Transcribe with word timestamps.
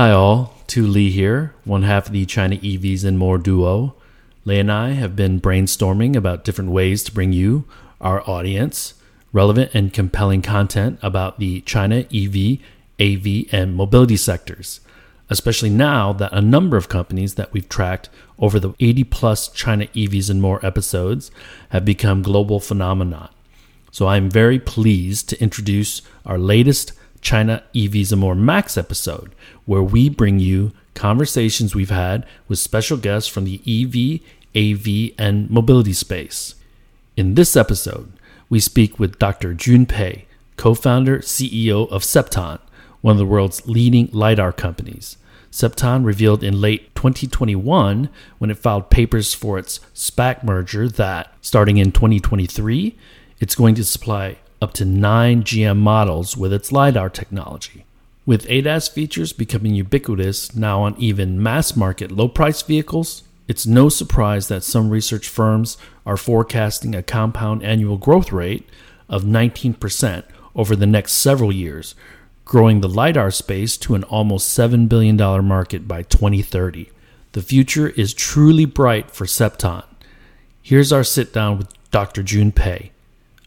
Hi, 0.00 0.12
all. 0.12 0.54
Tu 0.66 0.86
Le 0.86 1.10
here, 1.10 1.54
one 1.64 1.82
half 1.82 2.06
of 2.06 2.14
the 2.14 2.24
China 2.24 2.56
EVs 2.56 3.04
and 3.04 3.18
More 3.18 3.36
duo. 3.36 3.94
Lei 4.46 4.58
and 4.58 4.72
I 4.72 4.92
have 4.92 5.14
been 5.14 5.42
brainstorming 5.42 6.16
about 6.16 6.42
different 6.42 6.70
ways 6.70 7.02
to 7.02 7.12
bring 7.12 7.34
you, 7.34 7.66
our 8.00 8.26
audience, 8.26 8.94
relevant 9.34 9.72
and 9.74 9.92
compelling 9.92 10.40
content 10.40 10.98
about 11.02 11.38
the 11.38 11.60
China 11.66 12.06
EV, 12.10 12.60
AV, 12.98 13.52
and 13.52 13.76
mobility 13.76 14.16
sectors, 14.16 14.80
especially 15.28 15.68
now 15.68 16.14
that 16.14 16.32
a 16.32 16.40
number 16.40 16.78
of 16.78 16.88
companies 16.88 17.34
that 17.34 17.52
we've 17.52 17.68
tracked 17.68 18.08
over 18.38 18.58
the 18.58 18.72
80 18.80 19.04
plus 19.04 19.48
China 19.48 19.84
EVs 19.88 20.30
and 20.30 20.40
More 20.40 20.64
episodes 20.64 21.30
have 21.72 21.84
become 21.84 22.22
global 22.22 22.58
phenomena. 22.58 23.28
So 23.90 24.08
I'm 24.08 24.30
very 24.30 24.58
pleased 24.58 25.28
to 25.28 25.42
introduce 25.42 26.00
our 26.24 26.38
latest 26.38 26.94
China 27.20 27.62
EVs 27.74 28.12
and 28.12 28.20
More 28.20 28.34
Max 28.34 28.76
episode, 28.76 29.34
where 29.66 29.82
we 29.82 30.08
bring 30.08 30.38
you 30.38 30.72
conversations 30.94 31.74
we've 31.74 31.90
had 31.90 32.26
with 32.48 32.58
special 32.58 32.96
guests 32.96 33.28
from 33.28 33.44
the 33.44 33.60
EV, 33.66 34.20
AV, 34.56 35.14
and 35.18 35.50
mobility 35.50 35.92
space. 35.92 36.54
In 37.16 37.34
this 37.34 37.56
episode, 37.56 38.12
we 38.48 38.60
speak 38.60 38.98
with 38.98 39.18
Dr. 39.18 39.54
Jun 39.54 39.86
Pei, 39.86 40.26
co 40.56 40.74
founder, 40.74 41.18
CEO 41.18 41.88
of 41.90 42.02
Cepton, 42.02 42.58
one 43.00 43.12
of 43.12 43.18
the 43.18 43.26
world's 43.26 43.66
leading 43.66 44.08
LiDAR 44.12 44.52
companies. 44.52 45.16
Cepton 45.50 46.04
revealed 46.04 46.44
in 46.44 46.60
late 46.60 46.94
2021 46.94 48.08
when 48.38 48.50
it 48.50 48.58
filed 48.58 48.90
papers 48.90 49.34
for 49.34 49.58
its 49.58 49.80
SPAC 49.94 50.44
merger 50.44 50.88
that, 50.88 51.34
starting 51.40 51.78
in 51.78 51.90
2023, 51.92 52.96
it's 53.40 53.54
going 53.54 53.74
to 53.74 53.84
supply 53.84 54.38
up 54.60 54.72
to 54.74 54.84
nine 54.84 55.42
GM 55.42 55.78
models 55.78 56.36
with 56.36 56.52
its 56.52 56.70
LiDAR 56.70 57.10
technology. 57.10 57.84
With 58.26 58.46
ADAS 58.48 58.88
features 58.90 59.32
becoming 59.32 59.74
ubiquitous 59.74 60.54
now 60.54 60.82
on 60.82 60.94
even 60.98 61.42
mass 61.42 61.74
market 61.74 62.12
low 62.12 62.28
price 62.28 62.62
vehicles, 62.62 63.22
it's 63.48 63.66
no 63.66 63.88
surprise 63.88 64.48
that 64.48 64.62
some 64.62 64.90
research 64.90 65.28
firms 65.28 65.76
are 66.06 66.16
forecasting 66.16 66.94
a 66.94 67.02
compound 67.02 67.64
annual 67.64 67.96
growth 67.96 68.30
rate 68.30 68.68
of 69.08 69.24
19% 69.24 70.22
over 70.54 70.76
the 70.76 70.86
next 70.86 71.14
several 71.14 71.50
years, 71.50 71.94
growing 72.44 72.80
the 72.80 72.88
LiDAR 72.88 73.30
space 73.30 73.76
to 73.78 73.94
an 73.94 74.04
almost 74.04 74.56
$7 74.56 74.88
billion 74.88 75.16
market 75.44 75.88
by 75.88 76.02
2030. 76.02 76.90
The 77.32 77.42
future 77.42 77.88
is 77.90 78.14
truly 78.14 78.64
bright 78.66 79.10
for 79.10 79.24
Cepton. 79.24 79.84
Here's 80.62 80.92
our 80.92 81.04
sit 81.04 81.32
down 81.32 81.58
with 81.58 81.90
Dr. 81.90 82.22
Jun 82.22 82.52
Pei. 82.52 82.92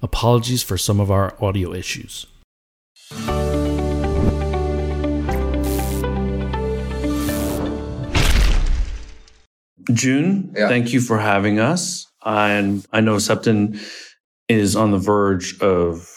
Apologies 0.03 0.61
for 0.61 0.77
some 0.77 0.99
of 0.99 1.09
our 1.09 1.33
audio 1.41 1.73
issues. 1.73 2.27
Jun, 9.91 10.51
Yeah. 10.55 10.67
thank 10.69 10.93
you 10.93 11.01
for 11.01 11.17
having 11.19 11.59
us. 11.59 12.05
And 12.25 12.85
I 12.93 13.01
know 13.01 13.17
Cepton 13.17 13.79
is 14.47 14.75
on 14.75 14.91
the 14.91 14.97
verge 14.97 15.59
of 15.59 16.09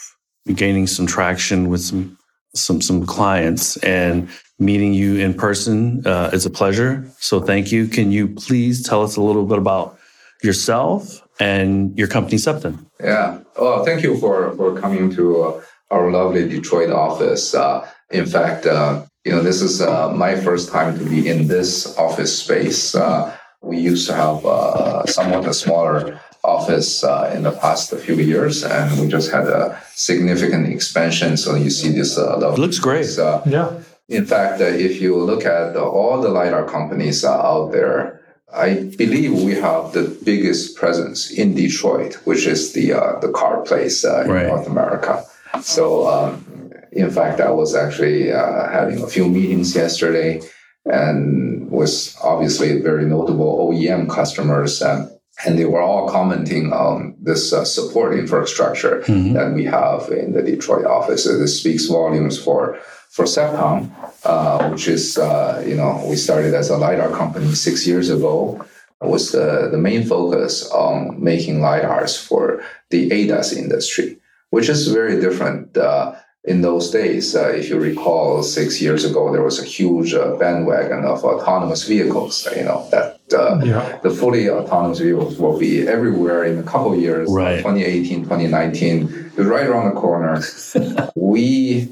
gaining 0.54 0.86
some 0.86 1.06
traction 1.06 1.68
with 1.68 1.80
some 1.80 2.16
some 2.54 2.80
some 2.80 3.04
clients 3.04 3.76
and 3.78 4.28
meeting 4.58 4.94
you 4.94 5.16
in 5.16 5.34
person 5.34 6.02
uh, 6.06 6.30
is 6.32 6.46
a 6.46 6.50
pleasure. 6.50 7.04
So 7.18 7.38
thank 7.40 7.70
you. 7.70 7.86
Can 7.86 8.10
you 8.12 8.28
please 8.28 8.82
tell 8.82 9.02
us 9.02 9.16
a 9.16 9.20
little 9.20 9.44
bit 9.44 9.58
about 9.58 9.98
yourself 10.42 11.20
and 11.40 11.96
your 11.98 12.08
company 12.08 12.36
Cepton? 12.36 12.86
Yeah. 13.00 13.38
Well, 13.58 13.84
thank 13.84 14.02
you 14.02 14.16
for 14.18 14.54
for 14.56 14.78
coming 14.78 15.14
to 15.16 15.42
uh, 15.42 15.62
our 15.90 16.10
lovely 16.10 16.48
Detroit 16.48 16.90
office. 16.90 17.54
Uh, 17.54 17.86
in 18.10 18.26
fact, 18.26 18.66
uh, 18.66 19.04
you 19.24 19.32
know, 19.32 19.42
this 19.42 19.60
is 19.60 19.80
uh, 19.80 20.12
my 20.12 20.36
first 20.36 20.70
time 20.70 20.98
to 20.98 21.04
be 21.04 21.28
in 21.28 21.48
this 21.48 21.96
office 21.98 22.38
space. 22.38 22.94
Uh, 22.94 23.36
we 23.62 23.78
used 23.78 24.06
to 24.06 24.14
have 24.14 24.44
uh, 24.46 25.04
somewhat 25.06 25.46
a 25.46 25.54
smaller 25.54 26.20
office 26.44 27.02
uh, 27.02 27.32
in 27.34 27.42
the 27.42 27.50
past 27.50 27.92
few 27.96 28.14
years, 28.14 28.62
and 28.62 29.00
we 29.00 29.08
just 29.08 29.32
had 29.32 29.46
a 29.48 29.80
significant 29.94 30.68
expansion. 30.68 31.36
So 31.36 31.56
you 31.56 31.70
see 31.70 31.90
this. 31.90 32.16
Uh, 32.16 32.38
lovely 32.38 32.60
looks 32.60 32.78
great. 32.78 32.98
place, 33.00 33.18
Uh, 33.18 33.42
Yeah. 33.46 33.70
In 34.08 34.24
fact, 34.24 34.60
uh, 34.60 34.66
if 34.66 35.00
you 35.00 35.16
look 35.16 35.44
at 35.44 35.74
the, 35.74 35.82
all 35.82 36.20
the 36.20 36.28
LiDAR 36.28 36.66
companies 36.68 37.24
uh, 37.24 37.32
out 37.32 37.72
there, 37.72 38.20
I 38.52 38.74
believe 38.96 39.32
we 39.42 39.54
have 39.56 39.92
the 39.92 40.16
biggest 40.24 40.76
presence 40.76 41.30
in 41.30 41.54
Detroit, 41.54 42.14
which 42.24 42.46
is 42.46 42.72
the 42.72 42.92
uh, 42.92 43.18
the 43.20 43.30
car 43.32 43.62
place 43.62 44.04
uh, 44.04 44.22
in 44.22 44.30
Right. 44.30 44.46
North 44.46 44.66
America. 44.68 45.24
So, 45.62 46.06
um, 46.06 46.44
in 46.92 47.10
fact, 47.10 47.40
I 47.40 47.50
was 47.50 47.74
actually 47.74 48.32
uh, 48.32 48.68
having 48.68 49.02
a 49.02 49.08
few 49.08 49.26
meetings 49.28 49.74
yesterday, 49.74 50.40
and 50.84 51.68
was 51.70 52.16
obviously 52.22 52.80
very 52.80 53.04
notable 53.04 53.68
OEM 53.72 54.08
customers, 54.08 54.80
um, 54.80 55.10
and 55.44 55.58
they 55.58 55.64
were 55.64 55.80
all 55.82 56.08
commenting 56.08 56.72
on 56.72 57.16
this 57.20 57.52
uh, 57.52 57.64
support 57.64 58.16
infrastructure 58.16 59.00
Mhm. 59.06 59.34
that 59.34 59.52
we 59.54 59.64
have 59.64 60.08
in 60.10 60.32
the 60.32 60.42
Detroit 60.42 60.86
office. 60.86 61.26
Uh, 61.26 61.36
This 61.36 61.58
speaks 61.58 61.86
volumes 61.86 62.38
for 62.38 62.78
for 63.10 63.24
Cepton, 63.24 63.90
uh, 64.24 64.68
which 64.70 64.88
is 64.88 65.18
uh, 65.18 65.62
you 65.66 65.74
know 65.76 66.04
we 66.08 66.16
started 66.16 66.54
as 66.54 66.70
a 66.70 66.76
lidar 66.76 67.10
company 67.10 67.54
six 67.54 67.86
years 67.86 68.10
ago. 68.10 68.64
Was 69.00 69.32
the 69.32 69.68
the 69.70 69.78
main 69.78 70.04
focus 70.06 70.70
on 70.70 71.22
making 71.22 71.60
lidars 71.60 72.16
for 72.16 72.62
the 72.90 73.10
ADAS 73.10 73.52
industry, 73.56 74.18
which 74.50 74.68
is 74.68 74.88
very 74.88 75.20
different. 75.20 75.76
Uh, 75.76 76.14
in 76.48 76.60
those 76.62 76.90
days, 76.92 77.34
uh, 77.34 77.48
if 77.48 77.68
you 77.68 77.76
recall, 77.76 78.40
six 78.40 78.80
years 78.80 79.04
ago, 79.04 79.32
there 79.32 79.42
was 79.42 79.58
a 79.60 79.64
huge 79.64 80.14
uh, 80.14 80.36
bandwagon 80.36 81.04
of 81.04 81.24
autonomous 81.24 81.82
vehicles. 81.88 82.46
You 82.56 82.62
know 82.64 82.86
that 82.92 83.18
uh, 83.34 83.60
Yeah. 83.64 83.98
the 84.04 84.10
fully 84.10 84.48
autonomous 84.48 85.00
vehicles 85.00 85.38
will 85.38 85.58
be 85.58 85.88
everywhere 85.88 86.44
in 86.44 86.58
a 86.58 86.62
couple 86.62 86.92
of 86.94 87.00
years, 87.00 87.28
Right. 87.28 87.58
2018, 87.58 88.22
2019, 88.24 89.32
is 89.36 89.44
right 89.46 89.66
around 89.66 89.92
the 89.92 90.00
corner. 90.00 90.40
we, 91.16 91.88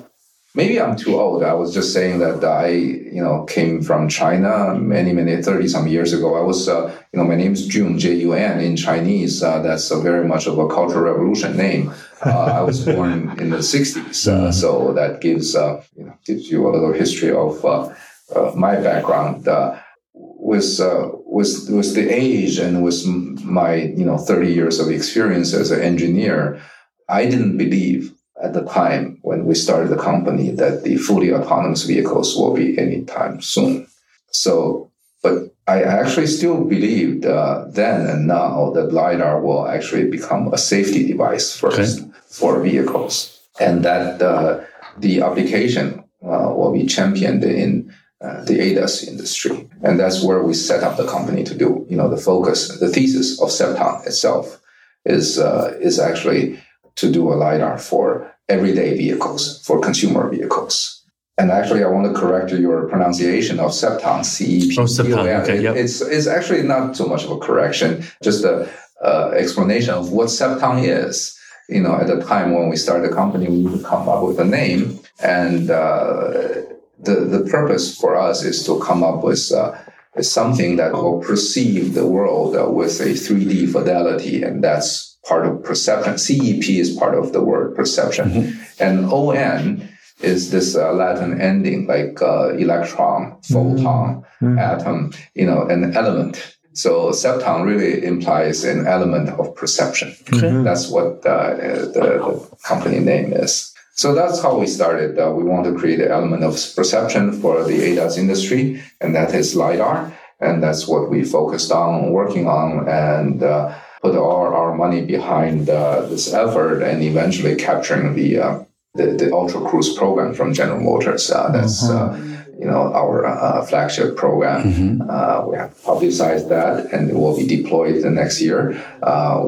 maybe 0.55 0.81
I'm 0.81 0.97
too 0.97 1.19
old. 1.19 1.43
I 1.43 1.55
was 1.55 1.75
just 1.75 1.93
saying 1.93 2.21
that 2.21 2.45
I, 2.45 2.69
you 2.69 3.23
know, 3.23 3.45
came 3.45 3.83
from 3.83 4.09
China 4.09 4.75
many, 4.75 5.13
many, 5.13 5.43
30 5.43 5.69
some 5.69 5.89
years 5.89 6.13
ago. 6.13 6.37
I 6.37 6.41
was, 6.41 6.69
uh, 6.69 6.95
you 7.13 7.19
know, 7.19 7.25
my 7.25 7.35
name 7.35 7.53
is 7.53 7.67
Jun, 7.67 7.99
J-U-N 7.99 8.61
in 8.61 8.77
Chinese. 8.77 9.43
Uh, 9.43 9.61
that's 9.61 9.91
a 9.91 10.01
very 10.01 10.27
much 10.27 10.47
of 10.47 10.59
a 10.59 10.69
cultural 10.69 11.05
revolution 11.05 11.57
name. 11.57 11.93
Uh, 12.25 12.45
I 12.45 12.63
was 12.63 12.85
born 12.95 13.39
in 13.41 13.51
the 13.51 13.59
60s. 13.59 14.29
Uh, 14.29 14.53
so 14.53 14.93
that 14.95 15.21
gives, 15.21 15.57
uh, 15.57 15.83
you 15.97 16.05
know, 16.05 16.17
gives 16.25 16.51
you 16.51 16.67
a 16.69 16.71
little 16.71 16.93
history 16.93 17.33
of, 17.33 17.65
uh, 17.65 17.93
uh, 18.35 18.53
my 18.55 18.77
background. 18.77 19.47
Uh, 19.49 19.79
with 20.15 20.79
uh, 20.79 21.09
with 21.25 21.69
with 21.71 21.95
the 21.95 22.09
age 22.09 22.59
and 22.59 22.85
with 22.85 23.05
my 23.43 23.75
you 23.75 24.05
know 24.05 24.19
30 24.19 24.53
years 24.53 24.79
of 24.79 24.91
experience 24.91 25.55
as 25.55 25.71
an 25.71 25.81
engineer, 25.81 26.61
I 27.09 27.25
didn't 27.25 27.57
believe 27.57 28.14
at 28.45 28.53
the 28.53 28.65
time 28.65 29.19
when 29.23 29.47
we 29.47 29.55
started 29.55 29.89
the 29.89 30.05
company 30.11 30.51
that 30.51 30.85
the 30.85 30.97
fully 30.97 31.33
autonomous 31.33 31.85
vehicles 31.85 32.37
will 32.37 32.55
be 32.55 32.79
anytime 32.79 33.41
soon. 33.41 33.87
So, 34.31 34.91
but 35.23 35.55
I 35.67 35.83
actually 35.83 36.27
still 36.27 36.65
believed 36.65 37.25
uh, 37.25 37.65
then 37.71 38.07
and 38.07 38.27
now 38.27 38.71
that 38.75 38.93
lidar 38.93 39.41
will 39.41 39.67
actually 39.67 40.11
become 40.11 40.53
a 40.53 40.59
safety 40.59 41.07
device 41.07 41.57
first 41.57 42.05
for 42.29 42.61
vehicles, 42.61 43.41
and 43.59 43.85
that 43.85 44.21
uh, 44.21 44.61
the 44.99 45.23
application 45.23 46.05
uh, 46.23 46.53
will 46.57 46.73
be 46.73 46.85
championed 46.87 47.45
in 47.45 47.95
uh, 48.21 48.45
the 48.45 48.59
ADAS 48.59 49.07
industry. 49.07 49.69
And 49.83 49.99
that's 49.99 50.23
where 50.23 50.43
we 50.43 50.55
set 50.55 50.83
up 50.83 50.97
the 50.97 51.07
company 51.07 51.45
to 51.45 51.55
do. 51.55 51.87
You 51.89 51.97
know, 51.97 52.09
the 52.09 52.17
focus, 52.17 52.69
the 52.79 52.89
thesis 52.89 53.41
of 53.41 53.49
Cepton 53.49 54.07
itself 54.07 54.61
is, 55.05 55.39
uh, 55.39 55.77
is 55.81 55.99
actually 55.99 56.59
to 56.97 57.11
do 57.11 57.33
a 57.33 57.35
LiDAR 57.35 57.79
for 57.79 58.34
everyday 58.49 58.97
vehicles, 58.97 59.65
for 59.67 59.81
consumer 59.81 60.29
vehicles. 60.29 61.03
And 61.37 61.51
actually, 61.51 61.83
I 61.83 61.89
want 61.89 62.07
to 62.07 62.19
correct 62.19 62.53
your 62.53 62.89
pronunciation 62.89 63.59
of 63.59 63.73
Cepton, 63.73 64.25
C-E-P. 64.25 64.77
Oh, 64.79 64.85
Cepton, 64.85 65.43
okay, 65.43 65.61
yep. 65.61 65.75
It's, 65.75 66.01
it's 66.01 66.29
actually 66.29 66.63
not 66.63 66.97
so 66.97 67.07
much 67.07 67.25
of 67.25 67.33
a 67.33 67.39
correction, 67.39 68.05
just 68.23 68.45
a 68.45 68.71
uh, 69.03 69.31
explanation 69.37 69.95
of 69.95 70.13
what 70.13 70.29
Cepton 70.29 70.85
is. 70.85 71.37
You 71.69 71.81
know, 71.81 71.97
at 71.97 72.07
the 72.07 72.23
time 72.23 72.53
when 72.53 72.69
we 72.69 72.77
started 72.77 73.11
the 73.11 73.15
company, 73.15 73.49
we 73.49 73.63
would 73.63 73.85
come 73.85 74.09
up 74.09 74.23
with 74.23 74.39
a 74.39 74.45
name 74.45 75.01
and 75.23 75.71
uh, 75.71 76.63
the, 76.99 77.15
the 77.15 77.49
purpose 77.51 77.97
for 77.97 78.17
us 78.17 78.43
is 78.43 78.65
to 78.67 78.81
come 78.81 79.03
up 79.03 79.23
with 79.23 79.51
uh, 79.53 79.75
something 80.21 80.77
that 80.77 80.93
will 80.93 81.21
perceive 81.21 81.95
the 81.95 82.07
world 82.07 82.57
uh, 82.57 82.71
with 82.71 83.01
a 83.01 83.15
3D 83.15 83.71
fidelity, 83.73 84.43
and 84.43 84.63
that's 84.63 85.14
part 85.25 85.47
of 85.47 85.63
perception. 85.63 86.19
CEP 86.19 86.69
is 86.69 86.97
part 86.97 87.15
of 87.15 87.33
the 87.33 87.43
word 87.43 87.75
perception, 87.75 88.59
and 88.79 89.07
ON 89.07 89.89
is 90.21 90.51
this 90.51 90.77
uh, 90.77 90.93
Latin 90.93 91.41
ending 91.41 91.87
like 91.87 92.21
uh, 92.23 92.51
electron, 92.55 93.37
photon, 93.43 94.25
atom, 94.59 95.13
you 95.35 95.47
know, 95.47 95.67
an 95.67 95.97
element. 95.97 96.57
So 96.73 97.11
Cepton 97.11 97.65
really 97.65 98.05
implies 98.05 98.65
an 98.65 98.87
element 98.87 99.29
of 99.31 99.55
perception. 99.55 100.15
Okay. 100.33 100.51
That's 100.65 100.89
what 100.89 101.25
uh, 101.25 101.55
the, 101.55 101.91
the 101.95 102.57
company 102.65 102.99
name 102.99 103.33
is. 103.33 103.73
So 103.95 104.13
that's 104.13 104.43
how 104.43 104.59
we 104.59 104.67
started. 104.67 105.17
Uh, 105.17 105.31
we 105.31 105.45
want 105.45 105.67
to 105.67 105.75
create 105.75 106.01
an 106.01 106.11
element 106.11 106.43
of 106.43 106.55
perception 106.75 107.41
for 107.41 107.63
the 107.63 107.79
ADAS 107.79 108.19
industry, 108.19 108.83
and 109.01 109.15
that 109.15 109.33
is 109.35 109.55
LiDAR. 109.55 110.13
And 110.41 110.61
that's 110.61 110.89
what 110.89 111.11
we 111.11 111.23
focused 111.23 111.71
on 111.71 112.11
working 112.11 112.49
on 112.49 112.89
and 112.89 113.43
uh, 113.43 113.73
put 114.05 114.17
all 114.17 114.55
our 114.55 114.75
money 114.77 115.01
behind 115.03 115.71
uh, 115.71 116.03
this 116.03 116.35
effort 116.35 116.83
and 116.83 117.03
eventually 117.03 117.57
capturing 117.57 118.15
the, 118.15 118.39
uh, 118.39 118.65
the, 118.93 119.07
the, 119.21 119.33
Ultra 119.33 119.63
Cruise 119.63 119.97
program 119.97 120.35
from 120.35 120.53
General 120.53 120.81
Motors. 120.81 121.31
Uh, 121.31 121.51
that's, 121.51 121.83
mm-hmm. 121.85 122.61
you 122.61 122.67
know, 122.67 122.93
our 122.93 123.65
flagship 123.67 124.15
program. 124.15 124.61
Mm-hmm. 124.63 125.51
we 125.51 125.57
have 125.57 125.73
publicized 125.83 126.51
that 126.51 126.93
and 126.93 127.11
it 127.11 127.17
will 127.17 127.37
be 127.37 127.47
deployed 127.47 128.03
the 128.03 128.11
next 128.11 128.43
year 128.43 128.73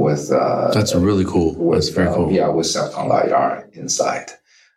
with. 0.05 0.31
that's 0.31 0.95
really 0.95 1.27
cool. 1.27 1.55
With, 1.55 1.77
that's 1.79 1.91
very 1.91 2.13
cool. 2.15 2.33
yeah, 2.33 2.49
with 2.49 2.67
Cepton 2.67 3.09
LiDAR 3.09 3.69
inside. 3.75 4.31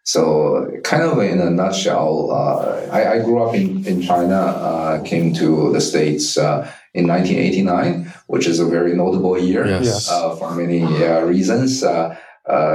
So, 0.04 0.72
kind 0.84 1.04
of 1.04 1.20
in 1.20 1.40
a 1.40 1.52
nutshell, 1.52 2.32
uh, 2.32 2.88
I, 2.92 3.14
I, 3.14 3.20
grew 3.20 3.44
up 3.44 3.54
in, 3.54 3.86
in 3.86 4.02
China, 4.02 4.40
uh, 4.40 5.04
came 5.04 5.36
to 5.36 5.72
the 5.72 5.80
States 5.80 6.36
uh, 6.36 6.68
in 6.94 7.08
1989, 7.08 8.12
which 8.28 8.48
is 8.48 8.60
a 8.60 8.66
very 8.66 8.96
notable 8.96 9.38
year 9.38 9.66
yes. 9.68 10.10
Uh, 10.10 10.36
for 10.36 10.56
many 10.56 10.84
uh, 10.84 11.22
reasons. 11.22 11.84
Uh, 11.84 12.16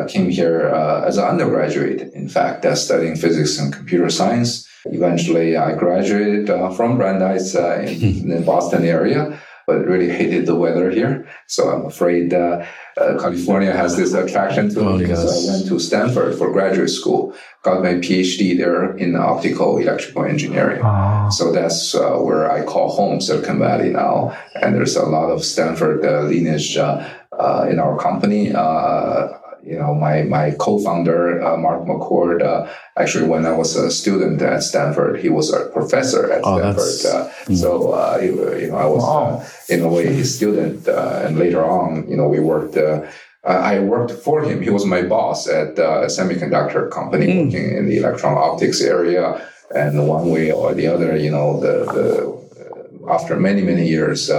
came 0.09 0.31
here 0.31 0.69
as 1.05 1.17
an 1.19 1.25
undergraduate, 1.25 2.13
in 2.13 2.29
fact, 2.29 2.65
studying 2.79 3.17
physics 3.17 3.59
and 3.59 3.73
computer 3.73 4.09
science. 4.09 4.69
Eventually, 4.85 5.57
I 5.57 5.75
graduated 5.75 6.47
from 6.77 6.97
Brandeis 6.97 7.57
in, 7.57 7.89
in 8.23 8.29
the 8.29 8.41
Boston 8.41 8.85
area 8.85 9.41
but 9.67 9.87
really 9.87 10.11
hated 10.11 10.47
the 10.47 10.55
weather 10.55 10.91
here. 10.91 11.27
So 11.47 11.69
I'm 11.71 11.87
afraid 11.87 12.33
uh, 12.35 12.65
uh, 12.97 13.19
California 13.19 13.73
has 13.73 13.97
this 13.97 14.13
attraction 14.13 14.69
to 14.75 14.81
oh, 14.81 14.99
me. 14.99 15.07
So 15.07 15.29
I 15.29 15.53
went 15.53 15.69
to 15.69 15.79
Stanford 15.79 16.37
for 16.37 16.53
graduate 16.53 16.91
school, 16.91 17.35
got 17.63 17.83
my 17.83 17.95
PhD 17.95 18.57
there 18.57 18.97
in 18.97 19.17
optical 19.17 19.79
electrical 19.79 20.25
engineering. 20.25 20.83
Oh. 20.85 21.29
So 21.31 21.53
that's 21.53 21.95
uh, 21.95 22.17
where 22.19 22.51
I 22.51 22.65
call 22.65 22.91
home 22.91 23.21
Silicon 23.21 23.59
Valley 23.59 23.91
now. 23.91 24.37
And 24.55 24.75
there's 24.75 24.97
a 24.97 25.07
lot 25.07 25.31
of 25.31 25.45
Stanford 25.45 26.05
uh, 26.05 26.23
lineage 26.23 26.77
uh, 26.77 27.09
uh, 27.33 27.67
in 27.69 27.79
our 27.79 27.99
company 27.99 28.53
you 29.65 29.79
know, 29.79 29.95
my 29.95 30.23
my 30.23 30.51
co-founder 30.59 31.43
uh, 31.43 31.57
Mark 31.57 31.85
McCord. 31.85 32.43
Uh, 32.43 32.71
actually, 32.97 33.27
when 33.29 33.47
I 33.47 33.53
was 33.53 33.75
a 33.77 33.91
student 33.91 34.43
at 34.43 34.63
Stanford, 34.63 35.21
he 35.21 35.31
was 35.31 35.53
a 35.53 35.67
professor 35.85 36.33
at 36.33 36.41
oh, 36.45 36.59
Stanford. 36.59 36.97
Uh, 37.13 37.29
mm. 37.47 37.57
So 37.57 37.93
uh, 37.93 38.19
he, 38.19 38.27
you 38.63 38.69
know, 38.71 38.77
I 38.77 38.87
was 38.87 39.03
wow. 39.03 39.25
Uh, 39.25 39.75
in 39.75 39.83
a 39.83 39.89
way 39.89 40.07
his 40.07 40.35
student, 40.37 40.89
uh, 40.89 41.23
and 41.25 41.39
later 41.39 41.65
on, 41.65 42.09
you 42.11 42.17
know, 42.17 42.29
we 42.29 42.41
worked. 42.41 42.77
I 43.47 43.79
worked 43.81 44.13
for 44.27 44.43
him. 44.43 44.63
He 44.63 44.71
was 44.71 44.85
my 44.87 45.03
boss 45.03 45.47
at 45.61 45.79
a 45.79 46.09
semiconductor 46.17 46.91
company 46.91 47.27
mm. 47.27 47.45
working 47.45 47.77
in 47.79 47.85
the 47.91 47.97
electron 47.99 48.37
optics 48.39 48.81
area. 48.81 49.25
And 49.75 49.93
one 50.09 50.31
way 50.35 50.53
or 50.53 50.73
the 50.73 50.87
other, 50.87 51.11
you 51.17 51.31
know, 51.31 51.61
the, 51.61 51.75
the 51.97 52.09
after 53.17 53.37
many 53.37 53.63
many 53.71 53.87
years, 53.97 54.31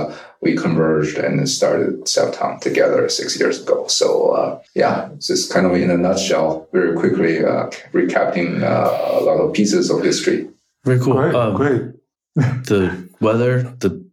we 0.46 0.56
converged 0.56 1.18
and 1.18 1.50
started 1.50 2.06
Cepton 2.06 2.60
together 2.62 3.10
six 3.10 3.38
years 3.40 3.62
ago. 3.64 3.88
So 3.88 4.08
uh, 4.40 4.62
yeah, 4.76 5.10
just 5.20 5.52
kind 5.52 5.66
of 5.66 5.74
in 5.74 5.90
a 5.90 5.98
nutshell, 5.98 6.68
very 6.72 6.96
quickly 6.96 7.44
uh, 7.44 7.70
recapping 7.94 8.62
uh, 8.62 9.20
a 9.20 9.22
lot 9.28 9.40
of 9.42 9.54
pieces 9.54 9.90
of 9.90 10.04
history. 10.04 10.48
Very 10.86 11.00
cool. 11.00 11.14
Great. 11.14 11.36
Um, 11.36 11.56
great. 11.56 11.82
the 12.36 13.10
weather, 13.20 13.64
the 13.80 14.06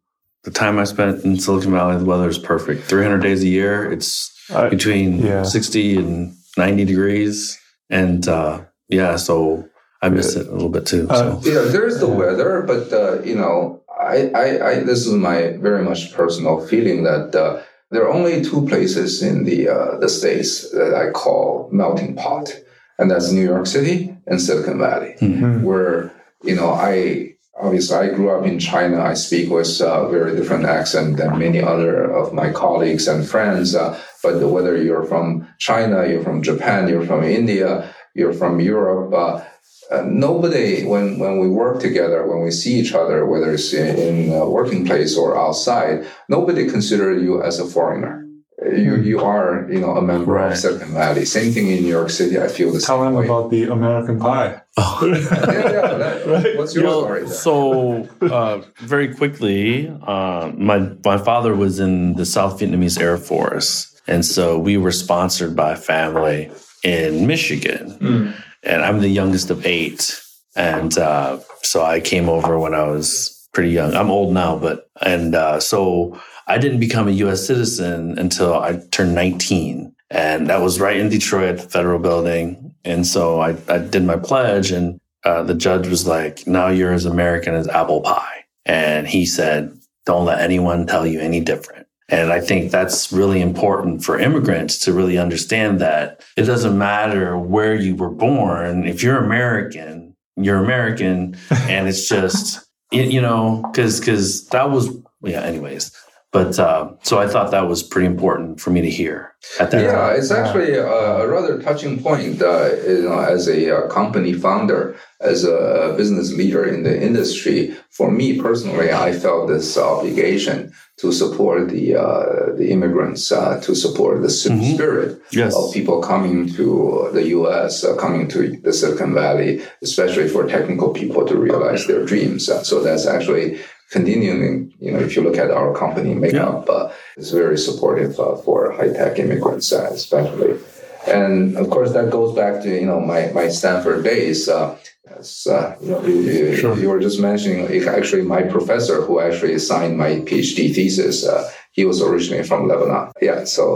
the 0.45 0.51
time 0.51 0.79
I 0.79 0.85
spent 0.85 1.25
in 1.25 1.39
Silicon 1.39 1.73
Valley, 1.73 1.99
the 1.99 2.05
weather 2.05 2.29
is 2.29 2.39
perfect. 2.39 2.85
300 2.85 3.19
days 3.19 3.45
a 3.45 3.47
year. 3.47 3.93
It's 3.93 4.33
between 4.71 5.21
yeah. 5.21 5.45
60 5.45 5.97
and 5.97 6.35
90 6.57 6.85
degrees. 6.85 7.61
And 7.91 8.27
uh, 8.27 8.65
yeah, 8.89 9.17
so 9.17 9.69
I 10.03 10.09
miss 10.09 10.35
it 10.35 10.49
a 10.49 10.53
little 10.53 10.69
bit 10.69 10.87
too. 10.87 11.07
Uh, 11.09 11.41
so. 11.41 11.51
Yeah, 11.51 11.71
there's 11.71 12.01
the 12.01 12.09
weather, 12.09 12.63
but 12.63 12.93
uh, 12.93 13.23
you 13.23 13.37
know, 13.37 13.83
I, 14.01 14.31
I, 14.35 14.71
I, 14.71 14.75
this 14.81 15.07
is 15.07 15.15
my 15.15 15.57
very 15.59 15.85
much 15.85 16.13
personal 16.13 16.67
feeling 16.67 17.05
that 17.05 17.35
uh, 17.37 17.63
there 17.91 18.05
are 18.05 18.13
only 18.13 18.43
two 18.43 18.67
places 18.67 19.23
in 19.23 19.45
the 19.45 19.69
uh, 19.69 19.99
the 19.99 20.09
states 20.09 20.71
that 20.73 20.95
I 20.95 21.11
call 21.11 21.69
melting 21.71 22.17
pot, 22.17 22.53
and 22.99 23.11
that's 23.11 23.31
New 23.31 23.45
York 23.45 23.67
City 23.67 24.17
and 24.27 24.41
Silicon 24.41 24.79
Valley, 24.79 25.15
mm-hmm. 25.21 25.63
where 25.63 26.13
you 26.43 26.55
know 26.55 26.71
I 26.71 27.35
obviously 27.61 27.97
I 27.97 28.15
grew 28.15 28.31
up 28.31 28.45
in 28.47 28.59
China. 28.59 29.01
I 29.01 29.15
speak 29.15 29.51
with 29.51 29.81
a 29.81 30.09
very 30.09 30.35
different 30.37 30.65
accent 30.65 31.17
than 31.17 31.39
many 31.39 31.61
other 31.61 32.11
of 32.11 32.33
my 32.33 32.51
colleagues 32.51 33.07
and 33.09 33.29
friends. 33.29 33.75
Uh, 33.75 33.99
but 34.23 34.41
whether 34.49 34.77
you're 34.81 35.05
from 35.05 35.49
China, 35.59 36.07
you're 36.07 36.23
from 36.23 36.43
Japan, 36.43 36.89
you're 36.89 37.07
from 37.07 37.25
India, 37.25 37.95
you're 38.15 38.33
from 38.33 38.61
Europe 38.61 39.13
uh, 39.13 39.45
uh, 39.91 40.03
nobody 40.07 40.85
when 40.85 41.19
when 41.19 41.39
we 41.39 41.49
work 41.49 41.81
together 41.81 42.27
when 42.27 42.43
we 42.43 42.51
see 42.51 42.75
each 42.81 42.95
other 42.95 43.27
whether 43.27 43.53
it's 43.53 43.73
in, 43.73 43.97
in 43.97 44.33
a 44.33 44.49
working 44.49 44.87
place 44.87 45.17
or 45.17 45.39
outside 45.39 46.07
nobody 46.29 46.69
considers 46.69 47.23
you 47.23 47.43
as 47.43 47.59
a 47.59 47.67
foreigner 47.67 48.22
you 48.71 48.97
hmm. 48.97 49.03
you 49.03 49.21
are 49.21 49.67
you 49.71 49.81
know 49.81 49.97
a 49.97 50.03
member 50.03 50.33
right. 50.33 50.53
of 50.53 50.59
Silicon 50.59 50.93
Valley. 50.93 51.25
Same 51.25 51.53
thing 51.53 51.69
in 51.69 51.83
New 51.83 51.89
York 51.89 52.11
City. 52.11 52.39
I 52.41 52.49
feel 52.49 52.73
the 52.73 52.81
Tell 52.81 53.03
same. 53.03 53.13
Tell 53.13 53.23
them 53.23 53.25
about 53.25 53.51
the 53.51 53.65
American 53.65 54.19
pie. 54.19 54.61
Oh. 54.79 55.01
yeah, 55.05 55.19
yeah. 55.19 55.95
That, 55.99 56.27
right. 56.35 56.57
What's 56.57 56.75
your 56.75 56.85
well, 56.85 57.03
story? 57.03 57.29
So 57.29 58.09
uh, 58.23 58.63
very 58.79 59.15
quickly, 59.15 59.87
uh, 60.07 60.51
my 60.57 60.79
my 61.05 61.19
father 61.19 61.55
was 61.55 61.79
in 61.79 62.15
the 62.15 62.25
South 62.25 62.59
Vietnamese 62.59 62.99
Air 62.99 63.19
Force, 63.19 63.95
and 64.07 64.25
so 64.25 64.59
we 64.59 64.79
were 64.79 64.91
sponsored 64.91 65.55
by 65.55 65.73
a 65.73 65.77
family 65.77 66.51
in 66.83 67.27
Michigan. 67.27 67.99
Mm 68.01 68.43
and 68.63 68.83
I'm 68.83 69.01
the 69.01 69.09
youngest 69.09 69.51
of 69.51 69.67
eight. 69.67 70.21
And 70.55 70.97
uh, 70.99 71.41
so 71.63 71.85
I 71.85 72.01
came 72.01 72.29
over 72.29 72.59
when 72.59 72.75
I 72.75 72.85
was 72.85 73.49
pretty 73.53 73.71
young. 73.71 73.95
I'm 73.95 74.11
old 74.11 74.33
now, 74.33 74.57
but 74.57 74.89
and 75.01 75.35
uh, 75.35 75.61
so 75.61 76.21
I 76.47 76.59
didn't 76.59 76.81
become 76.81 77.09
a 77.09 77.13
U.S. 77.13 77.47
citizen 77.47 78.19
until 78.19 78.55
I 78.55 78.81
turned 78.91 79.15
19, 79.15 79.95
and 80.11 80.49
that 80.49 80.61
was 80.61 80.81
right 80.81 80.97
in 80.97 81.09
Detroit 81.09 81.51
at 81.51 81.59
the 81.59 81.69
federal 81.69 81.99
building. 81.99 82.75
And 82.85 83.07
so 83.07 83.41
I, 83.41 83.57
I 83.69 83.79
did 83.79 84.05
my 84.05 84.17
pledge, 84.17 84.71
and 84.71 85.01
uh, 85.25 85.43
the 85.43 85.55
judge 85.55 85.87
was 85.87 86.07
like, 86.07 86.47
"Now 86.47 86.69
you're 86.69 86.93
as 86.93 87.05
American 87.05 87.55
as 87.55 87.69
apple 87.69 88.01
pie," 88.01 88.45
and 88.65 89.07
he 89.07 89.25
said, 89.27 89.77
"Don't 90.05 90.27
let 90.27 90.41
anyone 90.41 90.87
tell 90.87 91.07
you 91.07 91.21
any 91.21 91.41
different." 91.41 91.87
And 92.13 92.31
I 92.31 92.41
think 92.41 92.71
that's 92.71 93.11
really 93.11 93.41
important 93.41 94.05
for 94.05 94.19
immigrants 94.19 94.79
to 94.81 94.93
really 94.93 95.17
understand 95.17 95.81
that 95.81 96.23
it 96.37 96.43
doesn't 96.43 96.77
matter 96.77 97.39
where 97.39 97.75
you 97.75 97.97
were 97.97 98.11
born. 98.11 98.87
If 98.87 99.03
you're 99.03 99.17
American, 99.17 100.15
you're 100.37 100.63
American. 100.63 101.37
and 101.51 101.89
it's 101.89 102.07
just, 102.07 102.69
you 102.91 103.21
know, 103.21 103.63
because 103.73 103.99
because 103.99 104.47
that 104.49 104.71
was, 104.71 104.95
yeah, 105.23 105.41
anyways. 105.41 105.91
But 106.33 106.59
uh, 106.59 106.93
so 107.03 107.19
I 107.19 107.29
thought 107.29 107.51
that 107.51 107.69
was 107.69 107.83
pretty 107.83 108.07
important 108.07 108.59
for 108.59 108.71
me 108.71 108.81
to 108.81 108.89
hear 108.89 109.35
at 109.61 109.71
that 109.71 109.83
yeah, 109.83 109.93
time. 109.93 110.17
it's 110.17 110.31
actually 110.31 110.73
a, 110.73 111.29
rather 111.29 111.61
touching 111.61 112.03
point. 112.03 112.41
Uh, 112.41 112.71
you 112.87 113.03
know, 113.03 113.19
as 113.19 113.49
a, 113.49 113.69
a, 113.69 113.89
company 113.89 114.33
founder, 114.33 114.97
as 115.21 115.45
a 115.45 115.95
business 115.95 116.33
leader 116.33 116.65
in 116.65 116.85
the 116.85 117.03
industry, 117.03 117.77
for 117.91 118.11
me 118.11 118.41
personally, 118.41 118.91
I 118.91 119.13
felt 119.13 119.49
this 119.49 119.77
obligation 119.77 120.73
to 121.01 121.13
support 121.13 121.69
the 121.69 121.97
uh, 121.97 122.57
the 122.57 122.71
immigrants, 122.71 123.31
uh, 123.31 123.61
to 123.61 123.75
support 123.75 124.23
the 124.23 124.29
mm-hmm. 124.29 124.75
spirit 124.75 125.21
yes. 125.33 125.55
of 125.55 125.71
people 125.75 126.01
coming 126.01 126.49
to 126.55 127.11
the 127.13 127.29
U.S., 127.29 127.85
uh, 127.85 127.95
coming 127.97 128.27
to 128.29 128.57
the 128.63 128.73
Silicon 128.73 129.13
Valley, 129.13 129.61
especially 129.83 130.29
for 130.29 130.47
technical 130.47 130.95
people 130.95 131.27
to 131.27 131.37
realize 131.37 131.87
their 131.87 132.07
dreams. 132.07 132.49
Uh, 132.49 132.63
so 132.63 132.83
that's 132.83 133.07
actually 133.07 133.61
continuing, 133.93 134.73
you 134.81 134.91
know, 134.91 134.99
if 134.99 135.15
you 135.15 135.23
look 135.23 135.37
at 135.37 135.51
our 135.51 135.75
company 135.75 136.15
makeup, 136.15 136.65
yeah. 136.67 136.75
uh, 136.75 136.93
it's 137.17 137.31
very 137.31 137.59
supportive 137.59 138.19
uh, 138.19 138.37
for 138.37 138.73
high 138.73 138.93
tech 138.93 139.19
immigrants, 139.19 139.71
uh, 139.73 139.91
especially. 139.93 140.59
And 141.07 141.57
of 141.57 141.69
course, 141.69 141.93
that 141.93 142.11
goes 142.11 142.35
back 142.35 142.63
to 142.63 142.69
you 142.69 142.87
know 142.87 143.01
my 143.01 143.31
my 143.33 143.49
Stanford 143.49 144.03
days. 144.03 144.49
Uh, 144.49 144.77
as, 145.19 145.47
uh, 145.47 145.77
you, 145.83 145.91
know, 145.91 146.07
you, 146.07 146.57
sure. 146.57 146.79
you, 146.79 146.89
were 146.89 147.01
just 147.01 147.21
mentioning, 147.21 147.67
actually, 147.87 148.23
my 148.23 148.43
professor 148.43 149.03
who 149.03 149.21
actually 149.21 149.59
signed 149.59 149.99
my 149.99 150.13
PhD 150.29 150.73
thesis, 150.75 151.27
uh, 151.27 151.51
he 151.73 151.85
was 151.85 152.01
originally 152.01 152.45
from 152.45 152.67
Lebanon. 152.67 153.13
Yeah, 153.21 153.45
so 153.45 153.67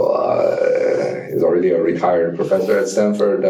he's 1.29 1.43
already 1.43 1.71
a 1.71 1.81
retired 1.81 2.37
professor 2.37 2.79
at 2.79 2.87
Stanford, 2.87 3.41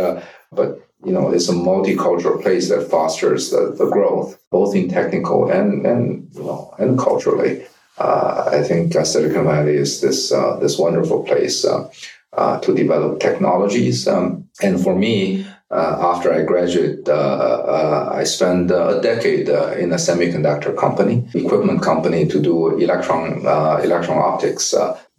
but 0.51 0.87
you 1.05 1.11
know, 1.11 1.29
it's 1.29 1.49
a 1.49 1.53
multicultural 1.53 2.41
place 2.41 2.69
that 2.69 2.89
fosters 2.89 3.51
the, 3.51 3.75
the 3.77 3.89
growth, 3.89 4.39
both 4.49 4.75
in 4.75 4.89
technical 4.89 5.49
and, 5.49 5.85
and, 5.85 6.27
you 6.33 6.43
know, 6.43 6.73
and 6.79 6.97
culturally. 6.97 7.65
Uh, 7.97 8.49
I 8.51 8.63
think 8.63 8.95
uh, 8.95 9.03
Silicon 9.03 9.45
Valley 9.45 9.75
is 9.75 10.01
this, 10.01 10.31
uh, 10.31 10.57
this 10.57 10.77
wonderful 10.77 11.23
place 11.23 11.65
uh, 11.65 11.89
uh, 12.33 12.59
to 12.59 12.73
develop 12.75 13.19
technologies. 13.19 14.07
Um, 14.07 14.49
and 14.61 14.81
for 14.81 14.95
me, 14.95 15.47
uh, 15.69 15.97
after 15.99 16.33
I 16.33 16.43
graduated, 16.43 17.09
I 17.09 18.23
spent 18.23 18.71
a 18.71 18.99
decade 19.01 19.49
in 19.49 19.91
a 19.91 19.97
semiconductor 19.97 20.77
company, 20.77 21.27
equipment 21.33 21.81
company 21.81 22.25
to 22.27 22.41
do 22.41 22.77
electron, 22.77 23.45
electron 23.83 24.17
optics 24.17 24.71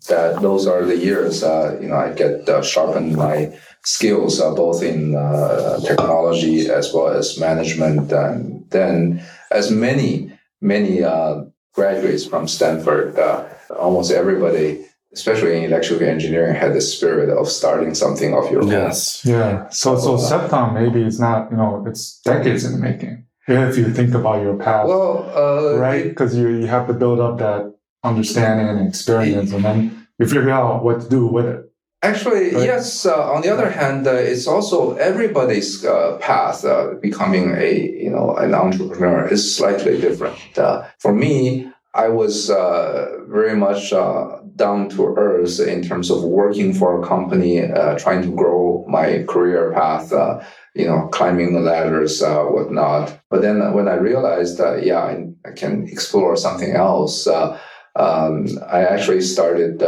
that 0.09 0.41
those 0.41 0.67
are 0.67 0.87
the 0.87 0.97
years, 0.97 1.43
you 1.43 1.89
know, 1.89 1.97
I 1.97 2.13
get 2.15 2.65
sharpened 2.65 3.17
my 3.17 3.53
skills 3.85 4.41
uh, 4.41 4.55
both 4.55 4.83
in 4.83 5.15
uh, 5.15 5.81
technology 5.81 6.69
as 6.69 6.93
well 6.93 7.09
as 7.09 7.39
management. 7.39 8.13
And 8.13 8.69
then, 8.71 9.23
as 9.51 9.71
many 9.71 10.33
many 10.61 11.03
uh, 11.03 11.45
graduates 11.75 12.25
from 12.27 12.49
Stanford, 12.49 13.19
uh, 13.19 13.45
almost 13.79 14.11
everybody, 14.11 14.85
especially 15.13 15.57
in 15.57 15.65
electrical 15.65 16.07
engineering, 16.07 16.55
had 16.55 16.75
the 16.75 16.81
spirit 16.81 17.31
of 17.31 17.49
starting 17.49 17.95
something 17.95 18.35
of 18.35 18.51
your 18.51 18.63
own. 18.63 18.69
Yes. 18.69 19.25
Yeah. 19.25 19.69
So, 19.71 19.99
so 19.99 20.17
Cepton 20.17 20.75
maybe 20.75 21.03
it's 21.03 21.19
not, 21.19 21.51
you 21.51 21.57
know, 21.57 21.85
it's 21.87 22.21
decades 22.21 22.65
in 22.65 22.73
the 22.73 22.79
making. 22.79 23.25
If 23.47 23.79
you 23.79 23.91
think 23.95 24.13
about 24.13 24.43
your 24.43 24.59
past, 24.59 24.89
Well, 24.89 25.25
uh, 25.35 25.79
right? 25.79 26.05
Because 26.05 26.37
you, 26.37 26.49
you 26.49 26.67
have 26.67 26.87
to 26.89 26.93
build 26.93 27.19
up 27.19 27.39
that 27.39 27.75
understanding 28.05 28.69
and 28.69 28.87
experience 28.87 29.53
and 29.53 29.65
then 29.65 30.07
you 30.19 30.27
figure 30.27 30.51
out 30.51 30.85
what 30.85 31.01
to 31.01 31.09
do 31.09 31.27
with 31.27 31.47
it. 31.47 31.68
Actually, 32.03 32.55
Right. 32.55 32.65
yes. 32.65 33.05
Uh, 33.07 33.33
on 33.33 33.43
the 33.43 33.53
other 33.53 33.71
hand, 33.71 34.07
uh, 34.07 34.13
it's 34.13 34.47
also 34.47 34.95
everybody's 34.97 35.85
uh, 35.85 36.17
path 36.21 36.65
uh, 36.65 36.95
becoming 37.03 37.55
a 37.57 37.71
you 38.05 38.11
know 38.11 38.37
an 38.37 38.55
entrepreneur 38.55 39.27
is 39.27 39.57
slightly 39.57 40.01
different. 40.01 40.39
Uh, 40.57 40.85
for 41.01 41.13
me, 41.13 41.69
I 41.95 42.09
was 42.09 42.51
uh, 42.51 43.07
very 43.27 43.57
much 43.57 43.93
uh, 43.93 44.39
down 44.55 44.89
to 44.91 45.07
earth 45.17 45.59
in 45.59 45.83
terms 45.83 46.09
of 46.11 46.23
working 46.23 46.73
for 46.73 47.03
a 47.03 47.07
company, 47.07 47.63
uh, 47.63 47.99
trying 47.99 48.23
to 48.23 48.31
grow 48.35 48.85
my 48.89 49.25
career 49.29 49.73
path. 49.73 50.13
Uh, 50.13 50.41
you 50.75 50.87
know, 50.87 51.09
climbing 51.09 51.53
the 51.55 51.61
ladders, 51.61 52.23
uh, 52.23 52.45
whatnot. 52.45 53.19
But 53.31 53.43
then 53.43 53.73
when 53.75 53.89
I 53.89 53.95
realized 53.95 54.59
that, 54.59 54.85
yeah, 54.87 55.01
I, 55.01 55.27
I 55.45 55.51
can 55.51 55.89
explore 55.89 56.37
something 56.37 56.73
else, 56.77 57.27
uh, 57.27 57.59
um, 57.97 58.47
I 58.71 58.85
actually 58.85 59.23
started. 59.23 59.83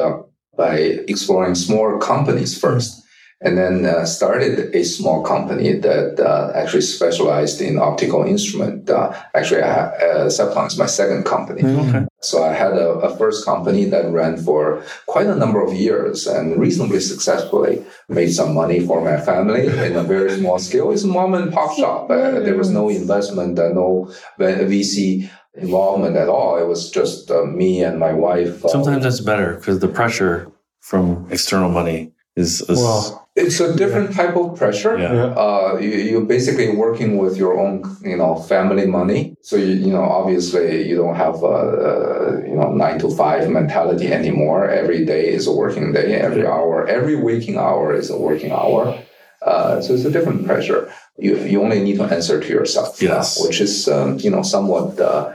By 0.65 0.75
exploring 1.15 1.55
small 1.55 1.99
companies 1.99 2.53
first 2.65 3.01
and 3.43 3.57
then 3.57 3.87
uh, 3.87 4.05
started 4.05 4.75
a 4.75 4.85
small 4.85 5.23
company 5.23 5.73
that 5.73 6.21
uh, 6.21 6.53
actually 6.55 6.83
specialized 6.83 7.61
in 7.63 7.79
optical 7.79 8.23
instrument. 8.23 8.91
Uh, 8.91 9.13
actually, 9.35 9.63
I 9.63 9.73
ha- 9.73 9.93
uh, 9.97 10.29
Cepton 10.29 10.67
is 10.67 10.77
my 10.77 10.87
second 10.87 11.25
company. 11.25 11.65
Okay. 11.65 12.05
So 12.21 12.45
I 12.45 12.53
had 12.53 12.73
a, 12.73 12.91
a 13.01 13.17
first 13.17 13.47
company 13.47 13.87
that 13.87 14.13
ran 14.13 14.37
for 14.37 14.83
quite 15.07 15.27
a 15.27 15.35
number 15.35 15.65
of 15.65 15.73
years 15.73 16.27
and 16.27 16.61
reasonably 16.61 17.01
successfully 17.01 17.83
made 18.11 18.31
some 18.31 18.53
money 18.53 18.81
for 18.87 19.01
my 19.01 19.19
family 19.19 19.67
in 19.87 19.97
a 19.97 20.03
very 20.03 20.37
small 20.37 20.59
scale. 20.59 20.91
It's 20.91 21.05
a 21.05 21.07
mom 21.07 21.33
and 21.33 21.51
pop 21.51 21.75
shop. 21.79 22.11
Uh, 22.11 22.41
there 22.45 22.59
was 22.59 22.69
no 22.69 22.91
investment, 22.91 23.59
uh, 23.59 23.69
no 23.73 24.13
VC 24.39 25.31
involvement 25.55 26.17
at 26.17 26.29
all. 26.29 26.59
It 26.59 26.67
was 26.67 26.91
just 26.91 27.31
uh, 27.31 27.45
me 27.45 27.83
and 27.83 27.99
my 27.99 28.13
wife. 28.13 28.65
uh, 28.65 28.69
Sometimes 28.69 29.03
that's 29.05 29.21
better 29.21 29.55
because 29.55 29.81
the 29.81 29.89
pressure 29.89 30.51
from 30.81 31.27
external 31.31 31.71
money 31.71 32.13
is, 32.37 32.63
is 32.63 32.79
Well, 32.79 33.29
it's 33.37 33.61
a 33.61 33.75
different 33.77 34.15
type 34.15 34.37
of 34.37 34.57
pressure. 34.57 34.99
yeah. 34.99 35.13
yeah. 35.13 35.25
Uh, 35.35 35.79
you, 35.81 35.91
you're 35.91 36.25
basically 36.25 36.75
working 36.75 37.17
with 37.19 37.37
your 37.37 37.59
own, 37.59 37.83
you 38.03 38.17
know, 38.17 38.37
family 38.37 38.87
money. 38.87 39.37
So 39.43 39.57
you, 39.57 39.67
you 39.87 39.93
know, 39.93 40.03
obviously, 40.03 40.89
you 40.89 40.97
don't 40.97 41.15
have 41.17 41.43
a, 41.43 41.47
a 41.47 42.49
you 42.49 42.55
know 42.55 42.73
nine 42.73 42.99
to 43.01 43.11
five 43.11 43.49
mentality 43.49 44.13
anymore. 44.13 44.69
Every 44.69 45.05
day 45.05 45.29
is 45.29 45.47
a 45.47 45.53
working 45.53 45.93
day. 45.93 46.15
Every 46.15 46.47
hour, 46.47 46.87
every 46.89 47.17
waking 47.17 47.57
hour 47.59 47.95
is 47.95 48.11
a 48.11 48.19
working 48.19 48.53
hour. 48.53 49.01
Uh, 49.43 49.81
so 49.81 49.95
it's 49.95 50.05
a 50.05 50.11
different 50.11 50.47
pressure. 50.47 50.93
You 51.19 51.39
you 51.39 51.63
only 51.63 51.83
need 51.83 51.97
to 51.97 52.05
answer 52.05 52.41
to 52.41 52.49
yourself. 52.49 53.01
Yes. 53.01 53.41
uh, 53.41 53.47
which 53.47 53.61
is 53.61 53.89
um, 53.89 54.19
you 54.19 54.31
know 54.31 54.43
somewhat. 54.43 54.99
Uh, 55.01 55.33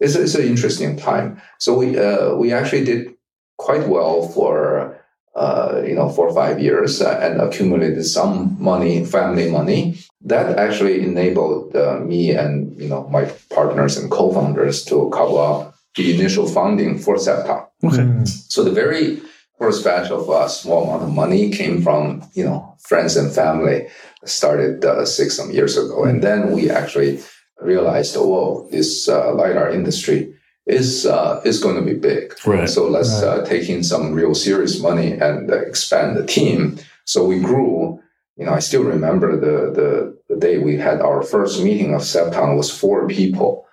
it's, 0.00 0.14
it's 0.14 0.34
an 0.34 0.44
interesting 0.44 0.96
time. 0.96 1.40
So 1.58 1.76
we 1.78 1.98
uh, 1.98 2.34
we 2.34 2.52
actually 2.52 2.84
did 2.84 3.14
quite 3.58 3.88
well 3.88 4.28
for 4.28 4.96
uh, 5.36 5.82
you 5.86 5.94
know, 5.94 6.08
four 6.08 6.26
or 6.26 6.34
five 6.34 6.58
years 6.58 7.02
uh, 7.02 7.20
and 7.22 7.40
accumulated 7.40 8.04
some 8.06 8.56
money, 8.58 9.04
family 9.04 9.50
money. 9.50 9.98
That 10.22 10.58
actually 10.58 11.04
enabled 11.04 11.76
uh, 11.76 12.00
me 12.00 12.30
and, 12.30 12.74
you 12.80 12.88
know, 12.88 13.06
my 13.08 13.26
partners 13.50 13.98
and 13.98 14.10
co-founders 14.10 14.82
to 14.86 15.10
cover 15.10 15.38
up 15.38 15.74
the 15.94 16.14
initial 16.14 16.48
funding 16.48 16.98
for 16.98 17.16
Cepton. 17.16 17.66
Okay. 17.84 17.98
Mm. 17.98 18.26
So 18.26 18.64
the 18.64 18.70
very 18.70 19.20
first 19.58 19.84
batch 19.84 20.10
of 20.10 20.28
uh, 20.30 20.48
small 20.48 20.84
amount 20.84 21.02
of 21.02 21.12
money 21.14 21.50
came 21.50 21.82
from, 21.82 22.22
you 22.32 22.44
know, 22.44 22.74
friends 22.80 23.14
and 23.16 23.30
family 23.30 23.88
started 24.24 24.84
uh, 24.84 25.04
six 25.04 25.36
some 25.36 25.50
years 25.50 25.76
ago. 25.76 26.04
And 26.04 26.22
then 26.22 26.52
we 26.52 26.70
actually 26.70 27.20
realized, 27.60 28.16
oh, 28.16 28.26
whoa, 28.26 28.68
this 28.70 29.08
uh, 29.08 29.34
LiDAR 29.34 29.70
industry 29.70 30.34
is 30.66 31.06
uh, 31.06 31.40
is 31.44 31.62
going 31.62 31.76
to 31.76 31.82
be 31.82 31.94
big. 31.94 32.34
Right. 32.44 32.68
So 32.68 32.88
let's 32.88 33.22
uh, 33.22 33.44
take 33.44 33.68
in 33.68 33.84
some 33.84 34.12
real 34.12 34.34
serious 34.34 34.80
money 34.80 35.12
and 35.12 35.50
uh, 35.50 35.56
expand 35.60 36.16
the 36.16 36.26
team. 36.26 36.78
So 37.04 37.24
we 37.24 37.40
grew. 37.40 38.00
You 38.36 38.44
know, 38.44 38.52
I 38.52 38.58
still 38.58 38.82
remember 38.82 39.36
the 39.36 39.72
the, 39.72 40.18
the 40.28 40.40
day 40.40 40.58
we 40.58 40.76
had 40.76 41.00
our 41.00 41.22
first 41.22 41.62
meeting 41.62 41.94
of 41.94 42.02
Cepton 42.02 42.56
was 42.56 42.70
four 42.70 43.08
people, 43.08 43.65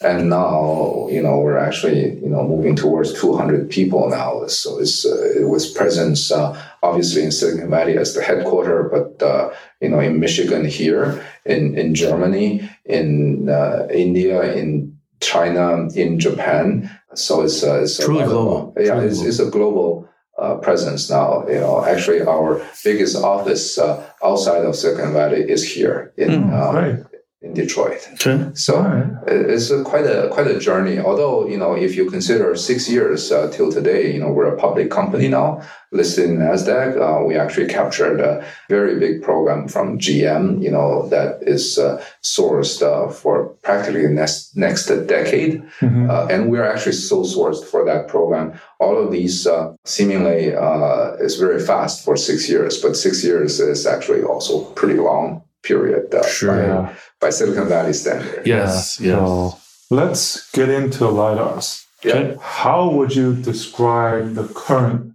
and 0.00 0.30
now 0.30 1.08
you 1.10 1.22
know 1.22 1.38
we're 1.40 1.58
actually 1.58 2.14
you 2.20 2.28
know 2.28 2.46
moving 2.46 2.76
towards 2.76 3.12
200 3.20 3.68
people 3.70 4.08
now. 4.08 4.46
So 4.46 4.78
it's 4.78 5.04
uh, 5.04 5.32
it 5.36 5.48
was 5.48 5.70
presence 5.70 6.30
uh, 6.30 6.56
obviously 6.82 7.24
in 7.24 7.32
Silicon 7.32 7.70
Valley 7.70 7.98
as 7.98 8.14
the 8.14 8.22
headquarter, 8.22 8.84
but 8.84 9.22
uh, 9.26 9.52
you 9.80 9.88
know 9.88 10.00
in 10.00 10.20
Michigan 10.20 10.64
here, 10.64 11.24
in 11.44 11.76
in 11.76 11.94
Germany, 11.94 12.68
in 12.84 13.48
uh, 13.48 13.88
India, 13.90 14.54
in 14.54 14.96
China, 15.20 15.88
in 15.94 16.18
Japan. 16.20 16.90
So 17.14 17.42
it's, 17.42 17.64
uh, 17.64 17.80
it's 17.82 17.98
a 17.98 18.04
Truly 18.04 18.24
global. 18.26 18.74
yeah, 18.78 18.92
Truly 18.92 19.06
it's, 19.06 19.22
it's 19.22 19.38
a 19.40 19.50
global 19.50 20.08
uh, 20.38 20.56
presence 20.56 21.10
now. 21.10 21.44
You 21.48 21.60
know, 21.60 21.84
actually, 21.84 22.22
our 22.22 22.62
biggest 22.84 23.16
office 23.16 23.78
uh, 23.78 24.04
outside 24.22 24.64
of 24.64 24.76
Silicon 24.76 25.12
Valley 25.12 25.40
is 25.50 25.64
here 25.68 26.12
in 26.16 26.30
Mm, 26.30 26.70
Great. 26.72 27.17
In 27.40 27.54
Detroit. 27.54 28.00
Okay. 28.14 28.50
So 28.54 28.80
right. 28.82 29.06
it's 29.28 29.70
a, 29.70 29.84
quite 29.84 30.06
a 30.06 30.28
quite 30.32 30.48
a 30.48 30.58
journey. 30.58 30.98
Although 30.98 31.46
you 31.46 31.56
know, 31.56 31.74
if 31.74 31.94
you 31.94 32.10
consider 32.10 32.56
six 32.56 32.88
years 32.88 33.30
uh, 33.30 33.48
till 33.52 33.70
today, 33.70 34.12
you 34.12 34.18
know 34.18 34.32
we're 34.32 34.52
a 34.52 34.58
public 34.58 34.90
company 34.90 35.28
now, 35.28 35.62
listed 35.92 36.30
in 36.30 36.38
Nasdaq. 36.38 36.98
Uh, 36.98 37.24
we 37.24 37.36
actually 37.36 37.68
captured 37.68 38.18
a 38.20 38.44
very 38.68 38.98
big 38.98 39.22
program 39.22 39.68
from 39.68 40.00
GM. 40.00 40.60
You 40.60 40.72
know 40.72 41.08
that 41.10 41.38
is 41.42 41.78
uh, 41.78 42.02
sourced 42.24 42.82
uh, 42.82 43.08
for 43.08 43.50
practically 43.62 44.02
the 44.02 44.12
next 44.12 44.56
next 44.56 44.86
decade, 45.06 45.62
Mhm. 45.80 46.10
uh, 46.10 46.26
and 46.28 46.50
we're 46.50 46.66
actually 46.66 46.92
sole 46.92 47.24
sourced 47.24 47.64
for 47.64 47.84
that 47.84 48.08
program. 48.08 48.54
All 48.80 48.98
of 48.98 49.12
these 49.12 49.46
uh, 49.46 49.74
seemingly 49.84 50.56
uh, 50.56 51.12
is 51.20 51.36
very 51.36 51.60
fast 51.60 52.04
for 52.04 52.16
six 52.16 52.48
years, 52.48 52.82
but 52.82 52.96
six 52.96 53.22
years 53.22 53.60
is 53.60 53.86
actually 53.86 54.22
also 54.24 54.64
pretty 54.74 54.98
long 54.98 55.42
period 55.62 56.14
uh, 56.14 56.26
Sure. 56.26 56.54
by, 56.56 56.62
Yeah. 56.66 56.94
by 57.20 57.30
Silicon 57.30 57.68
Valley 57.68 57.92
standard. 57.92 58.46
Yes. 58.46 58.98
Yeah. 59.00 59.06
Yes. 59.12 59.20
So 59.20 59.58
let's 59.90 60.50
get 60.52 60.68
into 60.68 61.04
LiDARs. 61.04 61.84
Yeah. 62.04 62.34
How 62.40 62.88
would 62.90 63.14
you 63.16 63.34
describe 63.34 64.34
the 64.34 64.44
current 64.48 65.12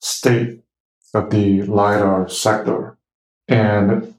state 0.00 0.60
of 1.14 1.30
the 1.30 1.62
LiDAR 1.62 2.28
sector? 2.28 2.98
And, 3.48 4.14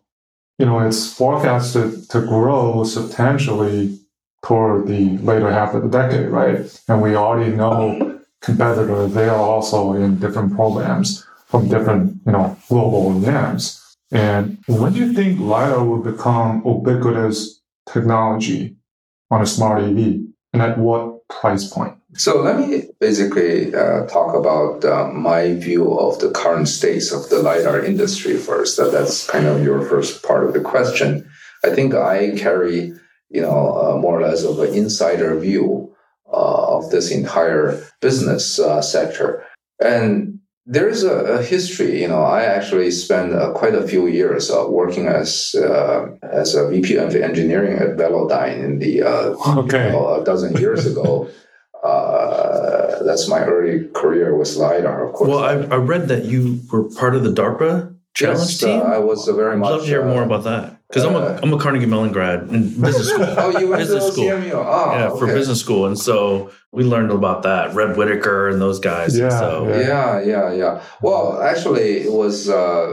you 0.57 0.65
know, 0.65 0.79
it's 0.79 1.13
forecasted 1.13 2.09
to 2.09 2.21
grow 2.21 2.83
substantially 2.83 3.99
toward 4.43 4.87
the 4.87 5.17
later 5.19 5.51
half 5.51 5.73
of 5.75 5.83
the 5.83 5.89
decade, 5.89 6.29
right? 6.29 6.59
And 6.87 7.01
we 7.01 7.15
already 7.15 7.51
know 7.55 8.19
competitors, 8.41 9.13
they 9.13 9.27
are 9.27 9.35
also 9.53 9.93
in 9.93 10.19
different 10.19 10.55
programs 10.55 11.25
from 11.47 11.67
different, 11.69 12.17
you 12.25 12.31
know, 12.31 12.57
global 12.69 13.11
OEMs. 13.11 13.83
And 14.11 14.57
when 14.67 14.93
do 14.93 14.99
you 14.99 15.13
think 15.13 15.39
LiDAR 15.39 15.83
will 15.83 16.01
become 16.01 16.63
ubiquitous 16.65 17.61
technology 17.91 18.77
on 19.29 19.41
a 19.41 19.45
smart 19.45 19.83
EV? 19.83 20.21
And 20.53 20.61
at 20.61 20.77
what 20.77 21.27
price 21.27 21.67
point? 21.67 21.97
So 22.13 22.41
let 22.41 22.57
me 22.57 22.83
basically 22.99 23.75
uh, 23.75 24.05
talk 24.07 24.33
about 24.33 24.85
uh, 24.85 25.09
my 25.09 25.53
view 25.55 25.99
of 25.99 26.19
the 26.19 26.31
current 26.31 26.67
states 26.67 27.11
of 27.11 27.29
the 27.29 27.39
LiDAR 27.39 27.83
industry 27.83 28.37
first. 28.37 28.79
Uh, 28.79 28.89
that's 28.89 29.29
kind 29.29 29.45
of 29.45 29.63
your 29.63 29.81
first 29.81 30.23
part 30.23 30.45
of 30.45 30.53
the 30.53 30.61
question. 30.61 31.29
I 31.65 31.69
think 31.71 31.93
I 31.93 32.37
carry, 32.37 32.93
you 33.29 33.41
know, 33.41 33.75
uh, 33.75 33.97
more 33.97 34.19
or 34.19 34.27
less 34.27 34.43
of 34.43 34.59
an 34.59 34.73
insider 34.73 35.37
view 35.37 35.93
uh, 36.31 36.77
of 36.77 36.91
this 36.91 37.11
entire 37.11 37.83
business 38.01 38.57
uh, 38.57 38.81
sector. 38.81 39.45
And 39.79 40.39
there 40.69 40.89
is 40.89 41.03
a, 41.03 41.15
a 41.39 41.41
history, 41.41 42.01
you 42.01 42.07
know, 42.09 42.21
I 42.21 42.43
actually 42.43 42.91
spent 42.91 43.33
uh, 43.33 43.51
quite 43.53 43.73
a 43.73 43.87
few 43.87 44.07
years 44.07 44.51
uh, 44.51 44.65
working 44.67 45.07
as 45.07 45.55
uh, 45.55 46.07
as 46.21 46.55
a 46.55 46.67
VP 46.67 46.97
of 46.97 47.15
engineering 47.15 47.77
at 47.79 47.95
Velodyne 47.95 48.63
in 48.63 48.79
the 48.79 49.01
uh, 49.01 49.35
Okay. 49.63 49.91
well, 49.93 50.21
a 50.21 50.23
dozen 50.23 50.55
years 50.57 50.85
ago. 50.85 51.29
Uh, 51.83 53.03
that's 53.03 53.29
my 53.29 53.39
early 53.45 53.87
career 53.93 54.35
with 54.35 54.55
LiDAR, 54.57 55.07
of 55.07 55.13
course. 55.13 55.29
Well, 55.29 55.39
I, 55.43 55.53
I 55.75 55.77
read 55.77 56.07
that 56.09 56.25
you 56.25 56.59
were 56.71 56.89
part 56.89 57.15
of 57.15 57.23
the 57.23 57.31
DARPA 57.31 57.95
challenge 58.13 58.39
Yes, 58.39 58.57
team. 58.57 58.81
uh, 58.81 58.83
I 58.83 58.97
was 58.97 59.25
very 59.27 59.53
I'd 59.53 59.59
much. 59.59 59.69
love 59.69 59.81
to 59.81 59.87
hear 59.87 60.03
more 60.03 60.23
about 60.23 60.43
that. 60.45 60.76
Because 60.89 61.03
I'm 61.03 61.15
a 61.15 61.19
Uh, 61.19 61.39
I'm 61.43 61.53
a 61.53 61.57
Carnegie 61.59 61.85
Mellon 61.85 62.11
grad 62.13 62.47
in 62.49 62.69
business 62.81 63.09
school. 63.09 63.25
Oh, 63.37 63.49
you 63.59 63.67
went 63.67 63.81
to 63.81 63.87
Business 63.87 64.13
school. 64.13 64.25
OCMU. 64.25 64.53
Oh, 64.53 64.91
yeah, 64.93 65.09
for 65.19 65.27
business 65.27 65.59
school, 65.59 65.85
and 65.85 65.99
so 65.99 66.49
we 66.71 66.83
learned 66.83 67.11
about 67.11 67.43
that. 67.43 67.73
Red 67.73 67.97
Whittaker 67.97 68.47
and 68.47 68.61
those 68.61 68.79
guys. 68.79 69.17
Yeah, 69.17 69.29
so 69.29 69.67
yeah. 69.67 69.79
Yeah, 69.87 70.21
yeah, 70.21 70.53
yeah. 70.53 70.81
Well, 71.01 71.41
actually, 71.41 71.89
it 72.07 72.13
was 72.13 72.47
uh, 72.49 72.87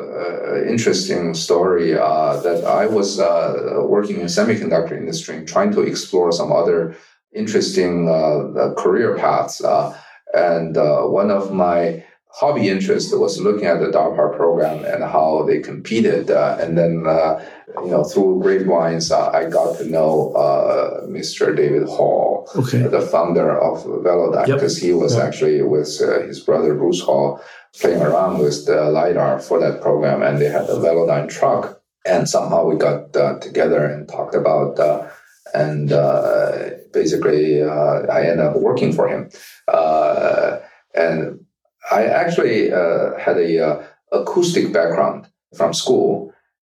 an 0.57 0.69
interesting 0.69 1.35
story 1.35 1.97
uh, 1.97 2.37
that 2.41 2.65
I 2.65 2.87
was 2.87 3.21
uh, 3.21 3.85
working 3.87 4.17
in 4.21 4.27
semiconductor 4.27 4.97
industry 4.97 5.37
and 5.37 5.47
trying 5.47 5.73
to 5.73 5.81
explore 5.83 6.33
some 6.33 6.51
other 6.51 6.97
interesting 7.33 8.09
uh, 8.09 8.15
uh, 8.15 8.75
career 8.75 9.17
paths. 9.17 9.63
Uh, 9.63 9.97
and 10.33 10.77
uh, 10.77 11.03
one 11.03 11.31
of 11.31 11.53
my 11.53 12.05
hobby 12.35 12.69
interest 12.69 13.17
was 13.17 13.41
looking 13.41 13.67
at 13.67 13.79
the 13.79 13.87
DARPA 13.87 14.37
program 14.37 14.85
and 14.85 15.05
how 15.05 15.45
they 15.47 15.61
competed. 15.61 16.33
Uh, 16.33 16.57
and 16.61 16.77
then, 16.77 17.05
uh, 17.07 17.41
you 17.85 17.91
know, 17.93 18.03
through 18.03 18.41
grapevines, 18.43 19.13
uh, 19.13 19.31
I 19.31 19.49
got 19.49 19.79
to 19.79 19.87
know 19.87 20.33
uh, 20.33 21.07
Mr. 21.07 21.57
David 21.57 21.87
Hall 21.87 22.51
okay. 22.57 22.83
the 22.83 23.01
founder 23.01 23.57
of 23.61 23.85
Velodyne, 23.85 24.49
Yep. 24.49 24.57
because 24.57 24.77
he 24.79 24.93
was 24.93 25.15
Yep. 25.15 25.25
actually 25.25 25.63
with 25.63 26.01
uh, 26.03 26.23
his 26.27 26.41
brother 26.41 26.75
Bruce 26.75 27.01
Hall 27.01 27.41
playing 27.81 28.03
around 28.03 28.39
with 28.39 28.67
the 28.67 28.91
LiDAR 28.91 29.39
for 29.39 29.61
that 29.61 29.81
program, 29.81 30.23
and 30.23 30.41
they 30.41 30.49
had 30.49 30.69
a 30.69 30.75
Velodyne 30.75 31.29
truck. 31.29 31.81
And 32.05 32.29
somehow 32.29 32.67
we 32.67 32.75
got 32.77 33.17
uh, 33.17 33.39
together 33.39 33.87
and 33.87 34.09
talked 34.09 34.35
about, 34.35 34.79
uh, 34.81 35.07
and 35.55 35.93
uh, 35.93 36.71
basically 36.93 37.63
uh, 37.63 38.07
I 38.11 38.23
ended 38.23 38.41
up 38.41 38.57
working 38.57 38.93
for 38.93 39.09
him. 39.09 39.31
Uh, 39.69 40.59
and 40.95 41.44
I 41.91 42.07
actually 42.07 42.73
uh, 42.73 43.17
had 43.19 43.37
a 43.37 43.67
uh, 43.67 43.87
acoustic 44.13 44.73
background 44.73 45.29
from 45.57 45.75
school. 45.75 46.33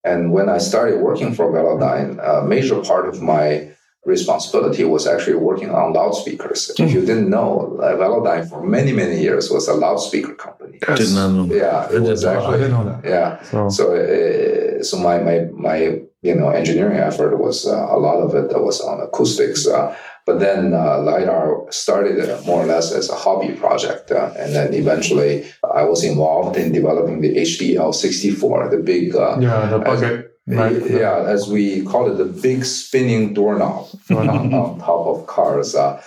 And 0.04 0.32
when 0.32 0.50
I 0.50 0.60
started 0.60 1.02
working 1.02 1.34
for 1.34 1.52
Velodyne, 1.52 2.20
a 2.22 2.46
major 2.46 2.82
part 2.82 3.08
of 3.08 3.22
my 3.22 3.75
responsibility 4.06 4.84
was 4.84 5.08
actually 5.08 5.36
working 5.36 5.72
on 5.72 5.94
loudspeakers. 5.94 6.72
If 6.78 6.92
you 6.94 7.02
didn't 7.06 7.30
know, 7.30 7.78
uh, 7.82 7.96
Velodyne 7.96 8.48
for 8.50 8.64
many, 8.64 8.92
many 8.94 9.20
years 9.20 9.50
was 9.50 9.68
a 9.68 9.74
loudspeaker 9.74 10.36
company. 10.36 10.78
Did 10.96 11.14
not 11.16 11.30
know. 11.32 11.46
Yeah, 11.46 11.90
it 11.90 11.98
I 11.98 12.00
was 12.00 12.22
didn't 12.22 12.36
know. 12.40 12.46
I 12.46 12.58
didn't 12.58 12.72
know 12.72 12.86
that. 13.02 13.10
yeah. 13.10 13.42
So, 13.44 13.70
So, 13.70 13.84
uh, 13.96 14.84
so 14.84 14.98
my, 15.00 15.18
my, 15.20 15.38
my, 15.54 15.78
you 16.22 16.36
know, 16.36 16.50
engineering 16.50 16.98
effort 16.98 17.38
was 17.38 17.66
uh, 17.68 17.72
a 17.96 17.98
lot 17.98 18.18
of 18.22 18.34
it 18.36 18.50
that 18.52 18.62
was 18.62 18.80
on 18.82 19.02
acoustics. 19.02 19.68
Uh, 19.68 19.96
but 20.26 20.40
then 20.40 20.74
uh, 20.74 21.00
LiDAR 21.02 21.66
started 21.72 22.18
uh, 22.30 22.42
more 22.48 22.64
or 22.64 22.66
less 22.66 22.92
as 22.92 23.10
a 23.10 23.16
hobby 23.16 23.54
project. 23.54 24.12
Uh, 24.12 24.32
and 24.38 24.54
then 24.56 24.74
eventually 24.74 25.46
I 25.74 25.84
was 25.84 26.04
involved 26.04 26.58
in 26.58 26.72
developing 26.72 27.22
the 27.22 27.36
HDL64, 27.38 28.72
the 28.72 28.78
big, 28.78 29.16
uh, 29.16 29.38
yeah, 29.40 29.68
the 29.68 29.80
bucket. 29.80 30.32
Right? 30.48 30.90
yeah, 30.90 31.24
as 31.26 31.48
we 31.48 31.84
call 31.84 32.12
it, 32.12 32.16
the 32.16 32.26
big 32.26 32.66
spinning 32.66 33.34
doorknob 33.34 33.88
on, 34.10 34.30
on 34.30 34.80
top 34.80 35.08
of 35.08 35.28
cars. 35.28 35.76
Uh, 35.76 36.02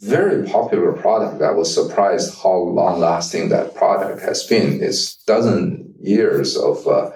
very 0.00 0.48
popular 0.48 0.92
product. 0.92 1.42
I 1.42 1.50
was 1.50 1.72
surprised 1.72 2.34
how 2.42 2.56
long 2.56 3.00
lasting 3.00 3.50
that 3.50 3.74
product 3.74 4.22
has 4.22 4.44
been. 4.44 4.82
It's 4.82 5.16
dozen 5.24 5.94
years 6.00 6.56
of, 6.56 6.86
uh, 6.86 7.10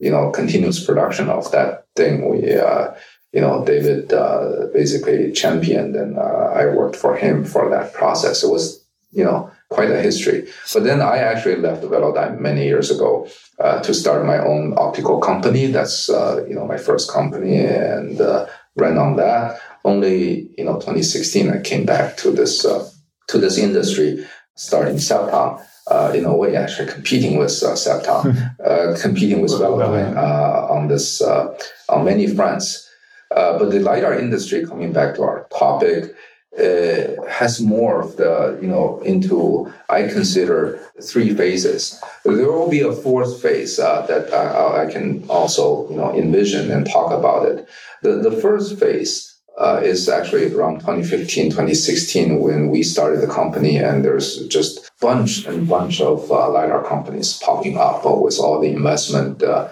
you 0.00 0.10
know, 0.10 0.30
continuous 0.30 0.84
production 0.84 1.28
of 1.28 1.50
that 1.52 1.86
thing. 1.94 2.28
We, 2.28 2.54
uh, 2.54 2.94
you 3.32 3.40
know, 3.40 3.64
David 3.64 4.12
uh, 4.12 4.66
basically 4.72 5.32
championed, 5.32 5.94
and 5.96 6.18
uh, 6.18 6.52
I 6.54 6.66
worked 6.66 6.96
for 6.96 7.16
him 7.16 7.44
for 7.44 7.70
that 7.70 7.92
process. 7.92 8.42
It 8.42 8.48
was, 8.48 8.84
you 9.12 9.24
know, 9.24 9.50
quite 9.74 9.90
a 9.90 10.00
history. 10.00 10.46
But 10.72 10.84
then 10.84 11.00
I 11.00 11.18
actually 11.18 11.56
left 11.56 11.82
Velodyne 11.82 12.38
many 12.38 12.64
years 12.64 12.90
ago 12.90 13.28
uh, 13.58 13.80
to 13.80 13.92
start 13.92 14.24
my 14.24 14.38
own 14.38 14.74
optical 14.76 15.18
company. 15.18 15.66
That's 15.66 16.08
uh, 16.08 16.44
you 16.48 16.54
know 16.54 16.66
my 16.66 16.78
first 16.78 17.10
company, 17.10 17.56
and 17.58 18.20
uh, 18.20 18.46
ran 18.76 18.98
on 18.98 19.16
that. 19.16 19.60
Only 19.84 20.48
you 20.56 20.64
know 20.64 20.74
2016 20.74 21.50
I 21.50 21.60
came 21.60 21.84
back 21.84 22.16
to 22.18 22.30
this 22.30 22.64
uh, 22.64 22.88
to 23.28 23.38
this 23.38 23.58
industry, 23.58 24.24
starting 24.54 24.96
Cepton. 24.98 25.60
Uh, 25.86 26.10
in 26.14 26.24
a 26.24 26.34
way, 26.34 26.56
actually 26.56 26.90
competing 26.90 27.36
with 27.36 27.62
uh, 27.62 27.76
Cepton, 27.76 28.24
uh, 28.64 28.96
competing 29.02 29.42
with 29.42 29.52
Velodyne 29.52 30.16
uh, 30.16 30.72
on 30.72 30.88
this 30.88 31.20
uh, 31.20 31.54
on 31.90 32.06
many 32.06 32.26
fronts. 32.26 32.88
Uh, 33.34 33.58
but 33.58 33.70
the 33.70 33.80
lidar 33.80 34.14
industry, 34.18 34.64
coming 34.64 34.92
back 34.92 35.14
to 35.16 35.22
our 35.22 35.46
topic, 35.58 36.14
uh, 36.58 37.24
has 37.28 37.60
morphed, 37.60 38.20
you 38.62 38.68
know, 38.68 39.00
into 39.00 39.72
I 39.88 40.02
consider 40.02 40.78
three 41.02 41.34
phases. 41.34 42.00
There 42.24 42.52
will 42.52 42.70
be 42.70 42.80
a 42.80 42.92
fourth 42.92 43.42
phase 43.42 43.78
uh, 43.78 44.06
that 44.06 44.32
I, 44.32 44.84
I 44.84 44.92
can 44.92 45.24
also, 45.28 45.88
you 45.90 45.96
know, 45.96 46.14
envision 46.14 46.70
and 46.70 46.86
talk 46.86 47.12
about 47.12 47.46
it. 47.46 47.68
The 48.02 48.12
the 48.16 48.30
first 48.30 48.78
phase 48.78 49.34
uh, 49.58 49.80
is 49.82 50.08
actually 50.08 50.52
around 50.52 50.80
2015, 50.80 51.50
2016 51.50 52.40
when 52.40 52.70
we 52.70 52.82
started 52.82 53.20
the 53.20 53.32
company, 53.32 53.76
and 53.76 54.04
there's 54.04 54.46
just 54.48 54.90
bunch 55.00 55.46
and 55.46 55.68
bunch 55.68 56.00
of 56.00 56.30
uh, 56.30 56.50
lidar 56.50 56.84
companies 56.84 57.38
popping 57.38 57.76
up 57.78 58.04
with 58.04 58.38
all 58.38 58.60
the 58.60 58.70
investment 58.70 59.42
uh, 59.42 59.68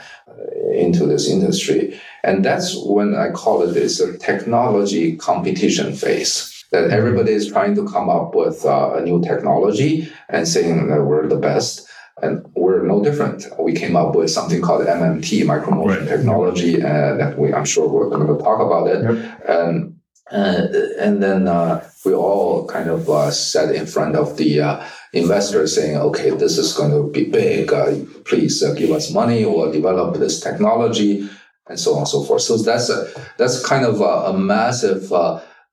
into 0.72 1.06
this 1.06 1.28
industry, 1.28 2.00
and 2.24 2.44
that's 2.44 2.76
when 2.84 3.14
I 3.14 3.30
call 3.30 3.62
it 3.62 3.72
this 3.72 4.00
a 4.00 4.18
technology 4.18 5.16
competition 5.16 5.94
phase 5.94 6.51
that 6.72 6.90
everybody 6.90 7.32
is 7.32 7.46
trying 7.48 7.74
to 7.76 7.86
come 7.86 8.08
up 8.08 8.34
with 8.34 8.64
uh, 8.64 8.94
a 8.94 9.00
new 9.02 9.22
technology 9.22 10.10
and 10.28 10.48
saying 10.48 10.88
that 10.88 11.02
we're 11.04 11.28
the 11.28 11.36
best. 11.36 11.88
And 12.22 12.44
we're 12.54 12.82
no 12.86 13.02
different. 13.02 13.46
We 13.58 13.72
came 13.72 13.96
up 13.96 14.14
with 14.14 14.30
something 14.30 14.60
called 14.62 14.86
MMT, 14.86 15.42
micromotion 15.44 16.00
Right. 16.00 16.08
technology, 16.08 16.76
uh, 16.82 17.16
that 17.16 17.38
we, 17.38 17.52
I'm 17.52 17.64
sure 17.64 17.88
we're 17.88 18.10
going 18.10 18.26
to 18.26 18.42
talk 18.42 18.60
about 18.60 18.86
it. 18.88 19.02
Yep. 19.02 19.48
And 19.48 19.96
uh, 20.30 20.66
and 21.00 21.22
then 21.22 21.48
uh, 21.48 21.84
we 22.04 22.14
all 22.14 22.66
kind 22.66 22.88
of 22.88 23.08
uh, 23.10 23.30
sat 23.30 23.74
in 23.74 23.86
front 23.86 24.14
of 24.16 24.36
the 24.36 24.60
uh, 24.60 24.86
investors 25.12 25.74
saying, 25.74 25.96
okay, 25.96 26.30
this 26.30 26.58
is 26.58 26.72
going 26.74 26.90
to 26.90 27.10
be 27.10 27.24
big. 27.28 27.72
Uh, 27.72 27.96
please 28.24 28.62
uh, 28.62 28.72
give 28.74 28.90
us 28.92 29.12
money 29.12 29.44
or 29.44 29.70
develop 29.72 30.16
this 30.16 30.40
technology 30.40 31.28
and 31.68 31.78
so 31.78 31.92
on 31.92 31.98
and 31.98 32.08
so 32.08 32.22
forth. 32.22 32.42
So 32.42 32.56
that's 32.56 32.88
a, 32.88 33.08
that's 33.36 33.64
kind 33.66 33.84
of 33.84 34.00
a, 34.00 34.30
a 34.30 34.38
massive 34.38 35.12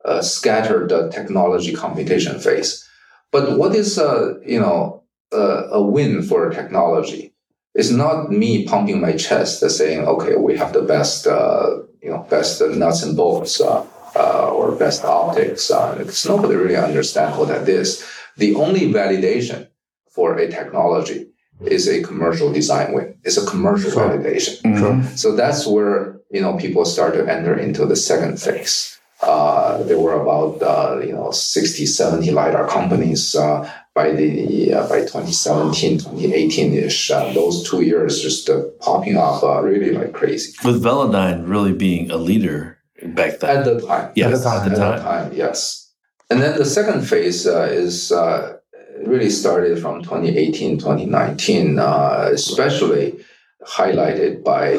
uh, 0.05 0.21
scattered 0.21 0.91
uh, 0.91 1.09
technology 1.09 1.73
competition 1.73 2.39
phase. 2.39 2.85
But 3.31 3.57
what 3.57 3.75
is, 3.75 3.99
uh, 3.99 4.35
you 4.45 4.59
know, 4.59 5.03
uh, 5.31 5.67
a 5.71 5.81
win 5.81 6.21
for 6.23 6.49
a 6.49 6.53
technology? 6.53 7.33
It's 7.75 7.91
not 7.91 8.31
me 8.31 8.65
pumping 8.65 8.99
my 8.99 9.13
chest 9.13 9.62
and 9.62 9.71
saying, 9.71 10.07
okay, 10.07 10.35
we 10.35 10.57
have 10.57 10.73
the 10.73 10.81
best, 10.81 11.27
uh, 11.27 11.77
you 12.01 12.09
know, 12.09 12.25
best 12.29 12.62
nuts 12.62 13.03
and 13.03 13.15
bolts 13.15 13.62
uh, 13.62 13.85
uh, 14.15 14.49
or 14.51 14.71
best 14.73 15.05
optics. 15.05 15.69
Uh, 15.69 15.95
because 15.97 16.25
nobody 16.25 16.55
really 16.55 16.75
understands 16.75 17.38
what 17.38 17.49
that 17.49 17.69
is. 17.69 18.03
The 18.38 18.55
only 18.55 18.91
validation 18.91 19.67
for 20.09 20.38
a 20.38 20.49
technology 20.49 21.27
is 21.65 21.88
a 21.88 22.01
commercial 22.01 22.51
design 22.51 22.93
win. 22.93 23.15
It's 23.23 23.38
a 23.38 23.45
commercial 23.45 23.91
Sure. 23.91 24.09
validation. 24.09 24.62
Mhm. 24.63 25.17
So 25.17 25.35
that's 25.35 25.67
where 25.67 26.17
you 26.31 26.41
know 26.41 26.53
people 26.57 26.85
start 26.85 27.13
to 27.15 27.25
enter 27.27 27.53
into 27.55 27.85
the 27.85 27.95
second 27.95 28.41
phase. 28.41 28.98
Uh, 29.21 29.84
there 29.84 29.99
were 29.99 30.13
about 30.21 30.62
uh, 30.63 30.99
you 31.05 31.12
know 31.12 31.29
60, 31.32 31.86
70 31.86 32.32
lidar 32.32 32.67
companies 32.67 33.36
uh, 33.36 33.69
by 33.93 34.12
the 34.12 34.73
uh, 34.73 34.88
by 34.88 34.99
2017, 35.01 35.99
2018 35.99 36.73
ish. 36.73 37.12
Uh, 37.12 37.34
those 37.34 37.69
two 37.69 37.82
years 37.82 38.21
just 38.21 38.49
uh, 38.49 38.62
popping 38.79 39.17
up 39.17 39.43
uh, 39.43 39.62
really 39.62 39.91
like 39.91 40.13
crazy 40.13 40.53
With 40.63 40.82
Velodyne 40.82 41.49
really 41.49 41.73
being 41.73 42.10
a 42.12 42.17
leader 42.17 42.77
back 43.03 43.39
then. 43.39 43.58
at 43.58 43.65
the 43.65 43.82
time. 43.86 44.12
yes, 44.15 44.41
the 44.43 44.49
time. 44.49 44.71
at 44.71 44.75
the 44.75 44.82
At 44.86 45.01
time. 45.01 45.01
time, 45.01 45.34
yes. 45.36 45.91
And 46.29 46.41
then 46.41 46.58
the 46.58 46.65
second 46.65 47.01
phase 47.08 47.45
uh, 47.47 47.63
is 47.71 48.12
uh, 48.13 48.58
really 49.05 49.29
started 49.29 49.82
from 49.82 50.01
2018, 50.03 50.77
2019, 50.79 51.79
uh, 51.79 52.29
especially 52.32 53.19
highlighted 53.67 54.43
by 54.43 54.78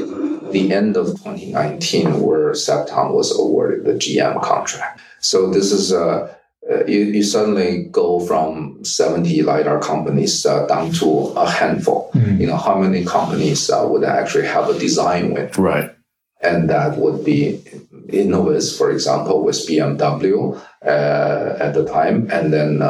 the 0.51 0.73
end 0.73 0.97
of 0.97 1.07
2019, 1.07 2.21
where 2.21 2.53
Cepton 2.53 3.13
was 3.13 3.39
awarded 3.39 3.85
the 3.85 3.95
GM 3.95 4.43
contract. 4.43 5.01
So 5.21 5.51
this 5.51 5.71
is 5.71 5.93
uh, 5.93 6.35
uh, 6.71 6.85
you, 6.87 7.01
you 7.01 7.23
suddenly 7.23 7.85
go 7.85 8.21
from 8.21 8.85
70 8.85 9.43
lidar 9.43 9.81
companies 9.81 10.45
uh, 10.47 10.67
down 10.67 10.93
to 10.93 11.33
a 11.37 11.49
handful. 11.49 12.11
Mm. 12.15 12.41
You 12.41 12.47
know 12.47 12.57
how 12.57 12.79
many 12.79 13.05
companies 13.05 13.71
uh, 13.71 13.87
would 13.89 14.05
actually 14.05 14.47
have 14.47 14.69
a 14.69 14.79
design 14.79 15.35
win? 15.35 15.51
Right. 15.59 15.91
and 16.43 16.71
that 16.71 16.97
would 16.97 17.25
be 17.25 17.63
Innoviz, 18.09 18.77
for 18.77 18.91
example, 18.91 19.45
with 19.45 19.57
BMW 19.69 20.57
uh, 20.85 21.57
at 21.61 21.75
the 21.75 21.85
time, 21.85 22.29
and 22.31 22.53
then 22.53 22.83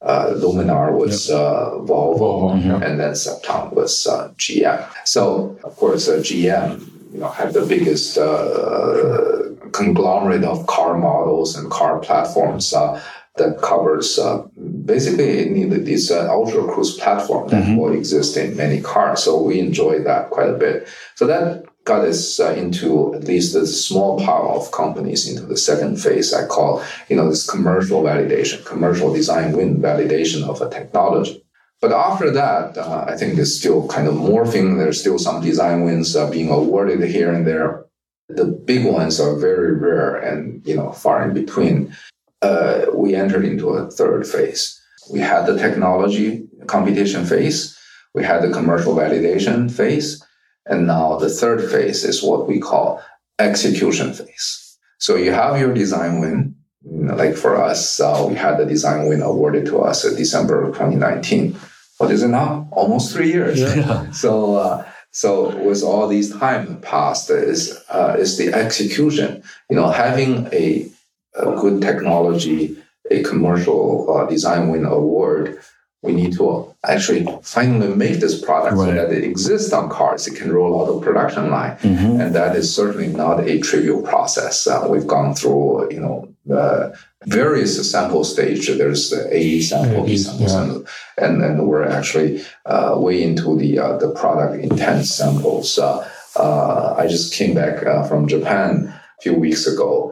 uh, 0.00 0.26
Luminar 0.36 0.92
was 0.96 1.30
uh, 1.30 1.70
Volvo, 1.74 2.18
Volvo, 2.18 2.64
yeah. 2.64 2.76
and 2.86 3.00
then 3.00 3.12
Cepton 3.12 3.72
was 3.72 4.06
uh, 4.06 4.28
GM. 4.36 4.86
So, 5.04 5.58
of 5.64 5.74
course, 5.76 6.08
uh, 6.08 6.18
GM 6.18 6.80
you 7.12 7.20
know 7.20 7.28
had 7.28 7.52
the 7.52 7.64
biggest 7.66 8.16
uh, 8.18 9.68
conglomerate 9.72 10.44
of 10.44 10.66
car 10.66 10.96
models 10.96 11.56
and 11.56 11.70
car 11.70 11.98
platforms. 11.98 12.72
Uh, 12.72 13.00
that 13.36 13.62
covers 13.62 14.18
uh, 14.18 14.42
basically 14.84 15.64
this 15.78 16.10
uh, 16.10 16.28
ultra 16.28 16.60
cruise 16.64 16.96
platform 16.98 17.48
that 17.50 17.62
Mhm. 17.62 17.76
will 17.78 17.92
exist 17.92 18.36
in 18.36 18.56
many 18.56 18.80
cars. 18.80 19.22
So 19.22 19.40
we 19.40 19.60
enjoy 19.60 20.00
that 20.02 20.30
quite 20.30 20.50
a 20.50 20.54
bit. 20.54 20.88
So 21.14 21.24
that 21.28 21.62
got 21.88 22.04
us 22.04 22.38
uh, 22.38 22.52
into 22.52 23.14
at 23.14 23.24
least 23.24 23.56
a 23.56 23.66
small 23.66 24.20
part 24.20 24.44
of 24.54 24.70
companies 24.70 25.26
into 25.28 25.44
the 25.46 25.56
second 25.56 25.96
phase. 25.96 26.34
I 26.34 26.46
call 26.46 26.82
you 27.08 27.16
know 27.16 27.28
this 27.28 27.48
commercial 27.48 28.02
validation, 28.02 28.64
commercial 28.64 29.12
design 29.12 29.56
win 29.56 29.80
validation 29.80 30.46
of 30.46 30.60
a 30.60 30.68
technology. 30.68 31.42
But 31.80 31.92
after 31.92 32.30
that, 32.32 32.76
uh, 32.76 33.04
I 33.08 33.16
think 33.16 33.38
it's 33.38 33.56
still 33.56 33.88
kind 33.88 34.06
of 34.08 34.14
morphing. 34.14 34.78
There's 34.78 35.00
still 35.00 35.18
some 35.18 35.40
design 35.40 35.84
wins 35.84 36.14
uh, 36.14 36.28
being 36.30 36.50
awarded 36.50 37.02
here 37.08 37.32
and 37.32 37.46
there. 37.46 37.86
The 38.28 38.44
big 38.44 38.84
ones 38.84 39.18
are 39.20 39.36
very 39.48 39.72
rare 39.74 40.16
and 40.16 40.66
you 40.68 40.76
know 40.76 40.92
far 40.92 41.18
in 41.26 41.32
between. 41.32 41.96
Uh, 42.42 42.86
we 42.92 43.14
entered 43.14 43.44
into 43.44 43.70
a 43.70 43.90
third 43.90 44.26
phase. 44.26 44.62
We 45.10 45.20
had 45.20 45.46
the 45.46 45.56
technology 45.56 46.46
computation 46.66 47.24
phase. 47.24 47.76
We 48.14 48.22
had 48.24 48.42
the 48.42 48.52
commercial 48.58 48.94
validation 48.94 49.70
phase. 49.70 50.22
And 50.68 50.86
now 50.86 51.16
the 51.16 51.30
third 51.30 51.70
phase 51.70 52.04
is 52.04 52.22
what 52.22 52.46
we 52.46 52.60
call 52.60 53.02
execution 53.38 54.12
phase. 54.12 54.78
So 54.98 55.16
you 55.16 55.32
have 55.32 55.58
your 55.58 55.72
design 55.72 56.20
win. 56.20 56.54
like 56.82 57.34
for 57.34 57.56
us, 57.60 58.00
uh, 58.00 58.26
we 58.28 58.34
had 58.34 58.58
the 58.58 58.66
design 58.66 59.08
win 59.08 59.22
awarded 59.22 59.66
to 59.66 59.80
us 59.80 60.04
in 60.04 60.14
December 60.16 60.62
of 60.62 60.74
2019. 60.74 61.56
What 61.98 62.10
is 62.10 62.22
it 62.22 62.28
now? 62.28 62.68
Almost 62.70 63.12
three 63.12 63.32
years. 63.32 63.60
Yeah. 63.60 64.10
So, 64.12 64.56
uh, 64.56 64.84
so 65.10 65.56
with 65.64 65.82
all 65.82 66.06
these 66.06 66.30
time 66.30 66.80
passed 66.80 67.30
is, 67.30 67.76
uh, 67.88 68.16
is 68.18 68.36
the 68.36 68.52
execution, 68.52 69.42
you 69.70 69.76
know, 69.76 69.90
having 69.90 70.46
a, 70.52 70.88
a 71.34 71.54
good 71.56 71.80
technology, 71.82 72.76
a 73.10 73.22
commercial 73.22 74.14
uh, 74.14 74.26
design 74.26 74.68
win 74.68 74.84
award 74.84 75.58
we 76.02 76.12
need 76.12 76.32
to 76.34 76.74
actually 76.84 77.26
finally 77.42 77.92
make 77.94 78.20
this 78.20 78.40
product 78.40 78.76
right. 78.76 78.86
so 78.86 78.94
that 78.94 79.12
it 79.12 79.24
exists 79.24 79.72
on 79.72 79.88
cars. 79.88 80.28
It 80.28 80.36
can 80.36 80.52
roll 80.52 80.80
out 80.80 80.94
of 80.94 81.02
production 81.02 81.50
line, 81.50 81.76
mm-hmm. 81.78 82.20
and 82.20 82.34
that 82.34 82.54
is 82.54 82.72
certainly 82.72 83.08
not 83.08 83.40
a 83.40 83.58
trivial 83.58 84.02
process. 84.02 84.66
Uh, 84.66 84.86
we've 84.88 85.06
gone 85.06 85.34
through, 85.34 85.92
you 85.92 86.00
know, 86.00 86.28
uh, 86.54 86.90
various 87.26 87.90
sample 87.90 88.22
stage. 88.22 88.68
There's 88.68 89.10
the 89.10 89.28
A 89.34 89.60
sample, 89.60 90.04
B 90.04 90.16
sample, 90.16 90.42
yeah. 90.42 90.48
sample, 90.48 90.84
and 91.16 91.42
and 91.42 91.66
we're 91.66 91.88
actually 91.88 92.44
uh, 92.64 92.94
way 92.96 93.20
into 93.22 93.58
the 93.58 93.80
uh, 93.80 93.96
the 93.98 94.10
product 94.10 94.62
intent 94.62 95.04
samples. 95.04 95.78
Uh, 95.78 96.08
uh, 96.36 96.94
I 96.96 97.08
just 97.08 97.34
came 97.34 97.54
back 97.54 97.82
from 98.06 98.28
Japan 98.28 98.86
a 98.86 99.22
few 99.22 99.34
weeks 99.34 99.66
ago 99.66 100.07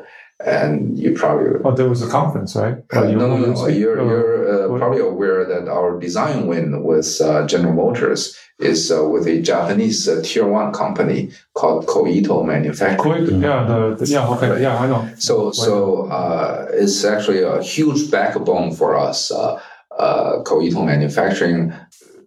and 0.47 0.97
you 0.97 1.13
probably 1.13 1.61
oh 1.65 1.75
there 1.75 1.89
was 1.89 2.03
a 2.03 2.09
conference 2.09 2.55
right? 2.55 2.77
Uh, 2.93 3.01
no 3.01 3.27
no 3.27 3.37
no, 3.37 3.53
no. 3.53 3.67
you're, 3.67 3.97
you're 3.97 4.75
uh, 4.75 4.79
probably 4.79 5.01
aware 5.01 5.45
that 5.45 5.69
our 5.69 5.99
design 5.99 6.47
win 6.47 6.85
with 6.85 7.21
uh, 7.21 7.45
general 7.47 7.75
motors 7.75 8.39
is 8.61 8.93
uh, 8.93 9.05
with 9.05 9.27
a 9.27 9.43
japanese 9.43 10.09
uh, 10.09 10.23
tier 10.25 10.47
one 10.47 10.73
company 10.73 11.31
called 11.55 11.87
koito 11.87 12.47
manufacturing. 12.47 13.27
Koito, 13.27 13.43
yeah 13.43 13.65
the, 13.67 13.97
the, 13.97 14.07
yeah 14.07 14.29
okay 14.29 14.63
yeah 14.63 14.79
i 14.79 14.87
know. 14.87 15.13
So 15.19 15.51
so 15.51 16.07
uh, 16.07 16.69
it's 16.71 17.05
actually 17.05 17.43
a 17.43 17.61
huge 17.61 18.11
backbone 18.11 18.73
for 18.73 18.97
us 18.97 19.33
koito 20.49 20.87
manufacturing 20.87 21.73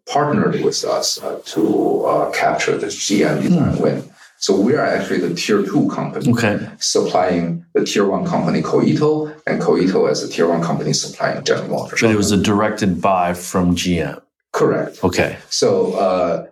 partnered 0.06 0.62
with 0.62 0.84
us 0.84 1.20
to 1.46 2.32
capture 2.34 2.78
this 2.78 2.96
gm 2.96 3.42
design 3.42 3.74
hmm. 3.76 3.82
win 3.82 4.04
so 4.40 4.60
we 4.60 4.74
are 4.74 4.86
actually 4.86 5.20
the 5.20 5.36
tier 5.36 5.64
two 5.64 5.90
company 5.90 6.32
okay. 6.32 6.70
supplying 6.80 7.66
the 7.74 7.84
tier 7.84 8.06
one 8.06 8.26
company 8.26 8.62
Koito 8.62 9.36
and 9.46 9.62
Koito 9.62 10.10
as 10.10 10.24
a 10.24 10.30
tier 10.30 10.48
one 10.48 10.64
company 10.64 10.94
supplying 10.94 11.44
General 11.44 11.68
Motors. 11.68 12.02
But 12.02 12.12
it 12.12 12.16
was 12.16 12.32
a 12.32 12.38
directed 12.38 13.02
buy 13.02 13.34
from 13.34 13.76
GM. 13.76 14.22
Correct. 14.54 15.04
Okay. 15.04 15.38
So 15.50 15.94
uh, 15.94 16.48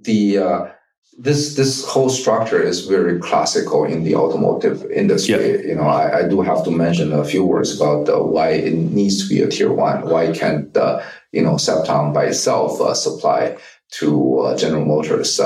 the 0.00 0.38
uh, 0.38 0.68
this 1.18 1.56
this 1.56 1.84
whole 1.84 2.08
structure 2.08 2.62
is 2.62 2.86
very 2.86 3.18
classical 3.18 3.84
in 3.84 4.04
the 4.04 4.14
automotive 4.14 4.88
industry. 4.90 5.34
Yep. 5.34 5.64
You 5.64 5.74
know, 5.74 5.82
I, 5.82 6.20
I, 6.20 6.28
do 6.28 6.40
have 6.40 6.64
to 6.64 6.70
mention 6.70 7.12
a 7.12 7.24
few 7.24 7.44
words 7.44 7.78
about 7.78 8.08
uh, 8.08 8.22
why 8.22 8.50
it 8.50 8.72
needs 8.72 9.22
to 9.22 9.28
be 9.28 9.42
a 9.42 9.48
tier 9.48 9.72
one. 9.72 10.08
Why 10.08 10.32
can't 10.32 10.74
uh, 10.76 11.02
you 11.32 11.42
know 11.42 11.56
Cepton 11.56 12.14
by 12.14 12.26
itself 12.26 12.80
uh, 12.80 12.94
supply 12.94 13.58
to 13.98 14.38
uh, 14.38 14.56
General 14.56 14.84
Motors? 14.84 15.38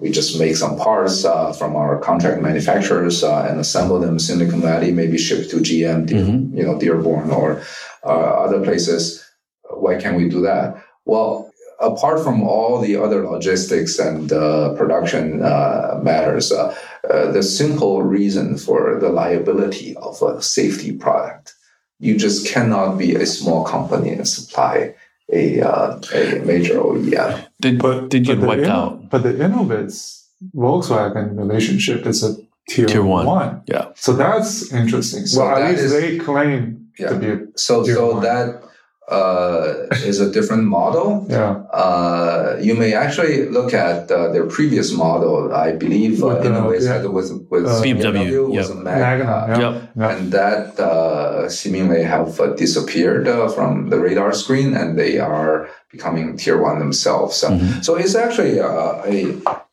We 0.00 0.10
just 0.10 0.38
make 0.38 0.56
some 0.56 0.76
parts 0.76 1.24
uh, 1.24 1.52
from 1.52 1.74
our 1.76 1.98
contract 1.98 2.40
manufacturers 2.40 3.24
uh, 3.24 3.46
and 3.48 3.60
assemble 3.60 3.98
them 3.98 4.14
in 4.14 4.18
Silicon 4.18 4.60
Valley, 4.60 4.92
maybe 4.92 5.18
ship 5.18 5.50
to 5.50 5.56
GM, 5.56 6.08
mm-hmm. 6.08 6.56
you 6.56 6.64
know, 6.64 6.78
Dearborn 6.78 7.30
or 7.30 7.62
uh, 8.04 8.44
other 8.44 8.62
places. 8.62 9.24
Why 9.70 10.00
can't 10.00 10.16
we 10.16 10.28
do 10.28 10.40
that? 10.42 10.82
Well, 11.04 11.50
apart 11.80 12.22
from 12.22 12.42
all 12.42 12.80
the 12.80 12.96
other 12.96 13.26
logistics 13.26 13.98
and 13.98 14.32
uh, 14.32 14.74
production 14.74 15.42
uh, 15.42 16.00
matters, 16.02 16.52
uh, 16.52 16.74
the 17.02 17.42
simple 17.42 18.02
reason 18.02 18.56
for 18.56 18.98
the 19.00 19.08
liability 19.08 19.96
of 19.96 20.20
a 20.22 20.42
safety 20.42 20.92
product, 20.92 21.54
you 21.98 22.16
just 22.16 22.46
cannot 22.46 22.96
be 22.96 23.14
a 23.14 23.26
small 23.26 23.64
company 23.64 24.10
and 24.10 24.28
supply 24.28 24.94
a 25.32 25.60
uh, 25.60 26.00
a 26.14 26.40
major 26.44 26.74
OEM. 26.74 27.46
Did 27.60 27.78
but, 27.78 28.08
did 28.08 28.26
you 28.26 28.36
but 28.36 28.46
wipe 28.46 28.66
out? 28.66 29.10
But 29.10 29.22
the 29.22 29.32
Innoviz 29.34 30.24
Volkswagen 30.54 31.36
relationship 31.36 32.06
is 32.06 32.22
a 32.24 32.36
tier, 32.68 32.86
tier 32.86 33.02
one. 33.02 33.26
one. 33.26 33.62
Yeah. 33.66 33.88
So 33.94 34.12
that's 34.12 34.72
interesting. 34.72 35.26
So 35.26 35.44
well, 35.44 35.56
at 35.56 35.70
least 35.70 35.82
is, 35.84 35.92
they 35.92 36.18
claim 36.18 36.90
yeah. 36.98 37.10
to 37.10 37.18
be 37.18 37.52
so 37.56 37.84
so 37.84 38.14
one. 38.14 38.22
that 38.22 38.62
uh, 39.10 39.86
is 40.04 40.20
a 40.20 40.30
different 40.30 40.64
model. 40.64 41.26
Yeah. 41.38 41.62
Uh, 41.72 42.56
you 42.60 42.74
may 42.74 42.94
actually 42.94 43.48
look 43.48 43.72
at 43.74 44.10
uh, 44.10 44.32
their 44.32 44.46
previous 44.46 44.92
model. 44.92 45.52
I 45.54 45.72
believe 45.72 46.22
uh, 46.22 46.40
Innoviz 46.42 46.84
yeah. 46.84 46.94
had 46.94 47.06
with 47.06 47.30
with 47.50 47.66
uh, 47.66 47.82
BMW, 47.82 48.48
was 48.48 48.70
a 48.70 48.74
Magna, 48.74 49.46
Magna 49.46 49.90
yep. 49.96 50.10
and 50.10 50.32
that 50.32 50.80
uh, 50.80 51.48
seemingly 51.48 52.02
have 52.02 52.40
uh, 52.40 52.54
disappeared 52.54 53.28
uh, 53.28 53.48
from 53.48 53.90
the 53.90 53.98
radar 54.00 54.32
screen, 54.32 54.74
and 54.74 54.98
they 54.98 55.18
are 55.18 55.68
becoming 55.92 56.36
tier 56.36 56.60
one 56.60 56.78
themselves. 56.78 57.36
So, 57.36 57.50
mm-hmm. 57.50 57.80
so 57.82 57.94
it's 57.94 58.14
actually 58.14 58.58
a 58.58 59.04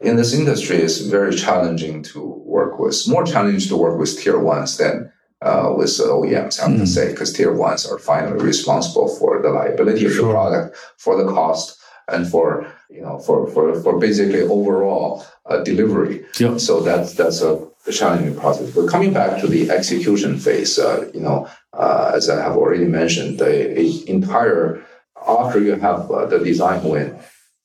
in 0.06 0.18
this 0.18 0.34
industry, 0.34 0.78
it's 0.78 1.00
very 1.00 1.36
challenging 1.36 2.04
to 2.04 2.20
work 2.46 2.80
with. 2.80 3.08
More 3.08 3.26
challenging 3.26 3.68
to 3.70 3.78
work 3.78 4.00
with 4.00 4.20
tier 4.20 4.40
ones 4.40 4.78
than 4.78 5.12
uh, 5.46 5.74
with 5.78 5.90
OEMs, 5.90 6.60
I 6.60 6.64
have 6.64 6.78
mm. 6.78 6.80
to 6.80 6.88
say, 6.88 7.12
because 7.12 7.32
tier 7.34 7.54
ones 7.54 7.86
are 7.86 8.00
finally 8.00 8.44
responsible 8.44 9.08
for 9.08 9.42
the 9.42 9.50
liability 9.50 10.06
of 10.06 10.14
sure. 10.14 10.28
the 10.28 10.34
product, 10.34 10.78
for 10.98 11.16
the 11.22 11.32
cost, 11.32 11.80
and 12.08 12.28
for 12.28 12.68
you 12.90 13.02
know 13.02 13.20
for 13.20 13.48
for 13.48 13.80
for 13.82 14.00
basically 14.00 14.42
overall 14.42 15.26
uh, 15.46 15.64
delivery. 15.64 16.26
Yeah. 16.40 16.58
So 16.58 16.82
that's 16.82 17.14
that's 17.14 17.42
a 17.42 17.68
challenging 17.92 18.36
process. 18.36 18.72
But 18.72 18.90
coming 18.90 19.14
back 19.14 19.40
to 19.42 19.48
the 19.48 19.70
execution 19.70 20.40
phase, 20.40 20.80
uh, 20.80 21.10
you 21.14 21.22
know, 21.22 21.48
uh, 21.74 22.12
as 22.16 22.30
I 22.30 22.42
have 22.42 22.58
already 22.58 22.86
mentioned, 22.86 23.40
the 23.40 24.10
entire 24.10 24.84
after 25.28 25.60
you 25.60 25.76
have 25.76 26.10
uh, 26.12 26.26
the 26.26 26.40
design 26.40 26.84
win, 26.84 27.18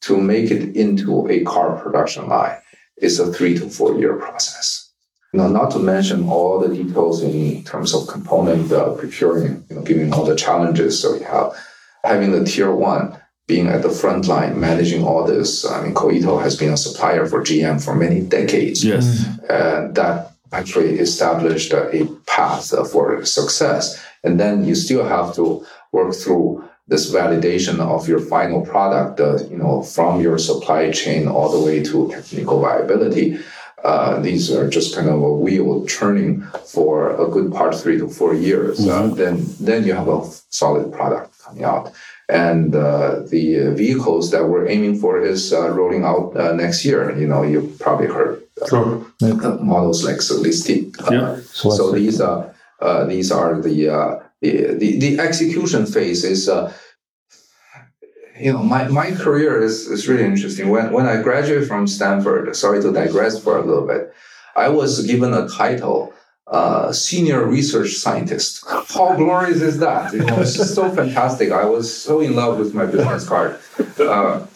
to 0.03 0.17
make 0.17 0.51
it 0.51 0.77
into 0.77 1.29
a 1.29 1.45
car 1.45 1.77
production 1.83 2.29
line 2.29 2.59
is 2.99 3.19
a 3.19 3.33
three 3.33 3.57
to 3.57 3.69
four 3.69 3.99
year 3.99 4.17
process. 4.17 4.90
You 5.33 5.39
know, 5.39 5.49
not 5.49 5.71
to 5.73 5.79
mention 5.79 6.29
all 6.29 6.59
the 6.59 6.75
details 6.75 7.23
in 7.23 7.63
terms 7.65 7.95
of 7.95 8.09
component 8.09 8.73
uh, 8.73 8.95
procuring, 8.95 9.65
you 9.71 9.77
know, 9.77 9.83
giving 9.83 10.13
all 10.13 10.25
the 10.25 10.35
challenges. 10.35 11.01
So 11.01 11.15
you 11.15 11.25
have 11.25 11.53
having 12.03 12.33
the 12.33 12.45
tier 12.45 12.75
one 12.75 13.17
being 13.47 13.69
at 13.69 13.83
the 13.83 13.91
front 13.91 14.27
line, 14.27 14.59
managing 14.59 15.05
all 15.05 15.25
this. 15.25 15.65
I 15.65 15.83
mean, 15.83 15.95
Koito 15.95 16.41
has 16.43 16.57
been 16.57 16.73
a 16.73 16.77
supplier 16.77 17.27
for 17.27 17.43
GM 17.43 17.85
for 17.85 17.95
many 17.95 18.21
decades. 18.21 18.85
Yes. 18.85 19.27
And 19.49 19.95
that 19.97 20.33
actually 20.53 20.99
established 20.99 21.73
a 21.73 22.09
path 22.27 22.71
for 22.91 23.25
success. 23.25 24.03
And 24.25 24.39
then 24.39 24.65
you 24.65 24.75
still 24.75 25.05
have 25.07 25.35
to 25.35 25.65
work 25.93 26.15
through 26.15 26.65
this 26.87 27.13
validation 27.13 27.79
of 27.79 28.09
your 28.09 28.19
final 28.19 28.67
product, 28.67 29.21
uh, 29.21 29.39
you 29.49 29.57
know, 29.57 29.83
from 29.83 30.21
your 30.21 30.39
supply 30.39 30.91
chain 30.91 31.29
all 31.29 31.49
the 31.51 31.65
way 31.65 31.83
to 31.83 32.09
technical 32.11 32.61
viability. 32.61 33.39
Uh, 33.85 34.21
these 34.21 34.51
are 34.51 34.69
just 34.69 34.95
kind 34.95 35.09
of 35.09 35.23
a 35.23 35.33
wheel 35.33 35.87
turning 35.87 36.43
for 36.67 37.11
a 37.21 37.27
good 37.29 37.53
part 37.53 37.75
three 37.75 37.99
to 37.99 38.09
four 38.09 38.35
years. 38.35 38.81
Uh, 38.81 39.03
mm-hmm. 39.03 39.13
Uh, 39.13 39.15
then, 39.15 39.47
then 39.59 39.85
you 39.85 39.95
have 39.95 40.09
a 40.09 40.23
solid 40.51 40.93
product 40.93 41.39
coming 41.41 41.65
out. 41.65 41.93
And 42.29 42.75
uh, 42.75 43.23
the 43.27 43.73
vehicles 43.75 44.31
that 44.31 44.47
we're 44.47 44.69
aiming 44.69 45.01
for 45.01 45.21
is 45.21 45.53
uh, 45.53 45.71
rolling 45.71 46.05
out 46.05 46.37
uh, 46.37 46.53
next 46.53 46.85
year. 46.85 47.19
You 47.19 47.27
know, 47.27 47.43
you 47.43 47.75
probably 47.81 48.07
heard 48.07 48.43
sure. 48.69 49.05
models 49.21 50.05
like 50.05 50.17
Celestiq. 50.17 50.95
Yeah. 51.11 51.41
so 51.53 51.91
these 51.91 52.21
are 52.21 52.55
these 53.09 53.33
are 53.33 53.61
the, 53.61 54.21
the 54.41 54.77
the 54.79 54.99
the 55.01 55.19
execution 55.19 55.87
phase 55.87 56.23
is 56.23 56.49
you 58.41 58.53
know, 58.53 58.63
my, 58.63 58.89
my 58.89 59.11
career 59.13 59.61
is, 59.63 59.87
is 59.87 60.09
really 60.09 60.25
interesting. 60.25 60.69
When, 60.69 60.93
when 60.93 61.07
I 61.07 61.23
graduated 61.23 61.69
from 61.69 61.87
Stanford, 61.87 62.55
sorry 62.57 62.83
to 62.83 62.93
digress 62.93 63.43
for 63.43 63.59
a 63.59 63.65
little 63.65 63.87
bit, 63.87 64.13
I 64.57 64.69
was 64.69 65.07
given 65.07 65.33
a 65.33 65.49
title, 65.49 66.13
uh, 66.47 66.93
senior 66.93 67.45
research 67.45 67.93
scientist. 67.95 68.65
How 68.69 69.15
glorious 69.15 69.61
is 69.61 69.79
that? 69.79 70.13
You 70.13 70.25
know, 70.25 70.41
it's 70.41 70.57
just 70.57 70.75
so 70.75 70.91
fantastic. 70.91 71.53
I 71.53 71.65
was 71.65 71.95
so 71.95 72.21
in 72.21 72.35
love 72.35 72.59
with 72.59 72.75
my 72.75 72.87
business 72.87 73.29
card. 73.29 73.59
Uh, 73.99 74.47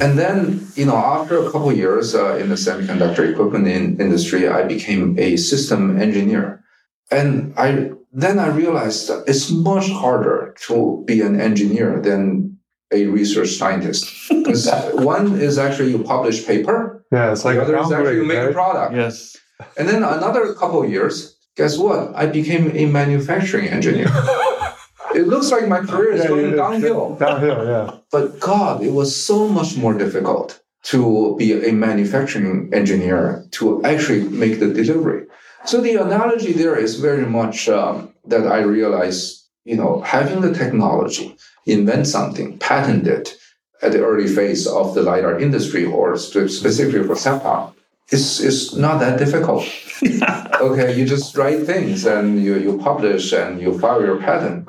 and 0.00 0.18
then, 0.18 0.66
you 0.74 0.86
know, 0.86 0.96
after 0.96 1.38
a 1.38 1.50
couple 1.50 1.72
years 1.72 2.14
uh, 2.14 2.36
in 2.36 2.48
the 2.48 2.56
semiconductor 2.56 3.30
equipment 3.30 3.68
in, 3.68 4.00
industry, 4.00 4.48
I 4.48 4.64
became 4.64 5.18
a 5.18 5.36
system 5.36 6.00
engineer. 6.00 6.64
And 7.10 7.54
I 7.56 7.92
then 8.16 8.38
I 8.38 8.46
realized 8.46 9.10
it's 9.26 9.50
much 9.50 9.90
harder 9.90 10.54
to 10.66 11.02
be 11.04 11.20
an 11.20 11.40
engineer 11.40 12.00
than 12.00 12.53
a 12.92 13.06
research 13.06 13.50
scientist. 13.50 14.06
Because 14.28 14.68
one 14.94 15.38
is 15.40 15.58
actually 15.58 15.90
you 15.90 16.02
publish 16.02 16.46
paper, 16.46 17.04
Yeah, 17.12 17.32
it's 17.32 17.44
like 17.44 17.56
the 17.56 17.62
other 17.62 17.76
is 17.78 17.92
actually 17.92 18.16
you 18.16 18.20
downgrade, 18.20 18.42
make 18.42 18.50
a 18.50 18.52
product. 18.52 18.94
Yes. 18.94 19.36
And 19.78 19.88
then 19.88 20.02
another 20.02 20.54
couple 20.54 20.82
of 20.82 20.90
years, 20.90 21.36
guess 21.56 21.78
what? 21.78 22.14
I 22.14 22.26
became 22.26 22.76
a 22.76 22.86
manufacturing 22.86 23.68
engineer. 23.68 24.08
it 25.14 25.26
looks 25.28 25.50
like 25.50 25.68
my 25.68 25.80
career 25.80 26.12
is 26.12 26.22
Yeah, 26.22 26.28
going 26.28 26.50
yeah, 26.50 26.56
downhill. 26.56 27.16
Downhill, 27.16 27.66
yeah. 27.66 27.98
But 28.10 28.40
God, 28.40 28.82
it 28.82 28.92
was 28.92 29.14
so 29.14 29.48
much 29.48 29.76
more 29.76 29.94
difficult 29.94 30.60
to 30.84 31.34
be 31.38 31.52
a 31.68 31.72
manufacturing 31.72 32.70
engineer 32.74 33.46
to 33.52 33.82
actually 33.84 34.24
make 34.28 34.60
the 34.60 34.68
delivery. 34.68 35.26
So 35.64 35.80
the 35.80 35.96
analogy 35.96 36.52
there 36.52 36.76
is 36.76 37.00
very 37.00 37.24
much 37.24 37.68
um, 37.70 38.12
that 38.26 38.46
I 38.46 38.60
realize, 38.60 39.48
you 39.64 39.76
know, 39.76 40.02
having 40.02 40.42
the 40.42 40.52
technology, 40.52 41.36
invent 41.66 42.06
something, 42.06 42.58
patent 42.58 43.06
it 43.06 43.36
at 43.82 43.92
the 43.92 44.02
early 44.02 44.28
phase 44.28 44.66
of 44.66 44.94
the 44.94 45.02
lidar 45.02 45.38
industry 45.38 45.84
or 45.84 46.16
specifically 46.16 47.02
for 47.02 47.14
Cepton, 47.14 47.72
is 48.10 48.40
is 48.40 48.76
not 48.76 49.00
that 49.00 49.18
difficult. 49.18 49.64
okay, 50.60 50.96
you 50.96 51.04
just 51.06 51.36
write 51.36 51.64
things 51.64 52.04
and 52.04 52.42
you, 52.42 52.58
you 52.58 52.78
publish 52.78 53.32
and 53.32 53.60
you 53.60 53.78
file 53.78 54.02
your 54.02 54.18
patent. 54.18 54.68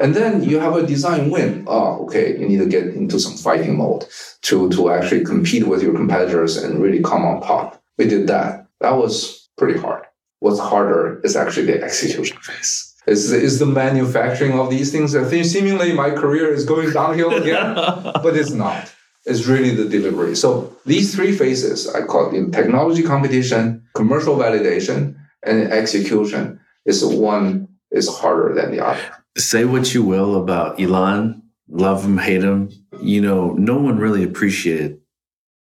And 0.00 0.14
then 0.14 0.42
you 0.42 0.58
have 0.58 0.74
a 0.74 0.86
design 0.86 1.30
win. 1.30 1.64
Oh, 1.68 2.04
okay, 2.04 2.36
you 2.38 2.48
need 2.48 2.58
to 2.58 2.66
get 2.66 2.88
into 2.88 3.20
some 3.20 3.36
fighting 3.36 3.78
mode 3.78 4.06
to, 4.42 4.68
to 4.70 4.90
actually 4.90 5.24
compete 5.24 5.68
with 5.68 5.82
your 5.82 5.94
competitors 5.94 6.56
and 6.56 6.82
really 6.82 7.02
come 7.02 7.24
on 7.24 7.40
top. 7.40 7.80
We 7.96 8.06
did 8.06 8.26
that. 8.26 8.66
That 8.80 8.96
was 8.96 9.48
pretty 9.56 9.78
hard. 9.78 10.04
What's 10.40 10.58
harder 10.58 11.20
is 11.22 11.36
actually 11.36 11.66
the 11.66 11.82
execution 11.82 12.38
phase. 12.42 12.93
Is, 13.06 13.30
is 13.32 13.58
the 13.58 13.66
manufacturing 13.66 14.58
of 14.58 14.70
these 14.70 14.90
things. 14.90 15.14
I 15.14 15.24
think 15.24 15.44
seemingly 15.44 15.92
my 15.92 16.10
career 16.10 16.52
is 16.52 16.64
going 16.64 16.90
downhill 16.90 17.34
again, 17.34 17.74
but 17.74 18.36
it's 18.36 18.50
not. 18.50 18.90
It's 19.26 19.46
really 19.46 19.74
the 19.74 19.88
delivery. 19.88 20.36
So 20.36 20.74
these 20.86 21.14
three 21.14 21.32
phases, 21.36 21.86
I 21.88 22.02
call 22.02 22.34
it 22.34 22.52
technology 22.52 23.02
competition, 23.02 23.86
commercial 23.94 24.36
validation, 24.36 25.16
and 25.42 25.72
execution 25.72 26.60
is 26.86 27.04
one 27.04 27.68
is 27.90 28.08
harder 28.08 28.54
than 28.54 28.70
the 28.70 28.84
other. 28.84 29.00
Say 29.36 29.64
what 29.64 29.94
you 29.94 30.02
will 30.02 30.36
about 30.36 30.80
Elon, 30.80 31.42
love 31.68 32.04
him, 32.04 32.18
hate 32.18 32.42
him. 32.42 32.70
You 33.00 33.20
know, 33.20 33.52
no 33.52 33.76
one 33.76 33.98
really 33.98 34.24
appreciated 34.24 35.00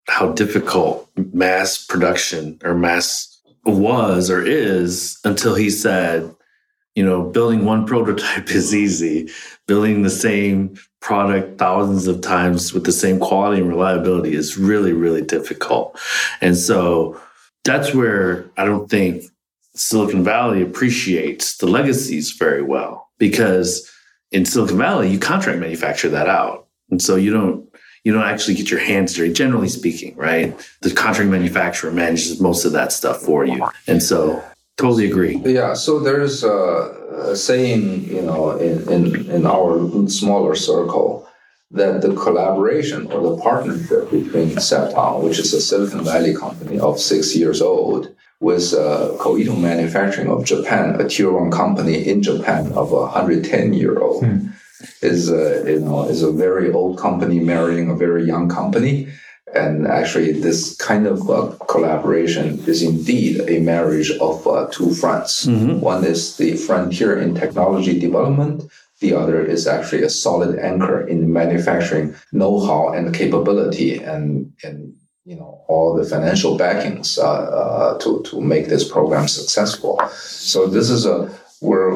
how 0.07 0.31
difficult 0.31 1.09
mass 1.15 1.83
production 1.83 2.59
or 2.63 2.73
mass 2.73 3.39
was 3.65 4.29
or 4.29 4.43
is 4.43 5.19
until 5.23 5.55
he 5.55 5.69
said, 5.69 6.35
you 6.99 7.05
know, 7.05 7.23
building 7.23 7.63
one 7.63 7.85
prototype 7.91 8.51
is 8.51 8.75
easy. 8.75 9.31
Building 9.67 10.01
the 10.01 10.09
same 10.09 10.77
product 10.99 11.57
thousands 11.57 12.07
of 12.07 12.19
times 12.19 12.73
with 12.73 12.83
the 12.83 12.91
same 12.91 13.19
quality 13.19 13.61
and 13.61 13.69
reliability 13.69 14.35
is 14.35 14.57
really, 14.57 14.91
really 14.91 15.21
difficult. 15.21 15.97
And 16.41 16.57
so 16.57 17.17
that's 17.63 17.93
where 17.93 18.51
I 18.57 18.65
don't 18.65 18.89
think 18.89 19.23
Silicon 19.75 20.25
Valley 20.25 20.61
appreciates 20.61 21.55
the 21.55 21.67
legacies 21.67 22.33
very 22.33 22.63
well 22.63 23.09
because 23.17 23.89
in 24.33 24.43
Silicon 24.43 24.77
Valley, 24.77 25.09
you 25.09 25.19
contract 25.19 25.59
manufacture 25.59 26.09
that 26.09 26.27
out. 26.27 26.67
And 26.91 27.01
so 27.01 27.15
you 27.15 27.31
don't 27.31 27.65
you 28.03 28.11
don't 28.11 28.23
actually 28.23 28.55
get 28.55 28.69
your 28.69 28.79
hands 28.81 29.13
dirty, 29.13 29.31
generally 29.31 29.69
speaking, 29.69 30.17
right? 30.17 30.53
The 30.81 30.91
contract 30.91 31.31
manufacturer 31.31 31.91
manages 31.91 32.41
most 32.41 32.65
of 32.65 32.73
that 32.73 32.91
stuff 32.91 33.21
for 33.21 33.45
you. 33.45 33.65
And 33.87 34.03
so 34.03 34.43
totally 34.79 35.05
agree. 35.11 35.35
Yeah, 35.59 35.73
so 35.85 35.91
there's 36.07 36.43
a, 36.43 36.57
a 37.31 37.35
saying, 37.35 37.83
you 38.15 38.23
know, 38.29 38.43
in, 38.67 38.75
in, 38.95 39.03
in 39.35 39.41
our 39.45 39.71
smaller 40.19 40.55
circle 40.55 41.09
that 41.71 42.01
the 42.01 42.13
collaboration 42.25 42.99
or 43.11 43.19
the 43.29 43.35
partnership 43.47 44.03
between 44.09 44.49
Cepton, 44.69 45.21
which 45.23 45.37
is 45.43 45.53
a 45.53 45.61
Silicon 45.61 46.03
Valley 46.03 46.33
company 46.45 46.79
of 46.79 46.99
six 46.99 47.35
years 47.35 47.61
old, 47.61 48.01
with 48.41 48.73
uh, 48.73 49.09
Koito 49.23 49.55
Manufacturing 49.69 50.29
of 50.35 50.45
Japan, 50.45 50.85
a 51.01 51.05
tier 51.11 51.31
one 51.31 51.51
company 51.51 52.07
in 52.11 52.23
Japan 52.23 52.71
of 52.81 52.87
a 52.93 53.01
110 53.01 53.73
year 53.73 53.99
old, 53.99 54.23
Hmm. 54.25 54.47
is 55.01 55.29
a, 55.29 55.45
you 55.71 55.81
know, 55.85 56.07
is 56.13 56.21
a 56.23 56.31
very 56.31 56.71
old 56.71 56.97
company 56.97 57.37
marrying 57.53 57.89
a 57.89 57.95
very 58.05 58.23
young 58.33 58.47
company. 58.47 58.95
And 59.55 59.87
actually, 59.87 60.33
this 60.33 60.75
kind 60.77 61.07
of 61.07 61.29
uh, 61.29 61.55
collaboration 61.67 62.59
is 62.67 62.83
indeed 62.83 63.41
a 63.47 63.59
marriage 63.59 64.11
of 64.21 64.45
uh, 64.47 64.67
two 64.71 64.93
fronts. 64.93 65.45
Mhm. 65.47 65.79
One 65.79 66.03
is 66.05 66.37
the 66.37 66.55
frontier 66.55 67.17
in 67.19 67.33
technology 67.35 67.99
development. 67.99 68.63
The 69.01 69.13
other 69.15 69.43
is 69.43 69.65
actually 69.65 70.03
a 70.03 70.09
solid 70.09 70.59
anchor 70.59 71.01
in 71.07 71.31
manufacturing 71.33 72.13
know-how 72.31 72.89
and 72.89 73.13
capability, 73.13 73.97
and 73.97 74.51
and 74.63 74.93
you 75.25 75.35
know 75.35 75.61
all 75.67 75.95
the 75.95 76.03
financial 76.03 76.57
backings 76.57 77.17
uh, 77.17 77.23
uh, 77.61 77.97
to 77.99 78.21
to 78.29 78.41
make 78.41 78.67
this 78.67 78.85
program 78.87 79.27
successful. 79.27 80.01
So 80.19 80.67
this 80.67 80.89
is 80.89 81.05
a 81.05 81.29
where 81.61 81.95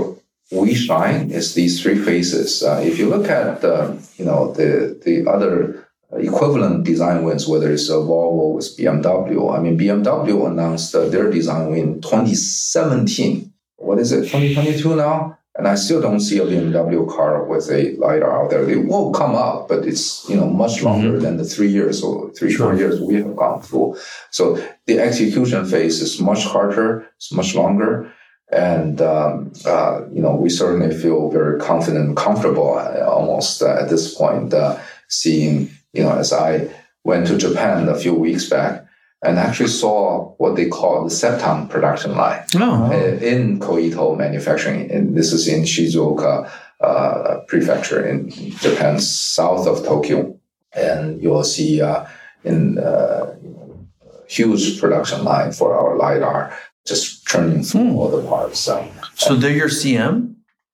we 0.52 0.74
shine 0.74 1.32
is 1.32 1.54
these 1.54 1.82
three 1.82 1.98
phases. 1.98 2.64
Uh, 2.64 2.82
if 2.84 2.98
you 3.00 3.10
look 3.10 3.28
at 3.30 3.62
the 3.62 3.98
you 4.18 4.26
know 4.26 4.54
the 4.54 4.98
the 5.06 5.30
other 5.30 5.88
equivalent 6.18 6.84
design 6.84 7.24
wins, 7.24 7.48
whether 7.48 7.72
it's 7.72 7.90
a 7.90 7.94
Volvo 7.94 8.56
with 8.56 8.78
BMW. 8.78 9.56
I 9.56 9.60
mean, 9.60 9.78
BMW 9.78 10.48
announced 10.48 10.94
uh, 10.96 11.08
their 11.08 11.30
design 11.30 11.72
win 11.72 12.02
2017. 12.02 13.52
What 13.78 14.00
is 14.00 14.12
it, 14.12 14.22
2022 14.22 14.96
now? 14.96 15.38
And 15.56 15.68
I 15.68 15.76
still 15.76 16.02
don't 16.02 16.20
see 16.20 16.40
a 16.40 16.46
BMW 16.46 17.08
car 17.08 17.44
with 17.44 17.70
a 17.70 17.96
LiDAR 17.98 18.44
out 18.44 18.50
there. 18.50 18.66
They 18.66 18.76
will 18.76 19.12
come 19.12 19.36
up, 19.36 19.68
but 19.68 19.86
it's, 19.86 20.28
you 20.28 20.36
know, 20.36 20.48
much 20.48 20.82
longer 20.82 21.20
than 21.20 21.38
the 21.38 21.46
three 21.46 21.68
years 21.68 22.02
or 22.02 22.32
three, 22.32 22.52
four 22.52 22.76
years 22.76 23.00
we 23.00 23.16
have 23.16 23.36
gone 23.36 23.62
through. 23.62 23.98
So 24.32 24.56
the 24.88 25.00
execution 25.00 25.66
phase 25.66 26.02
is 26.02 26.20
much 26.20 26.44
harder, 26.44 27.08
it's 27.18 27.32
much 27.32 27.54
longer. 27.54 28.12
And, 28.52 29.00
um, 29.02 29.54
uh, 29.66 30.02
you 30.12 30.22
know, 30.22 30.36
we 30.36 30.50
certainly 30.50 30.96
feel 30.96 31.30
very 31.30 31.60
confident 31.60 32.08
and 32.08 32.18
comfortable 32.18 32.78
uh, 32.78 33.06
almost 33.06 33.62
uh, 33.62 33.78
at 33.80 33.90
this 33.90 34.16
point, 34.16 34.54
uh, 34.56 34.80
seeing, 35.08 35.70
you 35.94 36.04
know, 36.04 36.18
as 36.18 36.34
I 36.34 36.70
went 37.04 37.28
to 37.28 37.38
Japan 37.38 37.88
a 37.88 37.96
few 37.98 38.14
weeks 38.14 38.50
back 38.50 38.86
and 39.24 39.40
actually 39.40 39.70
saw 39.70 40.34
what 40.38 40.56
they 40.56 40.68
call 40.68 41.04
the 41.04 41.10
Cepton 41.10 41.70
production 41.70 42.16
line 42.18 42.44
Oh, 42.56 42.86
uh, 42.92 42.92
in 43.22 43.60
Koito 43.60 44.18
manufacturing. 44.18 44.92
And 44.92 45.16
this 45.16 45.32
is 45.32 45.48
in 45.48 45.62
Shizuoka 45.64 46.50
uh, 46.82 47.38
prefecture 47.48 48.06
in 48.06 48.30
Japan, 48.32 49.00
south 49.00 49.68
of 49.68 49.86
Tokyo. 49.86 50.38
And 50.76 51.22
you'll 51.22 51.44
see 51.46 51.82
uh, 51.82 52.06
in 52.44 52.80
uh, 52.80 53.36
huge 54.28 54.80
production 54.82 55.24
line 55.24 55.52
for 55.52 55.78
our 55.78 55.96
LiDAR 55.98 56.54
just 56.86 57.26
churning 57.28 57.64
through 57.64 57.82
Hmm. 57.92 57.96
all 57.96 58.10
the 58.10 58.28
parts. 58.28 58.60
So 58.60 58.86
so 59.16 59.36
they're 59.36 59.52
your 59.56 59.70
CM? 59.70 60.33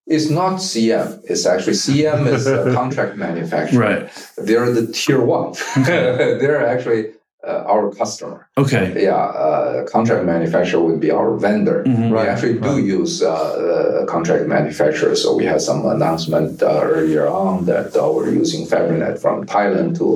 It's 0.10 0.30
not 0.30 0.54
CM. 0.60 1.08
It's 1.32 1.45
actually 1.45 1.74
CM 1.86 2.28
is 2.36 2.48
a 2.48 2.74
contract 2.80 3.15
manufacturer. 3.15 3.80
Right. 3.88 4.04
They're 4.38 4.72
the 4.72 4.88
tier 4.98 5.22
one. 5.22 5.54
They're 5.86 6.65
actually 6.65 7.12
uh, 7.48 7.63
our 7.74 7.89
customer. 8.02 8.50
Okay. 8.58 8.86
Yeah, 9.08 9.15
uh, 9.15 9.86
contract 9.88 10.26
manufacturer 10.26 10.82
would 10.82 11.00
be 11.00 11.10
our 11.19 11.38
vendor. 11.38 11.84
Mhm. 11.88 12.10
We 12.10 12.15
Right, 12.17 12.28
actually 12.28 12.60
do 12.60 12.74
right. 12.76 12.84
use 13.00 13.24
uh, 13.24 13.32
uh, 13.32 14.06
contract 14.08 14.45
manufacturers. 14.48 15.24
So 15.24 15.36
we 15.39 15.45
had 15.45 15.62
some 15.62 15.86
announcement 15.86 16.62
uh, 16.62 16.82
earlier 16.84 17.26
on 17.30 17.65
that 17.72 17.95
uh, 17.95 18.12
we're 18.13 18.34
using 18.43 18.62
Fabrinet 18.67 19.15
from 19.24 19.45
Thailand 19.45 19.98
to 20.00 20.08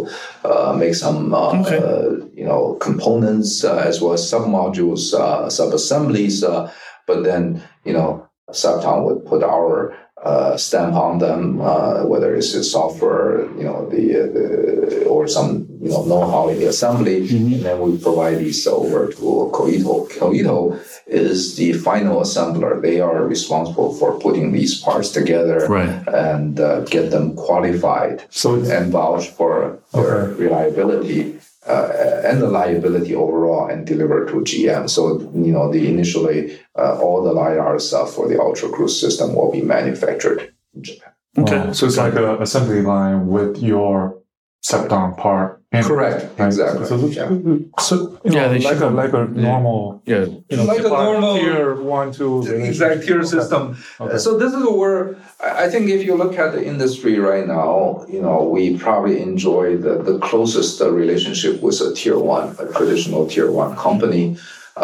uh, 0.44 0.74
make 0.84 0.96
some, 0.96 1.34
uh, 1.34 1.62
Okay. 1.62 1.80
you 2.40 2.46
know, 2.50 2.62
components 2.82 3.64
uh, 3.64 3.78
as 3.90 4.02
well 4.02 4.14
as 4.14 4.22
submodules, 4.34 5.14
uh, 5.14 5.50
sub-assemblies. 5.50 6.44
Uh, 6.44 6.70
but 7.08 7.24
then, 7.24 7.64
you 7.86 7.94
know, 7.94 8.28
Cepton 8.54 9.04
would 9.06 9.26
put 9.26 9.44
our 9.44 9.96
uh, 10.24 10.56
stamp 10.56 10.94
on 10.96 11.20
them, 11.20 11.60
uh, 11.60 12.06
whether 12.06 12.34
it's 12.34 12.56
software, 12.72 13.42
you 13.58 13.64
know, 13.64 13.90
the, 13.90 14.04
uh, 14.24 14.28
the 14.34 15.06
or 15.06 15.28
some 15.28 15.68
you 15.82 15.90
know 15.90 16.06
know-how 16.06 16.48
in 16.48 16.58
the 16.60 16.68
assembly, 16.68 17.28
Mhm. 17.28 17.56
and 17.56 17.64
then 17.66 17.78
we 17.82 17.98
provide 17.98 18.38
these 18.40 18.66
over 18.66 19.08
to 19.08 19.50
Koito. 19.52 20.08
Koito 20.10 20.80
is 21.08 21.56
the 21.58 21.74
final 21.74 22.22
assembler. 22.22 22.82
They 22.82 23.02
are 23.02 23.26
responsible 23.26 23.94
for 24.00 24.14
putting 24.26 24.54
these 24.54 24.80
parts 24.80 25.10
together 25.12 25.68
Right. 25.68 25.92
and 26.08 26.58
uh, 26.60 26.82
get 26.96 27.12
them 27.12 27.36
qualified 27.36 28.22
So 28.30 28.56
and 28.56 28.92
vouch 28.94 29.28
for 29.38 29.80
their 29.94 30.34
reliability 30.38 31.36
uh, 31.68 32.22
and 32.26 32.42
the 32.42 32.50
liability 32.50 33.16
overall 33.16 33.68
and 33.68 33.86
deliver 33.86 34.26
to 34.26 34.34
GM. 34.42 34.90
So, 34.90 35.20
you 35.34 35.52
know, 35.52 35.72
the 35.72 35.88
initially 35.88 36.60
uh, 36.78 37.00
all 37.00 37.24
the 37.24 37.34
LiDAR 37.34 37.80
stuff 37.80 38.14
for 38.14 38.28
the 38.28 38.40
Ultra 38.40 38.70
Cruise 38.70 39.00
system 39.00 39.36
will 39.36 39.52
be 39.52 39.62
manufactured 39.62 40.54
in 40.76 40.84
Japan. 40.84 41.14
Okay. 41.38 41.58
wow. 41.58 41.72
so 41.72 41.88
it's 41.88 41.98
like 41.98 42.14
an 42.14 42.42
assembly 42.42 42.82
line 42.82 43.28
with 43.28 43.58
your 43.58 44.23
Cepton 44.74 45.18
part. 45.18 45.60
in- 45.74 45.84
Correct. 45.84 46.26
right? 46.38 46.46
Exactly. 46.46 46.86
So, 46.86 46.96
Yeah. 47.08 47.30
so 47.80 47.96
you 48.24 48.32
know, 48.32 48.42
Yeah, 48.42 48.48
they 48.50 48.60
like 48.60 48.76
a 48.76 48.80
should- 48.80 48.94
like 48.94 49.14
a 49.14 49.26
normal, 49.26 50.02
Yeah. 50.06 50.26
you 50.50 50.58
know, 50.58 50.66
Like 50.66 50.86
a 50.86 50.90
normal- 50.90 51.36
tier 51.36 51.74
one, 51.82 52.12
two, 52.12 52.44
exact 52.48 53.06
tier 53.08 53.18
Okay. 53.22 53.28
system. 53.36 53.76
Okay. 54.00 54.18
So 54.20 54.38
this 54.38 54.54
is 54.54 54.64
where 54.82 55.16
I 55.44 55.64
I 55.66 55.70
think 55.72 55.90
if 55.90 56.02
you 56.08 56.14
look 56.16 56.38
at 56.44 56.50
the 56.56 56.64
industry 56.64 57.16
right 57.32 57.48
now, 57.48 58.06
you 58.16 58.22
know, 58.26 58.38
we 58.56 58.78
probably 58.78 59.16
enjoy 59.32 59.66
the, 59.86 59.94
the 60.10 60.16
closest 60.30 60.74
uh, 60.82 60.90
relationship 61.02 61.56
with 61.66 61.82
a 61.82 61.90
tier 62.00 62.20
one, 62.36 62.48
a 62.64 62.66
traditional 62.78 63.26
tier 63.32 63.50
one 63.64 63.72
company. 63.88 64.26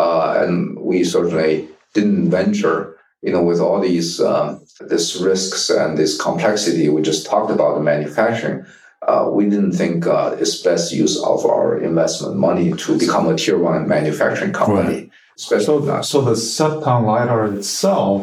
Uh, 0.01 0.41
and 0.43 0.55
we 0.89 0.97
certainly 1.15 1.53
didn't 1.95 2.29
venture, 2.39 2.79
you 3.25 3.31
know, 3.33 3.43
with 3.49 3.59
all 3.65 3.79
these 3.79 4.09
um, 4.31 4.47
this 4.93 5.05
risks 5.21 5.69
and 5.69 5.89
this 6.01 6.11
complexity 6.27 6.85
we 6.89 6.99
just 7.11 7.21
talked 7.31 7.51
about 7.57 7.71
the 7.77 7.83
manufacturing. 7.93 8.59
Uh, 9.09 9.27
we 9.37 9.43
didn't 9.53 9.71
think 9.81 10.05
uh, 10.05 10.35
it's 10.39 10.61
best 10.61 10.93
use 10.93 11.15
of 11.23 11.39
our 11.45 11.67
investment 11.89 12.35
money 12.37 12.67
to 12.73 12.89
become 12.97 13.25
a 13.27 13.35
tier 13.35 13.57
one 13.57 13.87
manufacturing 13.87 14.53
company. 14.53 15.09
Especially 15.37 15.65
So, 15.65 15.79
not 15.79 16.05
so 16.05 16.21
the 16.21 16.35
Cepton 16.35 17.05
lidar 17.11 17.45
itself 17.57 18.17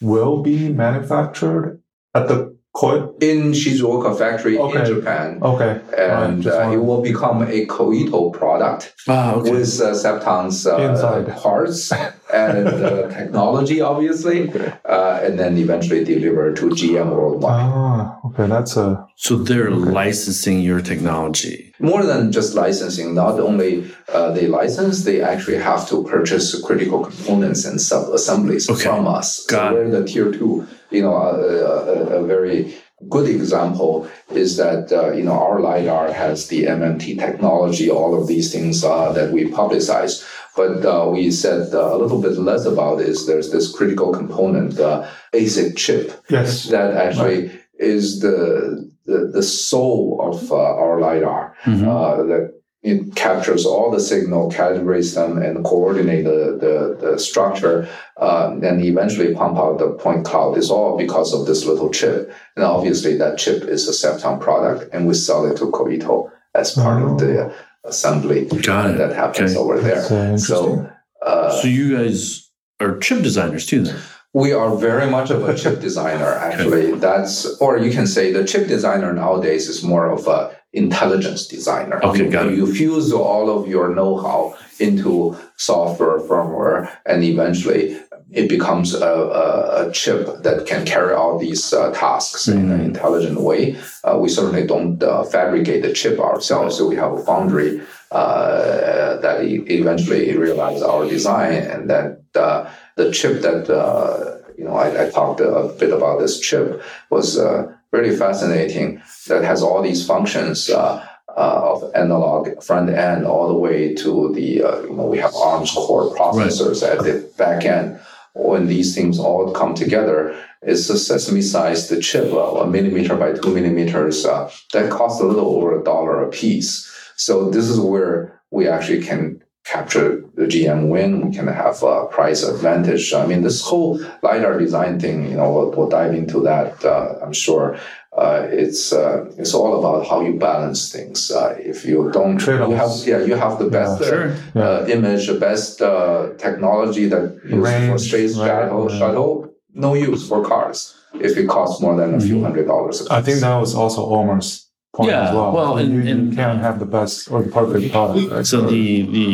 will 0.00 0.42
be 0.42 0.58
manufactured 0.86 1.80
at 2.14 2.26
the 2.28 2.38
Koito. 2.74 3.22
in 3.22 3.52
Shizuoka 3.52 4.10
factory 4.18 4.58
Okay. 4.58 4.80
in 4.80 4.84
Japan. 4.94 5.38
Okay, 5.42 5.80
and 5.96 6.46
uh, 6.46 6.70
it 6.74 6.80
will 6.86 7.02
become 7.02 7.38
a 7.42 7.64
Koito 7.66 8.20
product 8.40 8.82
Ah, 9.08 9.34
okay. 9.34 9.50
with 9.52 9.80
uh, 9.80 9.92
Cepton's 10.02 10.66
uh, 10.66 10.76
Inside. 10.88 11.26
parts 11.36 11.92
and 12.32 12.66
uh, 12.68 13.08
technology, 13.08 13.80
obviously, 13.80 14.50
uh, 14.84 15.20
and 15.22 15.38
then 15.38 15.56
eventually 15.56 16.04
deliver 16.04 16.52
to 16.54 16.68
GM 16.70 17.10
worldwide. 17.10 17.52
ah, 17.54 18.18
okay, 18.26 18.46
that's 18.46 18.76
a 18.76 19.06
So 19.16 19.36
they're 19.36 19.70
licensing 19.70 20.60
your 20.60 20.80
technology. 20.80 21.72
More 21.78 22.04
than 22.04 22.32
just 22.32 22.54
licensing, 22.54 23.14
not 23.14 23.38
only 23.38 23.90
uh, 24.12 24.30
they 24.32 24.46
license, 24.46 25.04
they 25.04 25.20
actually 25.22 25.58
have 25.58 25.88
to 25.88 26.04
purchase 26.04 26.46
critical 26.62 27.04
components 27.04 27.64
and 27.64 27.80
sub 27.80 28.08
assemblies 28.12 28.68
Okay. 28.70 28.82
from 28.82 29.06
us. 29.06 29.46
Got 29.46 29.70
so 29.70 29.74
we're 29.74 29.90
the 29.90 30.04
tier 30.06 30.30
two. 30.32 30.66
You 30.90 31.02
know, 31.02 31.14
a, 31.14 31.32
a, 31.34 32.22
a 32.22 32.26
very 32.26 32.74
good 33.10 33.28
example 33.28 34.08
is 34.30 34.56
that 34.56 34.90
uh, 34.92 35.12
you 35.12 35.22
know 35.22 35.32
our 35.46 35.60
lidar 35.60 36.12
has 36.12 36.48
the 36.48 36.64
MMT 36.64 37.18
technology, 37.18 37.90
all 37.90 38.12
of 38.20 38.26
these 38.26 38.50
things 38.52 38.82
uh, 38.84 39.12
that 39.12 39.32
we 39.32 39.44
publicize. 39.50 40.24
But 40.56 40.84
uh, 40.86 41.08
we 41.12 41.30
said 41.30 41.74
uh, 41.74 41.94
a 41.94 41.98
little 41.98 42.20
bit 42.20 42.32
less 42.38 42.64
about 42.64 43.00
is 43.00 43.26
there's 43.26 43.50
this 43.52 43.70
critical 43.70 44.10
component, 44.12 44.80
uh, 44.80 45.06
ASIC 45.34 45.76
chip, 45.76 46.12
yes. 46.30 46.64
that 46.70 46.96
actually 46.96 47.50
is 47.78 48.20
the, 48.20 48.90
the 49.04 49.30
the 49.32 49.42
soul 49.42 50.18
of 50.28 50.50
uh, 50.50 50.56
our 50.56 50.98
lidar 51.00 51.54
Mhm. 51.64 51.86
uh, 51.86 52.22
that 52.30 52.52
it 52.82 53.16
captures 53.16 53.66
all 53.66 53.90
the 53.90 53.98
signal, 54.00 54.50
calibrates 54.50 55.14
them, 55.14 55.38
and 55.38 55.64
coordinate 55.64 56.24
the, 56.24 56.56
the, 56.64 56.76
the 57.04 57.18
structure, 57.18 57.88
uh, 58.16 58.54
and 58.62 58.84
eventually 58.84 59.34
pump 59.34 59.58
out 59.58 59.78
the 59.78 59.90
point 60.04 60.24
cloud. 60.24 60.56
Is 60.56 60.70
all 60.70 60.96
because 60.96 61.34
of 61.34 61.46
this 61.46 61.66
little 61.66 61.90
chip. 61.90 62.32
And 62.54 62.64
obviously, 62.64 63.16
that 63.18 63.38
chip 63.38 63.64
is 63.64 63.88
a 63.88 63.92
Cepton 63.92 64.40
product, 64.40 64.88
and 64.92 65.06
we 65.08 65.14
sell 65.14 65.44
it 65.50 65.56
to 65.58 65.66
Koito 65.66 66.30
as 66.54 66.72
part 66.72 67.02
of 67.02 67.18
the 67.18 67.52
assembly 67.86 68.46
Got 68.46 68.90
it. 68.90 68.98
that 68.98 69.12
happens 69.14 69.52
Okay. 69.52 69.60
over 69.60 69.80
there. 69.80 70.02
That's, 70.08 70.10
uh, 70.10 70.36
so. 70.38 70.90
Uh, 71.22 71.50
So 71.60 71.68
you 71.68 71.96
guys 71.96 72.50
are 72.80 72.98
chip 72.98 73.22
designers 73.22 73.64
too, 73.66 73.82
then? 73.82 73.96
we 74.34 74.52
are 74.52 74.76
very 74.76 75.08
much 75.10 75.30
of 75.30 75.48
a 75.48 75.54
chip 75.56 75.80
designer, 75.88 76.32
actually. 76.48 76.92
That's, 76.92 77.46
or 77.60 77.78
you 77.78 77.90
can 77.90 78.06
say 78.06 78.32
the 78.32 78.44
chip 78.44 78.66
designer 78.68 79.12
nowadays 79.12 79.68
is 79.68 79.82
more 79.82 80.06
of 80.10 80.26
a 80.26 80.54
intelligence 80.72 81.46
designer. 81.46 81.98
Okay, 82.04 82.24
you, 82.24 82.30
got 82.30 82.46
it. 82.46 82.56
you 82.58 82.66
fuse 82.72 83.10
all 83.12 83.48
of 83.56 83.66
your 83.66 83.94
know-how 83.94 84.54
into 84.78 85.34
software, 85.56 86.18
firmware, 86.28 86.90
and 87.06 87.24
eventually 87.24 87.98
it 88.32 88.48
becomes 88.48 88.92
a, 88.94 89.06
a, 89.06 89.88
a 89.88 89.92
chip 89.92 90.42
that 90.42 90.66
can 90.66 90.84
carry 90.84 91.14
out 91.14 91.38
these 91.38 91.72
uh, 91.72 91.92
tasks 91.92 92.48
in 92.48 92.58
an 92.70 92.78
Mhm. 92.80 92.84
intelligent 92.86 93.40
way. 93.40 93.76
Uh, 94.04 94.18
we 94.18 94.28
certainly 94.28 94.66
don't 94.66 95.00
uh, 95.02 95.22
fabricate 95.22 95.82
the 95.82 95.92
chip 95.92 96.18
ourselves, 96.18 96.76
so 96.76 96.88
we 96.88 96.96
have 96.96 97.12
a 97.12 97.22
foundry 97.24 97.80
uh, 98.10 99.16
that 99.18 99.44
e- 99.44 99.64
eventually 99.68 100.36
realize 100.36 100.82
our 100.82 101.04
design, 101.08 101.54
and 101.72 101.88
that 101.90 102.20
uh, 102.34 102.68
the 102.96 103.10
chip 103.12 103.42
that 103.42 103.68
uh, 103.70 104.38
you 104.58 104.64
know 104.64 104.74
I, 104.74 105.06
I 105.06 105.10
talked 105.10 105.40
a 105.40 105.72
bit 105.78 105.92
about 105.92 106.18
this 106.20 106.40
chip 106.40 106.82
was 107.10 107.38
uh, 107.38 107.72
really 107.92 108.16
fascinating. 108.16 109.00
That 109.28 109.44
has 109.44 109.62
all 109.62 109.82
these 109.82 110.06
functions. 110.06 110.68
Uh, 110.70 111.04
uh, 111.38 111.60
of 111.74 111.90
analog 111.94 112.62
front 112.62 112.88
end 112.88 113.26
all 113.26 113.46
the 113.48 113.58
way 113.66 113.92
to 113.94 114.32
the 114.34 114.62
uh, 114.62 114.80
you 114.88 114.94
know 114.96 115.04
we 115.04 115.18
have 115.18 115.34
ARMS 115.34 115.70
core 115.72 116.08
processors 116.16 116.82
at 116.82 116.98
the 117.04 117.30
back 117.36 117.62
end. 117.66 118.00
When 118.38 118.66
these 118.66 118.94
things 118.94 119.18
all 119.18 119.50
come 119.52 119.74
together, 119.74 120.36
it's 120.62 120.90
a 120.90 120.98
sesame-sized 120.98 122.02
chip, 122.02 122.32
uh, 122.32 122.60
a 122.60 122.66
millimeter 122.66 123.16
by 123.16 123.32
two 123.32 123.54
millimeters, 123.54 124.26
uh, 124.26 124.50
that 124.72 124.90
costs 124.90 125.20
a 125.20 125.24
little 125.24 125.56
over 125.56 125.80
a 125.80 125.84
dollar 125.84 126.22
a 126.22 126.28
piece. 126.28 126.92
So 127.16 127.50
this 127.50 127.68
is 127.68 127.80
where 127.80 128.42
we 128.50 128.68
actually 128.68 129.02
can 129.02 129.42
capture 129.64 130.22
the 130.34 130.44
GM 130.44 130.88
win. 130.88 131.28
We 131.28 131.34
can 131.34 131.48
have 131.48 131.82
a 131.82 132.06
price 132.06 132.42
advantage. 132.42 133.12
I 133.12 133.26
mean, 133.26 133.42
this 133.42 133.62
whole 133.62 133.98
lidar 134.22 134.58
design 134.58 135.00
thing, 135.00 135.28
you 135.30 135.36
know, 135.36 135.52
we'll, 135.52 135.70
we'll 135.72 135.88
dive 135.88 136.14
into 136.14 136.40
that. 136.42 136.84
Uh, 136.84 137.14
I'm 137.22 137.32
sure 137.32 137.78
uh, 138.16 138.46
it's 138.62 138.92
uh, 138.92 139.24
it's 139.38 139.52
all 139.54 139.78
about 139.78 140.06
how 140.08 140.20
you 140.20 140.34
balance 140.38 140.90
things. 140.92 141.30
Uh, 141.30 141.54
if 141.58 141.84
you 141.84 142.10
don't, 142.12 142.40
you 142.46 142.74
have 142.82 142.90
yeah, 143.04 143.20
you 143.30 143.34
have 143.44 143.58
the 143.58 143.68
best 143.78 144.00
Yeah. 144.00 144.06
uh, 144.06 144.10
Sure. 144.10 144.28
uh, 144.62 144.86
image, 144.96 145.26
the 145.26 145.38
best 145.48 145.82
uh, 145.82 146.28
technology 146.38 147.06
that 147.08 147.24
used 147.44 147.90
for 147.90 147.98
space 147.98 148.32
right, 148.38 148.46
shuttle, 148.48 148.90
yeah. 148.90 148.98
shuttle, 148.98 149.32
no 149.74 149.94
use 149.94 150.22
for 150.28 150.42
cars 150.44 150.94
if 151.20 151.36
it 151.36 151.46
costs 151.48 151.80
more 151.84 151.94
than 152.00 152.14
a 152.14 152.20
few 152.20 152.36
Mhm. 152.36 152.42
hundred 152.46 152.66
dollars. 152.66 152.96
I 153.10 153.20
think 153.26 153.40
that 153.40 153.56
was 153.64 153.74
also 153.74 154.00
Omar's 154.18 154.50
point 154.94 155.10
Yeah, 155.10 155.28
as 155.28 155.34
well. 155.34 155.52
well, 155.58 155.72
and- 155.78 155.92
you, 155.92 156.00
you 156.08 156.10
and- 156.14 156.34
can't 156.40 156.60
have 156.60 156.76
the 156.78 156.86
best 156.98 157.30
or 157.30 157.42
the 157.42 157.50
perfect 157.60 157.92
product. 157.92 158.30
Right? 158.32 158.46
So 158.46 158.56
the 158.74 158.86
the 159.16 159.28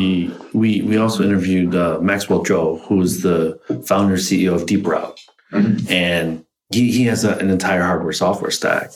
we 0.61 0.71
we 0.89 0.95
also 1.05 1.21
interviewed 1.29 1.73
uh, 1.75 1.99
Maxwell 2.11 2.43
Zhou, 2.49 2.81
who 2.87 2.97
is 3.07 3.23
the 3.23 3.39
founder 3.91 4.17
CEO 4.27 4.53
of 4.59 4.63
DeepRoute, 4.71 5.19
Mhm. 5.53 5.91
and 6.09 6.27
he 6.73 6.93
he 6.93 7.05
has 7.05 7.25
a, 7.25 7.37
an 7.37 7.51
entire 7.51 7.83
hardware 7.83 8.13
software 8.13 8.51
stack. 8.51 8.91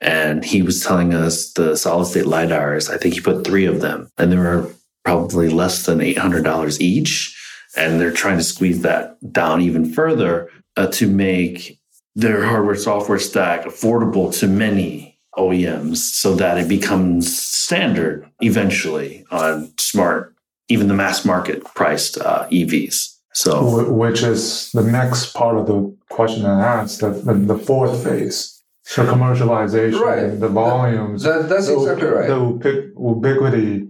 And 0.00 0.44
he 0.44 0.62
was 0.62 0.84
telling 0.84 1.12
us 1.12 1.52
the 1.54 1.76
solid 1.76 2.06
state 2.06 2.24
lidars. 2.24 2.88
I 2.88 2.98
think 2.98 3.14
he 3.14 3.20
put 3.20 3.44
three 3.44 3.66
of 3.66 3.80
them, 3.80 4.08
and 4.16 4.30
they 4.30 4.36
were 4.36 4.70
probably 5.04 5.48
less 5.48 5.86
than 5.86 6.00
eight 6.00 6.18
hundred 6.18 6.44
dollars 6.44 6.80
each. 6.80 7.34
And 7.76 8.00
they're 8.00 8.12
trying 8.12 8.38
to 8.38 8.44
squeeze 8.44 8.82
that 8.82 9.16
down 9.32 9.60
even 9.60 9.92
further 9.92 10.50
uh, 10.76 10.86
to 10.88 11.08
make 11.08 11.78
their 12.14 12.44
hardware 12.44 12.76
software 12.76 13.18
stack 13.18 13.64
affordable 13.64 14.36
to 14.38 14.46
many 14.46 15.18
OEMs 15.36 15.98
so 15.98 16.34
that 16.34 16.58
it 16.58 16.68
becomes 16.68 17.40
standard 17.40 18.28
eventually 18.40 19.24
on 19.30 19.72
smart, 19.78 20.34
even 20.68 20.88
the 20.88 20.94
mass 20.94 21.24
market 21.24 21.64
priced 21.74 22.18
uh, 22.18 22.48
EVs. 22.48 23.17
So, 23.32 23.90
which 23.92 24.22
is 24.22 24.70
the 24.72 24.82
next 24.82 25.32
part 25.34 25.56
of 25.56 25.66
the 25.66 25.94
question 26.08 26.44
I 26.46 26.60
asked, 26.80 27.00
the, 27.00 27.10
the, 27.10 27.34
the 27.34 27.58
fourth 27.58 28.02
phase, 28.02 28.62
the 28.96 29.02
commercialization, 29.02 30.00
Right. 30.00 30.40
the 30.40 30.48
volumes, 30.48 31.22
That, 31.22 31.48
that's 31.48 31.66
the, 31.68 31.74
exactly 31.78 32.08
right. 32.08 32.26
the 32.28 32.92
ubiquity. 32.98 33.88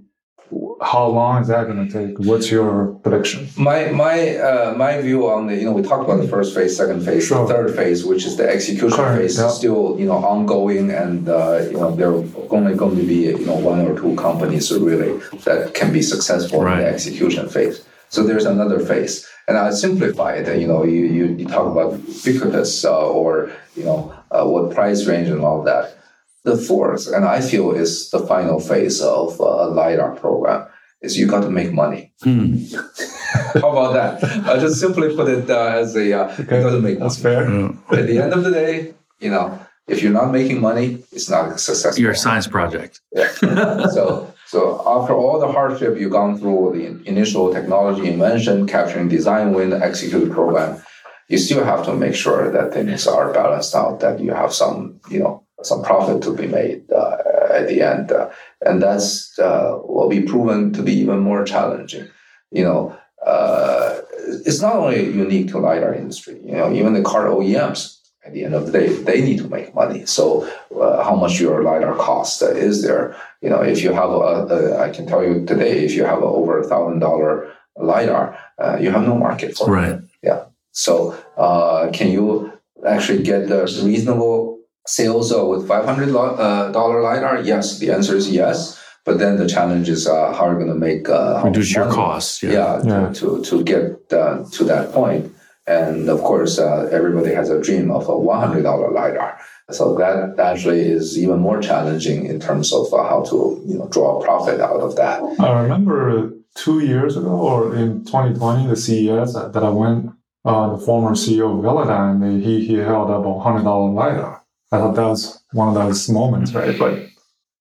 How 0.81 1.09
long 1.09 1.43
is 1.43 1.49
that 1.49 1.67
going 1.67 1.89
to 1.89 1.93
take? 1.93 2.19
What's 2.21 2.51
your 2.51 2.95
prediction? 3.03 3.49
My 3.59 3.91
my 3.91 4.37
uh, 4.37 4.75
my 4.77 5.01
view 5.03 5.29
on 5.29 5.47
the 5.49 5.57
you 5.57 5.65
know 5.65 5.73
we 5.73 5.83
talked 5.83 6.05
about 6.05 6.23
the 6.23 6.29
first 6.29 6.55
phase, 6.55 6.75
second 6.77 7.05
phase, 7.05 7.27
Sure. 7.27 7.47
the 7.47 7.53
third 7.53 7.75
phase, 7.77 8.05
which 8.07 8.25
is 8.25 8.37
the 8.37 8.49
execution 8.49 8.93
Correct, 8.97 9.19
phase, 9.21 9.39
yeah. 9.39 9.49
is 9.49 9.55
still 9.57 9.97
you 9.99 10.07
know 10.07 10.19
ongoing, 10.35 10.91
and 10.91 11.29
uh, 11.29 11.59
you 11.71 11.73
know 11.81 11.95
there 11.95 12.11
are 12.15 12.25
only 12.51 12.75
going 12.77 12.97
to 12.97 13.03
be 13.03 13.27
you 13.43 13.45
know 13.45 13.57
one 13.57 13.81
or 13.87 13.95
two 13.99 14.15
companies 14.17 14.71
really 14.73 15.19
that 15.45 15.75
can 15.75 15.93
be 15.93 16.01
successful 16.01 16.65
in 16.67 16.79
the 16.79 16.87
execution 16.87 17.49
phase. 17.49 17.85
So 18.11 18.23
there's 18.23 18.47
another 18.47 18.81
phase, 18.81 19.27
and 19.47 19.59
I 19.59 19.71
simplify 19.71 20.35
it. 20.35 20.61
You 20.61 20.67
know, 20.67 20.85
you 20.85 21.05
you, 21.05 21.25
you 21.39 21.47
talk 21.47 21.67
about 21.71 21.99
ubiquitous 22.25 22.85
uh, 22.85 23.07
or 23.09 23.51
you 23.77 23.85
know 23.85 24.15
uh, 24.31 24.45
what 24.47 24.75
price 24.75 25.07
range 25.07 25.29
and 25.29 25.43
all 25.43 25.63
that. 25.65 25.97
The 26.45 26.57
fourth, 26.57 27.09
and 27.09 27.25
I 27.25 27.41
feel 27.41 27.73
is 27.73 28.11
the 28.11 28.21
final 28.21 28.61
phase 28.61 29.03
of 29.03 29.39
uh, 29.41 29.45
a 29.45 29.69
lidar 29.69 30.15
program, 30.17 30.67
is 31.03 31.19
you 31.19 31.27
got 31.27 31.43
to 31.43 31.51
make 31.51 31.73
money. 31.73 32.13
hmm, 32.23 32.57
How 33.61 33.71
about 33.71 33.93
that? 33.95 34.25
I'll 34.47 34.61
just 34.61 34.81
simply 34.81 35.15
put 35.15 35.29
it 35.29 35.51
uh, 35.51 35.81
as 35.83 35.95
a 35.97 36.07
uh, 36.21 36.35
you 36.39 36.45
got 36.45 36.71
to 36.71 36.81
make 36.81 36.99
That's 36.99 37.23
money. 37.23 37.75
fair. 37.91 37.99
At 38.01 38.07
the 38.07 38.19
end 38.19 38.33
of 38.33 38.45
the 38.45 38.51
day, 38.51 38.95
you 39.21 39.31
know, 39.31 39.59
if 39.87 40.03
you're 40.03 40.13
not 40.13 40.31
making 40.33 40.61
money, 40.61 41.03
it's 41.13 41.29
not 41.29 41.53
a 41.53 41.59
successful. 41.59 42.01
you're 42.01 42.13
a 42.13 42.17
science 42.17 42.47
project. 42.47 43.01
Yeah. 43.13 43.29
so, 43.97 44.33
so 44.49 44.83
after 44.87 45.13
all 45.13 45.39
the 45.39 45.53
hardship 45.53 45.99
you've 45.99 46.13
gone 46.13 46.39
through, 46.39 46.71
with 46.71 46.75
the 46.79 47.07
initial 47.07 47.53
technology 47.53 48.09
invention, 48.09 48.67
capturing 48.67 49.07
design 49.09 49.53
win, 49.53 49.75
execute 49.75 50.33
program, 50.33 50.83
you 51.29 51.37
still 51.37 51.63
have 51.63 51.85
to 51.85 51.95
make 51.95 52.15
sure 52.15 52.51
that 52.51 52.73
things 52.73 53.07
are 53.07 53.31
balanced 53.31 53.75
out, 53.75 54.01
that 54.01 54.21
you 54.21 54.33
have 54.33 54.55
some, 54.55 55.01
you 55.11 55.19
know, 55.19 55.45
some 55.63 55.83
profit 55.83 56.23
to 56.23 56.35
be 56.35 56.47
made 56.47 56.91
uh, 56.91 57.17
at 57.51 57.69
the 57.69 57.83
end, 57.83 58.11
uh, 58.11 58.31
and 58.65 58.81
that's 58.81 59.39
uh, 59.39 59.77
will 59.85 60.09
be 60.09 60.23
proven 60.23 60.73
to 60.73 60.83
be 60.83 60.95
even 60.95 61.19
more 61.19 61.45
challenging. 61.45 62.09
You 62.51 62.65
know, 62.65 62.99
uh, 63.27 64.01
it's 64.47 64.63
not 64.63 64.77
only 64.77 65.05
unique 65.05 65.49
to 65.49 65.59
lidar 65.59 65.93
industry. 65.93 66.41
You 66.43 66.53
know, 66.53 66.73
even 66.73 66.95
the 66.95 67.03
car 67.03 67.27
OEMs. 67.27 67.98
At 68.29 68.35
the 68.35 68.45
end 68.45 68.55
of 68.55 68.67
the 68.67 68.73
day, 68.73 68.89
they 68.89 69.23
need 69.23 69.39
to 69.39 69.49
make 69.49 69.75
money. 69.75 70.05
So, 70.05 70.47
uh, 70.79 71.03
how 71.03 71.15
much 71.17 71.41
your 71.41 71.63
lidar 71.63 71.95
cost 71.97 72.43
is 72.43 72.83
there? 72.83 73.17
You 73.41 73.49
know, 73.49 73.63
if 73.63 73.83
you 73.83 73.91
have 73.95 74.11
a, 74.11 74.23
a 74.55 74.79
I 74.87 74.91
can 74.91 75.07
tell 75.07 75.25
you 75.25 75.47
today, 75.47 75.83
if 75.87 75.93
you 75.95 76.05
have 76.05 76.19
a 76.19 76.27
over 76.39 76.61
a 76.61 76.65
thousand 76.71 76.99
dollar 76.99 77.51
lidar, 77.79 78.39
uh, 78.63 78.77
you 78.79 78.91
have 78.91 79.05
no 79.07 79.17
market 79.17 79.57
for 79.57 79.71
Right. 79.73 79.93
it. 79.93 80.01
Yeah. 80.23 80.41
So, 80.73 81.17
uh, 81.39 81.89
can 81.91 82.09
you 82.11 82.53
actually 82.87 83.23
get 83.23 83.49
the 83.49 83.61
reasonable 83.83 84.59
sales 84.87 85.33
uh, 85.33 85.43
with 85.47 85.67
five 85.67 85.87
hundred 85.87 86.13
dollar 86.13 87.01
lidar? 87.01 87.41
Yes. 87.41 87.79
The 87.79 87.91
answer 87.97 88.15
is 88.15 88.29
yes. 88.31 88.77
But 89.07 89.19
then 89.19 89.39
the 89.39 89.49
challenge 89.49 89.89
is 89.89 90.07
uh, 90.07 90.35
how 90.37 90.45
are 90.49 90.53
you 90.53 90.59
going 90.63 90.75
to 90.79 90.83
make 90.89 91.09
uh, 91.09 91.41
Reduce 91.47 91.75
your 91.75 91.87
money? 91.87 91.97
costs. 91.97 92.43
Yeah. 92.43 92.53
Yeah, 92.53 92.83
Yeah. 92.85 93.13
To, 93.21 93.27
to 93.41 93.43
to 93.51 93.55
get 93.73 93.85
uh, 94.13 94.45
to 94.57 94.65
that 94.65 94.93
point. 94.93 95.33
And 95.69 96.09
of 96.09 96.21
course, 96.23 96.59
uh, 96.59 96.89
everybody 96.91 97.35
has 97.35 97.51
a 97.51 97.61
dream 97.61 97.91
of 97.91 98.09
a 98.09 98.17
one 98.17 98.41
hundred 98.41 98.63
dollar 98.63 98.91
lidar. 98.91 99.39
So 99.71 99.95
that 99.97 100.41
actually 100.41 100.81
is 100.81 101.19
even 101.19 101.41
more 101.41 101.61
challenging 101.61 102.25
in 102.25 102.41
terms 102.41 102.73
of 102.73 102.93
uh, 102.93 103.07
how 103.07 103.23
to 103.25 103.63
you 103.67 103.79
know 103.79 103.89
draw 103.89 104.19
a 104.19 104.25
profit 104.25 104.61
out 104.61 104.81
of 104.81 104.97
that. 104.97 105.23
I 105.39 105.61
remember 105.63 106.33
two 106.55 106.81
years 106.81 107.17
ago 107.17 107.31
or 107.31 107.77
in 107.77 108.05
2020, 108.05 108.67
the 108.67 108.77
CES 108.77 109.35
that, 109.35 109.53
that 109.53 109.63
I 109.63 109.69
went, 109.69 110.11
uh, 110.45 110.77
the 110.77 110.85
former 110.85 111.11
CEO 111.11 111.59
of 111.59 111.65
Velodyne, 111.65 112.43
he, 112.43 112.67
he 112.67 112.75
held 112.75 113.11
up 113.11 113.25
a 113.25 113.29
$100 113.29 113.95
LiDAR. 113.95 114.43
I 114.73 114.79
thought 114.79 114.97
that 114.97 115.07
was 115.07 115.43
one 115.53 115.69
of 115.69 115.75
those 115.75 116.09
moments, 116.09 116.53
right? 116.53 116.77
But 116.79 117.09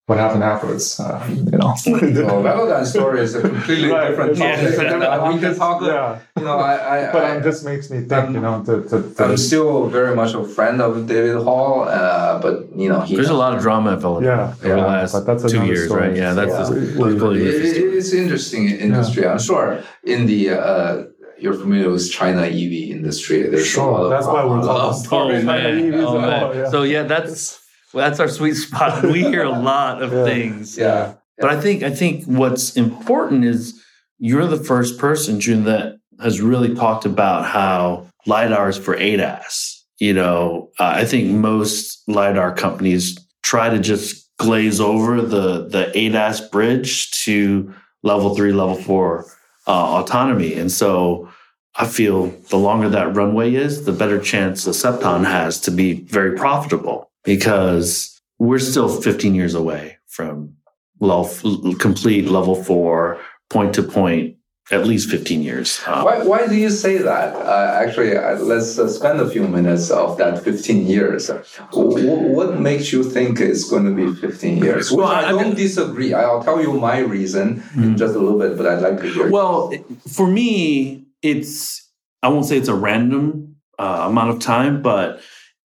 what 0.07 0.17
happened 0.17 0.41
afterwards, 0.41 0.99
uh, 1.01 1.21
you 1.29 1.57
know. 1.57 1.75
Well, 1.85 2.41
Velodyne 2.47 2.85
story 2.85 3.19
is 3.21 3.35
a 3.35 3.41
completely 3.41 3.89
Right, 3.91 4.07
different 4.07 4.31
it's 4.31 4.39
topic. 4.39 4.61
different. 4.61 5.33
we 5.33 5.39
can 5.41 5.53
talk. 5.55 5.81
yeah. 5.83 6.19
You 6.39 6.45
know, 6.45 6.57
I, 6.57 6.73
I, 7.09 7.11
But 7.11 7.23
I 7.25 7.35
it 7.37 7.43
just 7.43 7.65
makes 7.65 7.89
me 7.91 7.99
think, 8.11 8.31
you 8.35 8.39
know, 8.39 8.63
to, 8.67 8.83
to, 8.89 9.13
to 9.15 9.23
I'm 9.25 9.35
still 9.37 9.87
very 9.89 10.15
much 10.15 10.33
a 10.33 10.45
friend 10.45 10.81
of 10.81 11.07
David 11.07 11.35
Hall, 11.43 11.83
uh, 11.89 12.39
but 12.41 12.55
you 12.73 12.87
know, 12.87 13.01
he 13.01 13.15
There's 13.15 13.27
a 13.37 13.41
lot 13.43 13.53
of 13.55 13.61
drama 13.61 13.93
at 13.95 13.99
Velodyne 13.99 14.23
yeah, 14.23 14.47
over 14.47 14.61
the 14.61 14.67
Yeah, 14.69 14.85
last 14.85 15.11
but 15.11 15.25
that's 15.27 15.43
two 15.43 15.57
another 15.57 15.67
years, 15.73 15.85
story. 15.87 16.01
right? 16.07 16.15
Yeah, 16.15 16.31
that's 16.39 16.55
Yeah. 16.57 16.67
a 16.67 16.71
We- 16.71 16.87
completely 16.87 17.13
It- 17.13 17.19
story. 17.19 17.87
it- 17.91 17.97
it's 17.99 18.13
interesting 18.13 18.63
industry. 18.69 19.27
I'm 19.27 19.39
sure 19.49 19.67
in 20.05 20.25
the 20.31 20.41
uh, 20.51 21.03
you're 21.41 21.53
familiar 21.65 21.89
with 21.91 22.09
China 22.09 22.43
EV 22.43 22.73
industry. 22.97 23.43
There's 23.43 23.75
a 23.75 23.81
lot 23.83 23.87
Sure, 23.87 23.99
of 24.05 24.09
that's 24.13 24.25
why 24.33 24.41
we're 24.45 24.59
a 24.59 24.63
talking. 24.71 25.03
stories. 25.07 25.43
Oh, 25.43 25.47
man. 25.47 25.93
Oh, 25.95 26.19
man. 26.21 26.43
Oh, 26.43 26.51
yeah. 26.53 26.69
So 26.73 26.77
yeah, 26.83 27.03
that's 27.03 27.59
that's 27.93 28.19
our 28.19 28.27
sweet 28.27 28.55
spot. 28.55 29.03
We 29.15 29.21
hear 29.23 29.43
a 29.43 29.49
lot 29.59 30.01
of 30.01 30.11
Yeah. 30.13 30.23
things. 30.25 30.77
Yeah, 30.77 31.13
But 31.37 31.49
I 31.49 31.59
think 31.61 31.83
I 31.83 31.91
think 31.91 32.25
what's 32.25 32.75
important 32.75 33.45
is 33.45 33.81
you're 34.19 34.47
the 34.47 34.63
first 34.63 34.97
person, 34.97 35.39
Jun, 35.39 35.63
that 35.65 35.97
has 36.21 36.41
really 36.41 36.73
talked 36.75 37.05
about 37.05 37.45
how 37.45 38.07
lidar 38.25 38.69
is 38.69 38.77
for 38.77 38.95
ADAS. 38.95 39.83
You 39.99 40.13
know, 40.13 40.69
uh, 40.79 40.93
I 41.01 41.05
think 41.05 41.31
most 41.31 42.03
lidar 42.07 42.53
companies 42.53 43.17
try 43.43 43.69
to 43.69 43.79
just 43.79 44.27
glaze 44.37 44.79
over 44.79 45.21
the 45.21 45.67
the 45.67 45.91
ADAS 45.95 46.41
bridge 46.51 47.11
to 47.25 47.73
level 48.03 48.35
three, 48.35 48.51
level 48.53 48.75
four 48.75 49.25
uh, 49.67 49.99
autonomy, 50.01 50.53
and 50.53 50.71
so 50.71 51.29
I 51.75 51.85
feel 51.85 52.27
the 52.49 52.57
longer 52.57 52.89
that 52.89 53.15
runway 53.15 53.53
is, 53.53 53.85
the 53.85 53.91
better 53.91 54.19
chance 54.19 54.63
the 54.63 54.71
Cepton 54.71 55.25
has 55.25 55.59
to 55.61 55.71
be 55.71 55.93
very 56.05 56.35
profitable 56.35 57.11
because 57.27 58.19
we're 58.39 58.57
still 58.59 58.87
15 58.89 59.35
years 59.35 59.53
away 59.53 59.97
from 60.07 60.53
level, 61.01 61.75
complete 61.75 62.25
level 62.29 62.55
four, 62.63 63.19
point 63.49 63.75
to 63.75 63.83
point, 63.83 64.35
at 64.71 64.85
least 64.85 65.09
15 65.09 65.41
years. 65.41 65.81
Um, 65.87 66.03
Why, 66.05 66.23
why 66.23 66.47
do 66.47 66.55
you 66.55 66.69
say 66.69 66.97
that? 66.97 67.35
Uh, 67.35 67.79
actually, 67.83 68.17
uh, 68.17 68.35
let's 68.39 68.77
uh, 68.79 68.87
spend 68.89 69.19
a 69.21 69.29
few 69.29 69.45
minutes 69.47 69.89
of 69.91 70.17
that 70.17 70.43
15 70.43 70.87
years. 70.87 71.27
W- 71.71 72.33
what 72.37 72.59
makes 72.59 72.91
you 72.93 73.03
think 73.03 73.39
it's 73.39 73.69
going 73.69 73.85
to 73.85 73.91
be 74.01 74.13
15 74.19 74.57
years? 74.63 74.91
Which 74.91 74.97
Well, 74.97 75.07
I 75.07 75.25
I 75.27 75.31
don't 75.31 75.47
mean- 75.49 75.55
disagree. 75.55 76.13
I'll 76.13 76.43
tell 76.43 76.61
you 76.61 76.73
my 76.73 76.99
reason 76.99 77.63
in 77.75 77.95
Mhm. 77.95 77.97
just 77.97 78.15
a 78.15 78.19
little 78.19 78.39
bit, 78.39 78.57
but 78.57 78.65
I'd 78.67 78.81
like 78.81 78.99
to 79.01 79.07
hear. 79.09 79.29
Well, 79.29 79.69
it- 79.73 79.85
for 80.17 80.27
me, 80.27 81.05
it's 81.21 81.83
I 82.23 82.27
won't 82.29 82.45
say 82.45 82.57
it's 82.57 82.67
a 82.77 82.79
random 82.89 83.55
uh, 83.79 84.07
amount 84.09 84.31
of 84.33 84.39
time, 84.39 84.81
but 84.81 85.21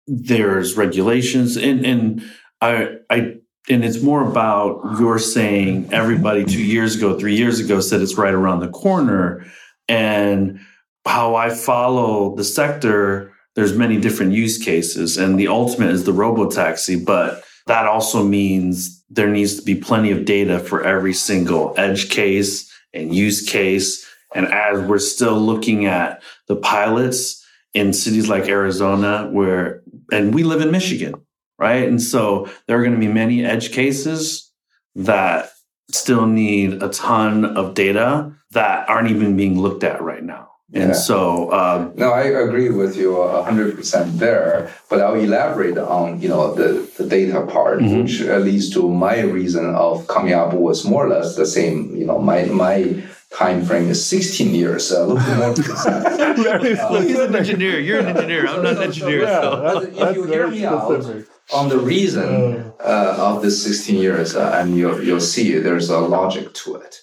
there's 0.07 0.77
regulations, 0.77 1.57
and 1.57 1.85
and 1.85 2.23
I 2.61 2.97
I 3.11 3.35
and 3.69 3.85
it's 3.85 4.03
more 4.03 4.29
about 4.29 4.99
you're 4.99 5.19
saying 5.19 5.93
everybody 5.93 6.45
two 6.45 6.63
years 6.63 6.97
ago, 6.97 7.19
three 7.19 7.37
years 7.37 7.61
ago 7.61 7.81
said 7.81 8.01
it's 8.01 8.19
right 8.19 8.35
around 8.35 8.61
the 8.61 8.69
corner, 8.69 9.47
and 9.89 10.61
how 11.07 11.35
I 11.35 11.51
follow 11.51 12.35
the 12.37 12.45
sector. 12.45 13.33
There's 13.55 13.77
many 13.77 14.01
different 14.01 14.33
use 14.33 14.57
cases, 14.57 15.19
and 15.19 15.39
the 15.39 15.49
ultimate 15.49 15.91
is 15.91 16.05
the 16.05 16.13
robotaxi, 16.13 17.05
but 17.05 17.45
that 17.67 17.87
also 17.87 18.25
means 18.25 19.05
there 19.11 19.29
needs 19.29 19.57
to 19.57 19.63
be 19.63 19.75
plenty 19.75 20.11
of 20.11 20.25
data 20.25 20.59
for 20.59 20.83
every 20.83 21.13
single 21.13 21.75
edge 21.77 22.11
case 22.11 22.73
and 22.95 23.15
use 23.15 23.43
case. 23.49 24.09
And 24.35 24.47
as 24.47 24.81
we're 24.81 24.99
still 24.99 25.39
looking 25.39 25.85
at 25.85 26.23
the 26.49 26.57
pilots 26.57 27.45
in 27.75 27.93
cities 27.93 28.29
like 28.29 28.49
Arizona, 28.49 29.29
where, 29.31 29.82
and 30.11 30.35
we 30.35 30.43
live 30.43 30.61
in 30.61 30.71
Michigan, 30.71 31.15
right? 31.59 31.87
And 31.89 32.01
so 32.01 32.49
there 32.67 32.79
are 32.79 32.83
going 32.83 32.95
to 32.95 33.01
be 33.01 33.13
many 33.13 33.45
edge 33.45 33.73
cases 33.73 34.51
that 34.95 35.51
still 35.91 36.27
need 36.27 36.83
a 36.83 36.89
ton 36.89 37.45
of 37.45 37.75
data 37.75 38.33
that 38.53 38.89
aren't 38.89 39.11
even 39.11 39.37
being 39.37 39.59
looked 39.61 39.85
at 39.85 40.03
right 40.03 40.23
now. 40.23 40.49
And 40.75 40.89
Yeah. 40.91 40.93
so, 40.95 41.53
um, 41.53 41.93
No, 41.97 42.11
I 42.13 42.23
agree 42.23 42.71
with 42.71 42.97
you 42.97 43.17
a 43.21 43.43
hundred 43.43 43.77
percent 43.77 44.19
there, 44.19 44.71
but 44.89 45.01
I'll 45.03 45.21
elaborate 45.21 45.77
on 45.77 46.21
you 46.23 46.31
know 46.31 46.55
the, 46.55 46.89
the 46.97 47.05
data 47.05 47.43
part, 47.43 47.81
Mhm. 47.81 48.03
which 48.03 48.21
leads 48.23 48.71
to 48.71 48.89
my 48.89 49.21
reason 49.21 49.67
of 49.75 50.07
coming 50.09 50.33
up 50.33 50.55
was 50.55 50.87
more 50.87 51.05
or 51.07 51.11
less 51.11 51.37
the 51.37 51.45
same. 51.45 51.95
You 51.95 52.07
know, 52.07 52.19
my 52.19 52.45
my 52.47 53.03
time 53.35 53.65
frame 53.65 53.89
is 53.89 54.05
sixteen 54.05 54.55
years, 54.55 54.91
a 54.91 55.07
little 55.07 55.17
bit 55.17 55.37
more 55.39 55.55
precise. 55.55 56.17
Very 56.43 56.79
Uh, 56.79 57.01
he's 57.01 57.19
an 57.19 57.35
engineer. 57.35 57.81
You're 57.81 58.01
an 58.01 58.09
engineer. 58.09 58.47
I'm 58.47 58.63
not 58.63 58.77
an 58.77 58.83
engineer. 58.83 59.23
Yeah, 59.23 59.41
so. 59.41 59.61
that's, 59.63 59.87
If 59.87 60.17
you 60.17 60.25
hear 60.25 60.47
very 60.47 60.51
me 60.51 60.65
out, 60.65 61.05
on 61.53 61.69
the 61.69 61.79
reason 61.79 62.29
Uh, 62.29 62.73
uh, 62.85 63.17
of 63.19 63.43
this 63.43 63.63
16 63.63 64.01
years, 64.01 64.35
uh, 64.37 64.53
and 64.59 64.77
you'll, 64.77 65.03
you'll 65.03 65.21
see 65.21 65.59
there's 65.59 65.91
a 65.91 65.99
logic 65.99 66.53
to 66.55 66.77
it. 66.77 67.01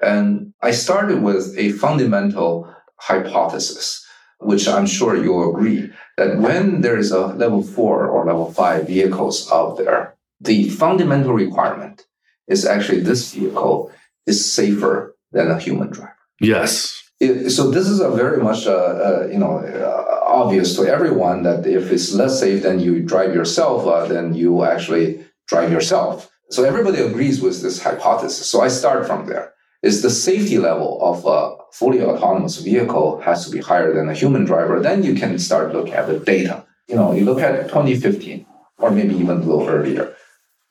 And 0.00 0.54
I 0.62 0.70
started 0.70 1.22
with 1.22 1.56
a 1.58 1.72
fundamental 1.72 2.72
hypothesis, 2.96 4.06
which 4.38 4.68
I'm 4.68 4.86
sure 4.86 5.16
you'll 5.16 5.50
agree 5.50 5.90
that 6.16 6.38
when 6.38 6.82
there 6.82 6.96
is 6.96 7.10
a 7.10 7.26
level 7.26 7.62
four 7.62 8.06
or 8.06 8.24
level 8.24 8.52
five 8.52 8.86
vehicles 8.86 9.50
out 9.50 9.76
there, 9.76 10.14
the 10.40 10.68
fundamental 10.70 11.32
requirement 11.32 12.06
is 12.46 12.64
actually 12.64 13.00
this 13.00 13.34
vehicle 13.34 13.90
is 14.26 14.52
safer 14.52 15.16
than 15.32 15.50
a 15.50 15.58
human 15.58 15.90
driver. 15.90 16.16
Yes. 16.40 17.02
It, 17.20 17.50
so 17.50 17.70
this 17.70 17.88
is 17.88 18.00
a 18.00 18.10
very 18.10 18.40
much 18.42 18.66
uh, 18.66 18.72
uh, 18.72 19.28
you 19.30 19.38
know 19.38 19.58
uh, 19.58 20.20
obvious 20.24 20.76
to 20.76 20.86
everyone 20.86 21.42
that 21.42 21.66
if 21.66 21.90
it's 21.90 22.14
less 22.14 22.38
safe 22.38 22.62
than 22.62 22.78
you 22.78 23.02
drive 23.02 23.34
yourself, 23.34 23.86
uh, 23.86 24.06
then 24.06 24.34
you 24.34 24.64
actually 24.64 25.24
drive 25.48 25.72
yourself. 25.72 26.30
So 26.50 26.64
everybody 26.64 27.00
agrees 27.00 27.40
with 27.42 27.60
this 27.60 27.82
hypothesis. 27.82 28.48
So 28.48 28.60
I 28.60 28.68
start 28.68 29.06
from 29.06 29.26
there. 29.26 29.52
Is 29.82 30.02
the 30.02 30.10
safety 30.10 30.58
level 30.58 30.98
of 31.02 31.24
a 31.26 31.56
fully 31.72 32.02
autonomous 32.02 32.58
vehicle 32.58 33.20
has 33.20 33.44
to 33.44 33.50
be 33.50 33.60
higher 33.60 33.92
than 33.94 34.08
a 34.08 34.14
human 34.14 34.44
driver? 34.44 34.80
Then 34.80 35.02
you 35.02 35.14
can 35.14 35.38
start 35.38 35.72
looking 35.72 35.94
at 35.94 36.06
the 36.06 36.18
data. 36.18 36.64
You 36.88 36.96
know, 36.96 37.12
you 37.12 37.24
look 37.24 37.40
at 37.40 37.68
2015 37.68 38.46
or 38.78 38.90
maybe 38.90 39.14
even 39.14 39.36
a 39.38 39.40
little 39.40 39.68
earlier. 39.68 40.14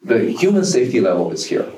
The 0.02 0.32
human 0.32 0.66
safety 0.66 1.00
level 1.00 1.32
is 1.32 1.46
here, 1.46 1.70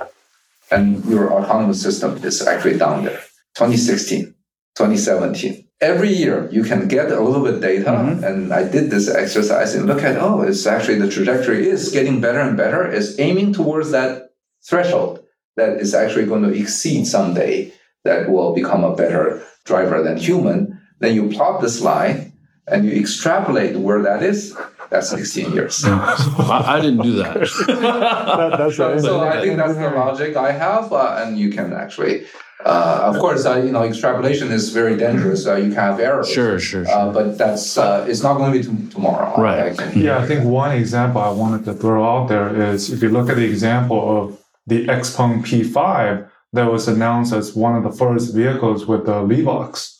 and 0.72 1.04
your 1.06 1.32
autonomous 1.34 1.82
system 1.82 2.18
is 2.24 2.46
actually 2.46 2.78
down 2.78 3.06
there. 3.06 3.20
2016. 3.56 4.36
2017. 4.78 5.66
Every 5.82 6.12
year 6.12 6.50
you 6.52 6.64
can 6.64 6.88
get 6.88 7.12
a 7.12 7.20
little 7.22 7.44
bit 7.44 7.62
data, 7.62 7.92
Mhm. 7.92 8.24
and 8.24 8.54
I 8.54 8.64
did 8.64 8.92
this 8.92 9.08
exercise 9.10 9.76
and 9.76 9.86
look 9.88 10.04
at 10.04 10.18
oh, 10.18 10.42
it's 10.42 10.66
actually 10.68 11.00
the 11.00 11.10
trajectory 11.10 11.68
is 11.70 11.90
getting 11.90 12.20
better 12.22 12.40
and 12.40 12.58
better. 12.58 12.84
It's 12.86 13.18
aiming 13.20 13.54
towards 13.54 13.92
that 13.92 14.32
threshold 14.68 15.24
that 15.56 15.80
is 15.80 15.94
actually 15.94 16.26
going 16.26 16.44
to 16.44 16.54
exceed 16.54 17.06
someday 17.08 17.72
that 18.04 18.30
will 18.30 18.54
become 18.54 18.84
a 18.84 18.96
better 18.96 19.42
driver 19.66 20.04
than 20.04 20.18
human. 20.18 20.80
Then 21.00 21.16
you 21.16 21.30
plot 21.30 21.62
this 21.62 21.82
line 21.82 22.34
and 22.68 22.86
you 22.86 22.92
extrapolate 23.00 23.76
where 23.78 24.02
that 24.04 24.22
is. 24.24 24.54
That's 24.90 25.10
16 25.10 25.54
years. 25.54 25.84
I, 25.86 26.64
I 26.68 26.82
didn't 26.82 27.04
do 27.04 27.14
that. 27.18 27.36
that, 27.68 28.56
that's 28.58 28.76
So, 28.76 28.98
so 28.98 29.22
I 29.22 29.42
think 29.42 29.58
that's 29.58 29.76
the 29.76 29.90
logic 29.90 30.36
I 30.36 30.52
have, 30.52 30.92
uh, 30.92 31.22
and 31.22 31.38
you 31.38 31.52
can 31.52 31.74
actually 31.74 32.26
Uh, 32.66 33.00
of 33.04 33.18
course, 33.20 33.46
uh, 33.46 33.56
you 33.56 33.72
know, 33.72 33.84
extrapolation 33.84 34.52
is 34.52 34.72
very 34.72 34.98
dangerous. 34.98 35.48
Uh, 35.48 35.56
you 35.56 35.70
can 35.70 35.76
have 35.76 36.00
errors. 36.00 36.30
Sure, 36.30 36.60
sure, 36.60 36.84
sure. 36.84 36.94
Uh, 36.94 37.10
but 37.10 37.38
that's 37.38 37.78
uh, 37.78 38.06
it's 38.10 38.22
not 38.22 38.36
going 38.38 38.52
to 38.52 38.60
be 38.60 38.64
t- 38.66 38.90
tomorrow. 38.92 39.34
Right. 39.40 39.80
I 39.80 39.92
Yeah, 39.94 40.18
I 40.20 40.28
think 40.28 40.44
one 40.44 40.76
example 40.76 41.22
I 41.22 41.30
wanted 41.30 41.64
to 41.66 41.74
throw 41.74 42.04
out 42.04 42.28
there 42.28 42.54
is 42.74 42.92
if 42.92 43.02
you 43.02 43.10
look 43.10 43.30
at 43.30 43.38
the 43.38 43.46
example 43.46 44.02
of 44.18 44.38
the 44.68 44.88
Xpeng 44.88 45.42
P5 45.46 46.30
that 46.52 46.70
was 46.70 46.90
announced 46.90 47.32
as 47.32 47.56
one 47.56 47.76
of 47.76 47.84
the 47.84 47.92
first 47.92 48.36
vehicles 48.36 48.86
with 48.86 49.06
the 49.06 49.24
Livox 49.24 49.98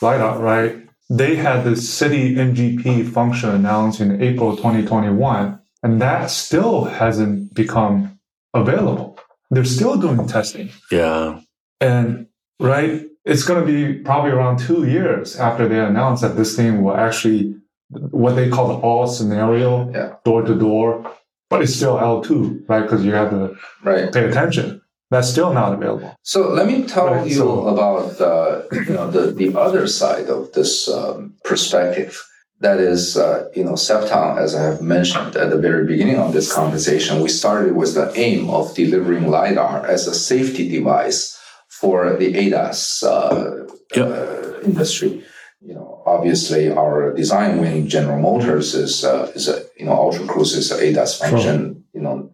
LiDAR, 0.00 0.38
right? 0.38 0.87
They 1.10 1.36
had 1.36 1.64
the 1.64 1.74
city 1.76 2.34
NGP 2.34 3.10
function 3.12 3.48
announced 3.50 4.00
in 4.00 4.20
April 4.22 4.56
2021, 4.56 5.58
and 5.82 6.02
that 6.02 6.30
still 6.30 6.84
hasn't 6.84 7.54
become 7.54 8.18
available. 8.52 9.18
They're 9.50 9.64
still 9.64 9.96
doing 9.96 10.26
testing. 10.26 10.68
Yeah. 10.92 11.40
And 11.80 12.26
right, 12.60 13.06
it's 13.24 13.44
going 13.44 13.64
to 13.64 13.72
be 13.72 14.00
probably 14.02 14.32
around 14.32 14.58
two 14.58 14.86
years 14.86 15.36
after 15.36 15.66
they 15.66 15.78
announce 15.80 16.20
that 16.20 16.36
this 16.36 16.54
thing 16.54 16.82
will 16.82 16.94
actually, 16.94 17.54
what 17.88 18.34
they 18.36 18.50
call 18.50 18.68
the 18.68 18.74
all 18.74 19.06
scenario, 19.06 19.90
Yeah. 19.92 20.14
door 20.24 20.42
to 20.42 20.54
door, 20.54 21.10
but 21.48 21.62
it's 21.62 21.74
still 21.74 21.96
L2, 21.96 22.68
right? 22.68 22.82
Because 22.82 23.02
you 23.06 23.12
have 23.12 23.30
to 23.30 23.54
Right. 23.82 24.12
pay 24.12 24.24
attention. 24.28 24.82
That's 25.10 25.30
still 25.30 25.52
not 25.54 25.72
available. 25.74 26.14
So 26.22 26.48
let 26.52 26.66
me 26.66 26.84
tell 26.84 27.06
Right, 27.06 27.26
you 27.26 27.34
so- 27.36 27.66
about 27.68 28.20
uh, 28.20 28.62
you 28.72 28.92
know 28.94 29.10
the, 29.10 29.32
the 29.32 29.58
other 29.58 29.86
side 29.86 30.28
of 30.28 30.52
this 30.52 30.88
um, 30.88 31.34
perspective. 31.44 32.22
That 32.60 32.80
is, 32.80 33.16
uh, 33.16 33.46
you 33.54 33.62
know, 33.62 33.74
Cepton, 33.74 34.36
as 34.36 34.52
I 34.56 34.64
have 34.64 34.82
mentioned 34.82 35.36
at 35.36 35.50
the 35.50 35.58
very 35.58 35.86
beginning 35.86 36.16
of 36.16 36.32
this 36.32 36.52
conversation, 36.52 37.22
we 37.22 37.28
started 37.28 37.76
with 37.76 37.94
the 37.94 38.10
aim 38.18 38.50
of 38.50 38.74
delivering 38.74 39.28
LiDAR 39.30 39.86
as 39.86 40.08
a 40.08 40.14
safety 40.14 40.68
device 40.68 41.38
for 41.68 42.16
the 42.16 42.34
ADAS 42.34 43.04
uh, 43.04 43.64
Yep. 43.94 44.06
uh, 44.08 44.60
industry. 44.66 45.22
You 45.60 45.74
know, 45.74 46.02
obviously, 46.04 46.68
our 46.68 47.14
design 47.14 47.60
win, 47.60 47.88
General 47.88 48.18
Motors, 48.18 48.74
is 48.74 49.04
uh, 49.04 49.30
is 49.36 49.46
a 49.48 49.62
you 49.78 49.86
know 49.86 49.92
Ultra 49.92 50.26
Cruise 50.26 50.54
is 50.56 50.72
an 50.72 50.80
ADAS 50.80 51.16
function. 51.20 51.84
You 51.94 52.00
know, 52.02 52.28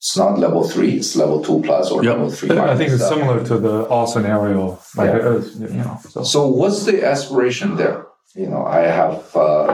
it's 0.00 0.16
not 0.16 0.38
level 0.38 0.66
three; 0.66 0.92
it's 0.96 1.14
level 1.14 1.42
two 1.44 1.60
plus 1.66 1.90
or 1.90 2.02
Yep. 2.02 2.12
level 2.14 2.30
three. 2.30 2.58
I 2.58 2.74
think 2.76 2.90
it's 2.92 3.02
Uh, 3.02 3.14
similar 3.14 3.44
to 3.50 3.58
the 3.66 3.74
all 3.92 4.06
scenario, 4.06 4.78
like 4.96 5.10
Yeah. 5.12 5.18
it 5.20 5.24
is, 5.36 5.44
you 5.76 5.82
know. 5.84 5.96
So, 6.12 6.22
So 6.34 6.38
what's 6.60 6.80
the 6.88 6.96
aspiration 7.14 7.76
there? 7.76 7.98
You 8.42 8.48
know, 8.52 8.64
I 8.64 8.82
have. 9.00 9.16
Uh, 9.34 9.66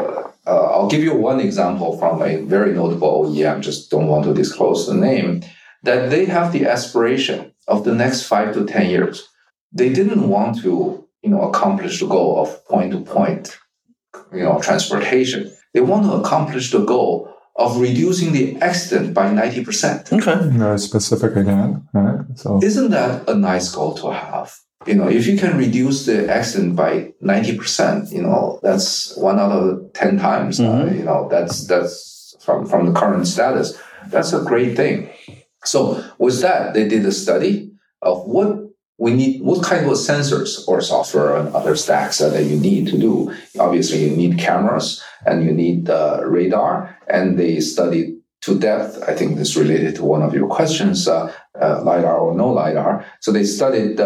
uh, 0.53 0.67
I'll 0.75 0.91
give 0.95 1.05
you 1.09 1.15
one 1.31 1.39
example 1.49 1.89
from 2.01 2.15
a 2.23 2.33
very 2.55 2.73
notable 2.81 3.11
OEM. 3.21 3.57
Just 3.61 3.81
don't 3.93 4.09
want 4.13 4.25
to 4.29 4.33
disclose 4.43 4.81
the 4.91 4.99
name. 5.11 5.29
That 5.87 6.11
they 6.13 6.25
have 6.37 6.49
the 6.53 6.65
aspiration 6.77 7.39
of 7.69 7.79
the 7.87 7.95
next 8.03 8.19
five 8.33 8.49
to 8.55 8.65
ten 8.75 8.87
years. 8.95 9.17
They 9.81 9.91
didn't 9.99 10.25
want 10.37 10.53
to, 10.65 10.73
you 11.23 11.31
know, 11.33 11.43
accomplish 11.51 11.95
the 12.01 12.09
goal 12.17 12.33
of 12.43 12.49
point 12.73 12.91
to 12.93 13.01
point, 13.17 13.45
you 14.33 14.43
know, 14.47 14.59
transportation. 14.69 15.41
They 15.75 15.83
want 15.93 16.03
to 16.07 16.13
accomplish 16.21 16.71
the 16.73 16.85
goal 16.95 17.26
of 17.59 17.79
reducing 17.81 18.33
the 18.33 18.57
accident 18.61 19.15
by 19.15 19.31
ninety 19.33 19.65
percent. 19.65 20.13
Okay. 20.13 20.37
very 20.59 20.79
specific 20.79 21.37
again, 21.37 21.89
right? 21.93 22.21
So, 22.35 22.61
Isn't 22.63 22.91
that 22.91 23.29
a 23.29 23.35
nice 23.35 23.75
goal 23.75 23.95
to 23.95 24.11
have? 24.13 24.53
You 24.87 24.95
know, 24.95 25.09
if 25.09 25.27
you 25.27 25.37
can 25.37 25.57
reduce 25.59 26.07
the 26.07 26.31
accident 26.31 26.77
by 26.77 27.13
90%, 27.21 28.13
you 28.13 28.23
know, 28.23 28.61
that's 28.63 29.17
one 29.17 29.41
out 29.41 29.51
of 29.51 29.93
10 29.95 30.19
times. 30.19 30.61
Uh, 30.61 30.65
Mhm. 30.65 30.99
you 30.99 31.05
know, 31.05 31.27
that's, 31.29 31.67
that's 31.67 32.37
from, 32.41 32.67
from 32.67 32.87
the 32.87 32.93
current 32.93 33.27
status. 33.27 33.77
That's 34.11 34.33
a 34.33 34.43
great 34.43 34.77
thing. 34.77 35.09
So 35.65 36.05
with 36.19 36.41
that, 36.43 36.75
they 36.75 36.87
did 36.87 37.05
a 37.05 37.11
study 37.11 37.73
of 38.03 38.27
what 38.27 38.66
we 38.99 39.13
need, 39.15 39.43
what 39.43 39.63
kind 39.63 39.85
of 39.85 39.93
sensors 39.93 40.67
or 40.67 40.81
software 40.81 41.37
and 41.37 41.55
other 41.55 41.77
stacks 41.77 42.19
that 42.19 42.45
you 42.45 42.59
need 42.59 42.89
to 42.89 42.99
do. 42.99 43.35
Obviously, 43.59 44.09
you 44.09 44.17
need 44.17 44.39
cameras 44.39 45.03
and 45.27 45.45
you 45.45 45.53
need 45.53 45.91
uh, 45.91 46.23
radar. 46.25 46.99
And 47.07 47.39
they 47.39 47.61
studied 47.61 48.17
to 48.43 48.59
depth. 48.59 49.03
I 49.07 49.15
think 49.15 49.37
this 49.37 49.57
related 49.57 49.97
to 49.97 50.05
one 50.05 50.23
of 50.23 50.33
your 50.33 50.49
questions, 50.49 51.07
uh, 51.09 51.33
uh, 51.61 51.83
LiDAR 51.83 52.17
or 52.17 52.35
no 52.35 52.49
LiDAR. 52.49 53.05
So 53.21 53.33
they 53.33 53.45
studied 53.45 54.01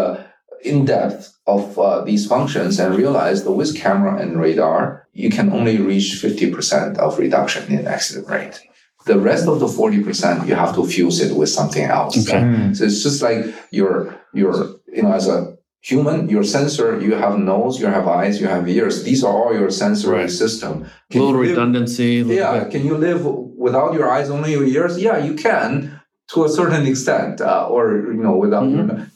in 0.63 0.85
depth 0.85 1.39
of 1.47 1.79
uh, 1.79 2.03
these 2.05 2.27
functions 2.27 2.79
and 2.79 2.95
realized 2.95 3.45
that 3.45 3.53
with 3.53 3.77
camera 3.77 4.21
and 4.21 4.41
radar, 4.41 5.09
you 5.13 5.31
can 5.31 5.53
only 5.53 5.79
reach 5.79 6.21
50% 6.23 6.99
of 6.99 7.19
reduction 7.19 7.73
in 7.73 7.87
accident 7.87 8.29
rate. 8.29 8.61
The 9.07 9.19
rest 9.19 9.49
of 9.49 9.61
the 9.61 9.67
40%, 9.67 10.47
you 10.47 10.55
have 10.55 10.75
to 10.75 10.87
fuse 10.87 11.21
it 11.21 11.35
with 11.35 11.49
something 11.49 11.85
else. 11.85 12.29
Okay. 12.29 12.75
So 12.75 12.85
it's 12.85 13.03
just 13.03 13.23
like 13.23 13.47
your, 13.71 14.15
your, 14.35 14.80
you 14.93 15.03
know, 15.03 15.13
as 15.13 15.29
a 15.29 15.57
human, 15.83 16.29
your 16.29 16.45
sensor, 16.45 17.01
you 17.01 17.15
have 17.15 17.39
nose, 17.39 17.81
you 17.81 17.87
have 17.87 18.07
eyes, 18.07 18.41
you 18.41 18.47
have 18.47 18.69
ears. 18.69 19.03
These 19.03 19.25
are 19.25 19.33
all 19.33 19.55
your 19.55 19.71
sensory 19.71 20.19
Right. 20.19 20.31
system. 20.31 20.85
A 20.85 21.13
Can 21.13 21.21
little 21.23 21.41
live- 21.41 21.51
redundancy. 21.51 22.23
little 22.23 22.37
yeah, 22.37 22.59
bit- 22.65 22.71
can 22.73 22.87
you 22.87 22.97
live 22.97 23.25
without 23.57 23.95
your 23.95 24.11
eyes, 24.11 24.29
only 24.31 24.53
your 24.53 24.65
ears? 24.65 24.99
Yeah, 24.99 25.19
you 25.25 25.35
can 25.35 25.93
to 26.33 26.45
a 26.45 26.49
certain 26.49 26.87
extent, 26.87 27.41
uh, 27.41 27.67
or 27.69 28.13
you 28.17 28.23
know, 28.23 28.37
without 28.37 28.69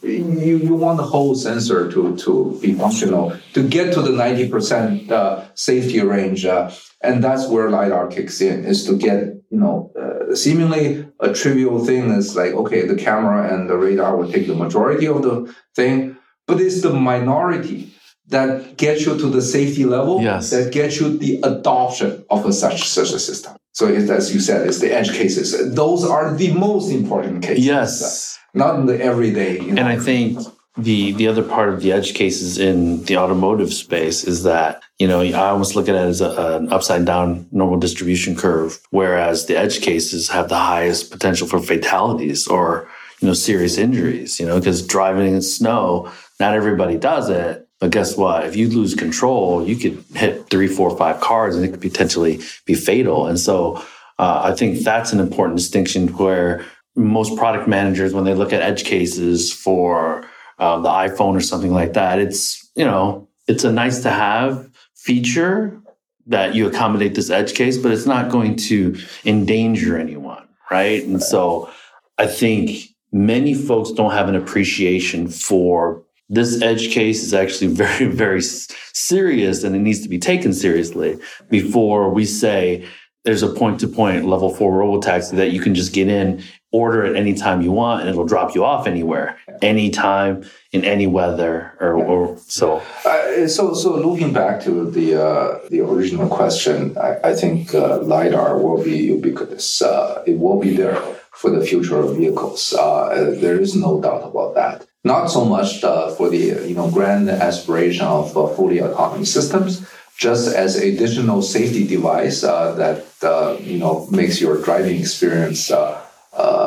you, 0.03 0.57
you 0.57 0.73
want 0.75 0.97
the 0.97 1.03
whole 1.03 1.33
sensor 1.35 1.89
to 1.91 2.15
to 2.17 2.57
be 2.61 2.73
functional 2.73 3.31
to 3.53 3.61
get 3.63 3.93
to 3.93 4.01
the 4.01 4.11
ninety 4.11 4.49
percent 4.49 5.09
uh, 5.11 5.43
safety 5.53 6.01
range, 6.01 6.45
uh, 6.45 6.69
and 7.01 7.23
that's 7.23 7.47
where 7.47 7.69
lidar 7.69 8.07
kicks 8.07 8.41
in. 8.41 8.65
Is 8.65 8.85
to 8.87 8.97
get 8.97 9.34
you 9.49 9.57
know, 9.57 9.91
uh, 9.99 10.35
seemingly 10.35 11.07
a 11.19 11.33
trivial 11.33 11.83
thing 11.85 12.11
is 12.11 12.35
like 12.35 12.53
okay, 12.53 12.85
the 12.87 12.95
camera 12.95 13.53
and 13.53 13.69
the 13.69 13.77
radar 13.77 14.15
will 14.17 14.31
take 14.31 14.47
the 14.47 14.55
majority 14.55 15.07
of 15.07 15.21
the 15.21 15.53
thing, 15.75 16.17
but 16.47 16.59
it's 16.59 16.81
the 16.81 16.93
minority 16.93 17.93
that 18.27 18.77
gets 18.77 19.05
you 19.05 19.17
to 19.17 19.27
the 19.29 19.41
safety 19.41 19.85
level 19.85 20.21
Yes. 20.21 20.49
that 20.49 20.71
gets 20.73 20.99
you 20.99 21.17
the 21.17 21.39
adoption 21.43 22.25
of 22.29 22.45
a 22.45 22.51
such 22.53 22.83
such 22.83 23.11
a 23.11 23.19
system. 23.19 23.55
So 23.73 23.87
it's, 23.87 24.09
as 24.09 24.33
you 24.33 24.39
said, 24.39 24.65
it's 24.67 24.79
the 24.79 24.91
edge 24.91 25.11
cases. 25.11 25.75
Those 25.75 26.05
are 26.05 26.33
the 26.33 26.51
most 26.53 26.91
important 26.91 27.43
cases. 27.43 27.65
Yes. 27.65 28.39
Not 28.53 28.79
in 28.79 28.85
the 28.85 28.99
everyday. 28.99 29.59
You 29.59 29.73
know. 29.73 29.81
And 29.81 29.89
I 29.89 29.97
think 29.99 30.39
the 30.77 31.13
the 31.13 31.27
other 31.27 31.43
part 31.43 31.69
of 31.69 31.81
the 31.81 31.91
edge 31.91 32.13
cases 32.13 32.57
in 32.57 33.03
the 33.05 33.17
automotive 33.17 33.73
space 33.73 34.23
is 34.23 34.43
that 34.43 34.83
you 34.99 35.07
know 35.07 35.21
I 35.21 35.49
almost 35.49 35.75
look 35.75 35.87
at 35.87 35.95
it 35.95 35.99
as 35.99 36.21
a, 36.21 36.57
an 36.57 36.71
upside 36.71 37.05
down 37.05 37.47
normal 37.51 37.79
distribution 37.79 38.35
curve, 38.35 38.79
whereas 38.89 39.45
the 39.45 39.57
edge 39.57 39.81
cases 39.81 40.29
have 40.29 40.49
the 40.49 40.57
highest 40.57 41.11
potential 41.11 41.47
for 41.47 41.59
fatalities 41.59 42.47
or 42.47 42.89
you 43.21 43.27
know 43.27 43.33
serious 43.33 43.77
injuries. 43.77 44.39
You 44.39 44.45
know 44.45 44.59
because 44.59 44.85
driving 44.85 45.33
in 45.33 45.41
snow, 45.41 46.11
not 46.39 46.53
everybody 46.53 46.97
does 46.97 47.29
it. 47.29 47.61
But 47.79 47.91
guess 47.91 48.15
what? 48.15 48.45
If 48.45 48.55
you 48.55 48.69
lose 48.69 48.95
control, 48.95 49.67
you 49.67 49.75
could 49.75 50.03
hit 50.15 50.49
three, 50.49 50.67
four, 50.67 50.95
five 50.97 51.19
cars, 51.19 51.55
and 51.55 51.65
it 51.65 51.71
could 51.71 51.81
potentially 51.81 52.39
be 52.65 52.73
fatal. 52.73 53.27
And 53.27 53.37
so, 53.37 53.83
uh, 54.17 54.41
I 54.45 54.55
think 54.55 54.79
that's 54.79 55.11
an 55.11 55.19
important 55.19 55.57
distinction 55.57 56.07
where 56.15 56.65
most 56.95 57.37
product 57.37 57.67
managers, 57.67 58.13
when 58.13 58.23
they 58.23 58.33
look 58.33 58.53
at 58.53 58.61
edge 58.61 58.85
cases 58.85 59.51
for 59.51 60.25
um, 60.59 60.83
the 60.83 60.89
iPhone 60.89 61.35
or 61.35 61.41
something 61.41 61.73
like 61.73 61.93
that, 61.93 62.19
it's 62.19 62.69
you 62.75 62.85
know 62.85 63.27
it's 63.47 63.63
a 63.63 63.71
nice 63.71 64.01
to 64.03 64.09
have 64.09 64.69
feature 64.95 65.79
that 66.27 66.55
you 66.55 66.67
accommodate 66.67 67.15
this 67.15 67.29
edge 67.29 67.53
case, 67.53 67.77
but 67.77 67.91
it's 67.91 68.05
not 68.05 68.31
going 68.31 68.55
to 68.55 68.97
endanger 69.25 69.97
anyone, 69.97 70.47
right? 70.71 71.03
And 71.03 71.21
so 71.21 71.69
I 72.17 72.25
think 72.25 72.89
many 73.11 73.53
folks 73.53 73.91
don't 73.91 74.11
have 74.11 74.27
an 74.27 74.35
appreciation 74.35 75.27
for 75.27 76.03
this 76.27 76.61
edge 76.61 76.91
case 76.91 77.23
is 77.23 77.33
actually 77.33 77.67
very, 77.73 78.07
very 78.07 78.41
serious 78.41 79.63
and 79.63 79.75
it 79.75 79.79
needs 79.79 80.01
to 80.01 80.09
be 80.09 80.17
taken 80.17 80.53
seriously 80.53 81.17
before 81.49 82.09
we 82.09 82.25
say 82.25 82.87
there's 83.23 83.43
a 83.43 83.49
point 83.49 83.79
to 83.79 83.87
point 83.87 84.25
level 84.25 84.53
four 84.53 84.71
robotaxi 84.71 85.31
that 85.31 85.51
you 85.51 85.59
can 85.59 85.73
just 85.73 85.93
get 85.93 86.07
in, 86.07 86.43
order 86.81 87.05
it 87.05 87.15
anytime 87.15 87.61
you 87.61 87.71
want, 87.71 88.01
and 88.01 88.09
it'll 88.09 88.31
drop 88.33 88.49
you 88.55 88.63
off 88.71 88.87
anywhere, 88.87 89.27
anytime, 89.61 90.33
in 90.71 90.81
any 90.83 91.07
weather, 91.07 91.55
or, 91.79 91.93
or 92.11 92.37
so. 92.47 92.81
Uh, 93.05 93.47
so, 93.47 93.73
so 93.73 93.95
looking 94.09 94.33
back 94.41 94.61
to 94.67 94.73
the 94.97 95.07
uh, 95.27 95.59
the 95.69 95.79
original 95.91 96.27
question, 96.39 96.77
I, 96.97 97.11
I 97.29 97.33
think 97.41 97.73
uh, 97.73 97.99
lidar 98.11 98.51
will 98.63 98.81
be 98.83 98.97
ubiquitous. 99.15 99.67
Uh, 99.81 100.23
it 100.27 100.37
will 100.43 100.59
be 100.59 100.75
there 100.81 100.99
for 101.39 101.49
the 101.49 101.65
future 101.69 101.97
of 102.03 102.15
vehicles. 102.15 102.73
Uh, 102.73 103.35
there 103.43 103.59
is 103.65 103.75
no 103.75 104.01
doubt 104.01 104.23
about 104.31 104.55
that. 104.55 104.87
Not 105.03 105.27
so 105.27 105.45
much 105.45 105.83
uh, 105.83 106.09
for 106.15 106.27
the 106.33 106.43
you 106.69 106.75
know 106.77 106.89
grand 106.89 107.29
aspiration 107.29 108.05
of 108.19 108.35
uh, 108.35 108.47
fully 108.55 108.81
autonomous 108.81 109.31
systems, 109.37 109.71
just 110.17 110.45
as 110.63 110.71
a 110.81 110.83
additional 110.93 111.41
safety 111.41 111.83
device 111.95 112.43
uh, 112.43 112.73
that 112.81 113.05
uh, 113.21 113.57
you 113.71 113.77
know 113.77 114.07
makes 114.21 114.41
your 114.43 114.55
driving 114.65 114.97
experience. 114.99 115.69
Uh, 115.69 116.01
uh, 116.35 116.64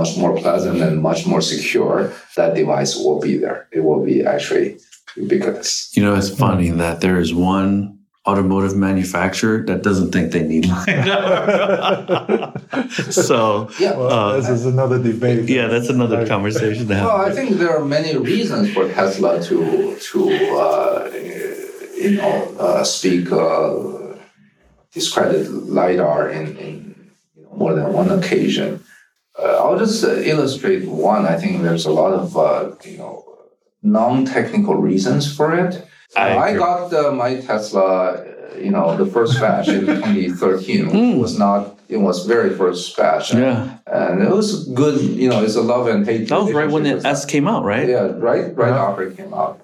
much 0.00 0.10
more 0.22 0.32
pleasant 0.44 0.78
and 0.86 0.94
much 1.10 1.20
more 1.30 1.40
secure, 1.54 2.12
that 2.36 2.50
device 2.60 2.92
will 3.02 3.20
be 3.28 3.34
there. 3.44 3.58
It 3.76 3.82
will 3.86 4.02
be 4.12 4.16
actually 4.34 4.68
ubiquitous. 5.16 5.70
You 5.96 6.02
know, 6.04 6.14
it's 6.20 6.30
funny 6.46 6.70
that 6.82 7.00
there 7.04 7.18
is 7.24 7.30
one 7.54 7.72
automotive 8.26 8.74
manufacturer 8.88 9.56
that 9.68 9.82
doesn't 9.88 10.10
think 10.14 10.32
they 10.32 10.42
need 10.52 10.64
LiDAR. 10.66 12.54
so, 13.28 13.68
Yeah. 13.78 13.92
Well, 13.98 14.10
Uh, 14.12 14.36
this 14.40 14.48
is 14.48 14.64
another 14.74 14.98
debate. 15.10 15.48
yeah, 15.58 15.66
that's 15.72 15.90
another 15.96 16.18
Right. 16.18 16.28
conversation 16.34 16.84
to 16.88 16.94
have. 16.94 17.06
Well, 17.06 17.20
I 17.28 17.32
think 17.36 17.48
there 17.62 17.72
are 17.78 17.84
many 17.98 18.12
reasons 18.16 18.64
for 18.74 18.84
Tesla 18.98 19.32
to 19.48 19.56
to 20.08 20.18
uh, 20.64 21.10
you 22.04 22.10
know 22.18 22.34
uh, 22.66 22.82
speak 22.96 23.24
uh, 23.30 23.72
discredit 24.96 25.44
lidar 25.78 26.20
in, 26.38 26.44
in 26.66 26.74
you 27.36 27.42
know, 27.44 27.52
more 27.62 27.72
than 27.78 27.86
one 28.00 28.08
occasion. 28.18 28.68
Uh, 29.38 29.42
I'll 29.62 29.78
just 29.78 30.04
uh, 30.04 30.14
illustrate 30.16 30.86
one. 30.88 31.26
I 31.26 31.36
think 31.36 31.62
there's 31.62 31.86
a 31.86 31.90
lot 31.90 32.12
of 32.12 32.36
uh, 32.36 32.70
you 32.84 32.98
know 32.98 33.24
non-technical 33.82 34.76
reasons 34.76 35.34
for 35.36 35.54
it. 35.54 35.84
I 36.16 36.36
I, 36.38 36.54
got 36.56 36.92
uh, 36.94 37.10
my 37.12 37.40
Tesla, 37.40 37.84
uh, 37.84 38.24
you 38.56 38.70
know, 38.70 38.96
the 38.96 39.06
first 39.06 39.40
batch 39.40 39.68
in 39.68 39.86
2013 39.86 40.84
Hmm. 40.90 41.18
was 41.18 41.38
not. 41.38 41.78
It 41.88 41.98
was 41.98 42.24
very 42.26 42.54
first 42.56 42.96
batch, 42.96 43.34
yeah, 43.34 43.78
and 43.86 44.22
it 44.22 44.30
was 44.30 44.66
good. 44.68 45.00
You 45.00 45.28
know, 45.28 45.42
it's 45.44 45.54
a 45.56 45.60
love 45.62 45.86
and 45.88 46.06
hate. 46.06 46.28
that 46.28 46.40
was 46.42 46.52
right 46.52 46.70
when 46.70 46.84
the 46.84 46.96
S 47.06 47.24
came 47.26 47.46
out, 47.46 47.62
right? 47.64 47.86
yeah, 47.88 48.08
right, 48.16 48.56
right 48.56 48.72
Uh-huh. 48.72 48.90
after 48.90 49.02
it 49.08 49.16
came 49.16 49.34
out. 49.34 49.60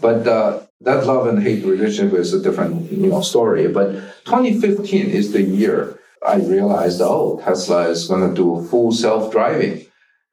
But 0.00 0.26
uh, 0.26 0.60
that 0.80 1.06
love 1.06 1.26
and 1.28 1.40
hate 1.42 1.64
relationship 1.64 2.18
is 2.18 2.32
a 2.34 2.40
different, 2.42 2.90
you 2.90 3.06
know, 3.06 3.20
story. 3.20 3.68
But 3.68 3.92
2015 4.24 5.06
is 5.10 5.32
the 5.32 5.42
year 5.42 5.99
I 6.26 6.36
realized, 6.36 7.00
oh, 7.00 7.40
Tesla 7.42 7.88
is 7.88 8.06
going 8.08 8.28
to 8.28 8.34
do 8.34 8.66
full 8.68 8.92
self-driving. 8.92 9.86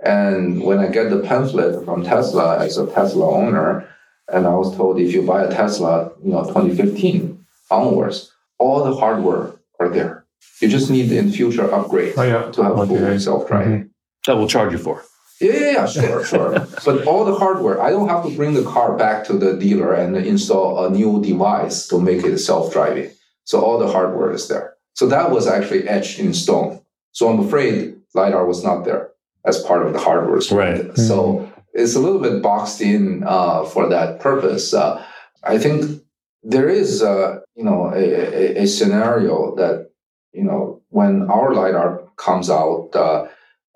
And 0.03 0.61
when 0.63 0.79
I 0.79 0.87
get 0.87 1.09
the 1.09 1.19
pamphlet 1.19 1.83
from 1.85 2.03
Tesla 2.03 2.59
as 2.63 2.77
a 2.77 2.87
Tesla 2.87 3.29
owner, 3.31 3.87
and 4.27 4.45
I 4.45 4.53
was 4.53 4.75
told 4.75 4.99
if 4.99 5.13
you 5.13 5.21
buy 5.25 5.43
a 5.43 5.49
Tesla, 5.51 6.11
you 6.23 6.31
know, 6.31 6.43
2015 6.43 7.45
onwards, 7.71 8.31
all 8.59 8.83
the 8.83 8.95
hardware 8.95 9.53
are 9.79 9.89
there. 9.89 10.25
You 10.61 10.67
just 10.67 10.89
need 10.89 11.11
in 11.11 11.31
future 11.31 11.71
upgrade 11.73 12.13
Oh, 12.17 12.23
yeah. 12.23 12.51
to 12.51 12.63
have 12.63 12.87
full 12.87 13.19
self-driving. 13.19 13.73
Mm-hmm. 13.73 13.87
That 14.27 14.37
will 14.37 14.47
charge 14.47 14.73
you 14.73 14.77
for. 14.77 15.03
Yeah, 15.39 15.53
yeah, 15.53 15.71
yeah, 15.71 15.85
sure, 15.85 16.25
sure. 16.25 16.67
but 16.85 17.05
all 17.07 17.23
the 17.23 17.35
hardware, 17.35 17.81
I 17.81 17.91
don't 17.91 18.09
have 18.09 18.25
to 18.25 18.35
bring 18.35 18.55
the 18.55 18.63
car 18.63 18.97
back 18.97 19.23
to 19.27 19.33
the 19.33 19.55
dealer 19.55 19.93
and 19.93 20.17
install 20.17 20.83
a 20.85 20.89
new 20.89 21.21
device 21.23 21.87
to 21.89 21.99
make 21.99 22.23
it 22.25 22.39
self-driving. 22.39 23.11
So 23.45 23.61
all 23.61 23.77
the 23.77 23.87
hardware 23.91 24.31
is 24.33 24.47
there. 24.47 24.73
So 24.97 25.05
that 25.09 25.29
was 25.29 25.45
actually 25.45 25.87
etched 25.87 26.17
in 26.17 26.33
stone. 26.33 26.81
So 27.11 27.29
I'm 27.29 27.39
afraid 27.39 27.95
LiDAR 28.15 28.47
was 28.47 28.63
not 28.63 28.83
there 28.83 29.11
as 29.45 29.61
part 29.61 29.85
of 29.85 29.93
the 29.93 29.99
hardware. 29.99 30.41
suite. 30.41 30.57
Right. 30.57 30.97
So 30.97 31.47
it's 31.71 31.93
a 31.93 31.99
little 31.99 32.19
bit 32.19 32.41
boxed 32.41 32.81
in 32.81 33.23
uh, 33.23 33.63
for 33.65 33.87
that 33.89 34.19
purpose. 34.19 34.73
Uh, 34.73 35.05
I 35.43 35.59
think 35.59 36.01
there 36.41 36.67
is, 36.67 37.03
uh, 37.03 37.41
you 37.55 37.63
know, 37.63 37.91
a, 37.93 37.99
a, 37.99 38.63
a 38.63 38.67
scenario 38.67 39.53
that, 39.57 39.91
you 40.33 40.43
know, 40.43 40.81
when 40.89 41.29
our 41.29 41.53
LiDAR 41.53 42.01
comes 42.15 42.49
out, 42.49 42.89
uh, 42.95 43.27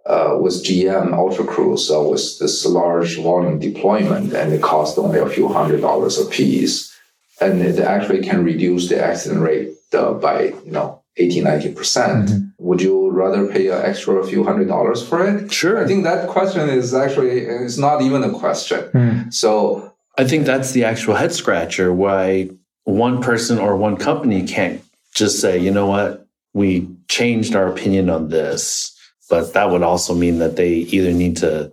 uh, 0.08 0.36
with 0.42 0.64
GM 0.66 1.14
Ultra 1.14 1.46
Cruise 1.46 1.92
uh, 1.92 2.02
was 2.02 2.40
this 2.40 2.66
large 2.66 3.20
volume 3.20 3.60
deployment, 3.60 4.34
and 4.34 4.52
it 4.52 4.60
cost 4.60 4.98
only 4.98 5.20
a 5.20 5.30
few 5.30 5.48
hundred 5.48 5.82
dollars 5.82 6.18
a 6.18 6.26
piece, 6.26 6.92
and 7.40 7.62
it 7.62 7.78
actually 7.78 8.24
can 8.24 8.44
reduce 8.44 8.90
the 8.90 9.00
accident 9.00 9.42
rate 9.42 9.76
uh, 9.94 10.14
by 10.14 10.46
you 10.66 10.72
know 10.72 11.01
80 11.18 11.42
90 11.42 11.74
percent. 11.74 12.30
Mhm. 12.30 12.52
Would 12.60 12.82
you 12.82 13.10
rather 13.12 13.48
pay 13.48 13.68
an 13.68 13.82
extra 13.84 14.24
few 14.26 14.44
hundred 14.44 14.68
dollars 14.68 15.06
for 15.06 15.26
it? 15.26 15.52
Sure. 15.52 15.84
I 15.84 15.88
think 15.88 16.04
that 16.04 16.28
question 16.28 16.70
is 16.70 16.94
actually 16.94 17.40
it's 17.42 17.78
not 17.78 18.02
even 18.02 18.24
a 18.24 18.32
question. 18.32 18.84
Hmm. 18.92 19.30
So 19.30 19.94
I 20.18 20.24
think 20.26 20.46
that's 20.46 20.72
the 20.72 20.84
actual 20.84 21.16
head 21.16 21.34
scratcher 21.34 21.92
why 21.94 22.50
one 22.84 23.22
person 23.22 23.60
or 23.60 23.76
one 23.76 23.98
company 23.98 24.46
can't 24.48 24.82
just 25.14 25.40
say, 25.40 25.58
you 25.58 25.72
know 25.72 25.88
what, 25.88 26.28
we 26.54 26.88
changed 27.08 27.56
our 27.56 27.68
opinion 27.68 28.10
on 28.10 28.30
this. 28.30 28.96
But 29.30 29.54
that 29.54 29.70
would 29.72 29.82
also 29.84 30.14
mean 30.14 30.40
that 30.40 30.58
they 30.58 30.70
either 30.70 31.14
need 31.14 31.38
to 31.38 31.72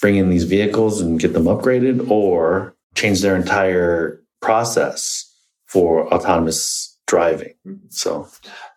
bring 0.00 0.16
in 0.16 0.30
these 0.30 0.44
vehicles 0.44 1.00
and 1.00 1.18
get 1.18 1.32
them 1.32 1.44
upgraded 1.44 2.08
or 2.08 2.76
change 2.94 3.20
their 3.20 3.34
entire 3.34 4.22
process 4.40 5.26
for 5.66 6.12
autonomous 6.14 6.96
driving. 7.08 7.54
So, 7.88 8.28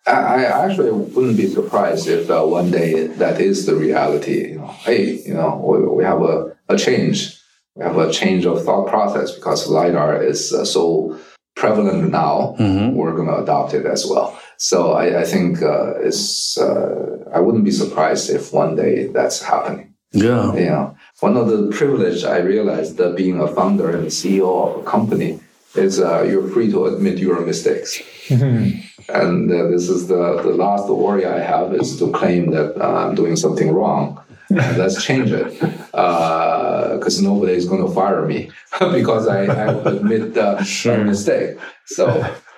I, 0.06 0.44
I 0.44 0.66
actually 0.66 0.90
wouldn't 0.92 1.36
be 1.36 1.48
surprised 1.48 2.08
if 2.08 2.30
uh, 2.30 2.42
one 2.42 2.70
day 2.70 3.06
that 3.06 3.40
is 3.40 3.66
the 3.66 3.74
reality. 3.74 4.50
You 4.52 4.58
know, 4.58 4.66
hey, 4.66 5.02
you 5.26 5.34
know, 5.34 5.56
we, 5.66 5.78
we 5.98 6.04
have 6.04 6.22
a, 6.22 6.56
a 6.68 6.76
change. 6.76 7.38
We 7.74 7.84
have 7.84 7.96
a 7.98 8.12
change 8.12 8.44
of 8.46 8.62
thought 8.64 8.88
process 8.88 9.32
because 9.32 9.66
lidar 9.68 10.22
is 10.22 10.52
uh, 10.52 10.64
so 10.64 11.18
prevalent 11.56 12.10
now. 12.10 12.54
mhm. 12.58 12.92
We're 12.94 13.14
going 13.14 13.28
to 13.28 13.38
adopt 13.42 13.74
it 13.74 13.86
as 13.86 14.06
well. 14.06 14.38
So 14.58 14.92
I, 14.92 15.20
I 15.20 15.24
think 15.24 15.62
uh, 15.62 15.94
it's. 16.00 16.58
Uh, 16.58 17.18
I 17.34 17.40
wouldn't 17.40 17.64
be 17.64 17.72
surprised 17.72 18.30
if 18.30 18.52
one 18.52 18.76
day 18.76 19.08
that's 19.08 19.42
happening. 19.42 19.94
yeah. 20.12 20.54
You 20.54 20.66
know, 20.66 20.96
one 21.20 21.36
of 21.36 21.48
the 21.48 21.70
privilege 21.72 22.22
I 22.24 22.38
realized 22.38 22.96
that 22.98 23.16
being 23.16 23.40
a 23.40 23.48
founder 23.48 23.90
and 23.96 24.06
CEO 24.08 24.46
of 24.76 24.82
a 24.86 24.88
company 24.88 25.40
is 25.76 26.00
uh, 26.00 26.22
you're 26.22 26.48
free 26.48 26.70
to 26.70 26.86
admit 26.86 27.18
your 27.18 27.40
mistakes. 27.40 28.00
And 28.30 29.50
uh, 29.52 29.68
this 29.68 29.88
is 29.88 30.08
the, 30.08 30.40
the 30.42 30.50
last 30.54 30.88
worry 30.88 31.26
I 31.26 31.38
have 31.40 31.74
is 31.74 31.98
to 31.98 32.10
claim 32.12 32.50
that 32.52 32.80
uh, 32.80 32.94
I'm 33.06 33.14
doing 33.14 33.36
something 33.36 33.70
wrong. 33.72 34.20
Uh, 34.50 34.74
let's 34.78 35.02
change 35.04 35.30
it 35.32 35.58
because 35.90 37.20
nobody 37.20 37.52
is 37.54 37.66
going 37.68 37.84
to 37.86 37.92
fire 37.92 38.24
me 38.26 38.50
because 38.78 39.26
I, 39.26 39.44
I 39.44 39.66
admit 39.92 40.36
uh, 40.36 40.56
a 40.58 41.04
mistake. 41.04 41.58
So, 41.86 42.04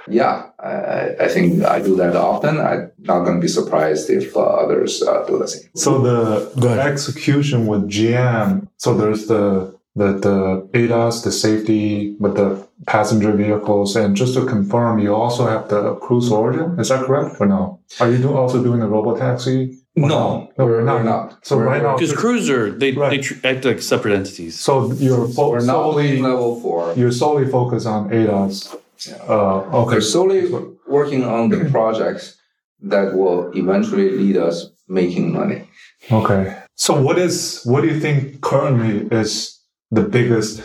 yeah, 0.09 0.51
I, 0.61 0.69
I- 0.69 1.17
I 1.25 1.29
think 1.29 1.65
I 1.65 1.81
do 1.81 1.97
that 1.97 2.15
often. 2.17 2.61
I'm 2.61 2.91
not 2.99 3.21
going 3.25 3.37
to 3.37 3.41
be 3.41 3.49
surprised 3.49 4.11
if 4.11 4.37
uh, 4.37 4.41
others 4.41 5.03
uh, 5.03 5.25
do 5.27 5.39
the 5.39 5.49
same. 5.49 5.69
So 5.75 5.99
the, 6.01 6.51
the 6.61 6.81
execution 6.81 7.67
with 7.67 7.89
GM, 7.89 8.69
so 8.77 8.95
there's 8.95 9.27
the 9.27 9.76
the 9.97 10.13
the 10.27 10.69
ADAS, 10.79 11.25
the 11.25 11.33
safety 11.33 12.15
with 12.21 12.37
the 12.37 12.49
passenger 12.87 13.33
vehicles, 13.33 13.97
and 13.97 14.15
just 14.15 14.35
to 14.35 14.45
confirm, 14.47 14.99
you 14.99 15.15
also 15.15 15.47
have 15.47 15.69
the 15.69 15.95
cruise 15.97 16.31
origin. 16.31 16.79
Is 16.79 16.89
that 16.91 17.05
correct 17.07 17.37
or 17.41 17.47
no? 17.47 17.81
Are 18.01 18.11
you 18.11 18.19
do, 18.19 18.37
also 18.37 18.63
doing 18.63 18.81
the 18.81 18.87
robotaxi? 18.87 19.75
Or 19.97 20.09
No, 20.09 20.53
no, 20.59 20.67
we're, 20.67 20.73
we're 20.73 20.83
not. 20.85 20.97
we're 20.99 21.03
not. 21.05 21.47
So 21.47 21.57
We're- 21.57 21.69
right 21.71 21.83
now, 21.83 21.95
Because 21.97 22.13
Cruiser, 22.13 22.71
they, 22.71 22.91
they 22.91 23.19
tr- 23.19 23.47
act 23.47 23.65
like 23.65 23.81
separate 23.81 24.15
entities. 24.15 24.61
so 24.61 24.93
you're 24.93 25.27
fo- 25.29 25.51
we're 25.51 25.65
not 25.65 25.73
solely 25.73 26.21
level 26.21 26.61
four. 26.61 26.93
you're 26.95 27.11
solely 27.13 27.47
focused 27.51 27.87
on 27.87 28.11
ADAS. 28.11 28.77
Yeah. 29.09 29.15
Uh, 29.29 29.81
okay. 29.85 29.95
We're 29.97 30.01
solely 30.03 30.43
working 30.87 31.25
on 31.25 31.49
the 31.49 31.65
projects 31.77 32.37
that 32.83 33.15
will 33.15 33.51
eventually 33.57 34.11
lead 34.11 34.37
us 34.37 34.69
making 34.89 35.33
money. 35.33 35.67
Okay. 36.13 36.43
So 36.75 37.01
what 37.01 37.19
is 37.19 37.63
what 37.65 37.81
do 37.81 37.89
you 37.89 37.99
think 37.99 38.43
currently 38.43 39.09
is 39.17 39.56
the 39.91 40.03
biggest 40.03 40.63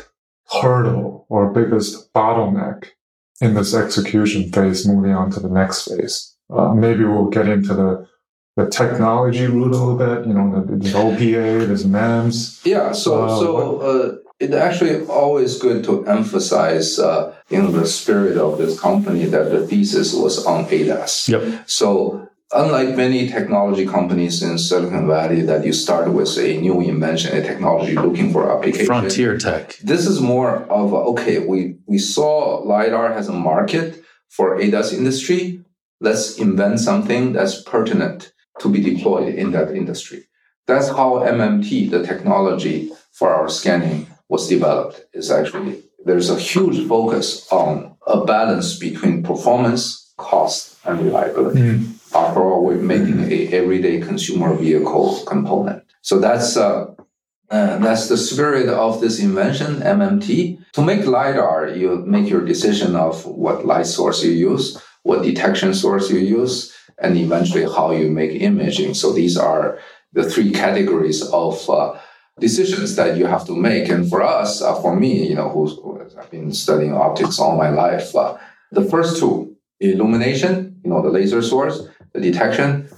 hurdle 0.62 1.26
or 1.30 1.52
biggest 1.54 2.14
bottleneck 2.14 2.90
in 3.40 3.54
this 3.54 3.74
execution 3.74 4.52
phase 4.52 4.88
moving 4.88 5.14
on 5.14 5.32
to 5.32 5.40
the 5.40 5.50
next 5.50 5.88
phase? 5.88 6.36
Uh, 6.54 6.74
maybe 6.74 7.04
we'll 7.06 7.30
get 7.30 7.48
into 7.48 7.74
the 7.74 8.08
the 8.58 8.70
technology 8.70 9.48
route 9.48 9.74
a 9.74 9.78
little 9.78 9.96
bit. 9.96 10.28
You 10.28 10.34
know, 10.34 10.66
the, 10.66 10.76
there's 10.76 10.94
OPA, 10.94 11.68
there's 11.68 11.86
MEMS. 11.86 12.62
Yeah, 12.66 12.92
so 12.92 13.24
Uh, 13.24 13.40
so 13.40 13.80
uh, 13.80 14.16
it's 14.42 14.54
actually 14.54 15.06
always 15.06 15.58
good 15.58 15.84
to 15.86 16.06
emphasize 16.06 17.00
uh, 17.00 17.34
in 17.50 17.72
the 17.72 17.86
spirit 17.86 18.38
of 18.38 18.58
this 18.58 18.80
company 18.80 19.26
that 19.26 19.52
the 19.52 19.66
thesis 19.66 20.14
was 20.14 20.46
on 20.46 20.66
ADAS. 20.66 21.30
Yep. 21.30 21.70
So 21.70 22.28
unlike 22.54 22.96
many 22.96 23.28
technology 23.28 23.86
companies 23.86 24.42
in 24.44 24.58
Silicon 24.58 25.08
Valley 25.08 25.42
that 25.42 25.66
you 25.66 25.74
start 25.74 26.12
with 26.12 26.38
a 26.38 26.58
new 26.58 26.82
invention, 26.82 27.36
a 27.38 27.42
technology 27.42 27.96
looking 27.96 28.32
for 28.32 28.52
application. 28.52 28.86
Frontier 28.86 29.38
tech. 29.38 29.78
This 29.78 30.08
is 30.08 30.20
more 30.22 30.64
of 30.64 30.94
a, 30.94 30.98
okay, 31.12 31.40
we, 31.40 31.78
we 31.86 31.98
saw 31.98 32.60
LiDAR 32.60 33.14
has 33.14 33.28
a 33.28 33.34
market 33.34 34.04
for 34.30 34.58
ADAS 34.58 34.94
industry. 34.94 35.64
Let's 36.00 36.38
invent 36.38 36.80
something 36.80 37.34
that's 37.34 37.62
pertinent 37.62 38.34
to 38.60 38.70
be 38.70 38.82
deployed 38.82 39.36
in 39.36 39.52
that 39.52 39.72
industry. 39.72 40.24
That's 40.68 40.90
how 40.90 41.20
MMT, 41.20 41.90
the 41.90 42.06
technology 42.06 42.92
for 43.12 43.34
our 43.34 43.50
scanning, 43.50 44.08
was 44.30 44.48
developed. 44.48 45.06
Is 45.14 45.30
actually 45.32 45.84
there's 46.06 46.30
a 46.30 46.40
huge 46.40 46.88
focus 46.88 47.48
on 47.52 47.96
a 48.08 48.24
balance 48.24 48.78
between 48.78 49.24
performance, 49.24 50.14
cost, 50.18 50.78
and 50.86 51.02
reliability. 51.02 51.60
Mm. 51.60 52.01
After 52.14 52.42
all, 52.42 52.66
we're 52.66 52.76
making 52.76 53.32
a 53.32 53.48
everyday 53.54 54.02
consumer 54.02 54.54
vehicle 54.56 55.24
component. 55.26 55.84
So 56.02 56.20
that's 56.20 56.58
uh, 56.58 56.88
uh, 57.50 57.78
that's 57.80 58.08
the 58.08 58.18
spirit 58.18 58.70
of 58.70 59.02
this 59.02 59.20
invention, 59.20 59.82
MMT. 59.82 60.58
To 60.74 60.82
make 60.82 61.06
LiDAR, 61.06 61.70
you 61.70 61.98
make 62.06 62.30
your 62.30 62.46
decision 62.46 62.96
of 62.96 63.26
what 63.26 63.66
light 63.66 63.86
source 63.88 64.24
you 64.24 64.32
use, 64.32 64.82
what 65.04 65.24
detection 65.24 65.74
source 65.74 66.10
you 66.10 66.20
use, 66.20 66.74
and 66.98 67.18
eventually 67.18 67.64
how 67.64 67.92
you 67.92 68.10
make 68.10 68.32
imaging. 68.42 68.94
So 68.94 69.12
these 69.14 69.38
are 69.38 69.80
the 70.14 70.30
three 70.30 70.52
categories 70.52 71.22
of 71.32 71.70
uh, 71.70 72.00
decisions 72.40 72.96
that 72.96 73.18
you 73.18 73.26
have 73.26 73.46
to 73.48 73.56
make. 73.56 73.90
And 73.90 74.10
for 74.10 74.22
us, 74.24 74.62
uh, 74.62 74.76
for 74.82 74.96
me, 74.96 75.28
you 75.28 75.36
know, 75.36 75.50
who's, 75.50 75.74
who 75.76 76.00
has- 76.00 76.16
I've 76.16 76.32
been 76.32 76.52
studying 76.54 76.94
optics 76.94 77.40
all 77.40 77.58
my 77.58 77.70
life, 77.70 78.16
uh, 78.16 78.38
the 78.72 78.84
first 78.86 79.20
two 79.20 79.56
illumination, 79.80 80.80
you 80.84 80.90
know, 80.90 81.02
the 81.02 81.10
laser 81.10 81.42
source, 81.42 81.82
detection, 82.20 82.90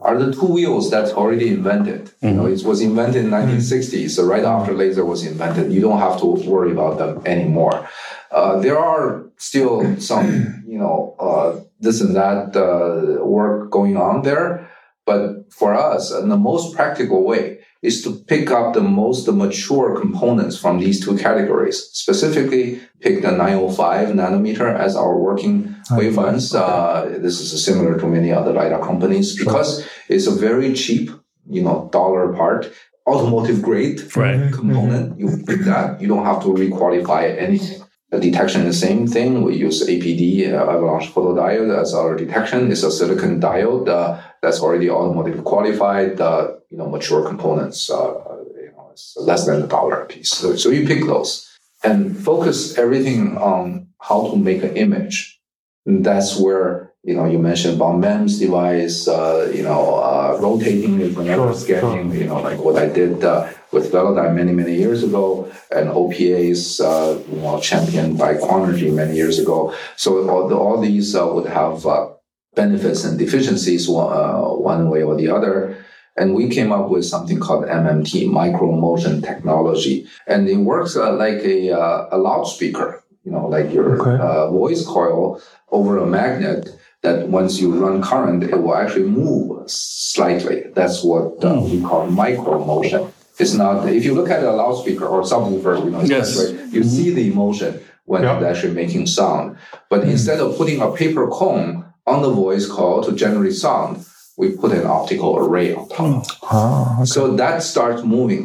are 0.00 0.16
the 0.16 0.32
two 0.32 0.46
wheels 0.46 0.90
that's 0.90 1.10
already 1.10 1.48
invented. 1.48 2.12
You 2.22 2.30
know, 2.30 2.46
it 2.46 2.62
was 2.64 2.80
invented 2.80 3.24
in 3.24 3.30
1960s, 3.30 4.10
so 4.10 4.24
right 4.24 4.44
after 4.44 4.72
laser 4.72 5.04
was 5.04 5.26
invented, 5.26 5.72
you 5.72 5.80
don't 5.80 5.98
have 5.98 6.20
to 6.20 6.26
worry 6.26 6.70
about 6.70 6.98
them 6.98 7.20
anymore. 7.26 7.88
Uh, 8.30 8.60
there 8.60 8.78
are 8.78 9.26
still 9.38 10.00
some, 10.00 10.62
you 10.68 10.78
know, 10.78 11.16
uh, 11.18 11.60
this 11.80 12.00
and 12.00 12.14
that 12.14 12.56
uh, 12.56 13.24
work 13.24 13.70
going 13.70 13.96
on 13.96 14.22
there, 14.22 14.70
but 15.04 15.52
for 15.52 15.74
us, 15.74 16.12
in 16.12 16.28
the 16.28 16.36
most 16.36 16.76
practical 16.76 17.24
way, 17.24 17.57
is 17.82 18.02
to 18.02 18.10
pick 18.26 18.50
up 18.50 18.74
the 18.74 18.80
most 18.80 19.28
mature 19.28 19.98
components 20.00 20.58
from 20.58 20.80
these 20.80 21.04
two 21.04 21.16
categories. 21.16 21.88
Specifically, 21.92 22.80
pick 23.00 23.22
the 23.22 23.30
905 23.30 24.08
nanometer 24.08 24.76
as 24.76 24.96
our 24.96 25.16
working 25.16 25.76
wavelengths. 25.90 26.54
Uh, 26.54 27.18
this 27.18 27.40
is 27.40 27.64
similar 27.64 27.98
to 27.98 28.06
many 28.06 28.32
other 28.32 28.52
LiDAR 28.52 28.84
companies 28.84 29.36
because 29.38 29.86
it's 30.08 30.26
a 30.26 30.32
very 30.34 30.72
cheap, 30.74 31.10
you 31.48 31.62
know, 31.62 31.88
dollar 31.92 32.32
part, 32.32 32.72
automotive 33.06 33.62
grade 33.62 34.00
Right. 34.16 34.52
component. 34.52 35.18
You 35.20 35.28
pick 35.46 35.60
that. 35.60 36.00
You 36.00 36.08
don't 36.08 36.24
have 36.24 36.42
to 36.42 36.48
requalify 36.48 37.38
anything. 37.40 37.82
The 38.10 38.18
detection 38.18 38.62
is 38.62 38.80
the 38.80 38.86
same 38.86 39.06
thing. 39.06 39.42
We 39.44 39.54
use 39.56 39.86
APD, 39.86 40.50
uh, 40.52 40.62
avalanche 40.74 41.12
photodiode, 41.12 41.78
as 41.78 41.92
our 41.94 42.16
detection. 42.16 42.72
It's 42.72 42.82
a 42.82 42.90
silicon 42.90 43.38
diode 43.40 43.86
uh, 43.88 44.18
that's 44.42 44.60
already 44.60 44.88
automotive 44.90 45.44
qualified. 45.44 46.18
Uh, 46.20 46.52
you 46.70 46.78
know, 46.78 46.88
mature 46.88 47.26
components. 47.26 47.90
Uh, 47.90 48.14
you 48.56 48.72
know, 48.76 48.88
it's 48.92 49.16
less 49.16 49.46
than 49.46 49.62
a 49.62 49.66
dollar 49.66 50.02
a 50.02 50.06
piece. 50.06 50.30
So, 50.30 50.56
so 50.56 50.70
you 50.70 50.86
pick 50.86 51.06
those 51.06 51.48
and 51.82 52.16
focus 52.16 52.76
everything 52.76 53.36
on 53.38 53.88
how 54.00 54.30
to 54.30 54.36
make 54.36 54.62
an 54.62 54.76
image. 54.76 55.40
And 55.86 56.04
that's 56.04 56.38
where 56.38 56.92
you 57.02 57.14
know 57.14 57.24
you 57.24 57.38
mentioned 57.38 57.76
about 57.76 57.98
MEMS 57.98 58.38
device. 58.38 59.08
Uh, 59.08 59.50
you 59.54 59.62
know, 59.62 59.94
uh, 59.96 60.38
rotating 60.40 61.14
whenever 61.14 61.54
Sure, 61.54 61.54
scanning. 61.54 62.12
You 62.12 62.24
know, 62.24 62.40
like 62.40 62.58
what 62.58 62.76
I 62.76 62.86
did. 62.86 63.24
Uh, 63.24 63.50
with 63.70 63.92
Velodyne 63.92 64.34
many, 64.34 64.52
many 64.52 64.74
years 64.74 65.02
ago, 65.02 65.50
and 65.70 65.90
OPA's, 65.90 66.80
uh, 66.80 67.22
you 67.30 67.36
know, 67.36 67.60
championed 67.60 68.16
by 68.16 68.34
Quanergy 68.34 68.92
many 68.92 69.14
years 69.14 69.38
ago. 69.38 69.74
So 69.96 70.28
all, 70.28 70.48
the, 70.48 70.56
all 70.56 70.80
these 70.80 71.14
uh, 71.14 71.26
would 71.26 71.46
have 71.46 71.86
uh, 71.86 72.08
benefits 72.54 73.04
and 73.04 73.18
deficiencies 73.18 73.88
one, 73.88 74.12
uh, 74.12 74.40
one 74.54 74.88
way 74.90 75.02
or 75.02 75.16
the 75.16 75.28
other. 75.28 75.84
And 76.18 76.34
we 76.34 76.48
came 76.48 76.72
up 76.72 76.90
with 76.90 77.04
something 77.04 77.38
called 77.38 77.64
MMT, 77.66 78.28
micro 78.30 78.72
motion 78.72 79.22
technology, 79.22 80.06
and 80.26 80.48
it 80.48 80.56
works 80.56 80.96
uh, 80.96 81.12
like 81.12 81.40
a, 81.54 81.70
uh, 81.70 82.08
a 82.10 82.18
loudspeaker. 82.18 83.02
You 83.24 83.32
know, 83.32 83.46
like 83.46 83.72
your 83.72 84.00
Okay. 84.00 84.16
uh, 84.22 84.50
voice 84.50 84.84
coil 84.86 85.40
over 85.70 85.98
a 85.98 86.06
magnet. 86.06 86.68
That 87.02 87.28
once 87.28 87.60
you 87.60 87.68
run 87.84 88.02
current, 88.02 88.42
it 88.42 88.56
will 88.60 88.74
actually 88.74 89.08
move 89.08 89.70
slightly. 89.70 90.64
That's 90.74 91.04
what 91.04 91.44
uh, 91.44 91.60
we 91.62 91.80
call 91.80 92.06
micro 92.10 92.64
motion. 92.64 93.12
It's 93.38 93.54
not. 93.54 93.88
If 93.88 94.04
you 94.04 94.14
look 94.14 94.30
at 94.30 94.42
a 94.42 94.50
loudspeaker 94.50 95.06
or 95.06 95.22
subwoofer, 95.22 95.84
you 95.84 95.90
know, 95.92 96.02
Yes. 96.02 96.28
right, 96.36 96.58
you 96.74 96.82
see 96.82 97.10
the 97.18 97.30
motion 97.30 97.78
when 98.06 98.22
Yeah. 98.24 98.36
it's 98.38 98.46
actually 98.50 98.74
making 98.74 99.06
sound. 99.06 99.56
But 99.88 100.00
instead 100.14 100.40
of 100.40 100.56
putting 100.56 100.80
a 100.82 100.90
paper 100.90 101.28
cone 101.28 101.84
on 102.04 102.22
the 102.22 102.30
voice 102.44 102.66
coil 102.66 103.00
to 103.06 103.12
generate 103.12 103.54
sound, 103.54 104.04
we 104.38 104.46
put 104.62 104.70
an 104.72 104.86
optical 104.86 105.30
array 105.42 105.74
on 105.74 105.88
top. 105.88 106.24
Ah, 106.44 106.96
okay. 106.96 107.04
So 107.04 107.20
that 107.42 107.62
starts 107.62 108.02
moving. 108.04 108.44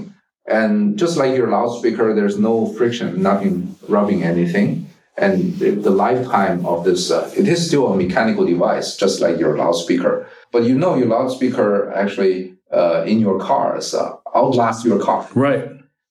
And 0.60 0.98
just 1.00 1.16
like 1.22 1.38
your 1.40 1.50
loudspeaker, 1.58 2.14
there's 2.14 2.38
no 2.50 2.56
friction, 2.78 3.22
nothing 3.22 3.54
rubbing 3.88 4.24
anything. 4.24 4.70
And 5.16 5.34
the 5.60 5.70
the 5.88 5.94
lifetime 6.06 6.66
of 6.66 6.84
this, 6.88 7.12
uh, 7.12 7.32
it 7.38 7.48
is 7.48 7.60
still 7.68 7.86
a 7.94 7.96
mechanical 7.96 8.46
device, 8.54 8.88
just 9.04 9.22
like 9.22 9.38
your 9.44 9.54
loudspeaker. 9.56 10.28
But 10.52 10.64
you 10.64 10.76
know, 10.82 10.96
your 11.00 11.10
loudspeaker 11.18 11.94
actually 11.94 12.58
uh, 12.80 13.00
in 13.12 13.18
your 13.26 13.38
cars 13.40 13.94
uh, 13.94 14.18
outlasts 14.36 14.84
your 14.84 15.00
car. 15.08 15.22
Right. 15.36 15.66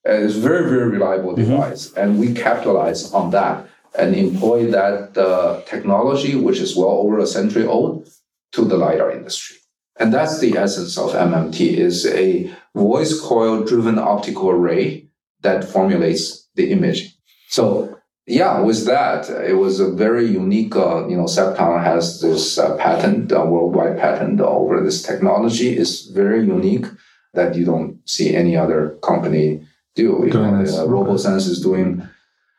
Uh, 0.09 0.25
It's 0.25 0.37
a 0.37 0.45
very, 0.49 0.65
very 0.75 0.89
reliable 0.97 1.35
device. 1.43 1.83
And 2.01 2.09
we 2.23 2.29
capitalize 2.47 3.01
on 3.19 3.31
that 3.39 3.67
and 3.99 4.15
employ 4.15 4.71
that 4.71 5.19
uh, 5.19 5.61
technology, 5.73 6.35
which 6.47 6.61
is 6.67 6.77
well 6.79 6.95
over 7.03 7.19
a 7.19 7.27
century 7.27 7.67
old, 7.67 8.09
to 8.55 8.65
the 8.65 8.77
LiDAR 8.85 9.11
industry. 9.19 9.57
And 10.03 10.13
that's 10.13 10.41
the 10.41 10.57
essence 10.59 10.99
of 10.99 11.13
MMT 11.13 11.77
is 11.79 12.07
a 12.07 12.51
voice 12.75 13.21
coil 13.21 13.63
driven 13.63 13.99
optical 14.01 14.51
array 14.51 15.07
that 15.43 15.63
formulates 15.65 16.49
the 16.57 16.73
image. 16.73 17.17
So 17.49 17.99
yeah, 18.27 18.61
with 18.61 18.85
that, 18.87 19.31
it 19.31 19.55
was 19.55 19.79
a 19.79 19.91
very 19.93 20.27
unique, 20.27 20.75
uh, 20.75 21.07
you 21.09 21.17
know, 21.17 21.25
Cepton 21.27 21.83
has 21.85 22.21
this 22.21 22.59
uh, 22.59 22.77
patent, 22.79 23.33
uh, 23.33 23.45
worldwide 23.45 23.97
patent 23.99 24.41
over 24.41 24.83
this 24.83 25.03
technology. 25.03 25.77
It's 25.77 26.07
very 26.11 26.41
unique 26.45 26.87
that 27.35 27.55
you 27.55 27.65
don't 27.65 27.99
see 28.09 28.35
any 28.35 28.57
other 28.57 28.99
company 29.03 29.65
do. 29.95 30.03
You 30.27 30.31
Doing 30.33 30.53
know, 30.57 30.63
this, 30.63 30.77
uh. 30.79 30.87
RoboSense 30.87 31.49
is 31.49 31.61
doing 31.61 32.03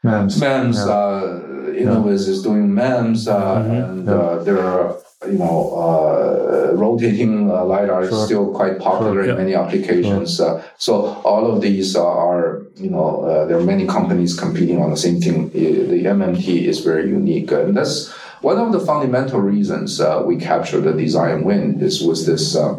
MEMS. 0.03 0.39
MEMS, 0.39 0.77
Yeah. 0.77 0.93
uh, 0.93 1.39
Innoviz 1.83 2.27
is 2.27 2.41
doing 2.43 2.73
MEMS, 2.73 3.27
uh, 3.27 3.55
Mhm. 3.63 3.89
and 3.89 4.07
Yeah. 4.07 4.13
uh, 4.13 4.43
there 4.43 4.59
are, 4.59 4.95
you 5.27 5.37
know, 5.37 5.73
uh, 5.75 6.75
rotating 6.75 7.49
uh, 7.49 7.63
LiDAR 7.65 8.03
is 8.03 8.25
still 8.25 8.53
quite 8.53 8.79
popular 8.79 9.23
Sure, 9.23 9.31
in 9.31 9.37
many 9.37 9.53
applications. 9.55 10.39
Uh, 10.39 10.63
so 10.77 11.21
all 11.23 11.51
of 11.51 11.61
these 11.61 11.95
are, 11.95 12.63
you 12.75 12.89
know, 12.89 13.23
uh, 13.23 13.45
there 13.45 13.57
are 13.57 13.63
many 13.63 13.85
companies 13.85 14.37
competing 14.37 14.81
on 14.81 14.89
the 14.89 14.97
same 14.97 15.19
thing. 15.21 15.49
The 15.49 16.03
MMT 16.05 16.65
is 16.65 16.79
very 16.79 17.09
unique. 17.09 17.51
And 17.51 17.75
that's 17.75 18.11
one 18.41 18.57
of 18.57 18.71
the 18.71 18.79
fundamental 18.79 19.39
reasons 19.39 20.01
uh, 20.01 20.23
we 20.25 20.37
capture 20.37 20.81
the 20.81 20.93
design 20.93 21.43
win 21.43 21.79
is 21.81 22.03
with 22.03 22.25
this, 22.25 22.55
uh, 22.55 22.75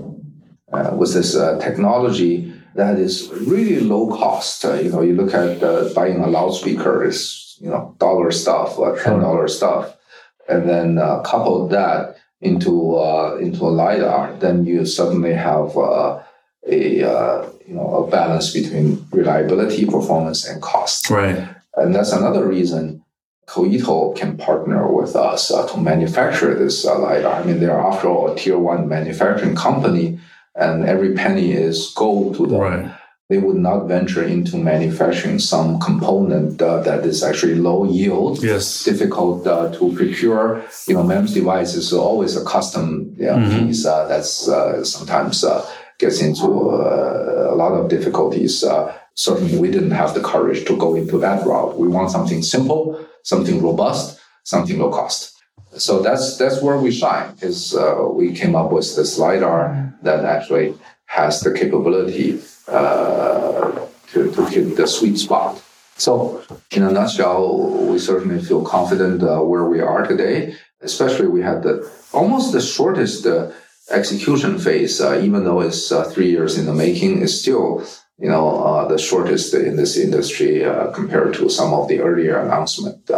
uh, 0.72 0.94
with 0.96 1.14
this 1.14 1.34
uh, 1.34 1.58
technology 1.58 2.52
that 2.74 2.98
is 2.98 3.30
really 3.32 3.80
low 3.80 4.08
cost. 4.08 4.64
Uh, 4.64 4.74
you 4.74 4.90
know, 4.90 5.00
you 5.00 5.14
look 5.14 5.32
at 5.32 5.62
uh, 5.62 5.88
buying 5.94 6.20
a 6.20 6.26
loudspeaker 6.26 7.04
is 7.04 7.56
you 7.60 7.70
know 7.70 7.94
dollar 7.98 8.30
stuff, 8.30 8.78
uh, 8.78 8.94
ten 8.96 9.20
dollar 9.20 9.48
stuff, 9.48 9.96
and 10.48 10.68
then 10.68 10.98
uh, 10.98 11.20
couple 11.22 11.68
that 11.68 12.16
into 12.44 12.96
uh, 12.96 13.36
into 13.40 13.64
a 13.64 13.72
lidar, 13.72 14.34
then 14.38 14.64
you 14.64 14.84
suddenly 14.86 15.32
have 15.32 15.76
uh, 15.76 16.22
a 16.68 17.02
uh, 17.02 17.48
you 17.66 17.74
know 17.74 18.04
a 18.04 18.10
balance 18.10 18.52
between 18.52 19.04
reliability, 19.10 19.86
performance, 19.86 20.46
and 20.46 20.62
cost. 20.62 21.10
Right. 21.10 21.48
And 21.76 21.94
that's 21.94 22.12
another 22.12 22.46
reason 22.46 23.02
Koito 23.46 24.16
can 24.16 24.36
partner 24.36 24.90
with 24.92 25.16
us 25.16 25.50
uh, 25.50 25.66
to 25.68 25.78
manufacture 25.78 26.54
this 26.54 26.86
uh, 26.86 26.98
LiDAR. 26.98 27.34
I 27.34 27.44
mean, 27.44 27.60
they're 27.60 27.78
after 27.78 28.08
all 28.08 28.30
a 28.30 28.36
tier 28.36 28.58
one 28.58 28.88
manufacturing 28.88 29.54
company, 29.54 30.18
and 30.54 30.84
every 30.84 31.14
penny 31.14 31.52
is 31.52 31.92
gold 31.94 32.36
to 32.36 32.46
them. 32.46 32.60
Right. 32.60 32.94
They 33.30 33.38
would 33.38 33.56
not 33.56 33.86
venture 33.88 34.22
into 34.22 34.58
manufacturing 34.58 35.38
some 35.38 35.80
component 35.80 36.60
uh, 36.60 36.80
that 36.82 37.06
is 37.06 37.22
actually 37.22 37.54
low 37.54 37.84
yield, 37.84 38.42
Yes. 38.44 38.84
difficult 38.84 39.46
uh, 39.46 39.70
to 39.72 39.92
procure. 39.94 40.62
You 40.86 40.94
know, 40.94 41.02
MEMS 41.02 41.32
device 41.32 41.74
is 41.74 41.92
always 41.94 42.36
a 42.36 42.44
custom 42.44 43.14
yeah, 43.16 43.36
Mhm. 43.36 43.66
piece 43.68 43.86
uh, 43.86 44.06
that's 44.08 44.46
uh, 44.46 44.84
sometimes 44.84 45.42
uh, 45.42 45.64
gets 45.98 46.20
into 46.20 46.48
uh, 46.70 47.48
a 47.50 47.56
lot 47.56 47.72
of 47.72 47.88
difficulties. 47.88 48.62
Uh, 48.62 48.92
certainly, 49.14 49.56
we 49.58 49.70
didn't 49.70 49.92
have 50.02 50.12
the 50.12 50.20
courage 50.20 50.66
to 50.66 50.76
go 50.76 50.94
into 50.94 51.16
that 51.20 51.46
route. 51.46 51.78
We 51.78 51.88
want 51.88 52.10
something 52.10 52.42
simple, 52.42 52.98
something 53.22 53.62
robust, 53.62 54.20
something 54.42 54.78
low 54.78 54.90
cost. 54.90 55.32
So 55.78 56.02
that's 56.02 56.36
that's 56.36 56.60
where 56.60 56.76
we 56.76 56.90
shine. 56.92 57.28
Is 57.40 57.74
uh, 57.74 58.04
we 58.18 58.34
came 58.34 58.54
up 58.54 58.70
with 58.70 58.94
this 58.96 59.16
lidar 59.18 59.96
that 60.02 60.26
actually 60.26 60.74
has 61.06 61.40
the 61.40 61.52
capability 61.52 62.38
uh, 62.68 63.86
to, 64.12 64.32
to 64.32 64.44
hit 64.46 64.76
the 64.76 64.86
sweet 64.86 65.18
spot. 65.18 65.62
So, 65.96 66.42
in 66.70 66.82
a 66.82 66.90
nutshell, 66.90 67.86
we 67.86 67.98
certainly 67.98 68.42
feel 68.42 68.64
confident 68.64 69.22
uh, 69.22 69.40
where 69.40 69.64
we 69.64 69.80
are 69.80 70.06
today. 70.06 70.56
Especially, 70.80 71.28
we 71.28 71.42
had 71.42 71.62
the 71.62 71.88
almost 72.12 72.52
the 72.52 72.60
shortest 72.60 73.26
uh, 73.26 73.50
execution 73.90 74.58
phase, 74.58 75.00
uh, 75.00 75.20
even 75.22 75.44
though 75.44 75.60
it's 75.60 75.92
uh, 75.92 76.04
three 76.04 76.30
years 76.30 76.58
in 76.58 76.66
the 76.66 76.74
making. 76.74 77.22
Is 77.22 77.40
still, 77.40 77.86
you 78.18 78.28
know, 78.28 78.64
uh, 78.64 78.88
the 78.88 78.98
shortest 78.98 79.54
in 79.54 79.76
this 79.76 79.96
industry 79.96 80.64
compared 80.94 81.34
to 81.34 81.48
some 81.48 81.72
of 81.72 81.88
the 81.88 82.00
earlier 82.00 82.38
announcement. 82.38 83.10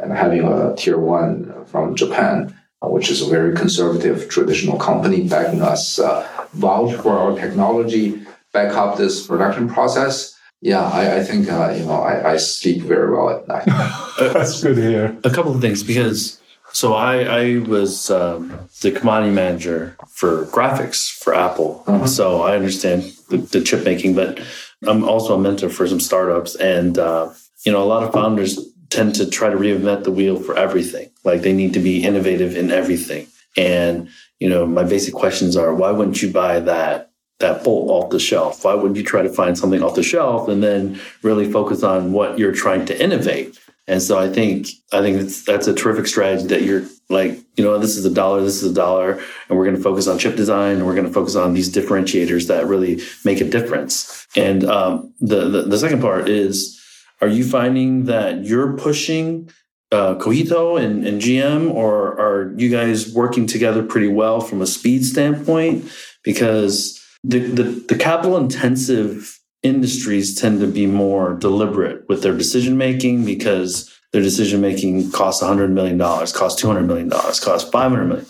And 0.00 0.12
having 0.12 0.46
a 0.46 0.76
tier 0.76 0.98
one 0.98 1.64
from 1.66 1.96
Japan, 1.96 2.54
which 2.80 3.10
is 3.10 3.20
a 3.20 3.28
very 3.28 3.54
conservative 3.54 4.28
traditional 4.28 4.78
company 4.78 5.26
backing 5.28 5.60
us, 5.60 5.98
vouch 6.52 6.94
for 7.02 7.18
our 7.18 7.34
technology, 7.34 8.24
back 8.52 8.74
up 8.74 8.96
this 8.96 9.26
production 9.26 9.68
process. 9.68 10.34
Yeah, 10.60 10.82
I, 10.82 11.18
I 11.18 11.24
think 11.24 11.48
uh, 11.50 11.70
you 11.76 11.84
know 11.84 12.00
I, 12.02 12.32
I 12.32 12.36
sleep 12.36 12.82
very 12.82 13.12
well 13.12 13.30
at 13.30 13.46
night. 13.48 13.64
That's 14.18 14.62
good 14.62 14.76
to 14.76 14.82
hear. 14.82 15.16
a 15.24 15.30
couple 15.30 15.54
of 15.54 15.60
things 15.60 15.82
because 15.82 16.40
so 16.72 16.94
I, 16.94 17.22
I 17.22 17.58
was 17.60 18.10
um, 18.10 18.68
the 18.82 18.90
commodity 18.90 19.32
manager 19.32 19.96
for 20.10 20.44
graphics 20.46 21.08
for 21.10 21.34
Apple, 21.34 21.82
Uh-huh. 21.86 22.06
so 22.06 22.42
I 22.42 22.56
understand 22.56 23.04
the, 23.30 23.38
the 23.38 23.60
chip 23.62 23.84
making, 23.84 24.14
but 24.14 24.40
I'm 24.86 25.02
also 25.04 25.34
a 25.34 25.38
mentor 25.38 25.68
for 25.70 25.86
some 25.86 26.00
startups, 26.00 26.56
and 26.56 26.98
uh, 26.98 27.30
you 27.64 27.72
know 27.72 27.82
a 27.82 27.86
lot 27.86 28.02
of 28.02 28.12
founders 28.12 28.58
tend 28.90 29.14
to 29.14 29.28
try 29.30 29.48
to 29.50 29.56
reinvent 29.56 30.04
the 30.04 30.10
wheel 30.10 30.40
for 30.40 30.56
everything. 30.56 31.10
Like 31.24 31.42
they 31.42 31.52
need 31.52 31.72
to 31.74 31.80
be 31.80 32.02
innovative 32.04 32.56
in 32.56 32.70
everything. 32.72 33.26
And 33.56 34.08
you 34.40 34.48
know, 34.48 34.66
my 34.66 34.82
basic 34.84 35.14
questions 35.14 35.56
are: 35.56 35.72
Why 35.74 35.90
wouldn't 35.92 36.20
you 36.22 36.30
buy 36.32 36.58
that 36.60 37.07
that 37.40 37.64
bolt 37.64 37.90
off 37.90 38.10
the 38.10 38.18
shelf? 38.18 38.64
Why 38.64 38.74
would 38.74 38.96
you 38.96 39.02
try 39.02 39.22
to 39.22 39.28
find 39.28 39.56
something 39.56 39.82
off 39.82 39.94
the 39.94 40.02
shelf 40.02 40.48
and 40.48 40.62
then 40.62 41.00
really 41.22 41.50
focus 41.50 41.82
on 41.82 42.12
what 42.12 42.38
you're 42.38 42.52
trying 42.52 42.86
to 42.86 43.02
innovate? 43.02 43.58
And 43.88 44.02
so 44.02 44.18
I 44.18 44.28
think 44.28 44.68
I 44.92 45.00
think 45.00 45.16
that's 45.16 45.44
that's 45.44 45.66
a 45.66 45.74
terrific 45.74 46.06
strategy 46.06 46.46
that 46.48 46.62
you're 46.62 46.84
like, 47.08 47.38
you 47.56 47.64
know, 47.64 47.78
this 47.78 47.96
is 47.96 48.04
a 48.04 48.12
dollar, 48.12 48.42
this 48.42 48.62
is 48.62 48.70
a 48.70 48.74
dollar, 48.74 49.12
and 49.48 49.58
we're 49.58 49.64
going 49.64 49.76
to 49.76 49.82
focus 49.82 50.06
on 50.06 50.18
chip 50.18 50.36
design, 50.36 50.76
and 50.76 50.86
we're 50.86 50.94
going 50.94 51.06
to 51.06 51.12
focus 51.12 51.34
on 51.34 51.54
these 51.54 51.72
differentiators 51.72 52.48
that 52.48 52.66
really 52.66 53.00
make 53.24 53.40
a 53.40 53.48
difference. 53.48 54.26
And 54.36 54.64
um, 54.64 55.14
the, 55.20 55.48
the 55.48 55.62
the 55.62 55.78
second 55.78 56.02
part 56.02 56.28
is, 56.28 56.78
are 57.22 57.28
you 57.28 57.44
finding 57.44 58.04
that 58.04 58.44
you're 58.44 58.76
pushing 58.76 59.50
uh, 59.90 60.16
Koito 60.16 60.78
and, 60.78 61.06
and 61.06 61.22
GM, 61.22 61.72
or 61.72 62.20
are 62.20 62.52
you 62.58 62.68
guys 62.68 63.12
working 63.14 63.46
together 63.46 63.82
pretty 63.82 64.08
well 64.08 64.42
from 64.42 64.60
a 64.60 64.66
speed 64.66 65.06
standpoint? 65.06 65.90
Because 66.22 66.97
the, 67.24 67.40
the, 67.40 67.62
the 67.88 67.96
capital 67.96 68.36
intensive 68.36 69.38
industries 69.62 70.34
tend 70.34 70.60
to 70.60 70.66
be 70.66 70.86
more 70.86 71.34
deliberate 71.34 72.08
with 72.08 72.22
their 72.22 72.36
decision 72.36 72.76
making 72.78 73.24
because 73.24 73.92
their 74.12 74.22
decision 74.22 74.60
making 74.60 75.10
costs 75.10 75.42
$100 75.42 75.70
million, 75.70 75.98
costs 75.98 76.62
$200 76.62 76.86
million, 76.86 77.10
costs 77.10 77.68
$500 77.70 78.06
million. 78.06 78.26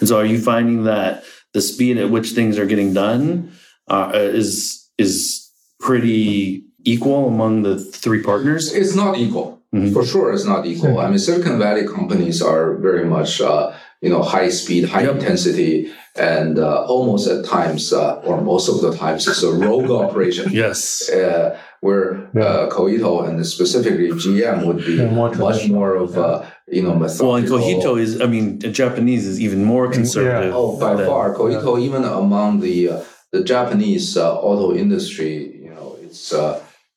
And 0.00 0.08
so 0.08 0.18
are 0.18 0.24
you 0.24 0.40
finding 0.40 0.84
that 0.84 1.24
the 1.54 1.60
speed 1.60 1.98
at 1.98 2.10
which 2.10 2.30
things 2.30 2.58
are 2.58 2.66
getting 2.66 2.92
done 2.92 3.52
uh, 3.88 4.10
is, 4.14 4.88
is 4.98 5.50
pretty 5.78 6.64
equal 6.84 7.28
among 7.28 7.62
the 7.62 7.78
three 7.78 8.22
partners? 8.22 8.72
It's 8.74 8.94
not 8.94 9.16
equal. 9.16 9.62
Mm-hmm. 9.74 9.92
For 9.92 10.04
sure, 10.04 10.32
it's 10.32 10.44
not 10.44 10.66
equal. 10.66 10.98
I 10.98 11.08
mean, 11.08 11.18
Silicon 11.18 11.58
Valley 11.58 11.86
companies 11.86 12.42
are 12.42 12.74
very 12.74 13.04
much, 13.04 13.40
uh, 13.40 13.72
you 14.00 14.10
know, 14.10 14.22
high 14.22 14.48
speed, 14.48 14.88
high 14.88 15.02
yep. 15.02 15.14
intensity, 15.14 15.92
and 16.16 16.58
uh, 16.58 16.84
almost 16.84 17.28
at 17.28 17.44
times, 17.44 17.92
uh, 17.92 18.16
or 18.24 18.40
most 18.40 18.68
of 18.68 18.80
the 18.80 18.96
times, 18.96 19.26
it's 19.28 19.42
a 19.42 19.52
rogue 19.52 19.90
operation. 20.04 20.50
Yes. 20.52 21.08
Uh, 21.08 21.58
where 21.80 22.28
yeah. 22.34 22.42
Uh, 22.42 23.22
and 23.22 23.46
specifically 23.46 24.08
GM 24.10 24.66
would 24.66 24.84
be 24.84 24.96
yeah, 24.96 25.10
much 25.10 25.68
more 25.68 25.96
of 25.96 26.16
a, 26.18 26.52
you 26.68 26.82
know, 26.82 26.94
methodical. 26.94 27.58
Well, 27.58 27.66
and 27.66 27.82
Koito 27.82 27.98
is, 27.98 28.20
I 28.20 28.26
mean, 28.26 28.60
Japanese 28.60 29.26
is 29.26 29.40
even 29.40 29.64
more 29.64 29.90
conservative. 29.90 30.52
Yeah. 30.52 30.58
Oh, 30.58 30.78
by 30.78 30.94
than, 30.94 31.06
far. 31.06 31.34
Koito, 31.34 31.80
even 31.80 32.04
among 32.04 32.60
the 32.60 32.90
uh, 32.90 33.04
the 33.32 33.42
Japanese 33.42 34.16
auto 34.16 34.74
industry, 34.74 35.62
you 35.62 35.70
know, 35.70 35.96
it's 36.02 36.34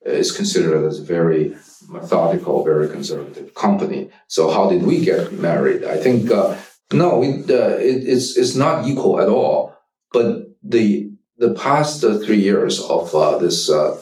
is 0.05 0.32
considered 0.32 0.86
as 0.86 0.99
very 0.99 1.55
methodical, 1.88 2.64
very 2.64 2.89
conservative 2.89 3.53
company. 3.53 4.09
So 4.28 4.51
how 4.51 4.70
did 4.70 4.84
we 4.84 5.03
get 5.03 5.32
married? 5.34 5.84
I 5.84 5.97
think 5.97 6.32
uh, 6.32 6.57
no, 6.91 7.19
we, 7.19 7.27
uh, 7.27 7.77
it, 7.77 8.07
it's 8.07 8.38
it's 8.38 8.55
not 8.55 8.88
equal 8.88 9.19
at 9.21 9.29
all. 9.29 9.75
But 10.11 10.55
the 10.61 11.11
the 11.38 11.53
past 11.53 12.03
uh, 12.03 12.19
three 12.19 12.39
years 12.39 12.79
of 12.81 13.13
uh, 13.15 13.38
this 13.38 13.69
uh, 13.69 13.99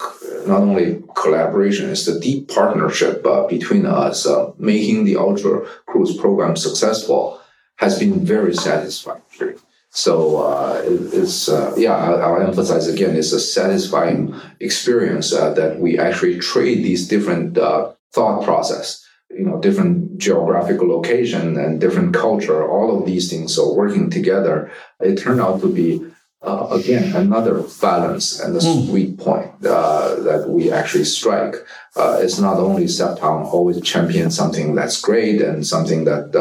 not 0.48 0.62
only 0.62 1.04
collaboration, 1.16 1.90
it's 1.90 2.06
the 2.06 2.20
deep 2.20 2.50
partnership 2.50 3.26
uh, 3.26 3.48
between 3.48 3.86
us, 3.86 4.28
making 4.58 5.06
the 5.06 5.18
Ultra 5.18 5.66
Cruise 5.86 6.16
program 6.18 6.56
successful, 6.56 7.40
has 7.78 7.98
been 7.98 8.26
very 8.26 8.54
satisfactory. 8.56 9.56
So 9.92 10.38
uh, 10.38 10.82
it, 10.86 11.14
it's 11.14 11.50
uh, 11.50 11.74
yeah, 11.78 11.96
I'll, 11.96 12.22
I'll, 12.22 12.42
emphasize 12.42 12.88
again, 12.88 13.16
it's 13.16 13.34
a 13.34 13.40
satisfying 13.40 14.34
experience 14.62 15.34
uh, 15.34 15.54
that 15.54 15.80
we 15.80 16.00
actually 16.00 16.40
trade 16.40 16.84
these 16.84 17.08
different 17.10 17.58
uh, 17.58 17.92
thought 18.14 18.44
process, 18.46 19.01
you 19.38 19.46
know, 19.46 19.60
different 19.60 20.18
geographical 20.18 20.88
location 20.88 21.58
and 21.58 21.80
different 21.80 22.14
culture, 22.14 22.68
all 22.68 22.98
of 22.98 23.06
these 23.06 23.30
things 23.30 23.58
are 23.58 23.74
working 23.74 24.10
together. 24.10 24.72
It 25.00 25.18
turned 25.18 25.42
out 25.42 25.62
to 25.62 25.74
be 25.74 26.06
uh, 26.44 26.68
again 26.72 27.16
another 27.16 27.64
balance 27.80 28.40
and 28.40 28.56
a 28.56 28.60
mm. 28.60 28.88
sweet 28.88 29.18
point 29.18 29.52
uh, 29.66 30.16
that 30.22 30.50
we 30.50 30.72
actually 30.72 31.04
strike. 31.04 31.56
it's 31.96 32.40
not 32.40 32.58
only 32.58 32.86
Cepton 32.86 33.46
always 33.46 33.80
champion 33.82 34.32
something 34.32 34.74
that's 34.74 35.00
great 35.00 35.42
and 35.42 35.66
something 35.66 36.06
that 36.06 36.32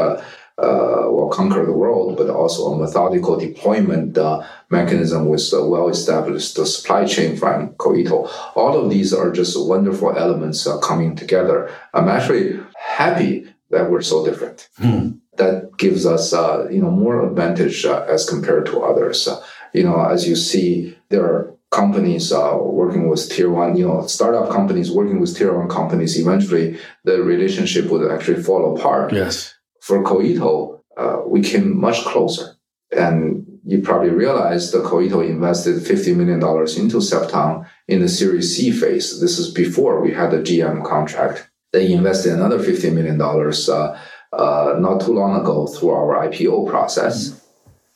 uh, 0.62 1.10
will 1.10 1.28
conquer 1.28 1.64
the 1.64 1.72
world, 1.72 2.16
but 2.16 2.28
also 2.28 2.72
a 2.72 2.78
methodical 2.78 3.38
deployment 3.38 4.16
uh, 4.18 4.42
mechanism 4.68 5.26
with 5.26 5.50
a 5.52 5.66
well-established 5.66 6.54
supply 6.54 7.04
chain 7.04 7.36
from 7.36 7.70
Koito. 7.74 8.30
All 8.54 8.76
of 8.76 8.90
these 8.90 9.12
are 9.12 9.32
just 9.32 9.58
wonderful 9.58 10.16
elements 10.16 10.66
uh, 10.66 10.78
coming 10.78 11.16
together. 11.16 11.70
I'm 11.94 12.08
actually 12.08 12.60
happy 12.76 13.52
that 13.70 13.90
we're 13.90 14.02
so 14.02 14.24
different. 14.24 14.68
Hmm. 14.76 15.12
That 15.36 15.70
gives 15.78 16.04
us, 16.04 16.32
uh, 16.32 16.68
you 16.70 16.82
know, 16.82 16.90
more 16.90 17.26
advantage 17.26 17.86
uh, 17.86 18.04
as 18.08 18.28
compared 18.28 18.66
to 18.66 18.82
others. 18.82 19.26
Uh, 19.26 19.42
you 19.72 19.84
know, 19.84 20.04
as 20.04 20.28
you 20.28 20.36
see, 20.36 20.98
there 21.08 21.24
are 21.24 21.54
companies 21.70 22.32
uh, 22.32 22.58
working 22.60 23.08
with 23.08 23.30
tier 23.30 23.48
one, 23.48 23.76
you 23.76 23.86
know, 23.86 24.06
startup 24.06 24.50
companies 24.50 24.90
working 24.90 25.20
with 25.20 25.38
tier 25.38 25.56
one 25.56 25.68
companies, 25.68 26.18
eventually 26.18 26.78
the 27.04 27.22
relationship 27.22 27.86
would 27.86 28.10
actually 28.10 28.42
fall 28.42 28.76
apart. 28.76 29.12
Yes 29.12 29.54
for 29.90 30.04
Koito, 30.04 30.80
uh, 30.96 31.22
we 31.26 31.42
came 31.42 31.76
much 31.76 32.04
closer. 32.04 32.54
And 32.96 33.44
you 33.64 33.82
probably 33.82 34.10
realize 34.10 34.70
that 34.70 34.84
Koito 34.84 35.28
invested 35.28 35.82
$50 35.82 36.14
million 36.16 36.40
into 36.82 36.98
Cepton 37.00 37.66
in 37.88 38.00
the 38.00 38.08
Series 38.08 38.56
C 38.56 38.70
phase. 38.70 39.20
This 39.20 39.36
is 39.40 39.50
before 39.52 40.00
we 40.00 40.12
had 40.12 40.30
the 40.30 40.38
GM 40.38 40.84
contract. 40.84 41.50
They 41.72 41.92
invested 41.92 42.32
another 42.34 42.60
$50 42.60 42.92
million 42.92 43.20
uh, 43.20 43.98
uh, 44.32 44.78
not 44.78 45.00
too 45.00 45.12
long 45.12 45.40
ago 45.40 45.66
through 45.66 45.90
our 45.90 46.28
IPO 46.28 46.68
process. 46.68 47.44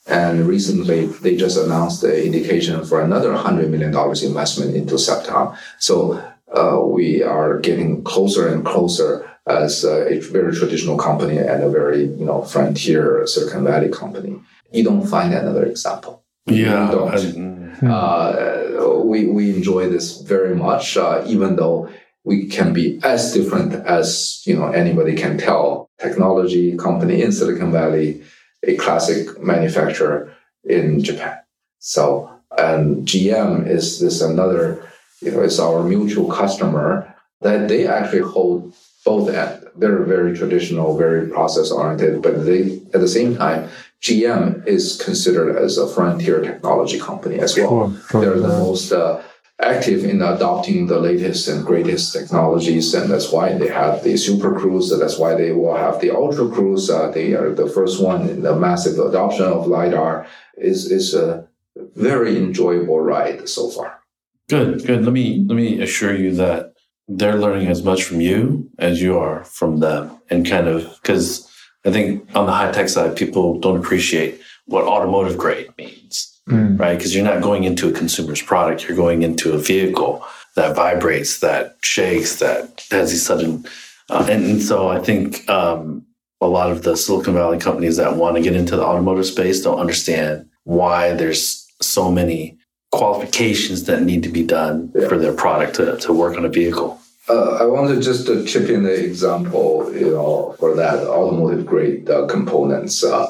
And 0.09 0.49
recently, 0.49 1.07
they 1.07 1.36
just 1.36 1.57
announced 1.57 2.03
the 2.03 2.26
indication 2.26 2.84
for 2.84 3.01
another 3.01 3.32
$100 3.32 3.70
million 3.70 3.95
investment 4.30 4.74
into 4.74 4.95
Cepton. 4.97 5.57
So 5.78 6.20
uh, 6.53 6.80
we 6.84 7.22
are 7.22 7.61
getting 7.61 8.03
closer 8.03 8.49
and 8.49 8.64
closer 8.64 9.30
as 9.47 9.84
a 9.84 10.18
very 10.20 10.55
traditional 10.55 10.97
company 10.97 11.38
and 11.38 11.62
a 11.62 11.68
very 11.68 12.05
you 12.05 12.24
know 12.24 12.42
frontier 12.42 13.26
Silicon 13.26 13.64
Valley 13.64 13.90
company. 13.90 14.40
You 14.72 14.84
don't 14.84 15.07
find 15.07 15.32
another 15.32 15.64
example. 15.64 16.24
Yeah, 16.47 16.90
don't. 16.90 17.82
Uh, 17.82 19.03
we 19.05 19.26
we 19.26 19.55
enjoy 19.55 19.88
this 19.88 20.20
very 20.20 20.55
much, 20.55 20.97
uh, 20.97 21.22
even 21.26 21.57
though 21.57 21.88
we 22.24 22.47
can 22.47 22.72
be 22.72 22.99
as 23.03 23.32
different 23.32 23.74
as 23.86 24.42
you 24.47 24.57
know 24.57 24.68
anybody 24.68 25.14
can 25.14 25.38
tell. 25.38 25.90
Technology 25.99 26.76
company 26.76 27.22
in 27.22 27.30
Silicon 27.30 27.70
Valley, 27.70 28.22
a 28.64 28.76
classic 28.76 29.40
manufacturer 29.40 30.34
in 30.64 31.03
Japan. 31.03 31.38
So 31.78 32.34
and 32.59 33.07
GM 33.07 33.66
is 33.66 34.01
this 34.01 34.20
another, 34.20 34.86
you 35.20 35.30
know, 35.30 35.42
it's 35.42 35.59
our 35.59 35.82
mutual 35.82 36.30
customer 36.30 37.14
that 37.40 37.68
they 37.68 37.86
actually 37.86 38.20
hold 38.20 38.74
both 39.05 39.29
end. 39.29 39.67
They're 39.77 40.03
very 40.05 40.37
traditional, 40.37 40.97
very 40.97 41.29
process 41.29 41.71
oriented, 41.71 42.23
but 42.23 42.45
they 42.47 42.81
at 42.95 43.01
the 43.01 43.09
same 43.09 43.37
time, 43.37 43.69
GM 44.01 44.67
is 44.67 45.01
considered 45.03 45.57
as 45.57 45.79
a 45.79 45.89
frontier 45.89 46.41
technology 46.41 46.99
company 46.99 47.39
as 47.41 47.57
well. 47.57 47.91
Sure, 47.91 48.01
sure. 48.09 48.21
They're 48.21 48.41
the 48.41 48.49
most 48.49 48.93
uh, 48.93 49.23
active 49.61 50.05
in 50.05 50.21
adopting 50.21 50.87
the 50.87 50.99
latest 50.99 51.49
and 51.49 51.65
greatest 51.65 52.13
technologies, 52.13 52.93
and 52.95 53.11
that's 53.11 53.33
why 53.33 53.57
they 53.57 53.69
have 53.69 54.05
the 54.05 54.17
Super 54.17 54.55
Cruise. 54.59 54.91
That's 54.91 55.19
why 55.19 55.35
they 55.35 55.53
will 55.53 55.77
have 55.77 56.01
the 56.01 56.11
Ultra 56.11 56.49
Cruise. 56.49 56.91
Uh, 56.91 57.11
they 57.11 57.35
are 57.35 57.51
the 57.55 57.69
first 57.69 58.03
one 58.03 58.29
in 58.29 58.43
the 58.43 58.55
massive 58.55 58.99
adoption 58.99 59.47
of 59.47 59.67
lidar. 59.67 60.27
is 60.57 60.91
is 60.91 61.15
a 61.15 61.49
very 61.97 62.37
enjoyable 62.37 63.01
ride 63.01 63.49
so 63.49 63.69
far. 63.71 64.01
Good, 64.49 64.87
good. 64.87 65.05
Let 65.05 65.13
me 65.13 65.45
let 65.49 65.57
me 65.57 65.81
assure 65.81 66.15
you 66.15 66.35
that 66.37 66.74
they're 67.09 67.37
learning 67.37 67.69
as 67.69 67.83
much 67.83 68.05
from 68.05 68.21
you 68.21 68.69
as 68.79 69.01
you 69.03 69.19
are 69.19 69.45
from 69.45 69.81
them 69.81 70.11
and 70.31 70.49
kind 70.49 70.67
of 70.67 70.99
because 71.03 71.51
i 71.85 71.91
think 71.91 72.27
on 72.35 72.47
the 72.47 72.53
high 72.53 72.71
tech 72.73 72.89
side 72.89 73.17
people 73.17 73.59
don't 73.61 73.79
appreciate 73.79 74.41
what 74.67 74.85
automotive 74.85 75.37
grade 75.37 75.69
means 75.77 76.41
mm. 76.49 76.79
right 76.79 76.97
because 76.97 77.15
you're 77.15 77.25
not 77.25 77.43
going 77.43 77.65
into 77.65 77.89
a 77.89 77.93
consumer's 77.93 78.41
product 78.41 78.89
you're 78.89 78.97
going 78.97 79.23
into 79.23 79.53
a 79.53 79.59
vehicle 79.59 80.25
that 80.57 80.75
vibrates 80.75 81.41
that 81.41 81.77
shakes 81.83 82.39
that 82.39 82.85
has 82.91 83.11
these 83.11 83.25
sudden 83.25 83.65
uh, 84.11 84.27
and, 84.31 84.45
and, 84.45 84.63
so 84.63 84.89
i 84.89 84.99
think 84.99 85.49
um, 85.51 86.05
a 86.41 86.47
lot 86.47 86.71
of 86.71 86.83
the 86.83 86.97
silicon 86.97 87.35
valley 87.35 87.59
companies 87.59 87.97
that 87.97 88.17
want 88.17 88.37
to 88.37 88.43
get 88.43 88.57
into 88.57 88.77
the 88.77 88.85
automotive 88.85 89.27
space 89.27 89.63
don't 89.63 89.79
understand 89.79 90.49
why 90.65 91.13
there's 91.13 91.67
so 91.83 92.11
many 92.11 92.59
qualifications 92.95 93.84
that 93.84 94.03
need 94.03 94.22
to 94.22 94.28
be 94.28 94.42
done 94.42 94.92
yeah. 94.95 95.09
for 95.09 95.18
their 95.18 95.32
product 95.32 95.74
to, 95.76 95.97
to 95.99 96.12
work 96.12 96.36
on 96.36 96.45
a 96.45 96.49
vehicle? 96.49 97.01
Uh, 97.28 97.57
I 97.62 97.64
want 97.64 97.88
to 97.88 98.01
just 98.01 98.28
uh, 98.28 98.45
chip 98.45 98.68
in 98.68 98.82
the 98.82 99.05
example, 99.05 99.90
you 99.95 100.11
know, 100.11 100.55
for 100.59 100.74
that 100.76 100.99
automotive 101.07 101.64
grade 101.64 102.11
uh, 102.11 102.26
components. 102.26 103.03
Uh, 103.03 103.26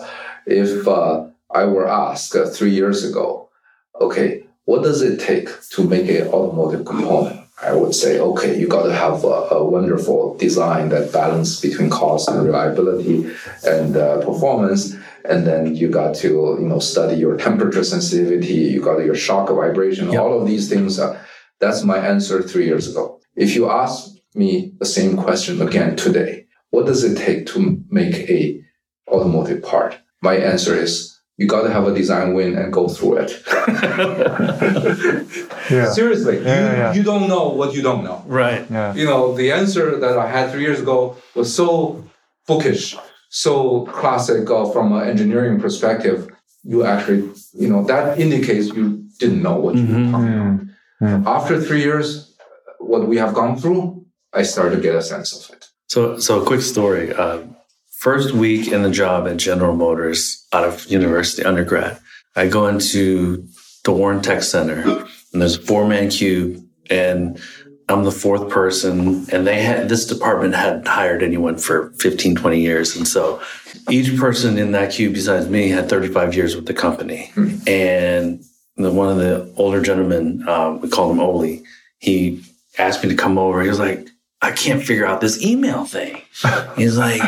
if 0.46 0.86
uh, 0.88 1.26
I 1.50 1.64
were 1.64 1.88
asked 1.88 2.34
uh, 2.34 2.46
three 2.46 2.72
years 2.72 3.04
ago, 3.04 3.48
okay, 4.00 4.44
what 4.64 4.82
does 4.82 5.00
it 5.02 5.20
take 5.20 5.48
to 5.70 5.84
make 5.84 6.08
an 6.08 6.28
automotive 6.28 6.84
component? 6.84 7.40
I 7.62 7.72
would 7.72 7.94
say, 7.94 8.18
okay, 8.18 8.58
you 8.58 8.66
got 8.66 8.82
to 8.82 8.94
have 8.94 9.22
a, 9.24 9.36
a, 9.56 9.64
wonderful 9.64 10.36
design 10.36 10.88
that 10.88 11.12
balance 11.12 11.60
between 11.60 11.88
cost 11.88 12.28
and 12.28 12.44
reliability 12.44 13.32
and 13.64 13.96
uh, 13.96 14.20
performance. 14.22 14.96
And 15.24 15.46
then 15.46 15.74
you 15.74 15.88
got 15.88 16.14
to, 16.16 16.56
you 16.60 16.68
know, 16.68 16.78
study 16.78 17.16
your 17.16 17.36
temperature 17.46 17.84
sensitivity. 17.84 18.54
You 18.54 18.80
got 18.80 19.04
your 19.04 19.14
shock 19.14 19.48
vibration. 19.48 20.10
Yep. 20.10 20.20
All 20.20 20.40
of 20.40 20.46
these 20.46 20.68
things. 20.68 20.98
Uh, 20.98 21.20
that's 21.60 21.82
my 21.82 21.98
answer 21.98 22.42
three 22.42 22.66
years 22.66 22.90
ago. 22.90 23.20
If 23.36 23.54
you 23.54 23.70
ask 23.70 24.10
me 24.34 24.74
the 24.78 24.86
same 24.86 25.16
question 25.16 25.62
again 25.62 25.96
today, 25.96 26.46
what 26.70 26.86
does 26.86 27.04
it 27.04 27.16
take 27.16 27.46
to 27.46 27.82
make 27.88 28.28
a 28.28 28.60
automotive 29.08 29.62
part? 29.62 29.98
My 30.20 30.36
answer 30.36 30.74
is 30.74 31.14
you 31.36 31.46
got 31.46 31.62
to 31.62 31.72
have 31.72 31.86
a 31.86 31.94
design 31.94 32.34
win 32.34 32.56
and 32.56 32.72
go 32.72 32.88
through 32.88 33.18
it. 33.18 33.42
yeah. 35.70 35.90
Seriously, 35.90 36.42
yeah, 36.42 36.42
you, 36.42 36.76
yeah. 36.76 36.94
you 36.94 37.02
don't 37.02 37.28
know 37.28 37.48
what 37.48 37.74
you 37.74 37.82
don't 37.82 38.04
know. 38.04 38.22
Right. 38.26 38.64
Yeah. 38.70 38.94
You 38.94 39.04
know, 39.04 39.34
the 39.34 39.50
answer 39.50 39.98
that 39.98 40.16
I 40.16 40.28
had 40.28 40.52
three 40.52 40.62
years 40.62 40.80
ago 40.80 41.16
was 41.34 41.54
so 41.54 42.04
bookish, 42.46 42.96
so 43.34 43.84
classic 43.86 44.48
uh, 44.48 44.64
from 44.66 44.92
an 44.92 45.08
engineering 45.08 45.60
perspective. 45.60 46.30
You 46.62 46.84
actually, 46.84 47.32
you 47.52 47.68
know, 47.68 47.82
that 47.84 48.18
indicates 48.18 48.68
you 48.68 49.04
didn't 49.18 49.42
know 49.42 49.56
what 49.56 49.74
you 49.74 49.82
mm-hmm. 49.82 50.06
were 50.06 50.12
talking 50.12 50.34
about. 50.34 50.60
Mm-hmm. 51.02 51.26
After 51.26 51.60
three 51.60 51.82
years, 51.82 52.32
what 52.78 53.08
we 53.08 53.16
have 53.16 53.34
gone 53.34 53.56
through, 53.56 54.06
I 54.32 54.44
started 54.44 54.76
to 54.76 54.82
get 54.82 54.94
a 54.94 55.02
sense 55.02 55.32
of 55.36 55.56
it. 55.56 55.68
So, 55.88 56.16
so 56.18 56.42
a 56.42 56.46
quick 56.46 56.60
story. 56.60 57.12
Uh, 57.12 57.42
first 57.90 58.34
week 58.34 58.68
in 58.68 58.82
the 58.82 58.90
job 58.90 59.26
at 59.26 59.36
General 59.36 59.74
Motors 59.74 60.46
out 60.52 60.64
of 60.64 60.86
university 60.86 61.42
undergrad, 61.42 61.98
I 62.36 62.46
go 62.46 62.68
into 62.68 63.48
the 63.82 63.92
Warren 63.92 64.22
Tech 64.22 64.44
Center 64.44 64.80
and 65.32 65.42
there's 65.42 65.56
a 65.56 65.60
four 65.62 65.88
man 65.88 66.08
cube 66.08 66.64
and 66.88 67.40
I'm 67.88 68.04
the 68.04 68.12
fourth 68.12 68.48
person 68.48 69.26
and 69.30 69.46
they 69.46 69.62
had 69.62 69.88
this 69.88 70.06
department 70.06 70.54
hadn't 70.54 70.86
hired 70.86 71.22
anyone 71.22 71.58
for 71.58 71.90
15, 71.98 72.36
20 72.36 72.60
years. 72.60 72.96
And 72.96 73.06
so 73.06 73.42
each 73.90 74.18
person 74.18 74.56
in 74.56 74.72
that 74.72 74.92
cube 74.92 75.14
besides 75.14 75.48
me 75.48 75.68
had 75.68 75.88
35 75.88 76.34
years 76.34 76.56
with 76.56 76.66
the 76.66 76.74
company. 76.74 77.30
Hmm. 77.34 77.56
And 77.66 78.44
the, 78.76 78.90
one 78.90 79.10
of 79.10 79.18
the 79.18 79.52
older 79.56 79.82
gentlemen, 79.82 80.48
um, 80.48 80.80
we 80.80 80.88
called 80.88 81.12
him 81.12 81.20
Oli, 81.20 81.62
he 81.98 82.42
asked 82.78 83.02
me 83.02 83.10
to 83.10 83.16
come 83.16 83.38
over. 83.38 83.62
He 83.62 83.68
was 83.68 83.78
like, 83.78 84.08
I 84.40 84.52
can't 84.52 84.82
figure 84.82 85.06
out 85.06 85.20
this 85.20 85.42
email 85.42 85.86
thing. 85.86 86.20
He's 86.76 86.98
like, 86.98 87.22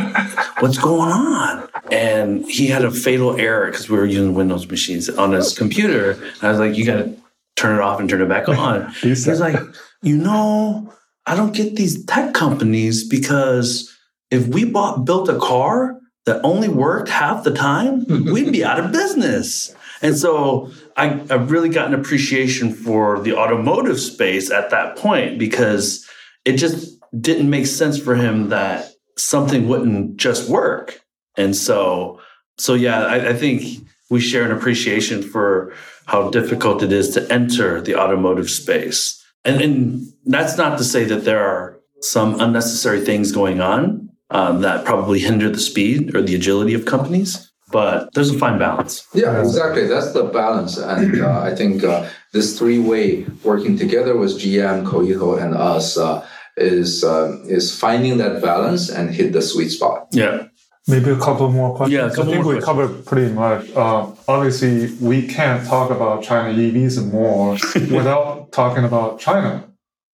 what's 0.61 0.77
going 0.77 1.11
on? 1.11 1.69
And 1.91 2.45
he 2.45 2.67
had 2.67 2.85
a 2.85 2.91
fatal 2.91 3.39
error 3.39 3.71
because 3.71 3.89
we 3.89 3.97
were 3.97 4.05
using 4.05 4.35
Windows 4.35 4.69
machines 4.69 5.09
on 5.09 5.33
his 5.33 5.57
computer. 5.57 6.11
And 6.11 6.43
I 6.43 6.51
was 6.51 6.59
like, 6.59 6.77
you 6.77 6.85
got 6.85 6.97
to 6.97 7.17
turn 7.57 7.77
it 7.77 7.81
off 7.81 8.01
and 8.01 8.11
turn 8.11 8.21
it 8.21 8.29
back 8.29 8.49
on. 8.49 8.91
He's 9.01 9.27
like, 9.27 9.57
you 10.03 10.17
know, 10.17 10.93
I 11.27 11.35
don't 11.35 11.55
get 11.55 11.77
these 11.77 12.05
tech 12.05 12.35
companies 12.35 13.07
because 13.07 13.93
if 14.31 14.47
we 14.47 14.65
bought 14.65 15.05
built 15.05 15.29
a 15.29 15.39
car 15.39 15.99
that 16.25 16.41
only 16.45 16.69
worked 16.69 17.09
half 17.09 17.45
the 17.45 17.55
time, 17.55 18.05
we'd 18.25 18.53
be 18.53 18.65
out 18.65 18.81
of 18.81 18.93
business. 18.93 19.75
And 20.03 20.17
so 20.17 20.71
I, 20.97 21.21
I 21.31 21.35
really 21.35 21.69
got 21.69 21.89
an 21.89 21.95
appreciation 21.95 22.73
for 22.73 23.21
the 23.21 23.37
automotive 23.37 24.01
space 24.01 24.51
at 24.51 24.71
that 24.71 24.97
point 24.97 25.39
because 25.39 26.09
it 26.45 26.57
just 26.57 26.99
didn't 27.21 27.49
make 27.49 27.67
sense 27.67 27.99
for 27.99 28.15
him 28.15 28.51
that 28.51 28.93
something 29.17 29.69
wouldn't 29.69 30.17
just 30.17 30.51
work. 30.51 31.01
And 31.37 31.57
so, 31.57 32.21
so 32.59 32.75
yeah, 32.75 33.05
I, 33.05 33.31
I 33.31 33.35
think 33.35 33.87
we 34.11 34.21
share 34.21 34.45
an 34.45 34.53
appreciation 34.53 35.23
for 35.23 35.73
how 36.07 36.31
difficult 36.31 36.83
it 36.83 36.93
is 36.93 37.11
to 37.11 37.33
enter 37.33 37.81
the 37.81 37.97
automotive 37.97 38.51
space. 38.51 39.23
And, 39.47 39.61
and 39.61 40.07
that's 40.25 40.57
not 40.57 40.77
to 40.79 40.85
say 40.85 41.05
that 41.05 41.25
there 41.25 41.45
are 41.45 41.81
some 42.01 42.41
unnecessary 42.41 43.01
things 43.01 43.33
going 43.33 43.61
on 43.61 44.11
um, 44.31 44.61
that 44.63 44.85
probably 44.85 45.21
hinder 45.21 45.49
the 45.49 45.61
speed 45.61 46.15
or 46.15 46.23
the 46.23 46.35
agility 46.35 46.75
of 46.75 46.85
companies, 46.85 47.53
but 47.71 48.13
there's 48.15 48.31
a 48.31 48.39
fine 48.39 48.59
balance. 48.59 49.07
Yeah, 49.15 49.41
exactly. 49.41 49.87
That's 49.87 50.13
the 50.13 50.25
balance. 50.25 50.77
And 50.77 51.23
uh, 51.23 51.41
I 51.41 51.55
think 51.55 51.85
uh, 51.85 52.09
this 52.33 52.59
three 52.59 52.79
way 52.79 53.25
working 53.45 53.79
together 53.79 54.17
with 54.17 54.39
GM, 54.39 54.85
Koito, 54.85 55.41
and 55.41 55.55
us 55.55 55.97
uh, 55.97 56.27
is 56.57 57.05
uh, 57.05 57.39
is 57.47 57.77
finding 57.77 58.19
that 58.19 58.43
balance 58.43 58.89
and 58.89 59.15
hit 59.15 59.33
the 59.33 59.43
sweet 59.43 59.69
spot. 59.71 60.09
Yeah. 60.13 60.49
Maybe 60.89 61.11
a 61.11 61.18
couple 61.18 61.51
more 61.51 61.74
questions. 61.74 62.16
Yeah, 62.16 62.22
I 62.22 62.26
think 62.26 62.45
we 62.45 62.61
covered 62.61 63.05
pretty 63.07 63.32
much. 63.32 63.70
Uh, 63.72 64.12
obviously, 64.28 64.95
we 65.01 65.26
can't 65.26 65.66
talk 65.66 65.91
about 65.91 66.22
China 66.22 66.57
EVs 66.57 67.12
more 67.12 67.53
without 67.74 68.53
talking 68.53 68.84
about 68.84 69.18
China. 69.18 69.68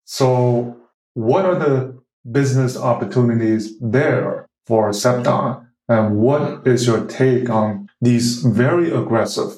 So, 0.06 0.78
what 1.12 1.44
are 1.44 1.56
the 1.56 2.00
business 2.30 2.78
opportunities 2.78 3.78
there 3.80 4.48
for 4.66 4.90
Cepton? 4.90 5.66
And 5.88 6.16
what 6.16 6.66
is 6.66 6.86
your 6.86 7.04
take 7.06 7.50
on 7.50 7.90
these 8.00 8.42
very 8.42 8.90
aggressive, 8.90 9.52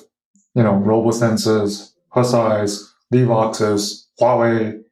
you 0.56 0.64
know, 0.64 0.72
RoboSenses, 0.72 1.92
Hesais, 2.12 2.82
Livoxes, 3.12 4.06
Huawei? 4.20 4.72
You 4.72 4.82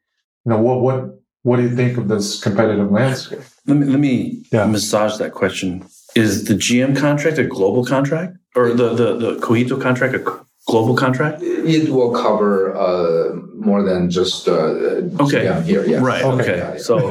know, 0.44 0.58
what 0.58 0.82
what 0.82 1.18
what 1.42 1.56
do 1.56 1.62
you 1.62 1.74
think 1.74 1.98
of 1.98 2.06
this 2.06 2.40
competitive 2.40 2.92
landscape? 2.92 3.40
Let 3.66 3.76
me, 3.76 3.86
let 3.86 3.98
me 3.98 4.44
yeah. 4.52 4.66
massage 4.66 5.18
that 5.18 5.32
question. 5.32 5.84
Is 6.14 6.44
the 6.44 6.54
GM 6.54 6.96
contract 6.96 7.38
a 7.38 7.44
global 7.44 7.84
contract 7.84 8.36
or 8.54 8.74
the, 8.74 8.94
the, 8.94 9.16
the 9.16 9.36
Koito 9.36 9.80
contract 9.80 10.14
a 10.14 10.18
global 10.66 10.94
contract? 10.94 11.42
It 11.42 11.88
will 11.90 12.12
cover 12.12 12.76
uh, 12.76 13.34
more 13.56 13.82
than 13.82 14.10
just 14.10 14.46
uh, 14.48 14.52
okay. 14.52 15.46
GM 15.46 15.64
here. 15.64 15.84
Yes. 15.86 16.02
Right. 16.02 16.22
Okay. 16.22 16.42
okay. 16.42 16.56
Yeah, 16.58 16.72
yeah. 16.72 16.78
So, 16.78 17.10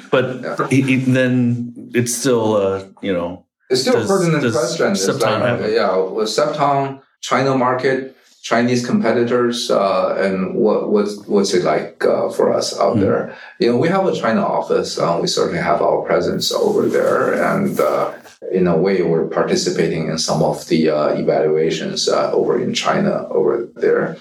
but 0.10 0.42
yeah. 0.42 0.66
he, 0.68 0.96
then 0.96 1.90
it's 1.94 2.14
still, 2.14 2.56
uh, 2.56 2.84
you 3.02 3.12
know, 3.12 3.44
it's 3.68 3.82
still 3.82 3.94
does, 3.94 4.10
a 4.10 4.14
pertinent 4.14 4.52
question. 4.52 4.92
Cepton 4.92 5.60
like, 5.60 5.72
yeah, 5.72 5.96
with 5.96 6.28
Cepton, 6.28 7.02
China 7.20 7.56
market, 7.56 8.15
Chinese 8.46 8.86
competitors 8.86 9.72
uh, 9.72 10.14
and 10.20 10.54
what 10.54 10.88
what's 10.88 11.16
what's 11.26 11.52
it 11.52 11.64
like 11.64 12.04
uh, 12.04 12.28
for 12.30 12.52
us 12.52 12.78
out 12.78 12.94
mm 12.94 13.00
there? 13.00 13.36
You 13.58 13.72
know, 13.72 13.76
we 13.76 13.88
have 13.88 14.06
a 14.06 14.14
China 14.14 14.42
office. 14.58 14.90
Uh, 15.00 15.18
we 15.20 15.26
certainly 15.26 15.60
have 15.70 15.82
our 15.82 16.02
presence 16.02 16.52
over 16.52 16.82
there, 16.96 17.34
and 17.50 17.80
uh, 17.80 18.12
in 18.52 18.68
a 18.68 18.76
way, 18.76 19.02
we're 19.02 19.26
participating 19.40 20.06
in 20.10 20.18
some 20.18 20.44
of 20.44 20.56
the 20.68 20.90
uh, 20.90 21.08
evaluations 21.22 22.08
uh, 22.08 22.30
over 22.30 22.54
in 22.64 22.72
China 22.72 23.26
over 23.38 23.52
there. 23.84 24.16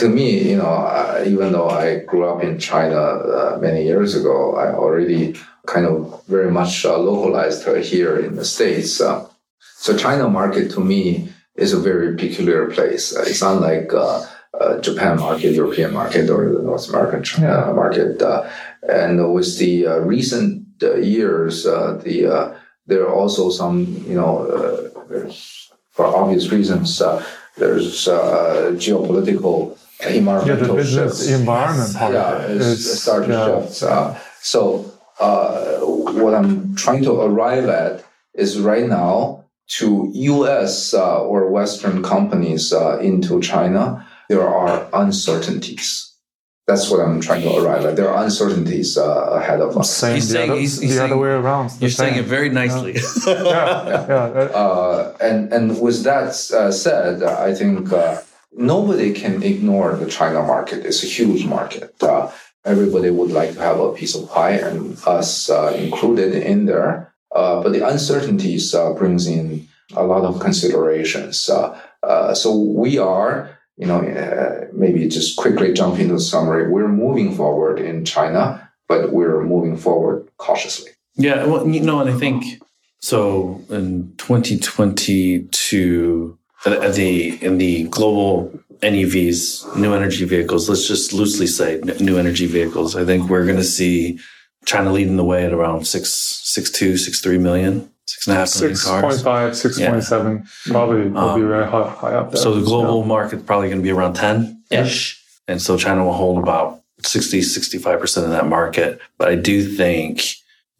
to 0.00 0.06
me, 0.08 0.28
you 0.50 0.56
know, 0.60 0.74
even 1.32 1.52
though 1.52 1.70
I 1.84 1.86
grew 2.10 2.24
up 2.30 2.40
in 2.48 2.58
China 2.70 3.00
many 3.66 3.82
years 3.90 4.10
ago, 4.20 4.36
I 4.64 4.66
already 4.82 5.22
kind 5.66 5.84
of 5.90 5.98
very 6.26 6.50
much 6.60 6.72
localized 7.10 7.62
here 7.92 8.14
in 8.26 8.32
the 8.40 8.46
states. 8.54 8.90
so 9.84 9.90
China 10.04 10.24
market 10.40 10.66
to 10.74 10.80
me 10.92 11.02
is 11.58 11.72
a 11.72 11.78
very 11.78 12.16
peculiar 12.16 12.70
place. 12.70 13.14
Uh, 13.16 13.24
it's 13.26 13.42
unlike 13.42 13.92
uh, 13.92 14.24
uh, 14.60 14.80
Japan 14.80 15.18
market, 15.18 15.52
European 15.52 15.92
market, 15.92 16.30
or 16.30 16.52
the 16.52 16.62
North 16.62 16.88
American 16.88 17.22
yeah. 17.42 17.72
market. 17.72 18.22
and 18.88 19.32
with 19.32 19.58
the 19.58 19.86
recent 20.14 20.64
years, 20.80 21.64
the 21.64 22.56
there 22.86 23.02
are 23.06 23.14
also 23.14 23.50
some, 23.50 24.02
you 24.08 24.14
know, 24.14 24.32
for 25.90 26.06
obvious 26.06 26.50
reasons, 26.50 27.02
there's 27.56 28.06
geopolitical 28.84 29.76
environmental 30.06 30.66
yeah, 30.66 30.72
the 30.72 30.74
business 30.74 31.18
shifts. 31.18 31.40
environment 31.40 31.96
part 31.96 32.14
yeah, 32.14 32.46
it's, 32.48 33.00
started 33.02 33.30
yeah. 33.30 33.46
shifts. 33.46 33.82
Uh, 33.82 34.18
so 34.40 34.92
uh, 35.20 35.78
what 35.80 36.34
I'm 36.34 36.74
trying 36.76 37.02
to 37.04 37.20
arrive 37.20 37.68
at 37.68 38.04
is 38.34 38.58
right 38.58 38.86
now 38.86 39.37
to 39.68 40.10
US 40.14 40.94
uh, 40.94 41.22
or 41.22 41.50
Western 41.50 42.02
companies 42.02 42.72
uh, 42.72 42.98
into 42.98 43.40
China, 43.40 44.06
there 44.28 44.46
are 44.46 44.88
uncertainties. 44.92 46.12
That's 46.66 46.90
what 46.90 47.00
I'm 47.00 47.20
trying 47.20 47.42
to 47.42 47.56
arrive 47.56 47.86
at. 47.86 47.96
There 47.96 48.10
are 48.10 48.22
uncertainties 48.22 48.98
uh, 48.98 49.30
ahead 49.32 49.60
of 49.62 49.76
us. 49.78 49.90
Saying 49.90 50.16
he's 50.16 50.28
the, 50.28 50.34
saying, 50.34 50.50
other, 50.50 50.60
he's, 50.60 50.80
he's 50.80 50.90
the 50.90 50.96
saying, 50.96 51.12
other 51.12 51.20
way 51.20 51.30
around. 51.30 51.72
You're 51.80 51.88
saying 51.88 52.16
it 52.16 52.26
very 52.26 52.50
nicely. 52.50 52.94
Yeah, 53.26 53.26
yeah. 53.26 54.06
yeah. 54.08 54.50
Uh, 54.52 55.16
and 55.20 55.50
and 55.50 55.80
with 55.80 56.04
that 56.04 56.28
uh, 56.52 56.70
said, 56.70 57.22
I 57.22 57.54
think 57.54 57.90
uh, 57.90 58.20
nobody 58.52 59.14
can 59.14 59.42
ignore 59.42 59.96
the 59.96 60.10
China 60.10 60.42
market. 60.42 60.84
It's 60.84 61.02
a 61.02 61.06
huge 61.06 61.46
market. 61.46 61.94
everybody 62.66 63.08
would 63.08 63.30
like 63.30 63.54
to 63.54 63.60
have 63.60 63.80
a 63.80 63.94
piece 63.94 64.14
of 64.14 64.28
pie, 64.28 64.56
and 64.60 64.98
us 65.06 65.48
included 65.48 66.34
in 66.34 66.66
there. 66.66 67.07
Uh, 67.34 67.62
but 67.62 67.72
the 67.72 67.86
uncertainties 67.86 68.74
uh, 68.74 68.92
brings 68.94 69.26
in 69.26 69.68
a 69.94 70.02
lot 70.02 70.24
of 70.24 70.40
considerations. 70.40 71.48
Uh, 71.48 72.34
so 72.34 72.56
we 72.56 72.98
are, 72.98 73.58
you 73.76 73.86
know, 73.86 74.00
maybe 74.72 75.06
just 75.08 75.36
quickly 75.36 75.72
jump 75.72 75.98
into 75.98 76.14
the 76.14 76.20
summary. 76.20 76.70
We're 76.70 76.88
moving 76.88 77.34
forward 77.34 77.78
in 77.78 78.04
China, 78.04 78.70
but 78.88 79.12
we're 79.12 79.42
moving 79.44 79.76
forward 79.76 80.28
cautiously. 80.38 80.90
Yeah, 81.16 81.46
well, 81.46 81.66
you 81.66 81.80
know, 81.80 82.00
and 82.00 82.10
I 82.10 82.16
think 82.16 82.62
so. 83.00 83.62
In 83.70 84.14
2022, 84.18 86.38
the 86.64 87.38
in 87.40 87.58
the 87.58 87.84
global 87.84 88.52
NEVs, 88.82 89.76
new 89.76 89.94
energy 89.94 90.24
vehicles, 90.24 90.68
let's 90.68 90.86
just 90.86 91.12
loosely 91.12 91.46
say 91.46 91.80
new 92.00 92.18
energy 92.18 92.46
vehicles. 92.46 92.94
I 92.94 93.04
think 93.04 93.28
we're 93.28 93.44
going 93.44 93.56
to 93.56 93.64
see 93.64 94.18
China 94.68 94.92
leading 94.92 95.16
the 95.16 95.24
way 95.24 95.46
at 95.46 95.52
around 95.54 95.86
six, 95.86 96.12
six 96.12 96.70
two, 96.70 96.98
six 96.98 97.22
three 97.22 97.38
million, 97.38 97.90
six 98.06 98.26
and 98.26 98.36
a 98.36 98.40
half 98.40 98.54
million 98.60 98.76
cars. 98.76 99.22
6.5, 99.22 100.02
6.7, 100.02 100.70
probably 100.70 101.08
will 101.08 101.10
be 101.10 101.16
Um, 101.16 101.48
very 101.48 101.64
high, 101.64 101.88
high 101.88 102.12
up 102.12 102.32
there. 102.32 102.42
So 102.42 102.52
the 102.52 102.66
global 102.66 103.02
market's 103.02 103.42
probably 103.44 103.68
going 103.68 103.80
to 103.80 103.82
be 103.82 103.90
around 103.90 104.12
10 104.12 104.64
ish. 104.70 105.24
And 105.48 105.62
so 105.62 105.78
China 105.78 106.04
will 106.04 106.12
hold 106.12 106.36
about 106.36 106.82
60, 107.00 107.40
65% 107.40 108.24
of 108.24 108.28
that 108.28 108.46
market. 108.46 109.00
But 109.16 109.28
I 109.28 109.36
do 109.36 109.66
think, 109.66 110.22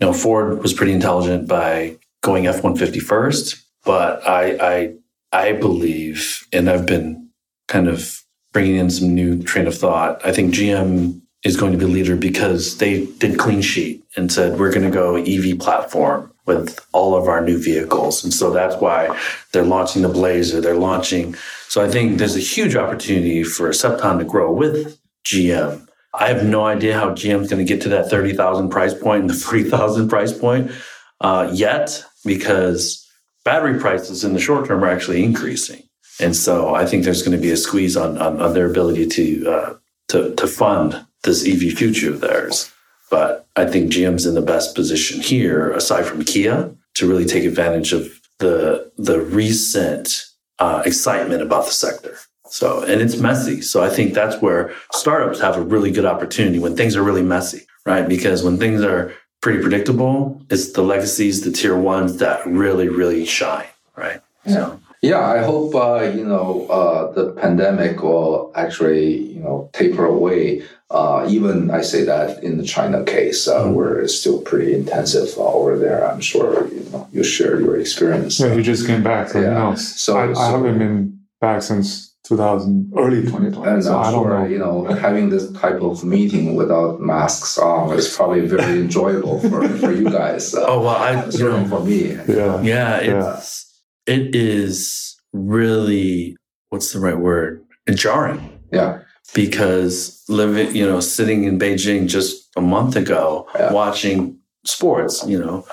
you 0.01 0.07
know, 0.07 0.13
Ford 0.13 0.63
was 0.63 0.75
pretty 0.75 0.93
intelligent 0.93 1.49
by 1.49 1.97
going 2.23 2.47
F 2.47 2.63
150 2.63 3.01
first. 3.01 3.57
But 3.87 4.27
I, 4.29 4.59
I, 4.61 4.95
I 5.33 5.53
believe, 5.53 6.47
and 6.53 6.69
I've 6.69 6.85
been 6.85 7.31
kind 7.69 7.89
of 7.89 8.23
bringing 8.53 8.77
in 8.77 8.91
some 8.91 9.15
new 9.15 9.43
train 9.43 9.67
of 9.67 9.75
thought. 9.75 10.21
I 10.27 10.33
think 10.33 10.53
GM 10.53 11.23
is 11.45 11.57
going 11.57 11.73
to 11.73 11.79
be 11.79 11.85
leader 11.85 12.17
because 12.17 12.79
they 12.79 13.07
did 13.19 13.39
clean 13.39 13.63
sheet 13.63 14.05
and 14.17 14.33
said, 14.33 14.59
we're 14.59 14.73
going 14.73 14.91
to 14.91 14.91
go 14.91 15.17
EV 15.17 15.59
platform 15.59 16.33
with 16.47 16.81
all 16.93 17.15
of 17.15 17.29
our 17.29 17.41
new 17.41 17.63
vehicles. 17.63 18.25
And 18.25 18.33
so 18.33 18.51
that's 18.51 18.77
why 18.81 19.17
they're 19.53 19.65
launching 19.65 20.03
the 20.03 20.09
Blazer. 20.09 20.61
They're 20.61 20.75
launching. 20.75 21.35
So 21.69 21.85
I 21.85 21.89
think 21.89 22.19
there's 22.19 22.37
a 22.37 22.41
huge 22.41 22.75
opportunity 22.75 23.45
for 23.45 23.69
Cepton 23.71 24.19
to 24.19 24.25
grow 24.25 24.51
with 24.51 24.99
GM. 25.25 25.87
I 26.15 26.29
have 26.29 26.45
no 26.45 26.65
idea 26.65 26.95
how 26.95 27.11
GM's 27.11 27.51
going 27.51 27.65
to 27.65 27.71
get 27.71 27.83
to 27.83 27.91
that 27.91 28.11
30,000 28.11 28.71
price 28.71 28.95
point 28.95 29.23
and 29.23 29.31
the 29.31 29.35
40,000 29.45 30.09
price 30.09 30.37
point 30.37 30.73
uh, 31.21 31.51
yet 31.53 32.03
because 32.25 33.07
battery 33.45 33.79
prices 33.79 34.25
in 34.25 34.33
the 34.33 34.41
short 34.41 34.67
term 34.67 34.83
are 34.83 34.89
actually 34.89 35.23
increasing. 35.23 35.83
And 36.21 36.35
so 36.35 36.75
I 36.75 36.85
think 36.85 37.05
there's 37.05 37.23
going 37.23 37.37
to 37.37 37.43
be 37.43 37.53
a 37.53 37.57
squeeze 37.57 37.97
on, 37.97 38.19
on, 38.19 38.41
on 38.41 38.55
their 38.55 38.69
ability 38.69 39.07
to, 39.07 39.51
uh, 39.51 39.75
to, 40.09 40.35
to 40.35 40.47
fund 40.47 41.07
this 41.25 41.47
EV 41.47 41.73
future 41.73 42.11
of 42.11 42.21
theirs. 42.21 42.73
But 43.11 43.47
I 43.57 43.65
think 43.65 43.91
GM's 43.93 44.27
in 44.27 44.35
the 44.35 44.43
best 44.43 44.75
position 44.75 45.21
here, 45.21 45.71
aside 45.73 46.05
from 46.05 46.25
Kia, 46.25 46.71
to 46.95 47.09
really 47.09 47.25
take 47.25 47.45
advantage 47.45 47.93
of 47.93 48.09
the 48.39 48.91
the 48.97 49.21
recent 49.21 50.25
uh, 50.59 50.83
excitement 50.85 51.43
about 51.43 51.67
the 51.67 51.73
sector. 51.73 52.17
So, 52.51 52.83
and 52.83 53.01
it's 53.01 53.17
messy. 53.17 53.61
So 53.61 53.83
I 53.83 53.91
think 53.91 54.15
that's 54.15 54.41
where 54.41 54.73
startups 54.93 55.41
have 55.41 55.57
a 55.57 55.63
really 55.63 55.91
good 55.91 56.07
opportunity 56.07 56.59
when 56.59 56.77
things 56.77 56.97
are 56.97 57.03
really 57.03 57.23
messy, 57.23 57.67
right? 57.85 58.09
Because 58.09 58.43
when 58.43 58.59
things 58.59 58.83
are 58.83 59.13
pretty 59.41 59.61
predictable, 59.61 60.41
it's 60.51 60.73
the 60.73 60.83
legacies, 60.83 61.43
the 61.43 61.53
tier 61.53 61.77
ones 61.77 62.17
that 62.19 62.45
really, 62.47 62.89
really 62.89 63.25
shine, 63.27 63.67
right? 63.97 64.21
So, 64.47 64.81
Yeah, 65.03 65.21
I 65.21 65.39
hope 65.45 65.75
uh, 65.75 66.11
you 66.15 66.25
know 66.25 66.67
uh, 66.69 67.13
the 67.13 67.33
pandemic 67.33 68.03
will 68.03 68.51
actually 68.55 69.35
you 69.35 69.41
know 69.41 69.71
taper 69.73 70.07
away. 70.07 70.63
Uh, 70.91 71.27
even 71.29 71.71
I 71.71 71.83
say 71.83 72.05
that 72.05 72.43
in 72.43 72.57
the 72.57 72.65
China 72.65 73.05
case, 73.05 73.47
uh, 73.47 73.65
Mm-hmm. 73.65 73.75
where 73.75 74.01
it's 74.01 74.15
still 74.19 74.41
pretty 74.41 74.75
intensive 74.75 75.29
uh, 75.37 75.43
over 75.53 75.79
there. 75.79 76.09
I'm 76.11 76.21
sure 76.21 76.67
you 76.69 76.81
know 76.91 77.07
you 77.13 77.23
share 77.23 77.61
your 77.61 77.77
experience. 77.79 78.41
Yeah, 78.41 78.55
he 78.55 78.63
just 78.63 78.87
came 78.87 79.03
back, 79.03 79.29
so 79.29 79.41
Yeah. 79.41 79.49
who 79.49 79.55
knows? 79.71 80.01
So- 80.01 80.17
I, 80.17 80.33
I 80.33 80.51
haven't 80.51 80.79
been 80.79 81.19
back 81.43 81.61
since 81.63 82.17
2000, 82.25 82.93
early 82.97 83.23
2020, 83.23 83.71
And 83.71 83.85
so 83.85 83.97
I 83.99 84.05
I'm 84.07 84.13
don't 84.13 84.23
sure 84.25 84.39
know. 84.41 84.47
you 84.47 84.59
know 84.59 84.85
having 84.85 85.29
this 85.31 85.51
type 85.53 85.81
of 85.83 86.05
meeting 86.05 86.55
without 86.57 87.01
masks 87.01 87.59
on 87.59 87.93
is 87.97 88.15
probably 88.15 88.47
very 88.47 88.81
enjoyable 88.85 89.41
for, 89.41 89.67
for 89.79 89.93
you 89.93 90.05
guys. 90.11 90.55
Uh, 90.55 90.65
oh 90.69 90.81
well, 90.81 90.97
I 90.97 91.25
you 91.27 91.33
certainly 91.33 91.69
know, 91.69 91.79
for 91.79 91.85
me. 91.85 92.13
Yeah. 92.35 92.61
yeah, 92.63 93.01
Yeah. 93.03 93.37
it's 93.37 93.83
it 94.07 94.35
is 94.35 95.17
really 95.33 96.37
what's 96.71 96.93
the 96.93 97.01
right 97.01 97.19
word? 97.19 97.63
Jarring. 97.95 98.41
Yeah. 98.73 99.01
Because 99.35 100.23
living, 100.29 100.75
you 100.75 100.87
know, 100.87 101.01
sitting 101.01 101.45
in 101.45 101.59
Beijing 101.59 102.09
just 102.09 102.49
a 102.57 102.61
month 102.61 102.97
ago, 102.97 103.47
Yeah. 103.55 103.73
watching 103.73 104.39
sports, 104.67 105.25
you 105.27 105.39
know, 105.39 105.65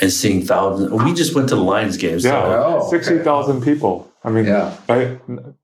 and 0.00 0.12
seeing 0.12 0.42
thousands. 0.42 0.90
We 0.92 1.12
just 1.12 1.34
went 1.34 1.48
to 1.50 1.56
the 1.56 1.62
Lions 1.62 1.96
game. 1.96 2.20
So, 2.20 2.28
Yeah, 2.28 2.64
Oh, 2.66 2.78
okay. 2.86 2.88
60,000 2.98 3.62
people. 3.62 4.08
I 4.24 4.30
mean, 4.30 4.44
Yeah. 4.46 4.72
right? 4.88 5.18
and- 5.28 5.54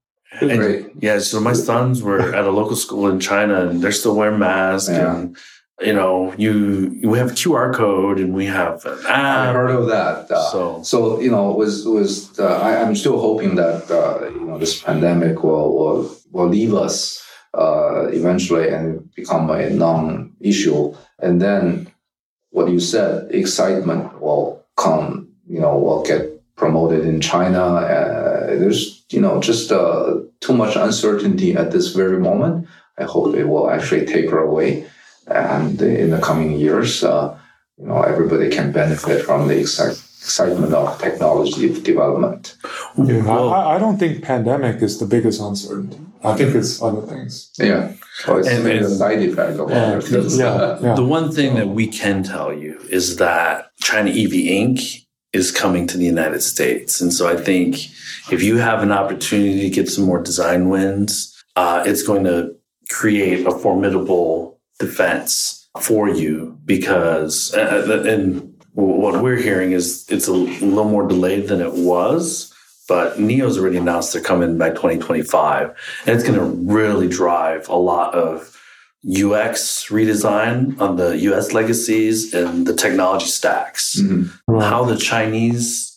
Great. 0.59 0.87
yeah, 1.01 1.21
so 1.21 1.39
my 1.41 1.53
sons 1.53 2.03
were 2.03 2.35
at 2.35 2.45
a 2.45 2.51
local 2.51 2.75
school 2.77 3.07
in 3.09 3.21
China 3.21 3.69
and 3.69 3.81
they're 3.81 3.93
still 3.93 4.17
wearing 4.17 4.39
masks. 4.41 4.89
Yeah. 4.91 5.15
And, 5.15 5.37
you 5.81 5.93
know, 5.93 6.33
you 6.37 6.53
we 7.05 7.19
have 7.19 7.31
a 7.31 7.35
QR 7.35 7.73
code 7.73 8.19
and 8.19 8.35
we 8.35 8.47
have 8.47 8.85
an 8.85 8.99
I 9.07 9.53
heard 9.53 9.71
of 9.71 9.87
that. 9.89 10.31
Uh, 10.31 10.51
So, 10.53 10.61
So 10.83 11.21
you 11.21 11.31
know, 11.31 11.53
was 11.53 11.87
was 11.87 12.11
uh, 12.39 12.47
I, 12.69 12.71
I'm 12.83 12.95
still 12.97 13.19
hoping 13.21 13.55
that 13.63 13.83
uh, 13.91 14.27
you 14.37 14.45
know 14.49 14.59
this 14.59 14.75
pandemic 14.83 15.43
will 15.45 15.69
will, 15.79 16.01
will 16.33 16.49
leave 16.49 16.75
us 16.87 17.23
uh, 17.57 18.09
eventually 18.13 18.69
and 18.69 19.13
become 19.15 19.51
a 19.51 19.71
non-issue, 19.71 20.95
and 21.21 21.41
then 21.41 21.91
what 22.51 22.71
you 22.71 22.81
said, 22.81 23.31
excitement 23.31 24.21
will 24.21 24.65
come. 24.77 25.29
You 25.47 25.61
know, 25.61 25.77
will 25.79 26.03
get 26.03 26.31
promoted 26.57 27.05
in 27.05 27.21
China. 27.21 27.61
Uh, 27.61 28.47
there's 28.59 29.05
you 29.11 29.21
know 29.21 29.41
just 29.41 29.73
uh, 29.73 30.21
too 30.41 30.55
much 30.55 30.77
uncertainty 30.77 31.55
at 31.55 31.71
this 31.71 31.95
very 31.95 32.19
moment. 32.19 32.67
I 32.99 33.05
hope 33.05 33.35
it 33.35 33.45
will 33.45 33.71
actually 33.71 34.07
taper 34.07 34.39
away, 34.39 34.87
and 35.27 35.81
in 35.81 36.11
the 36.11 36.21
coming 36.21 36.53
years. 36.53 37.05
Uh, 37.05 37.39
you 37.79 37.87
know 37.87 38.03
everybody 38.03 38.51
can 38.51 38.73
benefit 38.73 39.25
from 39.25 39.49
the 39.49 39.59
excite, 39.59 39.99
excitement 40.25 40.73
of 40.73 40.99
technology 41.01 41.69
development. 41.83 42.57
Yeah, 42.97 43.23
well, 43.25 43.53
I, 43.53 43.75
I 43.75 43.79
don't 43.79 43.99
think 43.99 44.23
pandemic 44.23 44.83
is 44.83 44.99
the 44.99 45.07
biggest 45.07 45.41
uncertainty. 45.41 45.99
I 46.25 46.35
think 46.37 46.55
it's 46.55 46.81
other 46.83 47.03
things. 47.03 47.51
Yeah, 47.59 47.93
so 48.25 48.39
it's 48.39 48.49
And- 48.49 48.64
maybe 48.64 48.85
a 48.85 48.89
side 48.89 49.20
effect 49.22 49.59
of 49.59 49.70
Yeah, 49.70 49.77
other 49.85 50.01
things. 50.01 50.39
yeah, 50.39 50.79
yeah. 50.83 50.95
the 50.95 51.05
one 51.05 51.31
thing 51.31 51.55
that 51.57 51.68
we 51.68 51.87
can 51.87 52.22
tell 52.22 52.53
you 52.53 52.79
is 52.89 53.16
that 53.16 53.66
China 53.83 54.11
EV 54.11 54.33
Inc. 54.49 55.01
is 55.33 55.51
coming 55.51 55.87
to 55.89 55.99
the 55.99 56.05
United 56.05 56.43
States. 56.43 57.01
And 57.01 57.12
so 57.12 57.27
I 57.29 57.37
think 57.37 57.77
if 58.31 58.41
you 58.43 58.57
have 58.59 58.83
an 58.83 58.93
opportunity 58.93 59.62
to 59.62 59.70
get 59.70 59.89
some 59.91 60.05
more 60.05 60.20
design 60.22 60.68
wins, 60.68 61.33
uh, 61.57 61.83
it's 61.85 62.03
going 62.05 62.25
to 62.25 62.55
create 62.89 63.45
a 63.47 63.51
formidable 63.51 64.61
defense 64.79 65.66
for 65.81 66.09
you 66.09 66.57
because, 66.64 67.53
uh, 67.55 68.03
and 68.07 68.55
what 68.75 69.22
we're 69.22 69.37
hearing 69.37 69.72
is 69.72 70.05
it's 70.09 70.29
a 70.29 70.33
little 70.33 70.85
more 70.85 71.07
delayed 71.09 71.49
than 71.49 71.61
it 71.61 71.72
was. 71.75 72.53
But 72.87 73.18
NIO's 73.18 73.59
already 73.59 73.78
announced 73.78 74.12
they're 74.12 74.22
coming 74.22 74.59
by 74.59 74.70
2025. 74.70 75.74
And 76.07 76.14
it's 76.14 76.26
going 76.26 76.39
to 76.39 76.72
really 76.72 77.09
drive 77.09 77.68
a 77.68 77.76
lot 77.76 78.14
of 78.14 78.51
UX 79.07 79.89
redesign 79.89 80.80
on 80.80 80.97
the 80.97 81.18
US 81.18 81.53
legacies 81.53 82.32
and 82.32 82.66
the 82.66 82.74
technology 82.74 83.26
stacks. 83.26 84.01
Mhm. 84.01 84.30
How 84.62 84.85
the 84.85 84.97
Chinese 84.97 85.93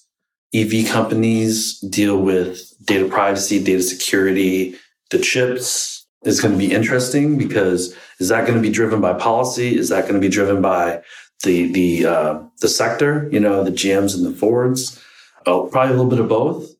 EV 0.53 0.85
companies 0.85 1.79
deal 1.79 2.17
with 2.17 2.73
data 2.85 3.07
privacy, 3.07 3.63
data 3.63 3.81
security, 3.81 4.75
the 5.09 5.19
chips 5.19 6.05
is 6.25 6.41
going 6.41 6.53
to 6.53 6.57
be 6.57 6.73
interesting 6.73 7.37
because 7.37 7.93
is 8.19 8.29
that 8.29 8.45
going 8.45 8.57
to 8.57 8.61
be 8.61 8.73
driven 8.73 8.99
by 8.99 9.13
policy? 9.13 9.77
Is 9.77 9.89
that 9.89 10.01
going 10.03 10.15
to 10.15 10.19
be 10.19 10.29
driven 10.29 10.61
by 10.61 11.01
the 11.43 11.71
the 11.71 12.05
uh, 12.05 12.39
the 12.61 12.67
sector? 12.67 13.29
You 13.31 13.39
know, 13.39 13.63
the 13.63 13.71
GMs 13.71 14.15
and 14.15 14.25
the 14.25 14.37
Fords. 14.37 15.01
Oh, 15.45 15.67
probably 15.67 15.93
a 15.93 15.97
little 15.97 16.09
bit 16.09 16.19
of 16.19 16.27
both. 16.27 16.73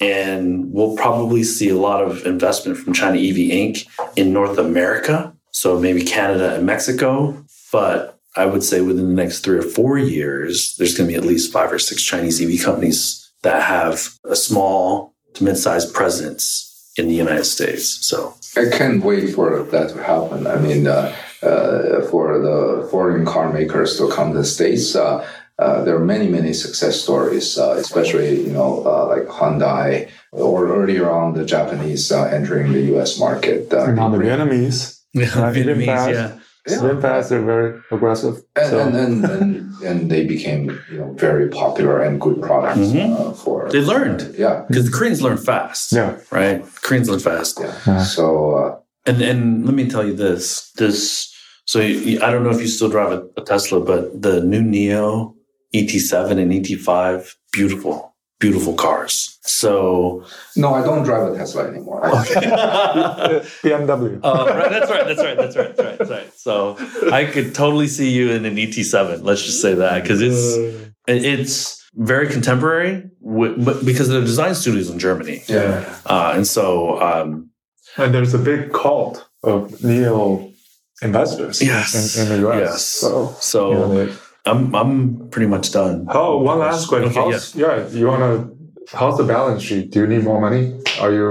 And 0.00 0.72
we'll 0.72 0.96
probably 0.96 1.42
see 1.42 1.68
a 1.68 1.76
lot 1.76 2.02
of 2.02 2.24
investment 2.24 2.78
from 2.78 2.94
China 2.94 3.18
EV 3.18 3.36
Inc. 3.36 3.86
in 4.16 4.32
North 4.32 4.56
America. 4.58 5.34
So 5.50 5.78
maybe 5.78 6.02
Canada 6.02 6.54
and 6.54 6.64
Mexico. 6.64 7.44
But 7.70 8.18
I 8.36 8.46
would 8.46 8.62
say 8.62 8.80
within 8.80 9.08
the 9.08 9.22
next 9.22 9.40
three 9.40 9.58
or 9.58 9.62
four 9.62 9.98
years, 9.98 10.74
there's 10.76 10.96
going 10.96 11.08
to 11.08 11.12
be 11.12 11.18
at 11.18 11.24
least 11.24 11.52
five 11.52 11.72
or 11.72 11.78
six 11.78 12.02
Chinese 12.02 12.40
EV 12.40 12.64
companies 12.64 13.30
that 13.42 13.62
have 13.62 14.08
a 14.24 14.36
small 14.36 15.14
to 15.34 15.44
mid-sized 15.44 15.92
presence 15.94 16.92
in 16.96 17.08
the 17.08 17.14
United 17.14 17.44
States. 17.44 17.84
So 18.06 18.34
I 18.56 18.68
can't 18.76 19.02
wait 19.02 19.34
for 19.34 19.62
that 19.62 19.90
to 19.90 20.02
happen. 20.02 20.46
I 20.46 20.56
mean, 20.56 20.86
uh, 20.86 21.14
uh, 21.42 22.02
for 22.10 22.38
the 22.38 22.86
foreign 22.90 23.24
car 23.24 23.52
makers 23.52 23.96
to 23.98 24.10
come 24.10 24.32
to 24.32 24.38
the 24.38 24.44
states. 24.44 24.94
Uh, 24.94 25.26
uh, 25.64 25.84
there 25.84 25.94
are 26.00 26.04
many, 26.14 26.26
many 26.38 26.52
success 26.64 26.94
stories, 27.06 27.46
uh, 27.58 27.74
especially 27.84 28.30
you 28.46 28.52
know 28.58 28.70
uh, 28.92 29.06
like 29.12 29.26
Hyundai 29.38 30.08
or 30.32 30.56
earlier 30.78 31.06
on 31.20 31.34
the 31.38 31.44
Japanese 31.44 32.04
uh, 32.12 32.24
entering 32.38 32.72
the 32.72 32.82
U.S. 32.94 33.18
market. 33.26 33.62
Uh, 33.72 33.84
And 33.88 33.96
now 33.96 34.08
the 34.08 34.18
they 34.18 34.24
bring- 34.24 34.38
Vietnamese, 34.38 34.78
yeah, 35.12 35.26
Vietnamese, 35.56 36.12
yeah. 36.14 36.30
Yeah. 36.68 36.76
VinFast, 36.84 37.28
they're 37.30 37.48
very 37.54 37.80
aggressive. 37.90 38.34
and, 38.54 38.70
so, 38.70 38.78
and, 38.84 38.94
and, 39.04 39.24
and, 39.24 39.48
and 39.88 39.98
they 40.12 40.22
became 40.34 40.62
you 40.92 40.98
know 41.00 41.08
very 41.26 41.48
popular 41.48 41.94
and 42.06 42.20
good 42.20 42.38
products 42.48 42.78
Mhm. 42.92 43.08
uh, 43.18 43.32
for 43.42 43.56
They 43.74 43.80
learned. 43.92 44.20
yeah 44.44 44.56
because 44.68 44.84
the 44.88 44.94
Koreans 44.96 45.20
learn 45.26 45.38
fast, 45.50 45.84
yeah. 45.98 46.10
right? 46.38 46.58
Koreans 46.84 47.08
learn 47.10 47.20
fast. 47.32 47.54
yeah, 47.60 47.72
Yeah. 47.86 48.04
so 48.16 48.24
uh, 48.60 48.70
And 49.08 49.18
and 49.30 49.40
let 49.68 49.74
me 49.80 49.84
tell 49.92 50.04
you 50.08 50.14
this: 50.26 50.44
this. 50.80 50.98
So 51.72 51.76
you, 51.80 52.20
I 52.24 52.28
don't 52.30 52.44
know 52.46 52.54
if 52.56 52.60
you 52.64 52.68
still 52.76 52.90
drive 52.96 53.12
a, 53.18 53.20
a 53.40 53.42
Tesla, 53.50 53.78
but 53.92 54.02
the 54.26 54.34
new 54.52 54.60
NIO 54.74 55.34
ET7 55.74 56.38
and 56.40 56.50
ET5, 56.52 57.34
beautiful, 57.52 58.14
beautiful 58.38 58.74
cars. 58.74 59.38
So 59.42 60.24
No, 60.56 60.74
I 60.74 60.82
don't 60.82 61.02
drive 61.04 61.32
a 61.32 61.36
Tesla 61.36 61.68
anymore. 61.68 62.00
I- 62.04 62.10
BMW. 63.62 64.20
Uh, 64.22 64.46
right, 64.48 64.70
that's 64.70 64.90
right. 64.90 65.06
That's 65.06 65.18
right. 65.22 65.36
That's 65.36 65.56
right. 65.56 65.76
That's 65.76 65.80
right. 65.80 65.98
That's 65.98 66.10
right. 66.10 66.34
So 66.34 66.76
I 67.12 67.24
could 67.24 67.54
totally 67.54 67.86
see 67.86 68.10
you 68.10 68.30
in 68.32 68.44
an 68.44 68.56
ET7. 68.56 69.22
Let's 69.22 69.42
just 69.42 69.60
say 69.60 69.74
that 69.74 70.02
because 70.02 70.20
it's 70.20 70.84
it's 71.06 71.80
very 71.94 72.28
contemporary, 72.28 73.10
wi- 73.22 73.56
but 73.64 73.84
because 73.84 74.08
the 74.08 74.20
design 74.20 74.54
studios 74.54 74.90
in 74.90 74.98
Germany, 74.98 75.42
yeah. 75.48 75.98
uh, 76.06 76.32
and 76.36 76.46
so 76.46 77.00
um, 77.02 77.50
And 77.96 78.14
there's 78.14 78.32
a 78.34 78.38
big 78.38 78.72
cult 78.72 79.26
of 79.42 79.70
NIO 79.82 80.52
investors 81.02 81.60
Yes. 81.60 82.16
in, 82.16 82.30
in 82.32 82.42
the 82.42 82.48
US. 82.48 82.60
Yes. 82.60 82.82
So, 82.84 83.34
so 83.40 83.72
you 83.72 83.74
know, 83.78 84.06
they- 84.06 84.12
I'm 84.50 84.74
I'm 84.74 85.28
pretty 85.30 85.46
much 85.46 85.70
done. 85.72 86.06
how, 86.06 86.36
one 86.38 86.58
last 86.58 86.88
question. 86.88 87.08
Okay, 87.10 87.32
how's, 87.32 87.54
yeah. 87.54 87.86
you 87.88 88.06
want 88.08 88.22
to, 88.22 88.96
how's 88.96 89.16
the 89.18 89.24
balance 89.24 89.62
sheet? 89.62 89.90
Do 89.92 90.00
you 90.00 90.06
need 90.06 90.24
more 90.24 90.40
money? 90.40 90.80
Are 91.00 91.12
you, 91.12 91.28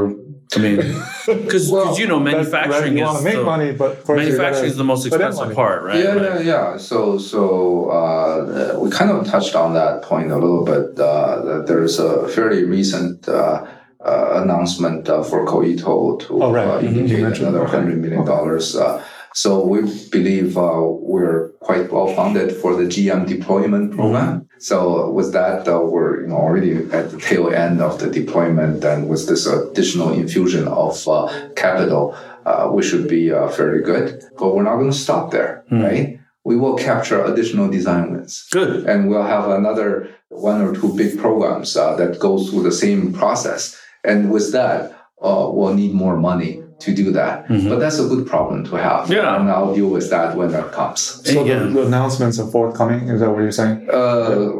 I 0.55 0.59
mean, 0.59 0.77
because 1.27 1.69
Well, 1.69 1.99
you 1.99 2.07
know, 2.07 2.19
manufacturing 2.19 2.97
you 2.97 3.03
is 3.03 3.11
want 3.11 3.23
make 3.23 3.35
the, 3.35 3.43
money, 3.43 3.71
but 3.73 4.07
manufacturing 4.07 4.65
is 4.71 4.77
the 4.77 4.83
most 4.83 5.05
expensive 5.05 5.53
part, 5.53 5.83
right? 5.83 6.03
Yeah, 6.03 6.13
Like, 6.13 6.23
yeah, 6.23 6.39
yeah. 6.53 6.77
So, 6.77 7.17
so 7.17 7.89
uh, 7.89 8.79
we 8.81 8.89
kind 8.89 9.11
of 9.11 9.27
touched 9.27 9.55
on 9.55 9.73
that 9.73 10.01
point 10.03 10.31
a 10.31 10.35
little 10.37 10.63
bit. 10.65 10.97
Uh, 10.99 11.41
that 11.47 11.67
there's 11.67 11.99
a 11.99 12.27
fairly 12.29 12.63
recent 12.63 13.27
uh, 13.27 13.65
uh, 14.03 14.41
announcement 14.43 15.09
uh, 15.09 15.21
for 15.23 15.45
Koito 15.45 16.19
to 16.21 16.41
Oh, 16.43 16.51
right. 16.53 16.65
uh, 16.67 16.79
Mhm. 16.81 16.93
You 17.09 17.17
indicate 17.17 17.41
another 17.41 17.65
hundred 17.65 17.97
million 17.99 18.23
dollars. 18.25 18.75
Uh, 18.75 19.03
so 19.33 19.63
we 19.65 19.81
believe 20.09 20.57
uh, 20.57 20.81
we're 20.81 21.49
quite 21.59 21.91
well 21.91 22.13
funded 22.15 22.55
for 22.55 22.75
the 22.75 22.83
GM 22.83 23.27
deployment 23.27 23.95
program. 23.95 24.47
So 24.59 25.09
with 25.11 25.31
that, 25.33 25.67
uh, 25.67 25.79
we're 25.81 26.21
you 26.21 26.27
know 26.27 26.37
already 26.37 26.75
at 26.91 27.11
the 27.11 27.19
tail 27.19 27.49
end 27.53 27.81
of 27.81 27.99
the 27.99 28.09
deployment, 28.09 28.83
and 28.83 29.07
with 29.07 29.27
this 29.27 29.45
additional 29.45 30.11
infusion 30.11 30.67
of 30.67 31.07
uh, 31.07 31.49
capital, 31.55 32.15
uh, 32.45 32.69
we 32.73 32.83
should 32.83 33.07
be 33.07 33.31
uh, 33.31 33.47
fairly 33.49 33.81
good. 33.83 34.23
But 34.37 34.55
we're 34.55 34.63
not 34.63 34.75
going 34.75 34.91
to 34.91 34.97
stop 34.97 35.31
there, 35.31 35.63
right? 35.71 36.19
We 36.43 36.55
will 36.55 36.77
capture 36.77 37.23
additional 37.23 37.69
design 37.69 38.11
wins 38.11 38.47
Good. 38.51 38.85
and 38.87 39.09
we'll 39.09 39.23
have 39.23 39.49
another 39.49 40.09
one 40.29 40.61
or 40.61 40.73
two 40.73 40.95
big 40.95 41.19
programs 41.19 41.75
uh, 41.75 41.95
that 41.97 42.17
go 42.19 42.43
through 42.43 42.63
the 42.63 42.71
same 42.71 43.13
process. 43.13 43.77
And 44.03 44.31
with 44.31 44.51
that, 44.53 44.91
uh, 45.21 45.49
we'll 45.51 45.73
need 45.73 45.93
more 45.93 46.17
money 46.17 46.63
to 46.79 46.93
do 46.95 47.11
that. 47.11 47.47
But 47.47 47.79
that's 47.79 47.99
a 47.99 48.07
good 48.07 48.25
problem 48.27 48.63
to 48.65 48.75
have. 48.77 49.09
Yeah. 49.09 49.35
And 49.39 49.49
I'll 49.49 49.73
deal 49.75 49.89
with 49.89 50.09
that 50.09 50.35
when 50.37 50.51
that 50.51 50.71
comes. 50.71 51.01
So 51.01 51.43
Yeah. 51.45 51.59
the, 51.59 51.65
the 51.69 51.85
announcements 51.87 52.39
are 52.39 52.49
forthcoming. 52.49 53.09
Is 53.09 53.19
that 53.21 53.29
what 53.29 53.39
you're 53.39 53.51
saying? 53.51 53.87
Uh, 53.91 54.51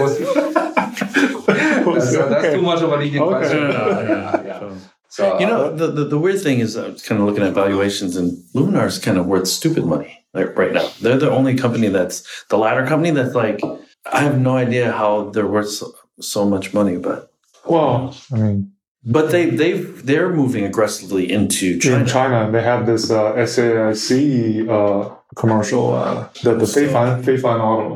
was- 0.00 0.18
that's, 1.46 2.16
that's 2.16 2.54
too 2.54 2.62
much 2.62 2.82
of 2.82 2.92
a 2.92 2.96
leading 2.96 3.22
Okay. 3.22 3.36
question. 3.38 3.58
Yeah, 3.58 4.02
Yeah, 4.02 4.42
yeah. 4.44 4.74
So, 5.08 5.38
You 5.40 5.46
uh, 5.46 5.48
know, 5.48 5.74
the, 5.74 5.86
the, 5.86 6.04
the 6.04 6.18
weird 6.18 6.42
thing 6.42 6.58
is, 6.60 6.76
I 6.76 6.88
was 6.90 7.02
kind 7.02 7.18
of 7.18 7.26
looking 7.26 7.42
at 7.42 7.54
valuations, 7.54 8.16
and 8.16 8.36
Luminar's 8.54 8.98
kind 8.98 9.16
of 9.16 9.24
worth 9.24 9.48
stupid 9.48 9.86
money 9.86 10.22
like, 10.34 10.54
right 10.58 10.74
now. 10.74 10.90
They're 11.00 11.16
the 11.16 11.30
only 11.30 11.56
company 11.56 11.88
that's 11.88 12.22
the 12.50 12.58
latter 12.58 12.84
company 12.86 13.12
that's 13.12 13.34
like, 13.34 13.60
I 14.12 14.20
have 14.20 14.38
no 14.38 14.58
idea 14.58 14.92
how 14.92 15.30
they're 15.30 15.46
worth 15.46 15.70
so, 15.70 15.94
so 16.20 16.44
much 16.44 16.74
money, 16.74 16.98
but 16.98 17.32
Well, 17.64 18.14
I 18.30 18.36
mean, 18.36 18.72
but 19.06 19.30
they 19.30 19.50
they 19.50 19.72
they're 20.08 20.30
moving 20.32 20.64
aggressively 20.64 21.30
into 21.30 21.78
China. 21.78 22.00
in 22.00 22.06
China, 22.06 22.50
they 22.50 22.62
have 22.62 22.86
this 22.86 23.10
uh, 23.10 23.32
SAIC 23.34 24.68
uh, 24.68 25.14
commercial, 25.36 25.94
uh, 25.94 26.28
the, 26.42 26.54
the 26.54 26.64
Feifan, 26.66 27.22
Feifan 27.22 27.60
Auto, 27.60 27.94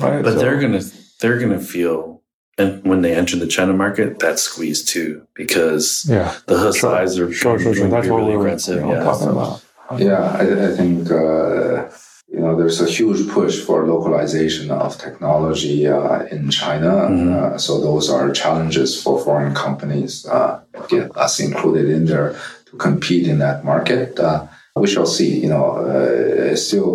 right? 0.00 0.22
But 0.22 0.34
So- 0.34 0.38
they're 0.38 0.60
gonna 0.60 0.82
they're 1.20 1.38
gonna 1.38 1.60
feel, 1.60 2.22
and 2.58 2.84
when 2.84 3.02
they 3.02 3.14
enter 3.14 3.36
the 3.36 3.46
China 3.46 3.72
market, 3.72 4.18
that's 4.18 4.42
squeezed 4.42 4.88
too 4.88 5.26
because 5.34 6.04
yeah, 6.08 6.34
the 6.46 6.58
hood 6.58 6.74
Sure. 6.74 6.90
size 6.90 7.18
are 7.18 7.32
sure, 7.32 7.58
sure, 7.58 7.74
sure. 7.74 7.88
going 7.88 7.90
to 7.90 7.94
That's 7.96 8.06
be 8.06 8.10
what 8.12 8.24
we're 8.26 8.38
aggressive. 8.38 8.80
you 8.80 8.86
know, 8.86 8.92
yeah, 8.94 9.04
talking 9.04 9.26
so- 9.28 9.32
about. 9.32 9.64
Yeah, 9.98 10.22
I, 10.22 10.68
I 10.68 10.76
think 10.76 11.10
uh, 11.10 11.84
you 12.32 12.40
know 12.42 12.52
there's 12.58 12.80
a 12.80 12.90
huge 12.98 13.20
push 13.36 13.56
for 13.66 13.78
localization 13.94 14.66
of 14.70 14.90
technology 15.06 15.78
uh, 15.86 16.22
in 16.34 16.42
China. 16.60 16.92
Mhm. 17.10 17.28
Uh, 17.36 17.58
so 17.64 17.72
those 17.88 18.06
are 18.14 18.26
challenges 18.42 18.90
for 19.02 19.14
foreign 19.26 19.54
companies, 19.66 20.12
uh, 20.36 20.52
get 20.94 21.04
us 21.24 21.34
included 21.48 21.86
in 21.96 22.02
there 22.10 22.28
to 22.68 22.72
compete 22.86 23.26
in 23.32 23.38
that 23.46 23.58
market. 23.72 24.08
Uh, 24.18 24.38
we 24.82 24.86
shall 24.94 25.06
see. 25.16 25.32
You 25.44 25.50
know, 25.54 25.66
uh, 25.92 26.56
still 26.66 26.90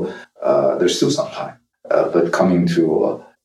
uh, 0.50 0.70
there's 0.78 0.96
still 1.00 1.12
some 1.20 1.30
time, 1.42 1.56
uh, 1.94 2.06
but 2.14 2.26
coming 2.40 2.64
to 2.76 2.84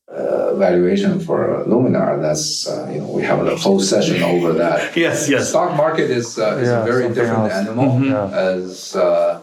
uh, 0.09 0.55
valuation 0.67 1.13
for 1.27 1.65
Luminar, 1.71 2.13
that's 2.27 2.47
uh, 2.73 2.89
you 2.93 3.01
know 3.01 3.11
we 3.19 3.23
have 3.31 3.41
a 3.47 3.57
whole 3.65 3.81
session 3.93 4.19
over 4.33 4.51
that. 4.65 4.79
Yes, 5.05 5.27
The 5.27 5.33
yes. 5.37 5.49
stock 5.51 5.71
market 5.85 6.09
is 6.21 6.27
uh, 6.39 6.63
is 6.63 6.69
Yeah, 6.69 6.83
a 6.83 6.85
very 6.93 7.09
different 7.17 7.47
else. 7.53 7.61
animal 7.63 7.89
Mhm. 8.01 8.11
Yeah. 8.13 8.51
as 8.53 8.97
uh, 8.97 9.41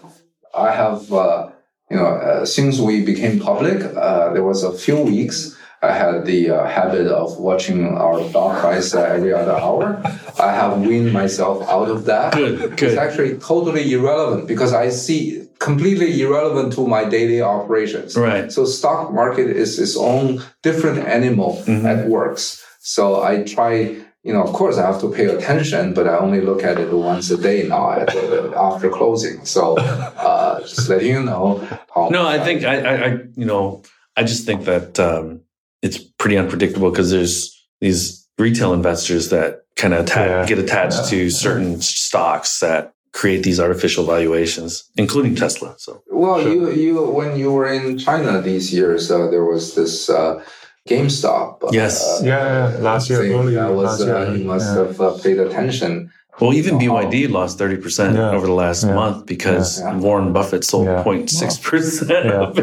I 0.68 0.70
have, 0.82 1.00
uh, 1.14 1.50
you 1.90 1.98
know, 1.98 2.06
uh, 2.06 2.46
since 2.46 2.80
we 2.80 3.04
became 3.04 3.40
public, 3.40 3.84
uh, 3.96 4.32
there 4.34 4.44
was 4.44 4.64
a 4.64 4.72
few 4.72 4.98
weeks. 5.02 5.56
I 5.82 5.94
had 5.94 6.26
the 6.26 6.50
uh, 6.50 6.68
habit 6.68 7.08
of 7.08 7.38
watching 7.40 7.86
our 7.98 8.22
stock 8.30 8.60
price 8.60 8.94
uh, 8.94 9.02
every 9.04 9.32
other 9.34 9.54
hour. 9.54 10.02
I 10.38 10.52
have 10.54 10.82
weaned 10.82 11.14
myself 11.14 11.68
out 11.70 11.88
of 11.90 12.04
that. 12.06 12.34
Good, 12.34 12.76
good. 12.78 12.84
It's 12.90 12.98
actually 12.98 13.38
totally 13.38 13.92
irrelevant 13.94 14.46
because 14.48 14.74
I 14.74 14.90
see 14.90 15.48
completely 15.60 16.22
irrelevant 16.22 16.74
to 16.74 16.86
my 16.86 17.06
daily 17.06 17.42
operations. 17.42 18.16
Right. 18.18 18.52
So 18.52 18.66
stock 18.66 19.14
market 19.14 19.48
is 19.50 19.80
its 19.80 19.96
own 19.98 20.42
different 20.64 21.00
animal 21.00 21.64
Mhm. 21.66 21.84
that 21.84 22.08
works. 22.10 22.62
So 22.82 23.22
I 23.24 23.44
try, 23.44 23.96
you 24.24 24.34
know, 24.34 24.44
of 24.44 24.52
course 24.54 24.78
I 24.78 24.86
have 24.86 25.00
to 25.02 25.10
pay 25.12 25.26
attention, 25.26 25.94
but 25.94 26.08
I 26.08 26.18
only 26.18 26.42
look 26.42 26.64
at 26.64 26.78
it 26.80 26.92
once 26.92 27.30
a 27.32 27.38
day 27.38 27.68
now 27.68 27.92
at 27.92 28.08
the, 28.08 28.54
after 28.56 28.90
closing. 28.90 29.46
So 29.46 29.78
uh, 29.80 30.60
just 30.62 30.90
letting 30.90 31.08
you 31.08 31.24
know. 31.24 31.66
How 31.96 32.10
No, 32.10 32.28
I 32.28 32.40
think 32.40 32.64
I, 32.64 32.76
I, 32.82 33.06
I, 33.06 33.10
you 33.36 33.46
know, 33.46 33.82
I 34.18 34.24
just 34.24 34.46
think 34.46 34.66
that 34.66 35.00
um, 35.00 35.42
it's 35.82 35.98
pretty 35.98 36.38
unpredictable 36.38 36.90
because 36.90 37.12
there's 37.12 37.56
these 37.80 38.28
retail 38.38 38.74
investors 38.74 39.30
that 39.30 39.62
kind 39.78 39.94
of 39.94 40.02
atta- 40.10 40.20
Yeah. 40.30 40.46
get 40.46 40.60
attached 40.60 41.04
Yeah. 41.04 41.10
to 41.12 41.30
certain 41.30 41.80
stocks 41.82 42.60
that 42.60 42.94
create 43.14 43.44
these 43.44 43.60
artificial 43.60 44.06
valuations, 44.06 44.84
including 44.98 45.36
Tesla. 45.36 45.76
So 45.78 46.04
Well, 46.12 46.42
Sure. 46.42 46.52
you 46.54 46.72
you 46.72 47.02
when 47.20 47.38
you 47.40 47.52
were 47.54 47.68
in 47.68 47.98
China 47.98 48.42
these 48.42 48.74
years, 48.74 49.10
uh, 49.10 49.28
there 49.32 49.46
was 49.46 49.74
this 49.76 50.10
uh, 50.10 50.44
GameStop. 50.88 51.64
uh, 51.64 51.70
Yes. 51.72 52.22
Yeah, 52.24 52.72
yeah, 52.72 52.78
last 52.80 53.10
year, 53.10 53.20
thing 53.24 53.34
early 53.34 53.56
that 53.56 53.72
was 53.72 54.00
last 54.00 54.06
year, 54.06 54.16
uh, 54.18 54.34
you 54.34 54.46
must 54.46 54.66
yeah. 54.76 54.86
have 54.88 55.02
uh, 55.02 55.18
paid 55.22 55.40
attention. 55.40 56.12
Well, 56.40 56.54
even 56.54 56.80
BYD 56.80 57.30
lost 57.30 57.58
30% 57.60 58.16
Yeah. 58.16 58.32
over 58.32 58.48
the 58.48 58.54
last 58.54 58.84
Yeah. 58.86 58.94
month 58.96 59.26
because 59.26 59.80
Yeah. 59.82 59.98
Warren 59.98 60.32
Buffett 60.32 60.64
sold 60.64 60.86
Yeah. 60.88 61.04
0.6% 61.04 62.26
Yeah. 62.26 62.42
of 62.42 62.56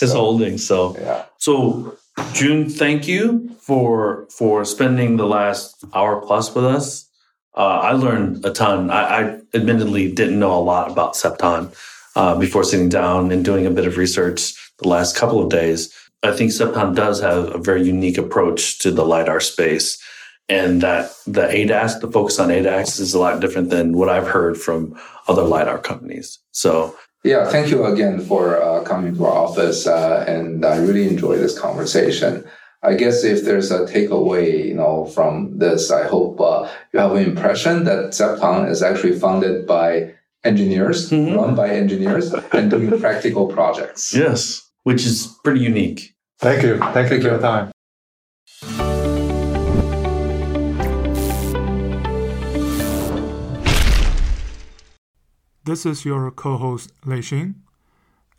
his 0.00 0.10
So- 0.10 0.16
holdings. 0.18 0.66
So, 0.66 0.96
Yeah. 1.00 1.22
so 1.38 1.94
Jun, 2.32 2.68
thank 2.68 3.06
you 3.06 3.48
for 3.60 4.26
for 4.38 4.64
spending 4.64 5.16
the 5.18 5.26
last 5.26 5.84
hour 5.94 6.20
plus 6.26 6.52
with 6.54 6.64
us. 6.64 7.06
Uh, 7.56 7.78
I 7.90 7.92
learned 7.92 8.44
a 8.44 8.50
ton. 8.50 8.90
I, 8.90 9.02
I 9.18 9.20
admittedly 9.54 10.10
didn't 10.12 10.38
know 10.40 10.52
a 10.58 10.64
lot 10.72 10.90
about 10.90 11.14
Cepton 11.14 11.70
uh, 12.16 12.34
before 12.34 12.64
sitting 12.64 12.88
down 12.88 13.30
and 13.30 13.44
doing 13.44 13.66
a 13.66 13.70
bit 13.70 13.86
of 13.86 13.96
research 13.96 14.40
the 14.82 14.88
last 14.88 15.14
couple 15.14 15.40
of 15.40 15.48
days. 15.48 15.90
I 16.22 16.32
think 16.32 16.50
Cepton 16.50 16.94
does 16.94 17.20
have 17.20 17.54
a 17.54 17.58
very 17.58 17.82
unique 17.82 18.18
approach 18.18 18.78
to 18.80 18.90
the 18.90 19.04
lidar 19.04 19.40
space 19.40 20.02
and 20.48 20.80
that 20.82 21.12
the 21.26 21.42
ADAS, 21.46 22.00
the 22.00 22.10
focus 22.10 22.38
on 22.38 22.48
ADAS 22.50 22.98
is 22.98 23.14
a 23.14 23.18
lot 23.20 23.40
different 23.40 23.70
than 23.70 23.96
what 23.96 24.08
I've 24.08 24.26
heard 24.26 24.56
from 24.56 24.98
other 25.28 25.42
LiDAR 25.42 25.78
companies. 25.78 26.38
So 26.52 26.96
Yeah, 27.22 27.48
thank 27.48 27.68
you 27.70 27.84
again 27.84 28.20
for 28.20 28.60
uh, 28.62 28.82
coming 28.82 29.14
to 29.16 29.26
our 29.26 29.32
office, 29.46 29.86
uh, 29.86 30.24
and 30.26 30.64
I 30.64 30.78
really 30.78 31.06
enjoyed 31.06 31.40
this 31.40 31.58
conversation. 31.58 32.44
I 32.82 32.94
guess 32.94 33.24
if 33.24 33.44
there's 33.44 33.70
a 33.70 33.80
takeaway, 33.86 34.64
you 34.66 34.74
know, 34.74 35.06
from 35.06 35.58
this, 35.58 35.90
I 35.90 36.06
hope 36.06 36.40
uh, 36.40 36.68
you 36.92 37.00
have 37.00 37.12
an 37.12 37.24
impression 37.24 37.84
that 37.84 38.10
Cepton 38.12 38.70
is 38.70 38.82
actually 38.82 39.18
funded 39.18 39.66
by 39.66 40.14
engineers, 40.44 41.10
Mhm. 41.10 41.36
run 41.36 41.54
by 41.54 41.68
engineers, 41.70 42.32
and 42.52 42.70
doing 42.70 42.98
practical 43.00 43.46
projects. 43.48 44.14
yes, 44.14 44.62
which 44.82 45.04
is 45.04 45.38
pretty 45.44 45.60
unique. 45.60 46.14
Thank 46.38 46.62
you. 46.62 46.78
Thank 46.78 47.10
you 47.10 47.20
for 47.20 47.28
your 47.28 47.40
time. 47.40 47.70
This 55.64 55.84
is 55.84 56.06
your 56.06 56.30
co 56.30 56.56
host, 56.56 56.92
Lei 57.04 57.18
Xing. 57.18 57.56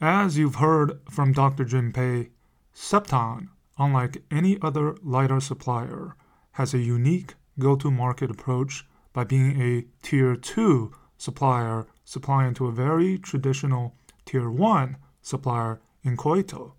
As 0.01 0.37
you've 0.37 0.55
heard 0.55 0.99
from 1.11 1.31
Dr. 1.31 1.63
Junpei, 1.63 2.29
Cepton, 2.73 3.49
unlike 3.77 4.23
any 4.31 4.57
other 4.61 4.95
LiDAR 5.03 5.41
supplier, 5.41 6.15
has 6.53 6.73
a 6.73 6.79
unique 6.79 7.35
go 7.59 7.75
to 7.75 7.91
market 7.91 8.31
approach 8.31 8.85
by 9.13 9.25
being 9.25 9.61
a 9.61 9.85
Tier 10.01 10.35
2 10.35 10.91
supplier 11.17 11.85
supplying 12.03 12.53
to 12.55 12.65
a 12.67 12.71
very 12.71 13.17
traditional 13.17 13.93
Tier 14.25 14.49
1 14.49 14.97
supplier 15.21 15.81
in 16.03 16.17
Koito, 16.17 16.73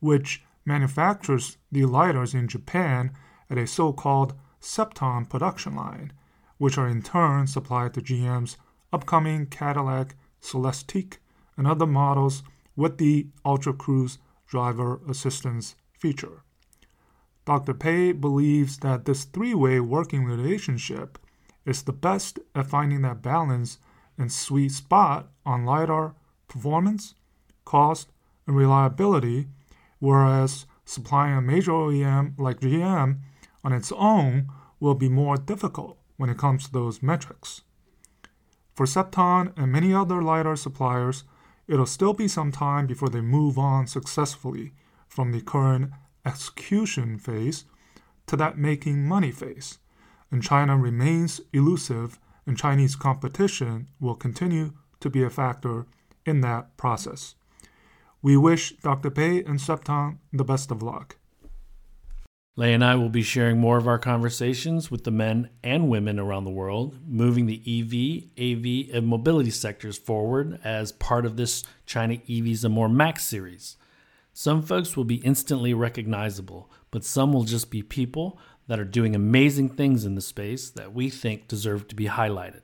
which 0.00 0.44
manufactures 0.64 1.56
the 1.70 1.82
LiDARs 1.82 2.34
in 2.34 2.48
Japan 2.48 3.12
at 3.50 3.58
a 3.58 3.66
so 3.66 3.92
called 3.92 4.34
Cepton 4.60 5.28
production 5.28 5.74
line, 5.74 6.12
which 6.58 6.78
are 6.78 6.88
in 6.88 7.02
turn 7.02 7.46
supplied 7.46 7.94
to 7.94 8.00
GM's 8.00 8.56
upcoming 8.92 9.46
Cadillac 9.46 10.14
Celestiq 10.40 11.18
and 11.56 11.66
other 11.66 11.86
models 11.86 12.42
with 12.76 12.98
the 12.98 13.28
Ultra 13.44 13.72
Cruise 13.72 14.18
driver 14.46 15.00
assistance 15.08 15.74
feature. 15.98 16.42
Dr. 17.44 17.74
Pei 17.74 18.12
believes 18.12 18.78
that 18.78 19.04
this 19.04 19.24
three 19.24 19.54
way 19.54 19.80
working 19.80 20.24
relationship 20.24 21.18
is 21.64 21.82
the 21.82 21.92
best 21.92 22.38
at 22.54 22.68
finding 22.68 23.02
that 23.02 23.22
balance 23.22 23.78
and 24.16 24.30
sweet 24.30 24.70
spot 24.70 25.30
on 25.44 25.64
LiDAR 25.64 26.14
performance, 26.46 27.14
cost, 27.64 28.11
and 28.46 28.56
reliability, 28.56 29.48
whereas 29.98 30.66
supplying 30.84 31.36
a 31.36 31.42
major 31.42 31.72
OEM 31.72 32.38
like 32.38 32.60
GM 32.60 33.20
on 33.64 33.72
its 33.72 33.92
own 33.92 34.48
will 34.80 34.94
be 34.94 35.08
more 35.08 35.36
difficult 35.36 35.98
when 36.16 36.30
it 36.30 36.38
comes 36.38 36.64
to 36.64 36.72
those 36.72 37.02
metrics. 37.02 37.62
For 38.74 38.86
Cepton 38.86 39.52
and 39.56 39.70
many 39.70 39.94
other 39.94 40.22
LiDAR 40.22 40.56
suppliers, 40.56 41.24
it'll 41.68 41.86
still 41.86 42.14
be 42.14 42.26
some 42.26 42.50
time 42.50 42.86
before 42.86 43.08
they 43.08 43.20
move 43.20 43.58
on 43.58 43.86
successfully 43.86 44.72
from 45.08 45.30
the 45.30 45.40
current 45.40 45.90
execution 46.24 47.18
phase 47.18 47.64
to 48.26 48.36
that 48.36 48.56
making 48.58 49.06
money 49.06 49.30
phase, 49.30 49.78
and 50.30 50.42
China 50.42 50.76
remains 50.76 51.40
elusive, 51.52 52.18
and 52.46 52.56
Chinese 52.56 52.96
competition 52.96 53.88
will 54.00 54.14
continue 54.14 54.72
to 55.00 55.10
be 55.10 55.22
a 55.22 55.30
factor 55.30 55.86
in 56.24 56.40
that 56.40 56.76
process. 56.76 57.34
We 58.22 58.36
wish 58.36 58.76
Dr. 58.76 59.10
Pei 59.10 59.42
and 59.42 59.58
Cepton 59.58 60.18
the 60.32 60.44
best 60.44 60.70
of 60.70 60.80
luck. 60.80 61.16
Lei 62.54 62.72
and 62.72 62.84
I 62.84 62.94
will 62.94 63.08
be 63.08 63.22
sharing 63.22 63.58
more 63.58 63.78
of 63.78 63.88
our 63.88 63.98
conversations 63.98 64.90
with 64.90 65.04
the 65.04 65.10
men 65.10 65.48
and 65.64 65.88
women 65.88 66.20
around 66.20 66.44
the 66.44 66.50
world, 66.50 66.98
moving 67.04 67.46
the 67.46 67.62
EV, 67.66 68.30
AV, 68.38 68.94
and 68.94 69.08
mobility 69.08 69.50
sectors 69.50 69.98
forward 69.98 70.60
as 70.62 70.92
part 70.92 71.26
of 71.26 71.36
this 71.36 71.64
China 71.84 72.18
EVs 72.28 72.62
and 72.62 72.74
More 72.74 72.88
Max 72.88 73.24
series. 73.24 73.76
Some 74.34 74.62
folks 74.62 74.96
will 74.96 75.04
be 75.04 75.16
instantly 75.16 75.74
recognizable, 75.74 76.70
but 76.90 77.04
some 77.04 77.32
will 77.32 77.44
just 77.44 77.70
be 77.70 77.82
people 77.82 78.38
that 78.68 78.78
are 78.78 78.84
doing 78.84 79.16
amazing 79.16 79.70
things 79.70 80.04
in 80.04 80.14
the 80.14 80.20
space 80.20 80.70
that 80.70 80.94
we 80.94 81.10
think 81.10 81.48
deserve 81.48 81.88
to 81.88 81.96
be 81.96 82.06
highlighted. 82.06 82.60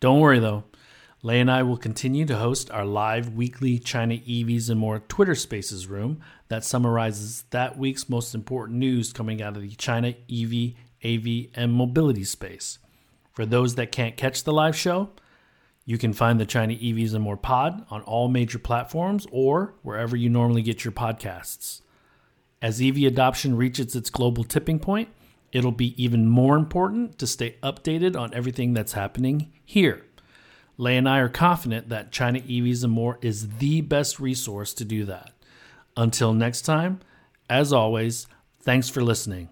Don't 0.00 0.20
worry 0.20 0.38
though, 0.38 0.64
Lei 1.24 1.40
and 1.40 1.50
I 1.50 1.62
will 1.62 1.78
continue 1.78 2.26
to 2.26 2.36
host 2.36 2.70
our 2.70 2.84
live 2.84 3.32
weekly 3.32 3.78
China 3.78 4.16
EVs 4.16 4.68
and 4.68 4.78
More 4.78 4.98
Twitter 4.98 5.34
Spaces 5.34 5.86
room 5.86 6.20
that 6.48 6.64
summarizes 6.64 7.44
that 7.48 7.78
week's 7.78 8.10
most 8.10 8.34
important 8.34 8.78
news 8.78 9.10
coming 9.10 9.40
out 9.40 9.56
of 9.56 9.62
the 9.62 9.70
China 9.70 10.08
EV, 10.30 10.74
AV, 11.02 11.46
and 11.54 11.72
mobility 11.72 12.24
space. 12.24 12.78
For 13.32 13.46
those 13.46 13.76
that 13.76 13.90
can't 13.90 14.18
catch 14.18 14.44
the 14.44 14.52
live 14.52 14.76
show, 14.76 15.12
you 15.86 15.96
can 15.96 16.12
find 16.12 16.38
the 16.38 16.44
China 16.44 16.74
EVs 16.74 17.14
and 17.14 17.24
More 17.24 17.38
pod 17.38 17.86
on 17.88 18.02
all 18.02 18.28
major 18.28 18.58
platforms 18.58 19.26
or 19.32 19.76
wherever 19.80 20.16
you 20.16 20.28
normally 20.28 20.60
get 20.60 20.84
your 20.84 20.92
podcasts. 20.92 21.80
As 22.60 22.82
EV 22.82 23.04
adoption 23.04 23.56
reaches 23.56 23.96
its 23.96 24.10
global 24.10 24.44
tipping 24.44 24.78
point, 24.78 25.08
it'll 25.52 25.72
be 25.72 25.94
even 25.96 26.28
more 26.28 26.58
important 26.58 27.18
to 27.18 27.26
stay 27.26 27.56
updated 27.62 28.14
on 28.14 28.34
everything 28.34 28.74
that's 28.74 28.92
happening 28.92 29.54
here. 29.64 30.04
Lei 30.76 30.96
and 30.96 31.08
I 31.08 31.18
are 31.18 31.28
confident 31.28 31.88
that 31.88 32.12
China 32.12 32.40
EVs 32.40 32.82
and 32.84 32.92
more 32.92 33.18
is 33.22 33.58
the 33.58 33.80
best 33.80 34.18
resource 34.18 34.74
to 34.74 34.84
do 34.84 35.04
that. 35.04 35.32
Until 35.96 36.32
next 36.32 36.62
time, 36.62 37.00
as 37.48 37.72
always, 37.72 38.26
thanks 38.60 38.88
for 38.88 39.02
listening. 39.02 39.50